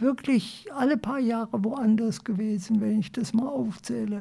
wirklich 0.00 0.66
alle 0.74 0.96
paar 0.96 1.18
Jahre 1.18 1.64
woanders 1.64 2.24
gewesen, 2.24 2.80
wenn 2.80 3.00
ich 3.00 3.12
das 3.12 3.32
mal 3.32 3.48
aufzähle. 3.48 4.20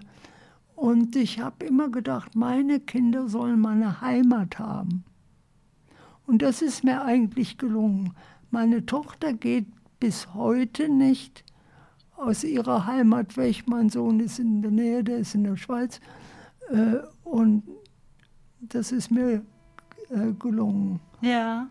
Und 0.76 1.16
ich 1.16 1.40
habe 1.40 1.66
immer 1.66 1.90
gedacht, 1.90 2.36
meine 2.36 2.80
Kinder 2.80 3.28
sollen 3.28 3.60
mal 3.60 3.74
eine 3.74 4.02
Heimat 4.02 4.60
haben. 4.60 5.04
Und 6.26 6.42
das 6.42 6.62
ist 6.62 6.84
mir 6.84 7.04
eigentlich 7.04 7.58
gelungen. 7.58 8.14
Meine 8.50 8.86
Tochter 8.86 9.34
geht 9.34 9.68
bis 10.00 10.34
heute 10.34 10.90
nicht 10.90 11.44
aus 12.16 12.44
ihrer 12.44 12.86
Heimat 12.86 13.38
weg. 13.38 13.64
Mein 13.68 13.90
Sohn 13.90 14.20
ist 14.20 14.40
in 14.40 14.62
der 14.62 14.72
Nähe, 14.72 15.04
der 15.04 15.18
ist 15.18 15.36
in 15.36 15.44
der 15.44 15.58
Schweiz. 15.58 16.00
Äh, 16.70 16.98
und 17.24 17.64
das 18.60 18.92
ist 18.92 19.12
mir 19.12 19.44
äh, 20.10 20.34
gelungen. 20.40 21.00
Ja. 21.22 21.68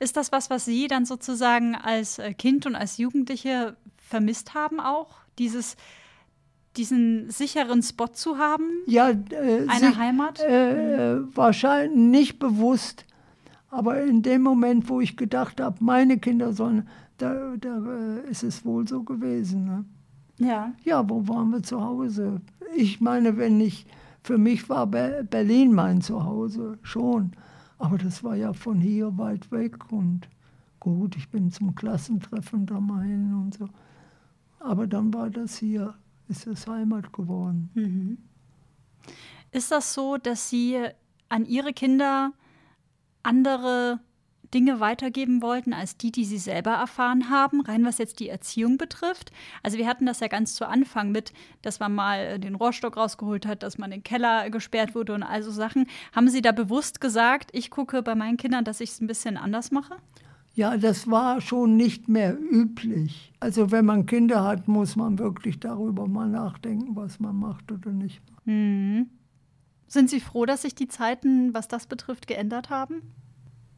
Ist 0.00 0.16
das 0.16 0.32
was, 0.32 0.50
was 0.50 0.64
Sie 0.64 0.86
dann 0.88 1.04
sozusagen 1.04 1.74
als 1.74 2.18
äh, 2.18 2.32
Kind 2.34 2.66
und 2.66 2.74
als 2.76 2.98
Jugendliche 2.98 3.76
vermisst 3.96 4.54
haben 4.54 4.80
auch? 4.80 5.08
Dieses, 5.38 5.76
diesen 6.76 7.30
sicheren 7.30 7.82
Spot 7.82 8.08
zu 8.08 8.38
haben? 8.38 8.64
Ja, 8.86 9.10
äh, 9.10 9.66
Eine 9.68 9.90
sie- 9.92 9.96
Heimat? 9.96 10.40
Äh, 10.40 11.16
wahrscheinlich 11.36 11.96
nicht 11.98 12.38
bewusst, 12.38 13.04
aber 13.70 14.02
in 14.02 14.22
dem 14.22 14.42
Moment, 14.42 14.88
wo 14.88 15.00
ich 15.00 15.16
gedacht 15.16 15.60
habe, 15.60 15.76
meine 15.80 16.18
Kinder 16.18 16.52
sollen, 16.52 16.88
da, 17.18 17.54
da 17.58 17.78
äh, 18.24 18.30
ist 18.30 18.42
es 18.42 18.64
wohl 18.64 18.86
so 18.88 19.02
gewesen. 19.04 19.64
Ne? 19.64 19.84
Ja. 20.38 20.72
Ja, 20.84 21.08
wo 21.08 21.26
waren 21.28 21.50
wir 21.50 21.62
zu 21.62 21.80
Hause? 21.82 22.40
Ich 22.76 23.00
meine, 23.00 23.36
wenn 23.36 23.60
ich, 23.60 23.86
für 24.22 24.38
mich 24.38 24.68
war 24.68 24.86
Be 24.88 25.26
Berlin 25.30 25.72
mein 25.72 26.00
Zuhause, 26.02 26.78
schon. 26.82 27.32
Aber 27.84 27.98
das 27.98 28.24
war 28.24 28.34
ja 28.34 28.54
von 28.54 28.80
hier 28.80 29.18
weit 29.18 29.50
weg 29.50 29.92
und 29.92 30.26
gut, 30.80 31.16
ich 31.16 31.28
bin 31.28 31.50
zum 31.50 31.74
Klassentreffen 31.74 32.64
da 32.64 32.80
mal 32.80 33.02
hin 33.04 33.34
und 33.34 33.52
so. 33.52 33.68
Aber 34.58 34.86
dann 34.86 35.12
war 35.12 35.28
das 35.28 35.58
hier, 35.58 35.94
ist 36.26 36.46
es 36.46 36.66
Heimat 36.66 37.12
geworden. 37.12 38.26
Ist 39.52 39.70
das 39.70 39.92
so, 39.92 40.16
dass 40.16 40.48
Sie 40.48 40.80
an 41.28 41.44
Ihre 41.44 41.74
Kinder 41.74 42.32
andere 43.22 44.00
Dinge 44.54 44.78
weitergeben 44.78 45.42
wollten 45.42 45.72
als 45.72 45.96
die, 45.96 46.12
die 46.12 46.24
Sie 46.24 46.38
selber 46.38 46.70
erfahren 46.70 47.28
haben, 47.28 47.60
rein 47.60 47.84
was 47.84 47.98
jetzt 47.98 48.20
die 48.20 48.28
Erziehung 48.28 48.78
betrifft? 48.78 49.32
Also 49.64 49.76
wir 49.76 49.88
hatten 49.88 50.06
das 50.06 50.20
ja 50.20 50.28
ganz 50.28 50.54
zu 50.54 50.68
Anfang 50.68 51.10
mit, 51.10 51.32
dass 51.62 51.80
man 51.80 51.92
mal 51.92 52.38
den 52.38 52.54
Rohrstock 52.54 52.96
rausgeholt 52.96 53.46
hat, 53.46 53.64
dass 53.64 53.76
man 53.78 53.90
den 53.90 54.04
Keller 54.04 54.48
gesperrt 54.50 54.94
wurde 54.94 55.12
und 55.12 55.24
all 55.24 55.42
so 55.42 55.50
Sachen. 55.50 55.86
Haben 56.14 56.28
Sie 56.28 56.40
da 56.40 56.52
bewusst 56.52 57.00
gesagt, 57.00 57.50
ich 57.52 57.70
gucke 57.70 58.02
bei 58.02 58.14
meinen 58.14 58.36
Kindern, 58.36 58.64
dass 58.64 58.80
ich 58.80 58.90
es 58.90 59.00
ein 59.00 59.08
bisschen 59.08 59.36
anders 59.36 59.72
mache? 59.72 59.96
Ja, 60.54 60.76
das 60.76 61.10
war 61.10 61.40
schon 61.40 61.76
nicht 61.76 62.08
mehr 62.08 62.38
üblich. 62.38 63.32
Also 63.40 63.72
wenn 63.72 63.84
man 63.84 64.06
Kinder 64.06 64.44
hat, 64.44 64.68
muss 64.68 64.94
man 64.94 65.18
wirklich 65.18 65.58
darüber 65.58 66.06
mal 66.06 66.28
nachdenken, 66.28 66.94
was 66.94 67.18
man 67.18 67.34
macht 67.34 67.72
oder 67.72 67.90
nicht. 67.90 68.22
Sind 68.46 69.08
Sie 69.88 70.20
froh, 70.20 70.46
dass 70.46 70.62
sich 70.62 70.76
die 70.76 70.86
Zeiten, 70.86 71.52
was 71.54 71.66
das 71.66 71.86
betrifft, 71.86 72.28
geändert 72.28 72.70
haben? 72.70 73.02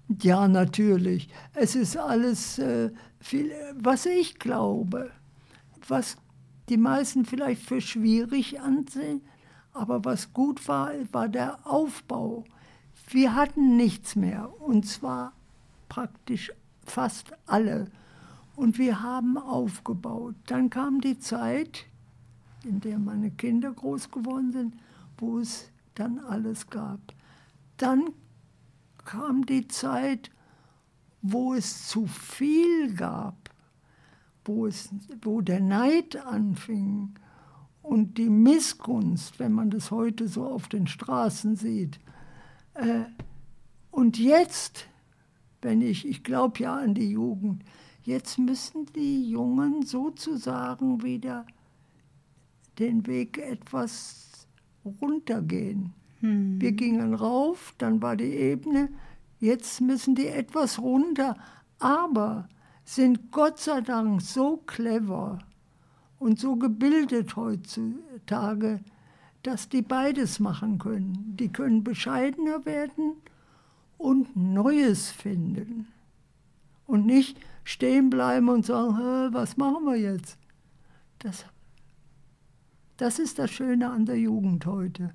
Ja, 0.09 0.47
natürlich. 0.47 1.29
Es 1.55 1.75
ist 1.75 1.97
alles 1.97 2.59
äh, 2.59 2.91
viel, 3.19 3.51
was 3.75 4.07
ich 4.07 4.39
glaube, 4.39 5.11
was 5.89 6.17
die 6.69 6.77
meisten 6.77 7.25
vielleicht 7.25 7.63
für 7.63 7.81
schwierig 7.81 8.61
ansehen, 8.61 9.21
aber 9.73 10.05
was 10.05 10.33
gut 10.33 10.67
war, 10.69 10.93
war 11.13 11.29
der 11.29 11.67
Aufbau. 11.67 12.45
Wir 13.09 13.35
hatten 13.35 13.77
nichts 13.77 14.17
mehr, 14.17 14.51
und 14.61 14.87
zwar 14.87 15.33
praktisch 15.89 16.53
fast 16.85 17.33
alle. 17.47 17.91
Und 18.55 18.79
wir 18.79 19.03
haben 19.03 19.37
aufgebaut. 19.37 20.35
Dann 20.47 20.71
kam 20.71 21.01
die 21.01 21.19
Zeit, 21.19 21.85
in 22.65 22.81
der 22.81 22.99
meine 22.99 23.31
Kinder 23.31 23.73
groß 23.73 24.11
geworden 24.11 24.53
sind, 24.53 24.75
wo 25.19 25.39
es 25.39 25.71
dann 25.95 26.19
alles 26.19 26.69
gab. 26.69 27.01
Dann 27.77 28.11
kam 29.07 29.47
die 29.47 29.67
Zeit, 29.69 30.31
wo 31.23 31.55
es 31.55 31.89
zu 31.89 32.07
viel 32.07 32.95
gab, 32.95 33.51
wo, 34.45 34.67
es, 34.67 34.91
wo 35.23 35.41
der 35.41 35.61
Neid 35.61 36.17
anfing 36.17 37.15
und 37.83 38.19
die 38.19 38.29
Missgunst, 38.29 39.39
wenn 39.39 39.53
man 39.53 39.71
das 39.71 39.91
heute 39.91 40.29
so 40.29 40.47
auf 40.47 40.69
den 40.69 40.87
Straßen 40.87 41.57
sieht. 41.57 41.99
Äh, 42.75 43.05
und 43.91 44.19
jetzt, 44.19 44.89
wenn 45.63 45.81
ich, 45.81 46.07
ich 46.07 46.23
glaube 46.23 46.61
ja 46.61 46.77
an 46.77 46.95
die 46.95 47.11
Jugend, 47.11 47.65
jetzt 48.03 48.39
müssen 48.39 48.87
die 48.95 49.31
Jungen 49.31 49.87
sozusagen 49.87 51.03
wieder 51.03 51.47
den 52.79 53.07
Weg 53.07 53.39
etwas 53.39 54.47
runtergehen. 55.01 55.95
Wir 56.61 56.73
gingen 56.73 57.15
rauf, 57.15 57.75
dann 57.79 58.03
war 58.03 58.17
die 58.17 58.33
Ebene, 58.33 58.89
jetzt 59.39 59.81
müssen 59.81 60.15
die 60.15 60.29
etwas 60.29 60.79
runter, 60.81 61.37
aber 61.79 62.49
sind 62.85 63.33
Gott 63.33 63.59
sei 63.59 63.81
Dank 63.81 64.23
so 64.23 64.59
clever 64.59 65.39
und 66.19 66.39
so 66.39 66.57
gebildet 66.57 67.37
heutzutage, 67.37 68.81
dass 69.43 69.69
die 69.69 69.83
beides 69.83 70.41
machen 70.41 70.79
können. 70.79 71.37
Die 71.39 71.49
können 71.49 71.85
bescheidener 71.85 72.65
werden 72.65 73.15
und 73.99 74.37
Neues 74.37 75.11
finden. 75.11 75.89
Und 76.87 77.07
nicht 77.07 77.39
stehen 77.65 78.11
bleiben 78.11 78.49
und 78.49 78.65
sagen, 78.65 78.97
"Hä, 78.97 79.29
was 79.33 79.57
machen 79.57 79.85
wir 79.85 79.97
jetzt? 79.97 80.39
Das, 81.19 81.45
das 82.97 83.19
ist 83.19 83.39
das 83.39 83.51
Schöne 83.51 83.91
an 83.91 84.07
der 84.07 84.19
Jugend 84.19 84.65
heute. 84.67 85.15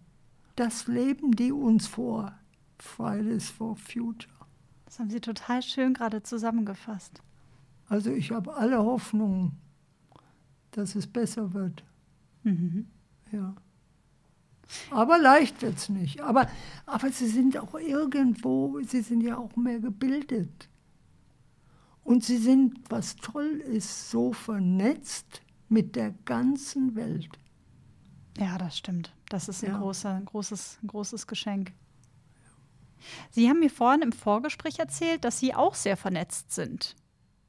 Das 0.55 0.87
leben 0.87 1.31
die 1.31 1.51
uns 1.51 1.87
vor. 1.87 2.33
Fridays 2.77 3.49
for 3.49 3.75
Future. 3.75 4.33
Das 4.85 4.99
haben 4.99 5.09
Sie 5.09 5.21
total 5.21 5.61
schön 5.61 5.93
gerade 5.93 6.23
zusammengefasst. 6.23 7.21
Also 7.87 8.11
ich 8.11 8.31
habe 8.31 8.53
alle 8.55 8.79
Hoffnung, 8.79 9.53
dass 10.71 10.95
es 10.95 11.07
besser 11.07 11.53
wird. 11.53 11.83
Ja. 13.31 13.55
Aber 14.89 15.17
leicht 15.17 15.61
wird 15.61 15.77
es 15.77 15.89
nicht. 15.89 16.21
Aber, 16.21 16.47
aber 16.85 17.09
sie 17.09 17.27
sind 17.27 17.57
auch 17.57 17.75
irgendwo, 17.75 18.79
sie 18.81 19.01
sind 19.01 19.21
ja 19.21 19.37
auch 19.37 19.55
mehr 19.55 19.79
gebildet. 19.79 20.69
Und 22.03 22.23
sie 22.23 22.37
sind, 22.37 22.79
was 22.89 23.15
toll 23.17 23.61
ist, 23.65 24.09
so 24.09 24.33
vernetzt 24.33 25.41
mit 25.69 25.95
der 25.95 26.11
ganzen 26.25 26.95
Welt. 26.95 27.29
Ja, 28.37 28.57
das 28.57 28.77
stimmt. 28.77 29.11
Das 29.29 29.47
ist 29.49 29.63
ein, 29.63 29.71
Ja. 29.71 29.77
großer, 29.79 30.09
ein 30.15 30.25
großes, 30.25 30.79
ein 30.83 30.87
großes 30.87 31.27
Geschenk. 31.27 31.73
Sie 33.31 33.49
haben 33.49 33.59
mir 33.59 33.69
vorhin 33.69 34.01
im 34.01 34.11
Vorgespräch 34.11 34.79
erzählt, 34.79 35.25
dass 35.25 35.39
Sie 35.39 35.53
auch 35.55 35.73
sehr 35.75 35.97
vernetzt 35.97 36.51
sind. 36.51 36.95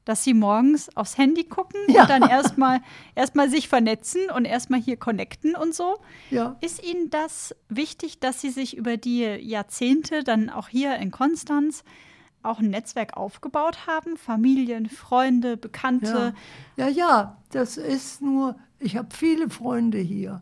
Dass 0.05 0.23
Sie 0.23 0.33
morgens 0.33 0.95
aufs 0.97 1.17
Handy 1.17 1.43
gucken 1.45 1.79
Ja. 1.87 2.01
und 2.01 2.09
dann 2.09 2.23
erstmal 2.23 2.81
erstmal 3.15 3.49
sich 3.49 3.69
vernetzen 3.69 4.29
und 4.35 4.45
erstmal 4.45 4.81
hier 4.81 4.97
connecten 4.97 5.55
und 5.55 5.73
so. 5.73 5.99
Ja. 6.29 6.57
Ist 6.59 6.83
Ihnen 6.83 7.09
das 7.09 7.55
wichtig, 7.69 8.19
dass 8.19 8.41
Sie 8.41 8.49
sich 8.49 8.75
über 8.75 8.97
die 8.97 9.21
Jahrzehnte 9.23 10.23
dann 10.23 10.49
auch 10.49 10.67
hier 10.67 10.95
in 10.97 11.11
Konstanz 11.11 11.83
auch 12.41 12.59
ein 12.59 12.69
Netzwerk 12.71 13.15
aufgebaut 13.15 13.87
haben? 13.87 14.17
Familien, 14.17 14.89
Freunde, 14.89 15.55
Bekannte? 15.55 16.33
Ja, 16.75 16.87
ja, 16.87 16.89
ja 16.89 17.37
das 17.51 17.77
ist 17.77 18.21
nur, 18.21 18.57
ich 18.79 18.97
habe 18.97 19.15
viele 19.15 19.49
Freunde 19.49 19.99
hier, 19.99 20.41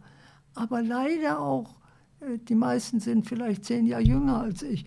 aber 0.54 0.82
leider 0.82 1.40
auch, 1.40 1.80
äh, 2.20 2.38
die 2.38 2.56
meisten 2.56 3.00
sind 3.00 3.28
vielleicht 3.28 3.66
zehn 3.66 3.86
Jahre 3.86 4.04
jünger 4.04 4.42
als 4.42 4.64
ich, 4.64 4.86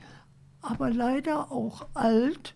aber 0.61 0.91
leider 0.91 1.53
auch 1.53 1.87
alt 1.95 2.55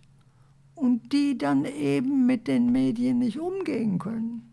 und 0.74 1.12
die 1.12 1.36
dann 1.36 1.64
eben 1.64 2.26
mit 2.26 2.48
den 2.48 2.70
Medien 2.72 3.18
nicht 3.18 3.38
umgehen 3.38 3.98
können. 3.98 4.48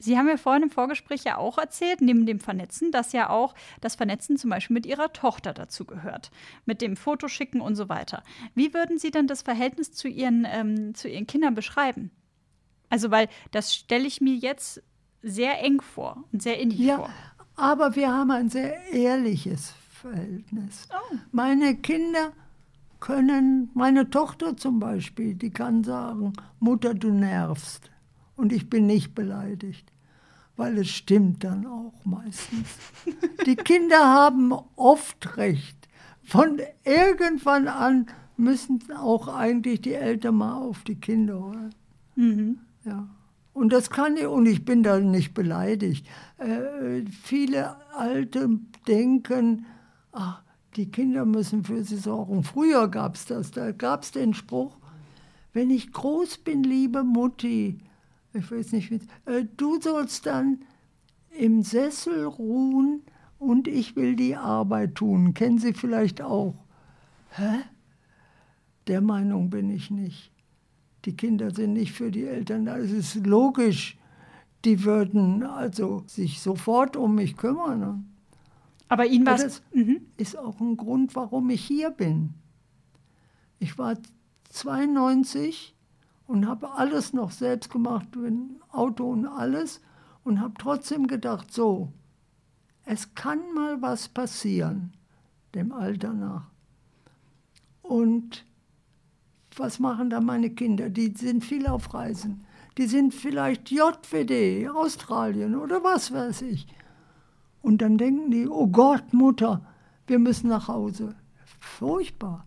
Sie 0.00 0.16
haben 0.16 0.26
mir 0.26 0.38
vorhin 0.38 0.62
im 0.64 0.70
Vorgespräch 0.70 1.24
ja 1.24 1.36
auch 1.36 1.58
erzählt, 1.58 2.00
neben 2.00 2.24
dem 2.24 2.40
Vernetzen, 2.40 2.90
dass 2.90 3.12
ja 3.12 3.28
auch 3.28 3.54
das 3.82 3.96
Vernetzen 3.96 4.38
zum 4.38 4.48
Beispiel 4.48 4.74
mit 4.74 4.86
Ihrer 4.86 5.12
Tochter 5.12 5.52
dazu 5.52 5.84
gehört, 5.84 6.30
mit 6.64 6.80
dem 6.80 6.96
Fotoschicken 6.96 7.60
und 7.60 7.76
so 7.76 7.90
weiter. 7.90 8.22
Wie 8.54 8.72
würden 8.72 8.98
Sie 8.98 9.10
denn 9.10 9.26
das 9.26 9.42
Verhältnis 9.42 9.92
zu 9.92 10.08
Ihren, 10.08 10.46
ähm, 10.50 10.94
zu 10.94 11.08
Ihren 11.08 11.26
Kindern 11.26 11.54
beschreiben? 11.54 12.10
Also, 12.88 13.10
weil 13.10 13.28
das 13.50 13.74
stelle 13.74 14.06
ich 14.06 14.22
mir 14.22 14.34
jetzt 14.34 14.82
sehr 15.22 15.62
eng 15.62 15.80
vor 15.80 16.24
und 16.32 16.42
sehr 16.42 16.58
innig 16.58 16.78
Ja, 16.78 16.96
vor. 16.96 17.10
aber 17.56 17.94
wir 17.96 18.12
haben 18.12 18.30
ein 18.30 18.48
sehr 18.48 18.80
ehrliches 18.92 19.74
Verhältnis. 19.90 20.88
Oh. 20.92 21.16
Meine 21.32 21.76
Kinder 21.76 22.32
können, 23.00 23.70
meine 23.74 24.08
Tochter 24.10 24.56
zum 24.56 24.78
Beispiel, 24.80 25.34
die 25.34 25.50
kann 25.50 25.84
sagen, 25.84 26.32
Mutter, 26.58 26.94
du 26.94 27.10
nervst. 27.12 27.90
Und 28.36 28.52
ich 28.52 28.70
bin 28.70 28.86
nicht 28.86 29.14
beleidigt. 29.14 29.92
weil 30.56 30.76
es 30.78 30.88
stimmt 30.90 31.42
dann 31.44 31.66
auch 31.66 31.94
meistens. 32.04 32.68
Die 33.46 33.56
Kinder 33.56 33.98
haben 33.98 34.52
oft 34.76 35.36
recht. 35.38 35.88
Von 36.22 36.60
irgendwann 36.84 37.66
an 37.66 38.06
müssen 38.36 38.78
auch 38.94 39.28
eigentlich 39.28 39.80
die 39.80 39.94
Eltern 39.94 40.34
mal 40.36 40.54
auf 40.54 40.82
die 40.84 40.96
Kinder 40.96 41.34
hören. 41.34 41.74
Mhm. 42.14 42.58
Ja. 42.84 43.08
Und 43.52 43.72
das 43.72 43.90
kann 43.90 44.16
ich, 44.16 44.26
und 44.26 44.46
ich 44.46 44.64
bin 44.64 44.82
da 44.82 45.00
nicht 45.00 45.34
beleidigt. 45.34 46.06
Äh, 46.38 47.02
viele 47.10 47.76
Alte 47.94 48.48
denken, 48.86 49.66
ach, 50.12 50.42
die 50.76 50.90
Kinder 50.90 51.24
müssen 51.24 51.64
für 51.64 51.82
sie 51.82 51.96
sorgen. 51.96 52.44
Früher 52.44 52.88
gab 52.88 53.16
es 53.16 53.26
das, 53.26 53.50
da 53.50 53.72
gab 53.72 54.04
es 54.04 54.12
den 54.12 54.34
Spruch, 54.34 54.76
wenn 55.52 55.70
ich 55.70 55.92
groß 55.92 56.38
bin, 56.38 56.62
liebe 56.62 57.02
Mutti, 57.02 57.78
ich 58.32 58.50
weiß 58.50 58.72
nicht, 58.72 58.92
äh, 59.26 59.44
du 59.56 59.80
sollst 59.80 60.26
dann 60.26 60.60
im 61.36 61.62
Sessel 61.62 62.24
ruhen 62.24 63.02
und 63.38 63.66
ich 63.66 63.96
will 63.96 64.14
die 64.14 64.36
Arbeit 64.36 64.94
tun. 64.94 65.34
Kennen 65.34 65.58
Sie 65.58 65.72
vielleicht 65.72 66.22
auch? 66.22 66.54
Hä? 67.30 67.60
Der 68.86 69.00
Meinung 69.00 69.50
bin 69.50 69.70
ich 69.70 69.90
nicht. 69.90 70.30
Die 71.04 71.16
Kinder 71.16 71.50
sind 71.50 71.72
nicht 71.72 71.92
für 71.92 72.10
die 72.10 72.24
Eltern 72.24 72.66
da. 72.66 72.76
Es 72.76 72.90
ist 72.90 73.26
logisch, 73.26 73.98
die 74.64 74.84
würden 74.84 75.42
also 75.42 76.02
sich 76.06 76.40
sofort 76.40 76.96
um 76.96 77.14
mich 77.14 77.36
kümmern. 77.36 77.80
ne? 77.80 78.04
Aber 78.88 79.06
Ihnen 79.06 79.24
war 79.24 79.34
es. 79.36 79.42
das 79.42 79.62
ist 80.16 80.36
auch 80.36 80.60
ein 80.60 80.76
Grund, 80.76 81.14
warum 81.14 81.48
ich 81.50 81.64
hier 81.64 81.90
bin. 81.90 82.34
Ich 83.58 83.78
war 83.78 83.96
92 84.50 85.76
und 86.26 86.46
habe 86.46 86.72
alles 86.72 87.12
noch 87.12 87.30
selbst 87.30 87.70
gemacht, 87.70 88.08
Auto 88.70 89.10
und 89.10 89.26
alles, 89.26 89.80
und 90.24 90.40
habe 90.40 90.54
trotzdem 90.58 91.06
gedacht, 91.06 91.52
so, 91.52 91.92
es 92.84 93.14
kann 93.14 93.38
mal 93.54 93.80
was 93.80 94.08
passieren, 94.08 94.92
dem 95.54 95.72
Alter 95.72 96.12
nach. 96.12 96.50
Und 97.82 98.44
was 99.56 99.78
machen 99.78 100.10
da 100.10 100.20
meine 100.20 100.50
Kinder? 100.50 100.90
Die 100.90 101.12
sind 101.16 101.44
viel 101.44 101.66
auf 101.66 101.92
Reisen. 101.92 102.44
Die 102.78 102.86
sind 102.86 103.14
vielleicht 103.14 103.70
JWD, 103.70 104.68
Australien 104.70 105.56
oder 105.56 105.82
was 105.82 106.12
weiß 106.12 106.42
ich. 106.42 106.66
Und 107.62 107.82
dann 107.82 107.98
denken 107.98 108.30
die, 108.30 108.48
oh 108.48 108.68
Gott, 108.68 109.12
Mutter, 109.12 109.66
wir 110.06 110.18
müssen 110.18 110.48
nach 110.48 110.68
Hause. 110.68 111.14
Furchtbar. 111.58 112.46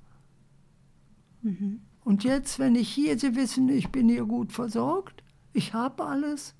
Und 2.03 2.23
jetzt, 2.23 2.57
wenn 2.57 2.75
ich 2.75 2.89
hier, 2.89 3.19
Sie 3.19 3.35
wissen, 3.35 3.69
ich 3.69 3.91
bin 3.91 4.09
hier 4.09 4.25
gut 4.25 4.51
versorgt, 4.51 5.23
ich 5.51 5.73
habe 5.73 6.05
alles. 6.05 6.55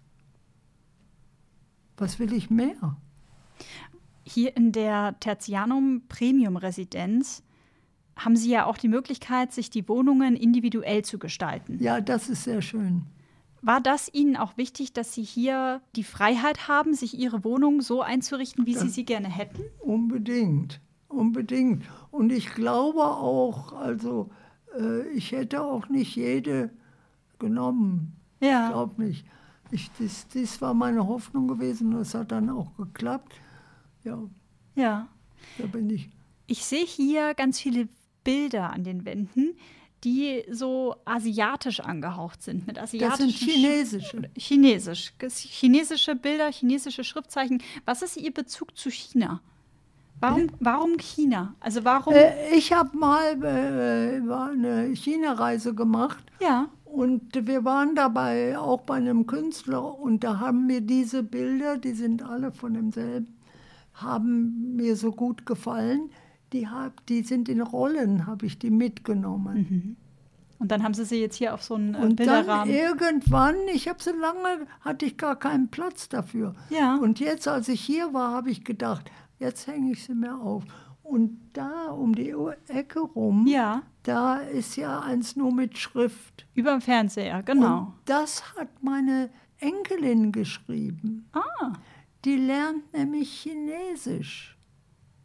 Was 1.98 2.20
will 2.20 2.34
ich 2.34 2.50
mehr? 2.50 2.98
Hier 4.24 4.56
in 4.56 4.72
der 4.72 5.20
Tertianum 5.20 6.04
Premium 6.08 6.58
Residenz 6.58 7.43
haben 8.16 8.36
Sie 8.36 8.50
ja 8.50 8.66
auch 8.66 8.78
die 8.78 8.88
Möglichkeit, 8.88 9.52
sich 9.54 9.70
die 9.70 9.88
Wohnungen 9.90 10.36
individuell 10.36 11.04
zu 11.04 11.18
gestalten. 11.20 11.78
Ja, 11.82 12.00
das 12.02 12.30
ist 12.30 12.44
sehr 12.44 12.62
schön. 12.62 13.04
War 13.62 13.80
das 13.82 14.10
Ihnen 14.14 14.36
auch 14.36 14.58
wichtig, 14.58 14.92
dass 14.94 15.14
Sie 15.14 15.24
hier 15.24 15.82
die 15.96 16.04
Freiheit 16.04 16.68
haben, 16.68 16.94
sich 16.94 17.18
Ihre 17.18 17.44
Wohnung 17.44 17.82
so 17.82 18.02
einzurichten, 18.02 18.66
wie 18.66 18.76
Sie 18.76 18.90
sie 18.90 19.06
gerne 19.06 19.30
hätten? 19.30 19.62
Unbedingt, 19.80 20.82
unbedingt. 21.08 21.84
Und 22.12 22.32
ich 22.32 22.54
glaube 22.54 23.04
auch, 23.06 23.72
also 23.74 24.30
äh, 24.78 25.08
ich 25.10 25.32
hätte 25.32 25.62
auch 25.64 25.88
nicht 25.88 26.16
jede 26.16 26.72
genommen. 27.40 28.14
Ich 28.42 28.48
Ja. 28.50 28.70
glaube 28.70 29.02
nicht. 29.02 29.26
Ich, 29.72 29.90
das, 29.98 30.28
das 30.28 30.62
war 30.62 30.74
meine 30.74 31.08
Hoffnung 31.08 31.48
gewesen 31.48 31.94
und 31.96 32.02
es 32.02 32.14
hat 32.14 32.32
dann 32.32 32.50
auch 32.50 32.76
geklappt. 32.78 33.34
Ja, 34.04 34.20
Ja. 34.76 35.08
da 35.58 35.66
bin 35.68 35.90
ich. 35.90 36.10
Ich 36.48 36.66
sehe 36.66 36.86
hier 36.86 37.34
ganz 37.34 37.60
viele 37.60 37.88
Bilder 38.24 38.72
an 38.72 38.84
den 38.84 39.06
Wänden, 39.06 39.56
die 40.04 40.44
so 40.52 40.96
asiatisch 41.06 41.80
angehaucht 41.80 42.42
sind, 42.44 42.68
mit 42.68 42.78
Das 42.78 42.84
asiatischen 42.94 43.30
sind 43.30 43.50
chinesische. 43.50 44.18
Sch- 44.18 44.30
Chinesisch. 44.38 45.14
Ges- 45.20 45.48
Chinesische 45.48 46.16
Bilder, 46.16 46.52
chinesische 46.52 47.04
Schriftzeichen. 47.04 47.62
Was 47.86 48.02
ist 48.02 48.18
Ihr 48.18 48.34
Bezug 48.34 48.78
zu 48.78 48.90
China? 48.92 49.42
Warum, 50.20 50.48
warum 50.60 50.98
China? 50.98 51.56
Also 51.60 51.84
warum? 51.84 52.14
Äh, 52.14 52.56
ich 52.56 52.72
habe 52.72 52.96
mal 52.98 53.42
äh, 53.44 54.22
eine 54.32 54.94
China-Reise 54.96 55.74
gemacht 55.74 56.24
ja. 56.42 56.70
und 56.86 57.22
wir 57.48 57.66
waren 57.66 57.94
dabei 57.96 58.58
auch 58.58 58.82
bei 58.82 58.96
einem 58.96 59.26
Künstler 59.28 60.00
und 60.00 60.24
da 60.24 60.40
haben 60.40 60.66
mir 60.66 60.80
diese 60.82 61.24
Bilder, 61.24 61.78
die 61.78 61.92
sind 61.94 62.24
alle 62.24 62.52
von 62.54 62.74
demselben, 62.74 63.36
haben 63.96 64.76
mir 64.76 64.96
so 64.96 65.12
gut 65.12 65.46
gefallen. 65.46 66.10
Die, 66.54 66.68
hab, 66.68 67.06
die 67.08 67.24
sind 67.24 67.50
in 67.50 67.62
Rollen, 67.62 68.28
habe 68.28 68.46
ich 68.46 68.60
die 68.60 68.70
mitgenommen. 68.70 69.98
Und 70.60 70.72
dann 70.72 70.84
haben 70.84 70.94
Sie 70.94 71.04
sie 71.04 71.20
jetzt 71.20 71.36
hier 71.36 71.54
auf 71.54 71.64
so 71.64 71.76
einen 71.76 71.96
äh, 71.96 71.98
Und 71.98 72.20
dann 72.20 72.28
Bilderrahmen. 72.28 72.74
irgendwann, 72.74 73.56
ich 73.74 73.88
habe 73.90 74.02
so 74.02 74.12
lange, 74.16 74.66
hatte 74.82 75.06
ich 75.06 75.18
gar 75.18 75.36
keinen 75.38 75.70
Platz 75.70 76.08
dafür. 76.10 76.56
Ja. 76.70 76.96
Und 76.98 77.20
jetzt, 77.20 77.48
als 77.48 77.68
ich 77.68 77.82
hier 77.82 78.14
war, 78.14 78.32
habe 78.32 78.50
ich 78.52 78.64
gedacht, 78.64 79.12
jetzt 79.40 79.68
hänge 79.68 79.92
ich 79.92 80.04
sie 80.04 80.14
mir 80.14 80.40
auf. 80.40 80.64
Und 81.02 81.38
da 81.52 81.88
um 81.92 82.16
die 82.16 82.34
Ecke 82.70 83.02
rum, 83.02 83.46
ja, 83.46 83.82
da 84.04 84.38
ist 84.38 84.78
ja 84.78 85.02
eins 85.02 85.36
nur 85.36 85.54
mit 85.54 85.78
Schrift. 85.78 86.46
über 86.54 86.72
dem 86.72 86.82
Fernseher, 86.82 87.44
genau. 87.44 87.80
Und 87.80 87.94
das 88.06 88.56
hat 88.56 88.70
meine 88.82 89.30
Enkelin 89.60 90.32
geschrieben. 90.32 91.28
ah. 91.34 91.74
Die 92.24 92.38
lernt 92.38 92.94
nämlich 92.94 93.42
Chinesisch. 93.42 94.58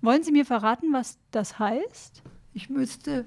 Wollen 0.01 0.23
Sie 0.23 0.33
mir 0.33 0.45
verraten, 0.45 0.93
was 0.93 1.19
das 1.31 1.59
heißt? 1.59 2.23
Ich 2.55 2.71
müsste 2.71 3.25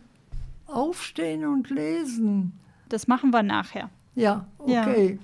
aufstehen 0.68 1.45
und 1.45 1.69
lesen. 1.69 2.60
Das 2.89 3.07
machen 3.07 3.31
wir 3.31 3.43
nachher. 3.43 3.89
Ja, 4.15 4.45
Ja. 4.65 4.81
okay. 4.81 5.19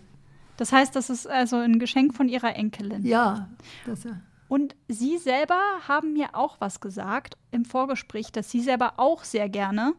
Das 0.58 0.72
heißt, 0.72 0.96
das 0.96 1.10
ist 1.10 1.28
also 1.28 1.58
ein 1.58 1.78
Geschenk 1.78 2.16
von 2.16 2.28
Ihrer 2.30 2.56
Enkelin. 2.56 3.06
Ja, 3.06 3.48
das, 3.86 4.08
Und 4.48 4.76
Sie 4.88 5.18
selber 5.18 5.60
haben 5.88 6.14
mir 6.14 6.30
auch 6.34 6.60
was 6.60 6.80
gesagt 6.80 7.38
im 7.52 7.64
Vorgespräch, 7.64 8.32
dass 8.32 8.50
Sie 8.50 8.62
selber 8.62 8.94
auch 8.98 9.24
sehr 9.24 9.50
gerne 9.50 9.94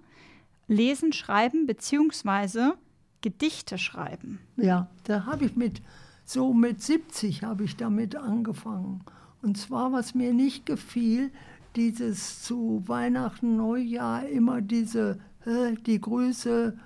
lesen, 0.66 1.12
schreiben 1.12 1.66
bzw. 1.66 2.72
Gedichte 3.20 3.78
schreiben. 3.78 4.40
Ja, 4.56 4.88
da 5.04 5.26
habe 5.26 5.44
ich 5.44 5.54
mit, 5.56 5.80
so 6.24 6.52
mit 6.52 6.82
70 6.82 7.44
habe 7.44 7.64
ich 7.64 7.76
damit 7.76 8.16
angefangen. 8.16 9.04
Und 9.42 9.56
zwar, 9.56 9.92
was 9.92 10.14
mir 10.14 10.32
nicht 10.32 10.66
gefiel, 10.66 11.30
dieses 11.76 12.42
zu 12.42 12.82
Weihnachten, 12.86 13.56
Neujahr 13.56 14.26
immer 14.26 14.60
diese, 14.60 15.18
äh, 15.44 15.74
die 15.86 16.00
Grüße, 16.00 16.76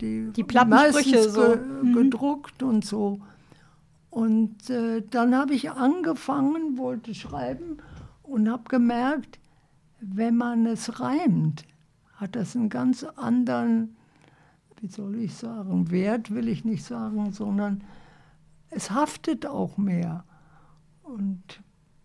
die, 0.00 0.30
Die 0.32 0.44
meistens 0.66 1.32
so. 1.34 1.40
ge, 1.40 1.56
Mhm. 1.82 1.92
gedruckt 1.94 2.62
und 2.62 2.84
so. 2.84 3.20
Und 4.10 4.68
äh, 4.70 5.02
dann 5.10 5.34
habe 5.34 5.54
ich 5.54 5.70
angefangen, 5.70 6.76
wollte 6.76 7.14
schreiben 7.14 7.78
und 8.22 8.48
habe 8.48 8.64
gemerkt, 8.68 9.38
wenn 10.00 10.36
man 10.36 10.66
es 10.66 11.00
reimt, 11.00 11.64
hat 12.14 12.36
das 12.36 12.54
einen 12.54 12.68
ganz 12.68 13.04
anderen, 13.04 13.96
wie 14.80 14.88
soll 14.88 15.16
ich 15.16 15.34
sagen, 15.34 15.90
Wert 15.90 16.32
will 16.32 16.48
ich 16.48 16.64
nicht 16.64 16.84
sagen, 16.84 17.32
sondern 17.32 17.82
es 18.70 18.90
haftet 18.90 19.46
auch 19.46 19.78
mehr 19.78 20.24
und 21.02 21.62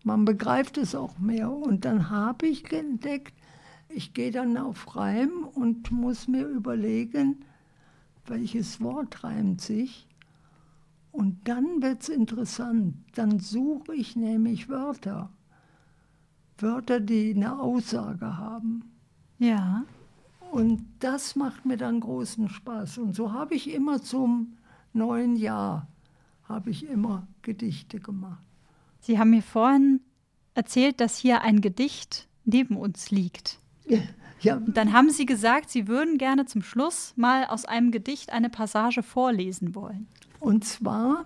man 0.08 0.24
begreift 0.24 0.78
es 0.78 0.94
auch 0.94 1.18
mehr. 1.18 1.52
Und 1.52 1.84
dann 1.84 2.08
habe 2.08 2.46
ich 2.46 2.72
entdeckt, 2.72 3.34
ich 3.90 4.14
gehe 4.14 4.30
dann 4.30 4.56
auf 4.56 4.96
Reim 4.96 5.44
und 5.54 5.92
muss 5.92 6.28
mir 6.28 6.46
überlegen, 6.46 7.44
welches 8.26 8.80
Wort 8.80 9.22
reimt 9.22 9.60
sich. 9.60 10.06
Und 11.12 11.46
dann 11.46 11.82
wird 11.82 12.02
es 12.02 12.08
interessant. 12.08 12.94
Dann 13.16 13.38
suche 13.38 13.94
ich 13.94 14.16
nämlich 14.16 14.70
Wörter. 14.70 15.28
Wörter, 16.56 17.00
die 17.00 17.34
eine 17.34 17.60
Aussage 17.60 18.38
haben. 18.38 18.84
Ja. 19.38 19.84
Und 20.50 20.86
das 21.00 21.36
macht 21.36 21.66
mir 21.66 21.76
dann 21.76 22.00
großen 22.00 22.48
Spaß. 22.48 22.96
Und 22.96 23.14
so 23.14 23.32
habe 23.34 23.54
ich 23.54 23.74
immer 23.74 24.02
zum 24.02 24.56
neuen 24.94 25.36
Jahr, 25.36 25.86
habe 26.44 26.70
ich 26.70 26.88
immer 26.88 27.28
Gedichte 27.42 28.00
gemacht. 28.00 28.47
Sie 29.08 29.18
haben 29.18 29.30
mir 29.30 29.42
vorhin 29.42 30.00
erzählt, 30.52 31.00
dass 31.00 31.16
hier 31.16 31.40
ein 31.40 31.62
Gedicht 31.62 32.28
neben 32.44 32.76
uns 32.76 33.10
liegt. 33.10 33.58
Ja, 34.42 34.56
Und 34.56 34.76
dann 34.76 34.92
haben 34.92 35.08
Sie 35.08 35.24
gesagt, 35.24 35.70
Sie 35.70 35.88
würden 35.88 36.18
gerne 36.18 36.44
zum 36.44 36.60
Schluss 36.60 37.14
mal 37.16 37.46
aus 37.46 37.64
einem 37.64 37.90
Gedicht 37.90 38.30
eine 38.30 38.50
Passage 38.50 39.02
vorlesen 39.02 39.74
wollen. 39.74 40.06
und 40.40 40.62
zwar 40.66 41.24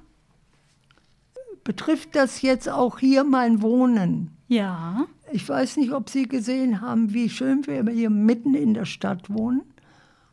betrifft 1.65 2.15
das 2.15 2.41
jetzt 2.41 2.69
auch 2.69 3.01
hier 3.01 3.25
mein 3.25 3.63
Wohnen. 3.63 4.31
Ja. 4.47 5.07
Ich 5.33 5.49
weiß 5.49 5.77
nicht, 5.79 5.91
ob 5.91 6.09
Sie 6.09 6.29
gesehen 6.29 6.81
haben, 6.81 7.13
wie 7.13 7.29
schön 7.29 7.67
wir 7.67 7.85
hier 7.91 8.11
mitten 8.11 8.55
in 8.55 8.75
der 8.75 8.85
Stadt 8.85 9.29
wohnen. 9.29 9.63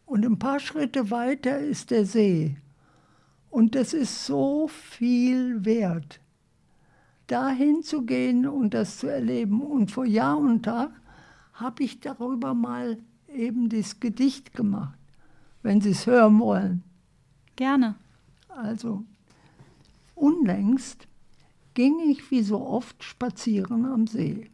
Und 0.05 0.23
ein 0.23 0.37
paar 0.37 0.59
Schritte 0.59 1.09
weiter 1.09 1.57
ist 1.57 1.89
der 1.89 2.05
See. 2.05 2.57
Und 3.49 3.73
das 3.73 3.93
ist 3.93 4.27
so 4.27 4.67
viel 4.67 5.65
wert. 5.65 6.19
Dahin 7.29 7.83
zu 7.83 8.03
gehen 8.05 8.47
und 8.47 8.73
das 8.73 8.97
zu 8.97 9.07
erleben. 9.07 9.61
Und 9.61 9.91
vor 9.91 10.05
Jahr 10.05 10.37
und 10.37 10.63
Tag 10.63 10.91
habe 11.53 11.83
ich 11.83 11.99
darüber 11.99 12.53
mal 12.53 12.97
eben 13.27 13.69
das 13.69 13.99
Gedicht 13.99 14.53
gemacht, 14.53 14.97
wenn 15.61 15.81
Sie 15.81 15.91
es 15.91 16.07
hören 16.07 16.39
wollen. 16.39 16.83
Gerne. 17.55 17.95
Also, 18.49 19.03
unlängst 20.15 21.07
ging 21.73 21.99
ich 22.09 22.31
wie 22.31 22.41
so 22.41 22.65
oft 22.65 23.03
spazieren 23.03 23.85
am 23.85 24.07
See. 24.07 24.49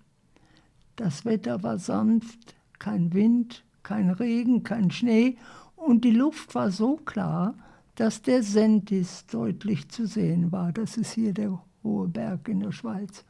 Das 0.95 1.25
Wetter 1.25 1.63
war 1.63 1.77
sanft, 1.77 2.55
kein 2.77 3.13
Wind, 3.13 3.63
kein 3.83 4.09
Regen, 4.09 4.63
kein 4.63 4.91
Schnee 4.91 5.37
und 5.75 6.03
die 6.03 6.11
Luft 6.11 6.55
war 6.55 6.71
so 6.71 6.97
klar, 6.97 7.55
dass 7.95 8.21
der 8.21 8.43
Sentis 8.43 9.25
deutlich 9.27 9.89
zu 9.89 10.05
sehen 10.05 10.51
war. 10.51 10.73
Das 10.73 10.97
ist 10.97 11.13
hier 11.13 11.33
der 11.33 11.61
hohe 11.85 12.09
Berg 12.09 12.49
in 12.49 12.59
der 12.59 12.73
Schweiz. 12.73 13.23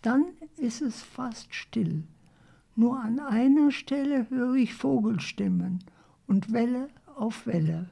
Dann 0.00 0.24
ist 0.56 0.80
es 0.80 1.02
fast 1.02 1.54
still. 1.54 2.04
Nur 2.74 2.98
an 2.98 3.20
einer 3.20 3.70
Stelle 3.70 4.30
höre 4.30 4.54
ich 4.54 4.72
Vogelstimmen 4.72 5.84
und 6.26 6.52
Welle 6.52 6.88
auf 7.14 7.46
Welle. 7.46 7.90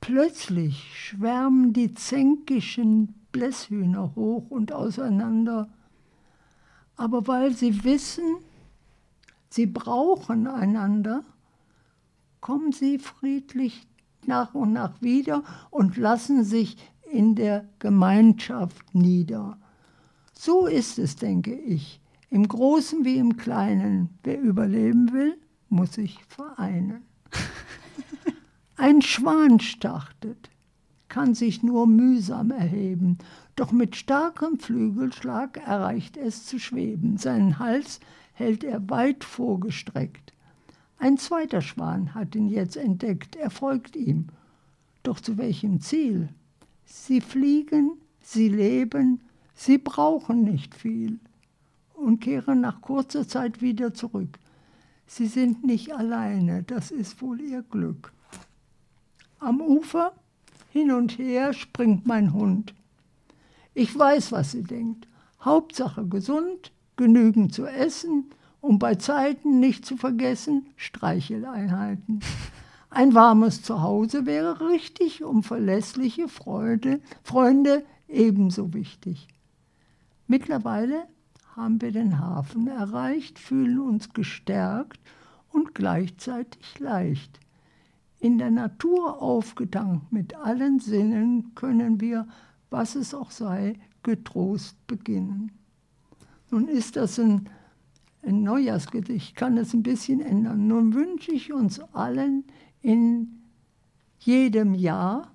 Plötzlich 0.00 0.98
schwärmen 0.98 1.74
die 1.74 1.92
zänkischen 1.92 3.14
Blässhühner 3.30 4.14
hoch 4.16 4.50
und 4.50 4.72
auseinander. 4.72 5.68
Aber 6.96 7.26
weil 7.26 7.52
sie 7.52 7.84
wissen, 7.84 8.36
sie 9.48 9.66
brauchen 9.66 10.46
einander, 10.46 11.22
kommen 12.40 12.72
sie 12.72 12.98
friedlich 12.98 13.86
nach 14.26 14.54
und 14.54 14.72
nach 14.72 15.00
wieder 15.02 15.42
und 15.70 15.96
lassen 15.96 16.44
sich 16.44 16.76
in 17.12 17.34
der 17.34 17.66
Gemeinschaft 17.78 18.94
nieder. 18.94 19.58
So 20.32 20.66
ist 20.66 20.98
es, 20.98 21.16
denke 21.16 21.54
ich, 21.54 22.00
im 22.30 22.48
Großen 22.48 23.04
wie 23.04 23.18
im 23.18 23.36
Kleinen. 23.36 24.08
Wer 24.22 24.40
überleben 24.40 25.12
will, 25.12 25.36
muss 25.68 25.94
sich 25.94 26.18
vereinen. 26.24 27.02
Ein 28.76 29.02
Schwan 29.02 29.60
startet, 29.60 30.50
kann 31.08 31.34
sich 31.34 31.62
nur 31.62 31.86
mühsam 31.86 32.50
erheben, 32.50 33.18
doch 33.54 33.70
mit 33.70 33.94
starkem 33.96 34.58
Flügelschlag 34.58 35.58
erreicht 35.58 36.16
es 36.16 36.46
zu 36.46 36.58
schweben. 36.58 37.18
Seinen 37.18 37.58
Hals 37.58 38.00
hält 38.32 38.64
er 38.64 38.88
weit 38.88 39.22
vorgestreckt. 39.24 40.32
Ein 40.98 41.18
zweiter 41.18 41.60
Schwan 41.60 42.14
hat 42.14 42.34
ihn 42.34 42.48
jetzt 42.48 42.76
entdeckt, 42.76 43.36
er 43.36 43.50
folgt 43.50 43.96
ihm. 43.96 44.28
Doch 45.02 45.20
zu 45.20 45.36
welchem 45.36 45.80
Ziel? 45.80 46.30
Sie 46.84 47.20
fliegen, 47.20 47.92
sie 48.20 48.48
leben, 48.48 49.20
sie 49.54 49.78
brauchen 49.78 50.44
nicht 50.44 50.74
viel 50.74 51.18
und 51.94 52.20
kehren 52.20 52.60
nach 52.60 52.80
kurzer 52.80 53.26
Zeit 53.26 53.62
wieder 53.62 53.94
zurück. 53.94 54.38
Sie 55.06 55.26
sind 55.26 55.64
nicht 55.64 55.94
alleine, 55.94 56.62
das 56.62 56.90
ist 56.90 57.20
wohl 57.20 57.40
ihr 57.40 57.62
Glück. 57.62 58.12
Am 59.40 59.60
Ufer 59.60 60.12
hin 60.70 60.90
und 60.92 61.18
her 61.18 61.52
springt 61.52 62.06
mein 62.06 62.32
Hund. 62.32 62.74
Ich 63.74 63.96
weiß, 63.96 64.32
was 64.32 64.52
sie 64.52 64.62
denkt. 64.62 65.06
Hauptsache 65.40 66.06
gesund, 66.06 66.72
genügend 66.96 67.52
zu 67.52 67.66
essen 67.66 68.30
und 68.60 68.78
bei 68.78 68.94
Zeiten 68.94 69.60
nicht 69.60 69.84
zu 69.84 69.96
vergessen 69.96 70.66
Streicheleinheiten. 70.76 72.20
Ein 72.94 73.14
warmes 73.14 73.62
Zuhause 73.62 74.26
wäre 74.26 74.68
richtig 74.68 75.24
und 75.24 75.44
verlässliche 75.44 76.28
Freude, 76.28 77.00
Freunde 77.22 77.86
ebenso 78.06 78.74
wichtig. 78.74 79.28
Mittlerweile 80.26 81.04
haben 81.56 81.80
wir 81.80 81.90
den 81.90 82.18
Hafen 82.18 82.66
erreicht, 82.66 83.38
fühlen 83.38 83.78
uns 83.78 84.12
gestärkt 84.12 85.00
und 85.48 85.74
gleichzeitig 85.74 86.78
leicht. 86.80 87.40
In 88.20 88.36
der 88.36 88.50
Natur 88.50 89.22
aufgetankt 89.22 90.12
mit 90.12 90.34
allen 90.34 90.78
Sinnen 90.78 91.54
können 91.54 91.98
wir, 91.98 92.28
was 92.68 92.94
es 92.94 93.14
auch 93.14 93.30
sei, 93.30 93.80
getrost 94.02 94.86
beginnen. 94.86 95.50
Nun 96.50 96.68
ist 96.68 96.96
das 96.96 97.18
ein, 97.18 97.48
ein 98.22 98.42
Neujahrsgedicht, 98.42 99.34
kann 99.34 99.56
es 99.56 99.72
ein 99.72 99.82
bisschen 99.82 100.20
ändern. 100.20 100.66
Nun 100.66 100.92
wünsche 100.92 101.32
ich 101.32 101.54
uns 101.54 101.80
allen 101.94 102.44
in 102.82 103.42
jedem 104.18 104.74
Jahr 104.74 105.32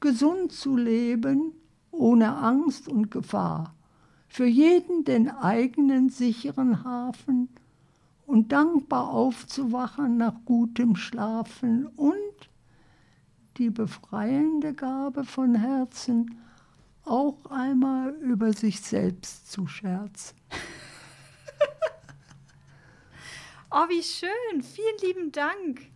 gesund 0.00 0.52
zu 0.52 0.76
leben, 0.76 1.52
ohne 1.90 2.36
Angst 2.36 2.88
und 2.88 3.10
Gefahr. 3.10 3.74
Für 4.28 4.46
jeden 4.46 5.04
den 5.04 5.30
eigenen 5.30 6.10
sicheren 6.10 6.84
Hafen 6.84 7.48
und 8.26 8.52
dankbar 8.52 9.08
aufzuwachen 9.08 10.16
nach 10.16 10.34
gutem 10.44 10.96
Schlafen 10.96 11.86
und 11.86 12.50
die 13.56 13.70
befreiende 13.70 14.74
Gabe 14.74 15.24
von 15.24 15.54
Herzen, 15.54 16.38
auch 17.04 17.46
einmal 17.46 18.10
über 18.16 18.52
sich 18.52 18.80
selbst 18.80 19.50
zu 19.50 19.66
scherzen. 19.66 20.36
oh, 23.70 23.88
wie 23.88 24.02
schön. 24.02 24.62
Vielen 24.62 24.98
lieben 25.02 25.32
Dank. 25.32 25.86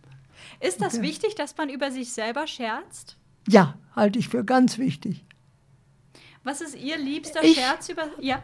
Ist 0.61 0.81
das 0.81 0.97
Ja. 0.97 1.01
wichtig, 1.01 1.35
dass 1.35 1.57
man 1.57 1.69
über 1.69 1.91
sich 1.91 2.13
selber 2.13 2.47
scherzt? 2.47 3.17
Ja, 3.47 3.75
halte 3.95 4.19
ich 4.19 4.29
für 4.29 4.43
ganz 4.45 4.77
wichtig. 4.77 5.25
Was 6.43 6.61
ist 6.61 6.75
Ihr 6.75 6.97
liebster 6.97 7.43
Ich- 7.43 7.55
Scherz 7.55 7.89
über. 7.89 8.07
Ja. 8.19 8.41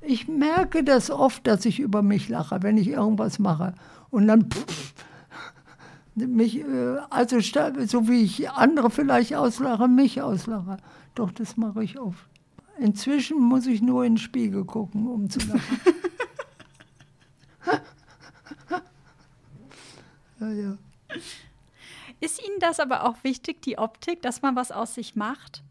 Ich 0.00 0.28
merke 0.28 0.84
das 0.84 1.10
oft, 1.10 1.44
dass 1.46 1.64
ich 1.64 1.80
über 1.80 2.02
mich 2.02 2.28
lache, 2.28 2.62
wenn 2.62 2.76
ich 2.78 2.88
irgendwas 2.88 3.38
mache. 3.40 3.74
Und 4.10 4.28
dann 4.28 4.48
pff, 4.50 4.94
mich, 6.14 6.60
äh, 6.60 6.96
also 7.10 7.40
so 7.40 8.08
wie 8.08 8.22
ich 8.22 8.48
andere 8.50 8.90
vielleicht 8.90 9.34
auslache, 9.34 9.88
mich 9.88 10.22
auslache. 10.22 10.76
Doch, 11.16 11.32
das 11.32 11.56
mache 11.56 11.82
ich 11.82 11.98
oft. 11.98 12.24
Inzwischen 12.78 13.40
muss 13.40 13.66
ich 13.66 13.82
nur 13.82 14.04
in 14.04 14.12
den 14.14 14.18
Spiegel 14.18 14.64
gucken, 14.64 15.08
um 15.08 15.28
zu 15.28 15.40
lachen. 15.40 15.60
ja, 20.40 20.50
ja. 20.50 20.78
Ist 22.20 22.44
Ihnen 22.44 22.58
das 22.60 22.80
aber 22.80 23.04
auch 23.08 23.16
wichtig, 23.22 23.62
die 23.62 23.78
Optik, 23.78 24.22
dass 24.22 24.42
man 24.42 24.56
was 24.56 24.72
aus 24.72 24.94
sich 24.94 25.14
macht? 25.14 25.62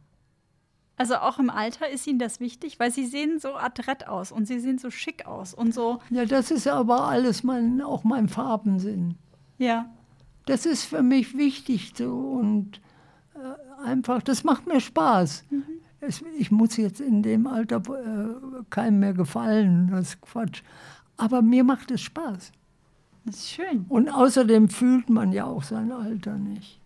Also 0.96 1.18
auch 1.18 1.38
im 1.38 1.52
Alter 1.52 1.88
ist 1.90 2.08
Ihnen 2.08 2.18
das 2.18 2.40
wichtig, 2.40 2.80
weil 2.80 2.92
Sie 2.92 3.06
sehen 3.06 3.40
so 3.40 3.56
adrett 3.56 4.08
aus 4.08 4.32
und 4.32 4.48
Sie 4.48 4.60
sehen 4.60 4.80
so 4.80 4.90
schick 4.90 5.28
aus 5.28 5.54
und 5.54 5.74
so. 5.74 6.00
ja, 6.10 6.26
das 6.26 6.50
ist 6.50 6.68
aber 6.68 7.08
alles 7.08 7.44
mein, 7.44 7.82
auch 7.82 8.04
mein 8.04 8.28
Farbensinn. 8.28 9.16
Ja. 9.60 9.86
Das 10.48 10.66
ist 10.66 10.86
für 10.86 11.04
mich 11.04 11.38
wichtig 11.38 11.94
so 11.96 12.12
und 12.12 12.82
äh, 13.36 13.86
einfach, 13.86 14.24
das 14.24 14.44
macht 14.44 14.66
mir 14.66 14.80
Spaß. 14.80 15.44
Es, 16.00 16.24
ich 16.38 16.52
muss 16.52 16.78
jetzt 16.78 17.02
in 17.02 17.22
dem 17.22 17.46
Alter 17.46 17.78
äh, 17.78 18.64
keinem 18.70 19.00
mehr 19.00 19.14
gefallen, 19.14 19.90
das 19.92 20.10
ist 20.10 20.22
Quatsch. 20.22 20.64
Aber 21.16 21.42
mir 21.42 21.64
macht 21.64 21.92
es 21.92 22.02
Spaß. 22.02 22.52
Das 23.28 23.36
ist 23.36 23.50
schön. 23.52 23.86
Und 23.90 24.10
außerdem 24.10 24.70
fühlt 24.70 25.10
man 25.10 25.34
ja 25.34 25.46
auch 25.46 25.62
sein 25.64 25.92
Alter 25.92 26.38
nicht. 26.38 26.80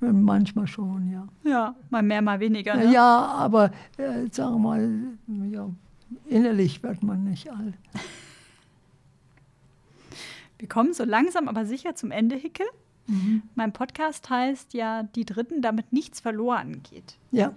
Manchmal 0.00 0.66
schon, 0.68 1.10
ja. 1.10 1.26
Ja, 1.50 1.74
mal 1.90 2.02
mehr, 2.02 2.22
mal 2.22 2.38
weniger. 2.38 2.76
Ja, 2.84 3.20
Ne? 3.20 3.28
aber 3.34 3.70
äh, 3.96 4.28
sagen 4.30 4.54
wir 4.54 4.58
mal, 4.58 4.90
ja, 5.50 5.68
innerlich 6.26 6.82
wird 6.82 7.02
man 7.02 7.24
nicht 7.24 7.50
alt. 7.50 7.74
Wir 10.58 10.68
kommen 10.68 10.94
so 10.94 11.04
langsam, 11.04 11.48
aber 11.48 11.66
sicher 11.66 11.94
zum 11.94 12.10
Ende, 12.10 12.36
Hicke. 12.36 12.64
Mein 13.54 13.72
Podcast 13.74 14.30
heißt 14.30 14.72
ja 14.72 15.02
Die 15.02 15.26
Dritten, 15.26 15.60
damit 15.60 15.92
nichts 15.92 16.20
verloren 16.20 16.82
geht. 16.88 17.18
Ja, 17.32 17.52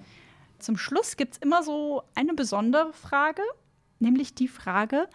Zum 0.59 0.75
Schluss 0.77 1.15
gibt 1.15 1.33
es 1.35 1.37
immer 1.37 1.63
so 1.63 2.01
eine 2.15 2.33
besondere 2.33 2.91
Frage, 2.91 3.41
nämlich 3.99 4.33
die 4.33 4.49
Frage, 4.49 5.07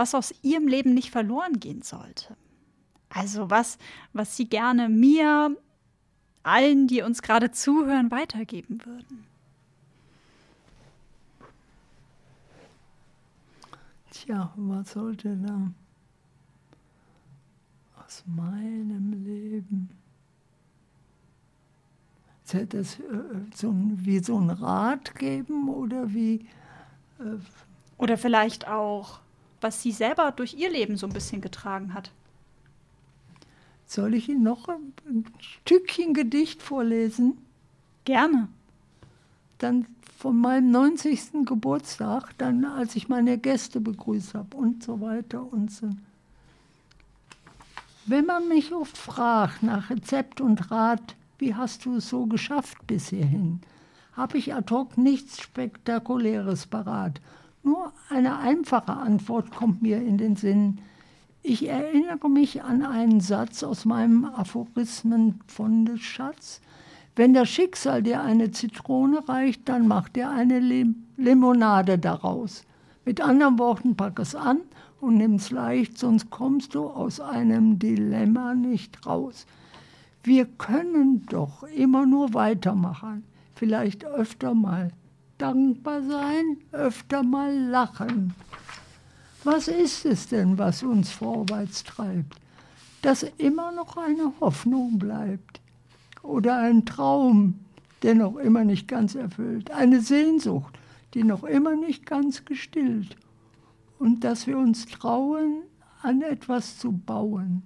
was 0.00 0.14
aus 0.16 0.34
Ihrem 0.42 0.66
Leben 0.66 0.94
nicht 0.94 1.12
verloren 1.12 1.60
gehen 1.60 1.82
sollte. 1.82 2.36
Also 3.08 3.50
was, 3.50 3.78
was 4.12 4.36
Sie 4.36 4.48
gerne 4.48 4.88
mir, 4.88 5.56
allen, 6.42 6.88
die 6.88 7.02
uns 7.02 7.22
gerade 7.22 7.52
zuhören, 7.52 8.10
weitergeben 8.10 8.80
würden. 8.84 9.30
tja, 14.30 14.52
was 14.56 14.92
sollte 14.92 15.36
da 15.36 15.70
aus 18.04 18.24
meinem 18.26 19.24
Leben? 19.24 19.90
Soll 22.44 22.66
das 22.66 22.98
äh, 22.98 23.02
so 23.54 23.70
ein, 23.70 24.04
wie 24.04 24.18
so 24.18 24.38
ein 24.38 24.50
Rat 24.50 25.14
geben 25.14 25.68
oder 25.68 26.12
wie? 26.12 26.46
Äh, 27.18 27.38
Oder 27.96 28.18
vielleicht 28.18 28.66
auch, 28.66 29.20
was 29.60 29.82
Sie 29.82 29.92
selber 29.92 30.32
durch 30.32 30.54
Ihr 30.54 30.70
Leben 30.70 30.96
so 30.96 31.06
ein 31.06 31.12
bisschen 31.12 31.40
getragen 31.40 31.94
hat. 31.94 32.10
soll 33.86 34.14
ich 34.14 34.28
Ihnen 34.28 34.42
noch 34.42 34.68
ein, 34.68 35.24
Stückchen 35.40 36.14
Gedicht 36.14 36.62
vorlesen? 36.62 37.38
Gerne. 38.04 38.48
dann 39.58 39.86
von 40.18 40.38
meinem 40.38 40.70
90. 40.70 41.46
Geburtstag, 41.46 42.36
dann 42.36 42.64
als 42.64 42.94
ich 42.94 43.08
meine 43.08 43.38
Gäste 43.38 43.80
begrüßt 43.80 44.34
habe 44.34 44.56
und 44.56 44.82
so 44.82 45.00
weiter 45.00 45.50
und 45.50 45.70
so. 45.70 45.88
Wenn 48.06 48.26
man 48.26 48.48
mich 48.48 48.72
oft 48.72 48.98
fragt 48.98 49.62
nach 49.62 49.88
Rezept 49.88 50.40
und 50.40 50.70
Rat, 50.70 51.14
wie 51.38 51.54
hast 51.54 51.84
du 51.84 51.96
es 51.96 52.08
so 52.08 52.26
geschafft 52.26 52.86
bis 52.86 53.08
hierhin, 53.08 53.60
habe 54.12 54.36
ich 54.36 54.52
ad 54.52 54.74
hoc 54.74 54.98
nichts 54.98 55.40
Spektakuläres 55.40 56.66
parat. 56.66 57.20
Nur 57.62 57.92
eine 58.08 58.38
einfache 58.38 58.92
Antwort 58.92 59.54
kommt 59.54 59.82
mir 59.82 59.98
in 59.98 60.16
den 60.16 60.36
Sinn. 60.36 60.78
Ich 61.42 61.68
erinnere 61.68 62.28
mich 62.28 62.62
an 62.62 62.82
einen 62.82 63.20
Satz 63.20 63.62
aus 63.62 63.84
meinem 63.84 64.24
Aphorismenfundesschatz. 64.24 66.62
Wenn 67.16 67.34
das 67.34 67.50
Schicksal 67.50 68.02
dir 68.02 68.22
eine 68.22 68.50
Zitrone 68.50 69.28
reicht, 69.28 69.68
dann 69.68 69.86
macht 69.88 70.16
dir 70.16 70.30
eine 70.30 70.58
Lim 70.58 71.04
Limonade 71.16 71.98
daraus. 71.98 72.64
Mit 73.04 73.20
anderen 73.20 73.58
Worten, 73.58 73.94
pack 73.94 74.18
es 74.20 74.34
an 74.34 74.60
und 75.00 75.16
nimm 75.16 75.34
es 75.34 75.50
leicht, 75.50 75.98
sonst 75.98 76.30
kommst 76.30 76.74
du 76.74 76.86
aus 76.86 77.20
einem 77.20 77.78
Dilemma 77.78 78.54
nicht 78.54 79.04
raus. 79.04 79.44
Wir 80.22 80.46
können 80.46 81.26
doch 81.26 81.62
immer 81.64 82.06
nur 82.06 82.32
weitermachen, 82.32 83.22
vielleicht 83.54 84.06
öfter 84.06 84.54
mal 84.54 84.92
dankbar 85.40 86.02
sein, 86.02 86.58
öfter 86.72 87.22
mal 87.22 87.56
lachen. 87.56 88.34
Was 89.42 89.68
ist 89.68 90.04
es 90.04 90.28
denn, 90.28 90.58
was 90.58 90.82
uns 90.82 91.10
vorwärts 91.10 91.84
treibt? 91.84 92.36
Dass 93.02 93.22
immer 93.38 93.72
noch 93.72 93.96
eine 93.96 94.32
Hoffnung 94.40 94.98
bleibt 94.98 95.60
oder 96.22 96.58
ein 96.58 96.84
Traum, 96.84 97.54
der 98.02 98.14
noch 98.14 98.36
immer 98.36 98.64
nicht 98.64 98.86
ganz 98.86 99.14
erfüllt, 99.14 99.70
eine 99.70 100.00
Sehnsucht, 100.00 100.78
die 101.14 101.24
noch 101.24 101.44
immer 101.44 101.74
nicht 101.74 102.04
ganz 102.04 102.44
gestillt 102.44 103.16
und 103.98 104.24
dass 104.24 104.46
wir 104.46 104.58
uns 104.58 104.86
trauen, 104.86 105.62
an 106.02 106.22
etwas 106.22 106.78
zu 106.78 106.92
bauen. 106.92 107.62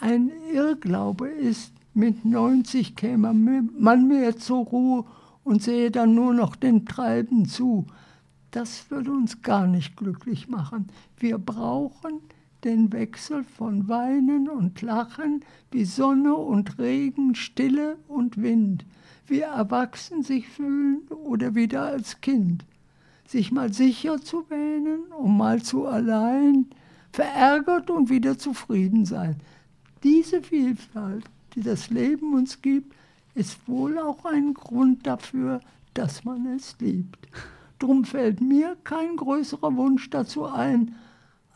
Ein 0.00 0.30
Irrglaube 0.52 1.28
ist, 1.28 1.72
mit 1.94 2.24
90 2.24 2.94
käme 2.94 3.32
man 3.32 4.08
mehr 4.08 4.36
zur 4.36 4.64
Ruhe 4.64 5.04
und 5.46 5.62
sehe 5.62 5.92
dann 5.92 6.16
nur 6.16 6.34
noch 6.34 6.56
den 6.56 6.84
Treiben 6.84 7.46
zu. 7.46 7.86
Das 8.50 8.90
würde 8.90 9.12
uns 9.12 9.42
gar 9.42 9.68
nicht 9.68 9.96
glücklich 9.96 10.48
machen. 10.48 10.88
Wir 11.18 11.38
brauchen 11.38 12.20
den 12.64 12.92
Wechsel 12.92 13.44
von 13.44 13.86
Weinen 13.86 14.48
und 14.48 14.82
Lachen 14.82 15.44
wie 15.70 15.84
Sonne 15.84 16.34
und 16.34 16.80
Regen, 16.80 17.36
Stille 17.36 17.96
und 18.08 18.42
Wind, 18.42 18.84
wie 19.28 19.40
erwachsen 19.40 20.24
sich 20.24 20.48
fühlen 20.48 21.02
oder 21.08 21.54
wieder 21.54 21.84
als 21.84 22.20
Kind 22.20 22.64
sich 23.28 23.52
mal 23.52 23.72
sicher 23.72 24.20
zu 24.20 24.48
wähnen 24.50 25.02
und 25.18 25.36
mal 25.36 25.62
zu 25.62 25.86
allein, 25.86 26.66
verärgert 27.12 27.90
und 27.90 28.08
wieder 28.08 28.38
zufrieden 28.38 29.04
sein. 29.04 29.36
Diese 30.02 30.42
Vielfalt, 30.42 31.24
die 31.54 31.62
das 31.62 31.90
Leben 31.90 32.34
uns 32.34 32.62
gibt, 32.62 32.94
ist 33.36 33.68
wohl 33.68 33.98
auch 33.98 34.24
ein 34.24 34.54
Grund 34.54 35.06
dafür, 35.06 35.60
dass 35.92 36.24
man 36.24 36.46
es 36.56 36.74
liebt. 36.80 37.28
Drum 37.78 38.04
fällt 38.04 38.40
mir 38.40 38.76
kein 38.82 39.16
größerer 39.16 39.76
Wunsch 39.76 40.08
dazu 40.08 40.46
ein, 40.46 40.94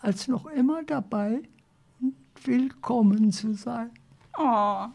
als 0.02 0.28
noch 0.28 0.46
immer 0.46 0.82
dabei 0.82 1.40
und 2.00 2.14
willkommen 2.44 3.32
zu 3.32 3.54
sein. 3.54 3.90
Oh. 4.36 4.86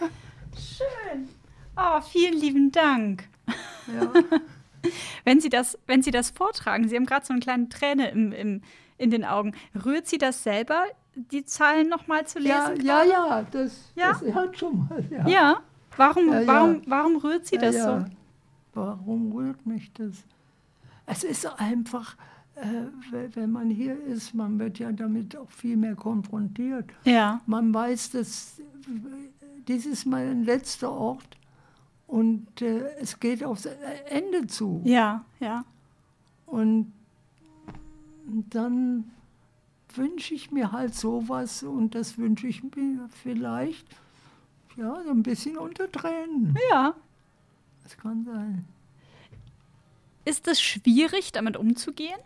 Schön. 0.56 1.28
Oh, 1.76 2.00
vielen 2.00 2.40
lieben 2.40 2.72
Dank. 2.72 3.28
Ja. 3.86 4.12
Wenn 5.24 5.40
Sie 5.40 5.48
das, 5.48 5.78
wenn 5.86 6.02
Sie 6.02 6.10
das 6.10 6.30
vortragen, 6.30 6.88
Sie 6.88 6.96
haben 6.96 7.06
gerade 7.06 7.24
so 7.24 7.32
eine 7.32 7.38
kleine 7.40 7.68
Träne 7.68 8.10
im, 8.10 8.32
im, 8.32 8.62
in 8.98 9.10
den 9.10 9.24
Augen, 9.24 9.52
rührt 9.84 10.08
Sie 10.08 10.18
das 10.18 10.42
selber, 10.42 10.86
die 11.14 11.44
Zahlen 11.44 11.88
nochmal 11.88 12.26
zu 12.26 12.38
lesen? 12.38 12.82
Ja, 12.82 13.02
ja, 13.02 13.04
ja, 13.04 13.46
das, 13.50 13.92
ja? 13.94 14.12
das 14.12 14.22
hört 14.22 14.58
schon 14.58 14.88
mal. 14.88 15.04
Ja, 15.10 15.28
ja? 15.28 15.60
Warum, 15.96 16.32
ja. 16.32 16.46
Warum, 16.46 16.82
warum 16.86 17.16
rührt 17.16 17.46
Sie 17.46 17.58
das 17.58 17.76
so? 17.76 18.04
Warum 18.74 19.32
rührt 19.32 19.66
mich 19.66 19.92
das? 19.92 20.24
Es 21.04 21.24
ist 21.24 21.46
einfach, 21.60 22.16
äh, 22.54 23.26
wenn 23.34 23.50
man 23.50 23.70
hier 23.70 24.00
ist, 24.04 24.34
man 24.34 24.58
wird 24.58 24.78
ja 24.78 24.90
damit 24.92 25.36
auch 25.36 25.50
viel 25.50 25.76
mehr 25.76 25.94
konfrontiert. 25.94 26.86
Ja. 27.04 27.40
Man 27.46 27.74
weiß, 27.74 28.12
dass 28.12 28.60
dies 29.68 29.86
ist 29.86 30.06
mein 30.06 30.44
letzter 30.44 30.90
Ort 30.90 31.36
und 32.06 32.62
äh, 32.62 32.94
es 33.00 33.20
geht 33.20 33.44
aufs 33.44 33.66
Ende 34.08 34.46
zu. 34.46 34.80
Ja, 34.84 35.24
ja. 35.40 35.64
Und 36.46 36.92
dann 38.50 39.10
wünsche 39.96 40.34
ich 40.34 40.50
mir 40.50 40.72
halt 40.72 40.94
sowas 40.94 41.62
und 41.62 41.94
das 41.94 42.18
wünsche 42.18 42.46
ich 42.46 42.62
mir 42.62 43.08
vielleicht 43.22 43.86
ja, 44.76 45.02
so 45.02 45.10
ein 45.10 45.22
bisschen 45.22 45.58
unter 45.58 45.90
Tränen. 45.90 46.56
Ja. 46.70 46.94
Das 47.82 47.96
kann 47.96 48.24
sein. 48.24 48.64
Ist 50.24 50.46
es 50.46 50.60
schwierig, 50.60 51.32
damit 51.32 51.56
umzugehen? 51.56 52.18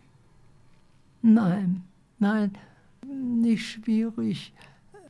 Nein, 1.23 1.83
nein, 2.19 2.57
nicht 3.05 3.67
schwierig. 3.67 4.53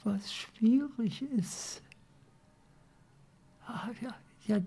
Was 0.05 0.33
schwierig 0.33 1.23
ist, 1.37 1.83
ah, 3.67 3.89
ja, 4.01 4.15
ja, 4.47 4.61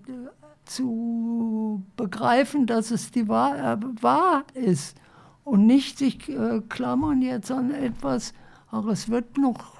zu 0.66 1.82
begreifen, 1.96 2.66
dass 2.66 2.90
es 2.90 3.10
die 3.10 3.26
wahr, 3.26 3.72
äh, 3.72 4.02
wahr 4.02 4.44
ist 4.52 5.00
und 5.44 5.66
nicht 5.66 5.98
sich 5.98 6.28
äh, 6.28 6.60
klammern 6.68 7.22
jetzt 7.22 7.50
an 7.50 7.70
etwas, 7.70 8.34
ach, 8.70 8.86
es 8.86 9.08
wird 9.08 9.38
noch 9.38 9.76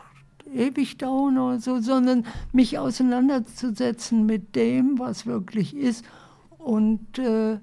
ewig 0.53 0.99
dauern 0.99 1.39
oder 1.39 1.61
so, 1.61 1.81
sondern 1.81 2.27
mich 2.53 2.79
auseinanderzusetzen 2.79 4.27
mit 4.27 4.57
dem, 4.57 4.99
was 4.99 5.27
wirklich 5.27 5.77
ist 5.77 6.05
und 6.59 7.19
äh, 7.19 7.59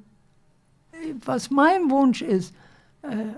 was 1.26 1.52
mein 1.52 1.90
Wunsch 1.92 2.22
ist. 2.22 2.56
Äh, 3.02 3.34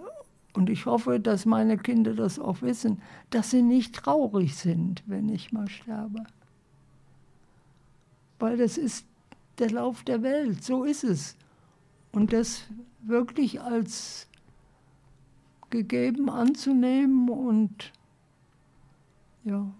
und 0.53 0.69
ich 0.69 0.85
hoffe, 0.85 1.19
dass 1.19 1.45
meine 1.45 1.77
Kinder 1.77 2.13
das 2.13 2.39
auch 2.39 2.61
wissen, 2.61 3.01
dass 3.29 3.51
sie 3.51 3.61
nicht 3.61 3.95
traurig 3.95 4.55
sind, 4.55 5.03
wenn 5.07 5.29
ich 5.29 5.51
mal 5.51 5.69
sterbe 5.69 6.23
weil 8.39 8.57
das 8.57 8.77
ist 8.77 9.05
der 9.59 9.69
Lauf 9.71 10.03
der 10.03 10.23
Welt, 10.23 10.63
so 10.63 10.83
ist 10.85 11.03
es. 11.03 11.35
Und 12.11 12.33
das 12.33 12.63
wirklich 13.01 13.61
als 13.61 14.27
gegeben 15.69 16.29
anzunehmen 16.29 17.29
und 17.29 17.91
ja, 19.43 19.71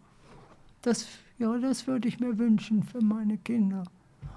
das, 0.82 1.08
ja, 1.38 1.58
das 1.58 1.88
würde 1.88 2.08
ich 2.08 2.20
mir 2.20 2.38
wünschen 2.38 2.84
für 2.84 3.02
meine 3.02 3.38
Kinder. 3.38 3.84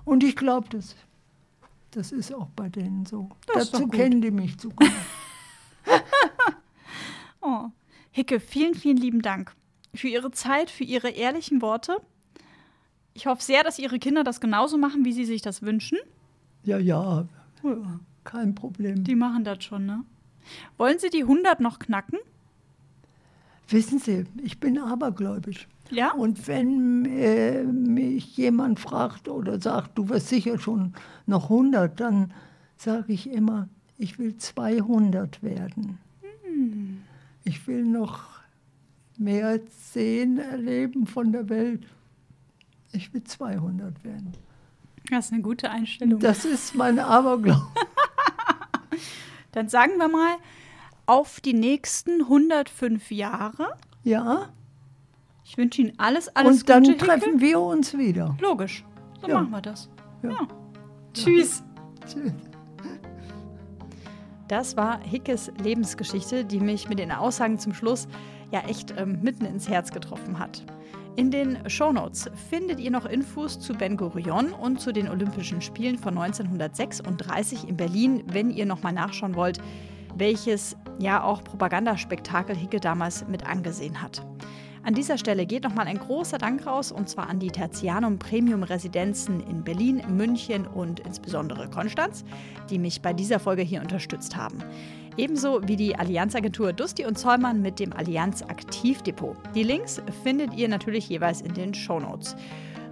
Und 0.05 0.25
ich 0.25 0.37
glaube, 0.37 0.69
das, 0.71 0.97
das 1.93 2.13
ist 2.13 2.35
auch 2.35 2.49
bei 2.57 2.69
denen 2.69 3.07
so. 3.07 3.29
Das 3.47 3.71
Dazu 3.71 3.89
kennen 3.89 4.21
die 4.21 4.31
mich 4.31 4.59
zu 4.59 4.71
gut. 4.71 4.91
oh. 7.41 7.67
Hicke, 8.11 8.41
vielen, 8.41 8.75
vielen 8.75 8.99
lieben 8.99 9.23
Dank 9.23 9.55
für 9.95 10.09
Ihre 10.09 10.31
Zeit, 10.31 10.71
für 10.71 10.85
Ihre 10.85 11.09
ehrlichen 11.09 11.63
Worte. 11.63 11.97
Ich 13.15 13.27
hoffe 13.27 13.43
sehr, 13.43 13.63
dass 13.65 13.79
Ihre 13.79 13.99
Kinder 13.99 14.23
das 14.23 14.41
genauso 14.41 14.77
machen, 14.79 15.05
wie 15.05 15.13
Sie 15.13 15.25
sich 15.25 15.43
das 15.43 15.63
wünschen. 15.63 15.99
Ja, 16.65 16.79
ja, 16.79 17.27
kein 18.25 18.55
Problem. 18.55 19.05
Die 19.05 19.15
machen 19.15 19.45
das 19.45 19.65
schon, 19.65 19.87
ne? 19.87 20.05
Wollen 20.77 20.99
Sie 20.99 21.11
die 21.11 21.23
100 21.23 21.61
noch 21.61 21.79
knacken? 21.79 22.19
Wissen 23.69 23.99
Sie, 23.99 24.25
ich 24.43 24.61
bin 24.61 24.79
abergläubisch. 24.79 25.67
Ja? 25.91 26.13
Und 26.13 26.47
wenn 26.47 27.05
äh, 27.07 27.65
mich 27.65 28.37
jemand 28.37 28.81
fragt 28.81 29.29
oder 29.29 29.61
sagt, 29.61 29.97
du 29.99 30.09
wirst 30.09 30.29
sicher 30.29 30.59
schon 30.59 30.95
noch 31.27 31.45
100, 31.45 31.99
dann 32.01 32.33
sage 32.77 33.13
ich 33.13 33.31
immer, 33.31 33.69
ich 33.99 34.19
will 34.19 34.37
200 34.37 35.43
werden. 35.43 35.99
Hm. 36.45 37.03
Ich 37.45 37.67
will 37.67 37.85
noch 37.85 38.25
mehr 39.19 39.61
sehen, 39.71 40.39
erleben 40.39 41.07
von 41.07 41.33
der 41.33 41.49
Welt. 41.49 41.87
Ich 42.93 43.13
will 43.15 43.25
200 43.25 44.05
werden. 44.05 44.33
Das 45.11 45.27
ist 45.27 45.33
eine 45.33 45.43
gute 45.43 45.71
Einstellung. 45.71 46.21
Das 46.21 46.45
ist 46.45 46.75
mein 46.75 46.99
Aberglaube. 46.99 47.67
Dann 49.53 49.69
sagen 49.69 49.99
wir 49.99 50.09
mal, 50.09 50.37
auf 51.07 51.41
die 51.41 51.55
nächsten 51.55 52.23
105 52.23 53.11
Jahre. 53.11 53.75
Ja. 54.03 54.49
Ich 55.45 55.57
wünsche 55.59 55.83
Ihnen 55.83 55.93
alles, 55.99 56.35
alles 56.35 56.61
Und 56.63 56.69
dann 56.69 56.85
Gute, 56.85 56.97
treffen 56.97 57.33
Hicke. 57.33 57.41
wir 57.41 57.61
uns 57.61 57.97
wieder. 57.97 58.37
Logisch. 58.41 58.85
So 59.21 59.29
ja. 59.29 59.41
machen 59.41 59.51
wir 59.51 59.61
das. 59.61 59.89
Ja. 60.23 60.31
ja. 60.31 60.49
Tschüss. 61.13 61.63
Tschüss. 62.07 62.33
Das 64.49 64.77
war 64.77 65.01
Hickes 65.01 65.51
Lebensgeschichte, 65.63 66.45
die 66.45 66.61
mich 66.61 66.89
mit 66.89 66.99
den 66.99 67.11
Aussagen 67.13 67.59
zum 67.59 67.73
Schluss 67.75 68.07
ja 68.51 68.61
echt 68.61 68.95
ähm, 68.99 69.21
mitten 69.23 69.45
ins 69.47 69.69
Herz 69.69 69.93
getroffen 69.93 70.39
hat. 70.39 70.65
In 71.15 71.31
den 71.31 71.59
Shownotes 71.69 72.31
findet 72.49 72.81
ihr 72.81 72.91
noch 72.91 73.05
Infos 73.05 73.61
zu 73.61 73.75
Ben 73.75 73.99
Gurion 73.99 74.53
und 74.53 74.81
zu 74.81 74.93
den 74.93 75.11
Olympischen 75.11 75.61
Spielen 75.61 75.99
von 75.99 76.17
1936 76.17 77.69
in 77.69 77.77
Berlin, 77.77 78.25
wenn 78.29 78.51
ihr 78.51 78.65
nochmal 78.65 78.95
nachschauen 78.95 79.35
wollt, 79.35 79.59
welches 80.17 80.75
ja 80.99 81.23
auch 81.23 81.45
Propagandaspektakel 81.45 82.57
Hicke 82.57 82.81
damals 82.81 83.29
mit 83.29 83.47
angesehen 83.47 84.01
hat. 84.01 84.25
An 84.85 84.95
dieser 84.95 85.19
Stelle 85.19 85.45
geht 85.45 85.65
nochmal 85.65 85.87
ein 85.87 85.99
großer 85.99 86.39
Dank 86.39 86.67
raus 86.67 86.91
und 86.91 87.11
zwar 87.11 87.29
an 87.29 87.39
die 87.39 87.51
Tertianum 87.51 88.19
Premium 88.19 88.63
Residenzen 88.63 89.41
in 89.41 89.63
Berlin, 89.63 90.03
München 90.09 90.67
und 90.67 91.01
insbesondere 91.01 91.69
Konstanz, 91.69 92.25
die 92.71 92.79
mich 92.79 93.03
bei 93.03 93.13
dieser 93.13 93.39
Folge 93.39 93.63
hier 93.63 93.83
unterstützt 93.83 94.35
haben. 94.35 94.65
Ebenso 95.17 95.61
wie 95.69 95.77
die 95.77 95.95
Allianzagentur 95.95 96.73
Dusti 96.73 97.05
und 97.05 97.19
Zollmann 97.19 97.61
mit 97.61 97.79
dem 97.79 97.93
Allianz 97.93 98.43
Aktivdepot. 98.43 99.37
Die 99.55 99.63
Links 99.63 100.01
findet 100.23 100.55
ihr 100.55 100.69
natürlich 100.69 101.09
jeweils 101.09 101.43
in 101.43 101.53
den 101.53 101.75
Shownotes. 101.75 102.35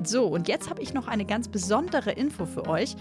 So, 0.04 0.26
und 0.26 0.46
jetzt 0.46 0.68
habe 0.68 0.82
ich 0.82 0.92
noch 0.92 1.08
eine 1.08 1.24
ganz 1.24 1.48
besondere 1.48 2.12
Info 2.12 2.44
für 2.44 2.66
euch. 2.66 2.94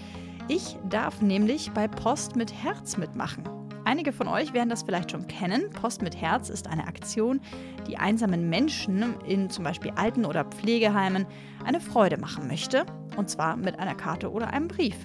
Ich 0.48 0.78
darf 0.90 1.22
nämlich 1.22 1.72
bei 1.72 1.88
Post 1.88 2.36
mit 2.36 2.54
Herz 2.54 2.98
mitmachen. 2.98 3.44
Einige 3.84 4.14
von 4.14 4.28
euch 4.28 4.54
werden 4.54 4.70
das 4.70 4.84
vielleicht 4.84 5.12
schon 5.12 5.28
kennen. 5.28 5.70
Post 5.72 6.02
mit 6.02 6.16
Herz 6.16 6.50
ist 6.50 6.68
eine 6.68 6.88
Aktion, 6.88 7.42
die 7.88 7.98
einsamen 7.98 8.50
Menschen 8.50 9.16
in 9.26 9.50
zum 9.50 9.64
Beispiel 9.64 9.92
Alten- 9.96 10.26
oder 10.26 10.46
Pflegeheimen 10.46 11.26
eine 11.66 11.80
Freude 11.82 12.18
machen 12.18 12.48
möchte. 12.48 12.86
Und 13.18 13.30
zwar 13.30 13.58
mit 13.58 13.80
einer 13.80 13.96
Karte 13.96 14.32
oder 14.32 14.54
einem 14.54 14.68
Brief. 14.68 14.96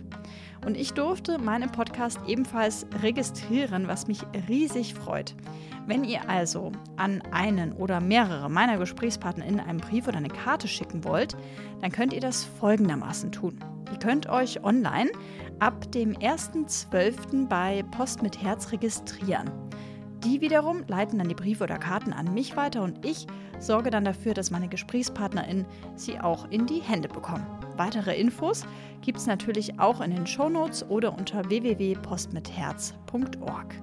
Und 0.64 0.76
ich 0.76 0.92
durfte 0.92 1.38
meinen 1.38 1.70
Podcast 1.70 2.18
ebenfalls 2.26 2.86
registrieren, 3.02 3.86
was 3.86 4.06
mich 4.06 4.20
riesig 4.48 4.94
freut. 4.94 5.34
Wenn 5.86 6.04
ihr 6.04 6.28
also 6.30 6.72
an 6.96 7.22
einen 7.30 7.72
oder 7.72 8.00
mehrere 8.00 8.48
meiner 8.48 8.78
Gesprächspartner 8.78 9.44
in 9.44 9.60
einen 9.60 9.78
Brief 9.78 10.08
oder 10.08 10.16
eine 10.16 10.28
Karte 10.28 10.66
schicken 10.66 11.04
wollt, 11.04 11.36
dann 11.82 11.92
könnt 11.92 12.14
ihr 12.14 12.20
das 12.20 12.44
folgendermaßen 12.44 13.32
tun. 13.32 13.58
Ihr 13.92 13.98
könnt 13.98 14.28
euch 14.28 14.64
online 14.64 15.10
ab 15.58 15.92
dem 15.92 16.14
1.12. 16.14 17.48
bei 17.48 17.84
Post 17.90 18.22
mit 18.22 18.42
Herz 18.42 18.72
registrieren. 18.72 19.50
Die 20.24 20.40
wiederum 20.40 20.84
leiten 20.86 21.18
dann 21.18 21.28
die 21.28 21.34
Briefe 21.34 21.64
oder 21.64 21.76
Karten 21.76 22.14
an 22.14 22.32
mich 22.32 22.56
weiter 22.56 22.82
und 22.82 23.04
ich 23.04 23.26
sorge 23.58 23.90
dann 23.90 24.06
dafür, 24.06 24.32
dass 24.32 24.50
meine 24.50 24.68
GesprächspartnerInnen 24.68 25.66
sie 25.96 26.18
auch 26.18 26.50
in 26.50 26.66
die 26.66 26.80
Hände 26.80 27.08
bekommen. 27.08 27.46
Weitere 27.76 28.18
Infos 28.18 28.64
gibt 29.02 29.18
es 29.18 29.26
natürlich 29.26 29.78
auch 29.78 30.00
in 30.00 30.12
den 30.12 30.26
Shownotes 30.26 30.88
oder 30.88 31.16
unter 31.16 31.48
www.postmitherz.org. 31.48 33.74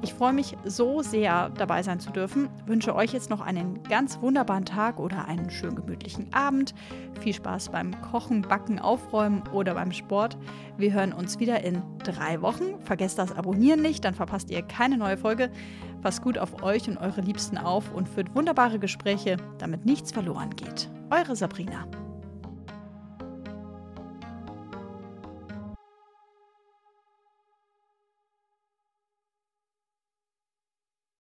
Ich 0.00 0.14
freue 0.14 0.32
mich 0.32 0.56
so 0.64 1.02
sehr, 1.02 1.50
dabei 1.50 1.82
sein 1.82 1.98
zu 1.98 2.10
dürfen. 2.10 2.48
Wünsche 2.66 2.94
euch 2.94 3.12
jetzt 3.12 3.30
noch 3.30 3.40
einen 3.40 3.82
ganz 3.82 4.20
wunderbaren 4.20 4.64
Tag 4.64 5.00
oder 5.00 5.26
einen 5.26 5.50
schönen 5.50 5.74
gemütlichen 5.74 6.32
Abend. 6.32 6.72
Viel 7.20 7.34
Spaß 7.34 7.70
beim 7.70 8.00
Kochen, 8.00 8.42
Backen, 8.42 8.78
Aufräumen 8.78 9.42
oder 9.52 9.74
beim 9.74 9.90
Sport. 9.90 10.38
Wir 10.76 10.92
hören 10.92 11.12
uns 11.12 11.40
wieder 11.40 11.64
in 11.64 11.82
drei 12.04 12.40
Wochen. 12.42 12.78
Vergesst 12.84 13.18
das 13.18 13.36
Abonnieren 13.36 13.82
nicht, 13.82 14.04
dann 14.04 14.14
verpasst 14.14 14.50
ihr 14.50 14.62
keine 14.62 14.98
neue 14.98 15.16
Folge. 15.16 15.50
Passt 16.00 16.22
gut 16.22 16.38
auf 16.38 16.62
euch 16.62 16.88
und 16.88 16.98
eure 16.98 17.20
Liebsten 17.20 17.58
auf 17.58 17.92
und 17.92 18.08
führt 18.08 18.36
wunderbare 18.36 18.78
Gespräche, 18.78 19.36
damit 19.58 19.84
nichts 19.84 20.12
verloren 20.12 20.50
geht. 20.50 20.88
Eure 21.10 21.34
Sabrina. 21.34 21.88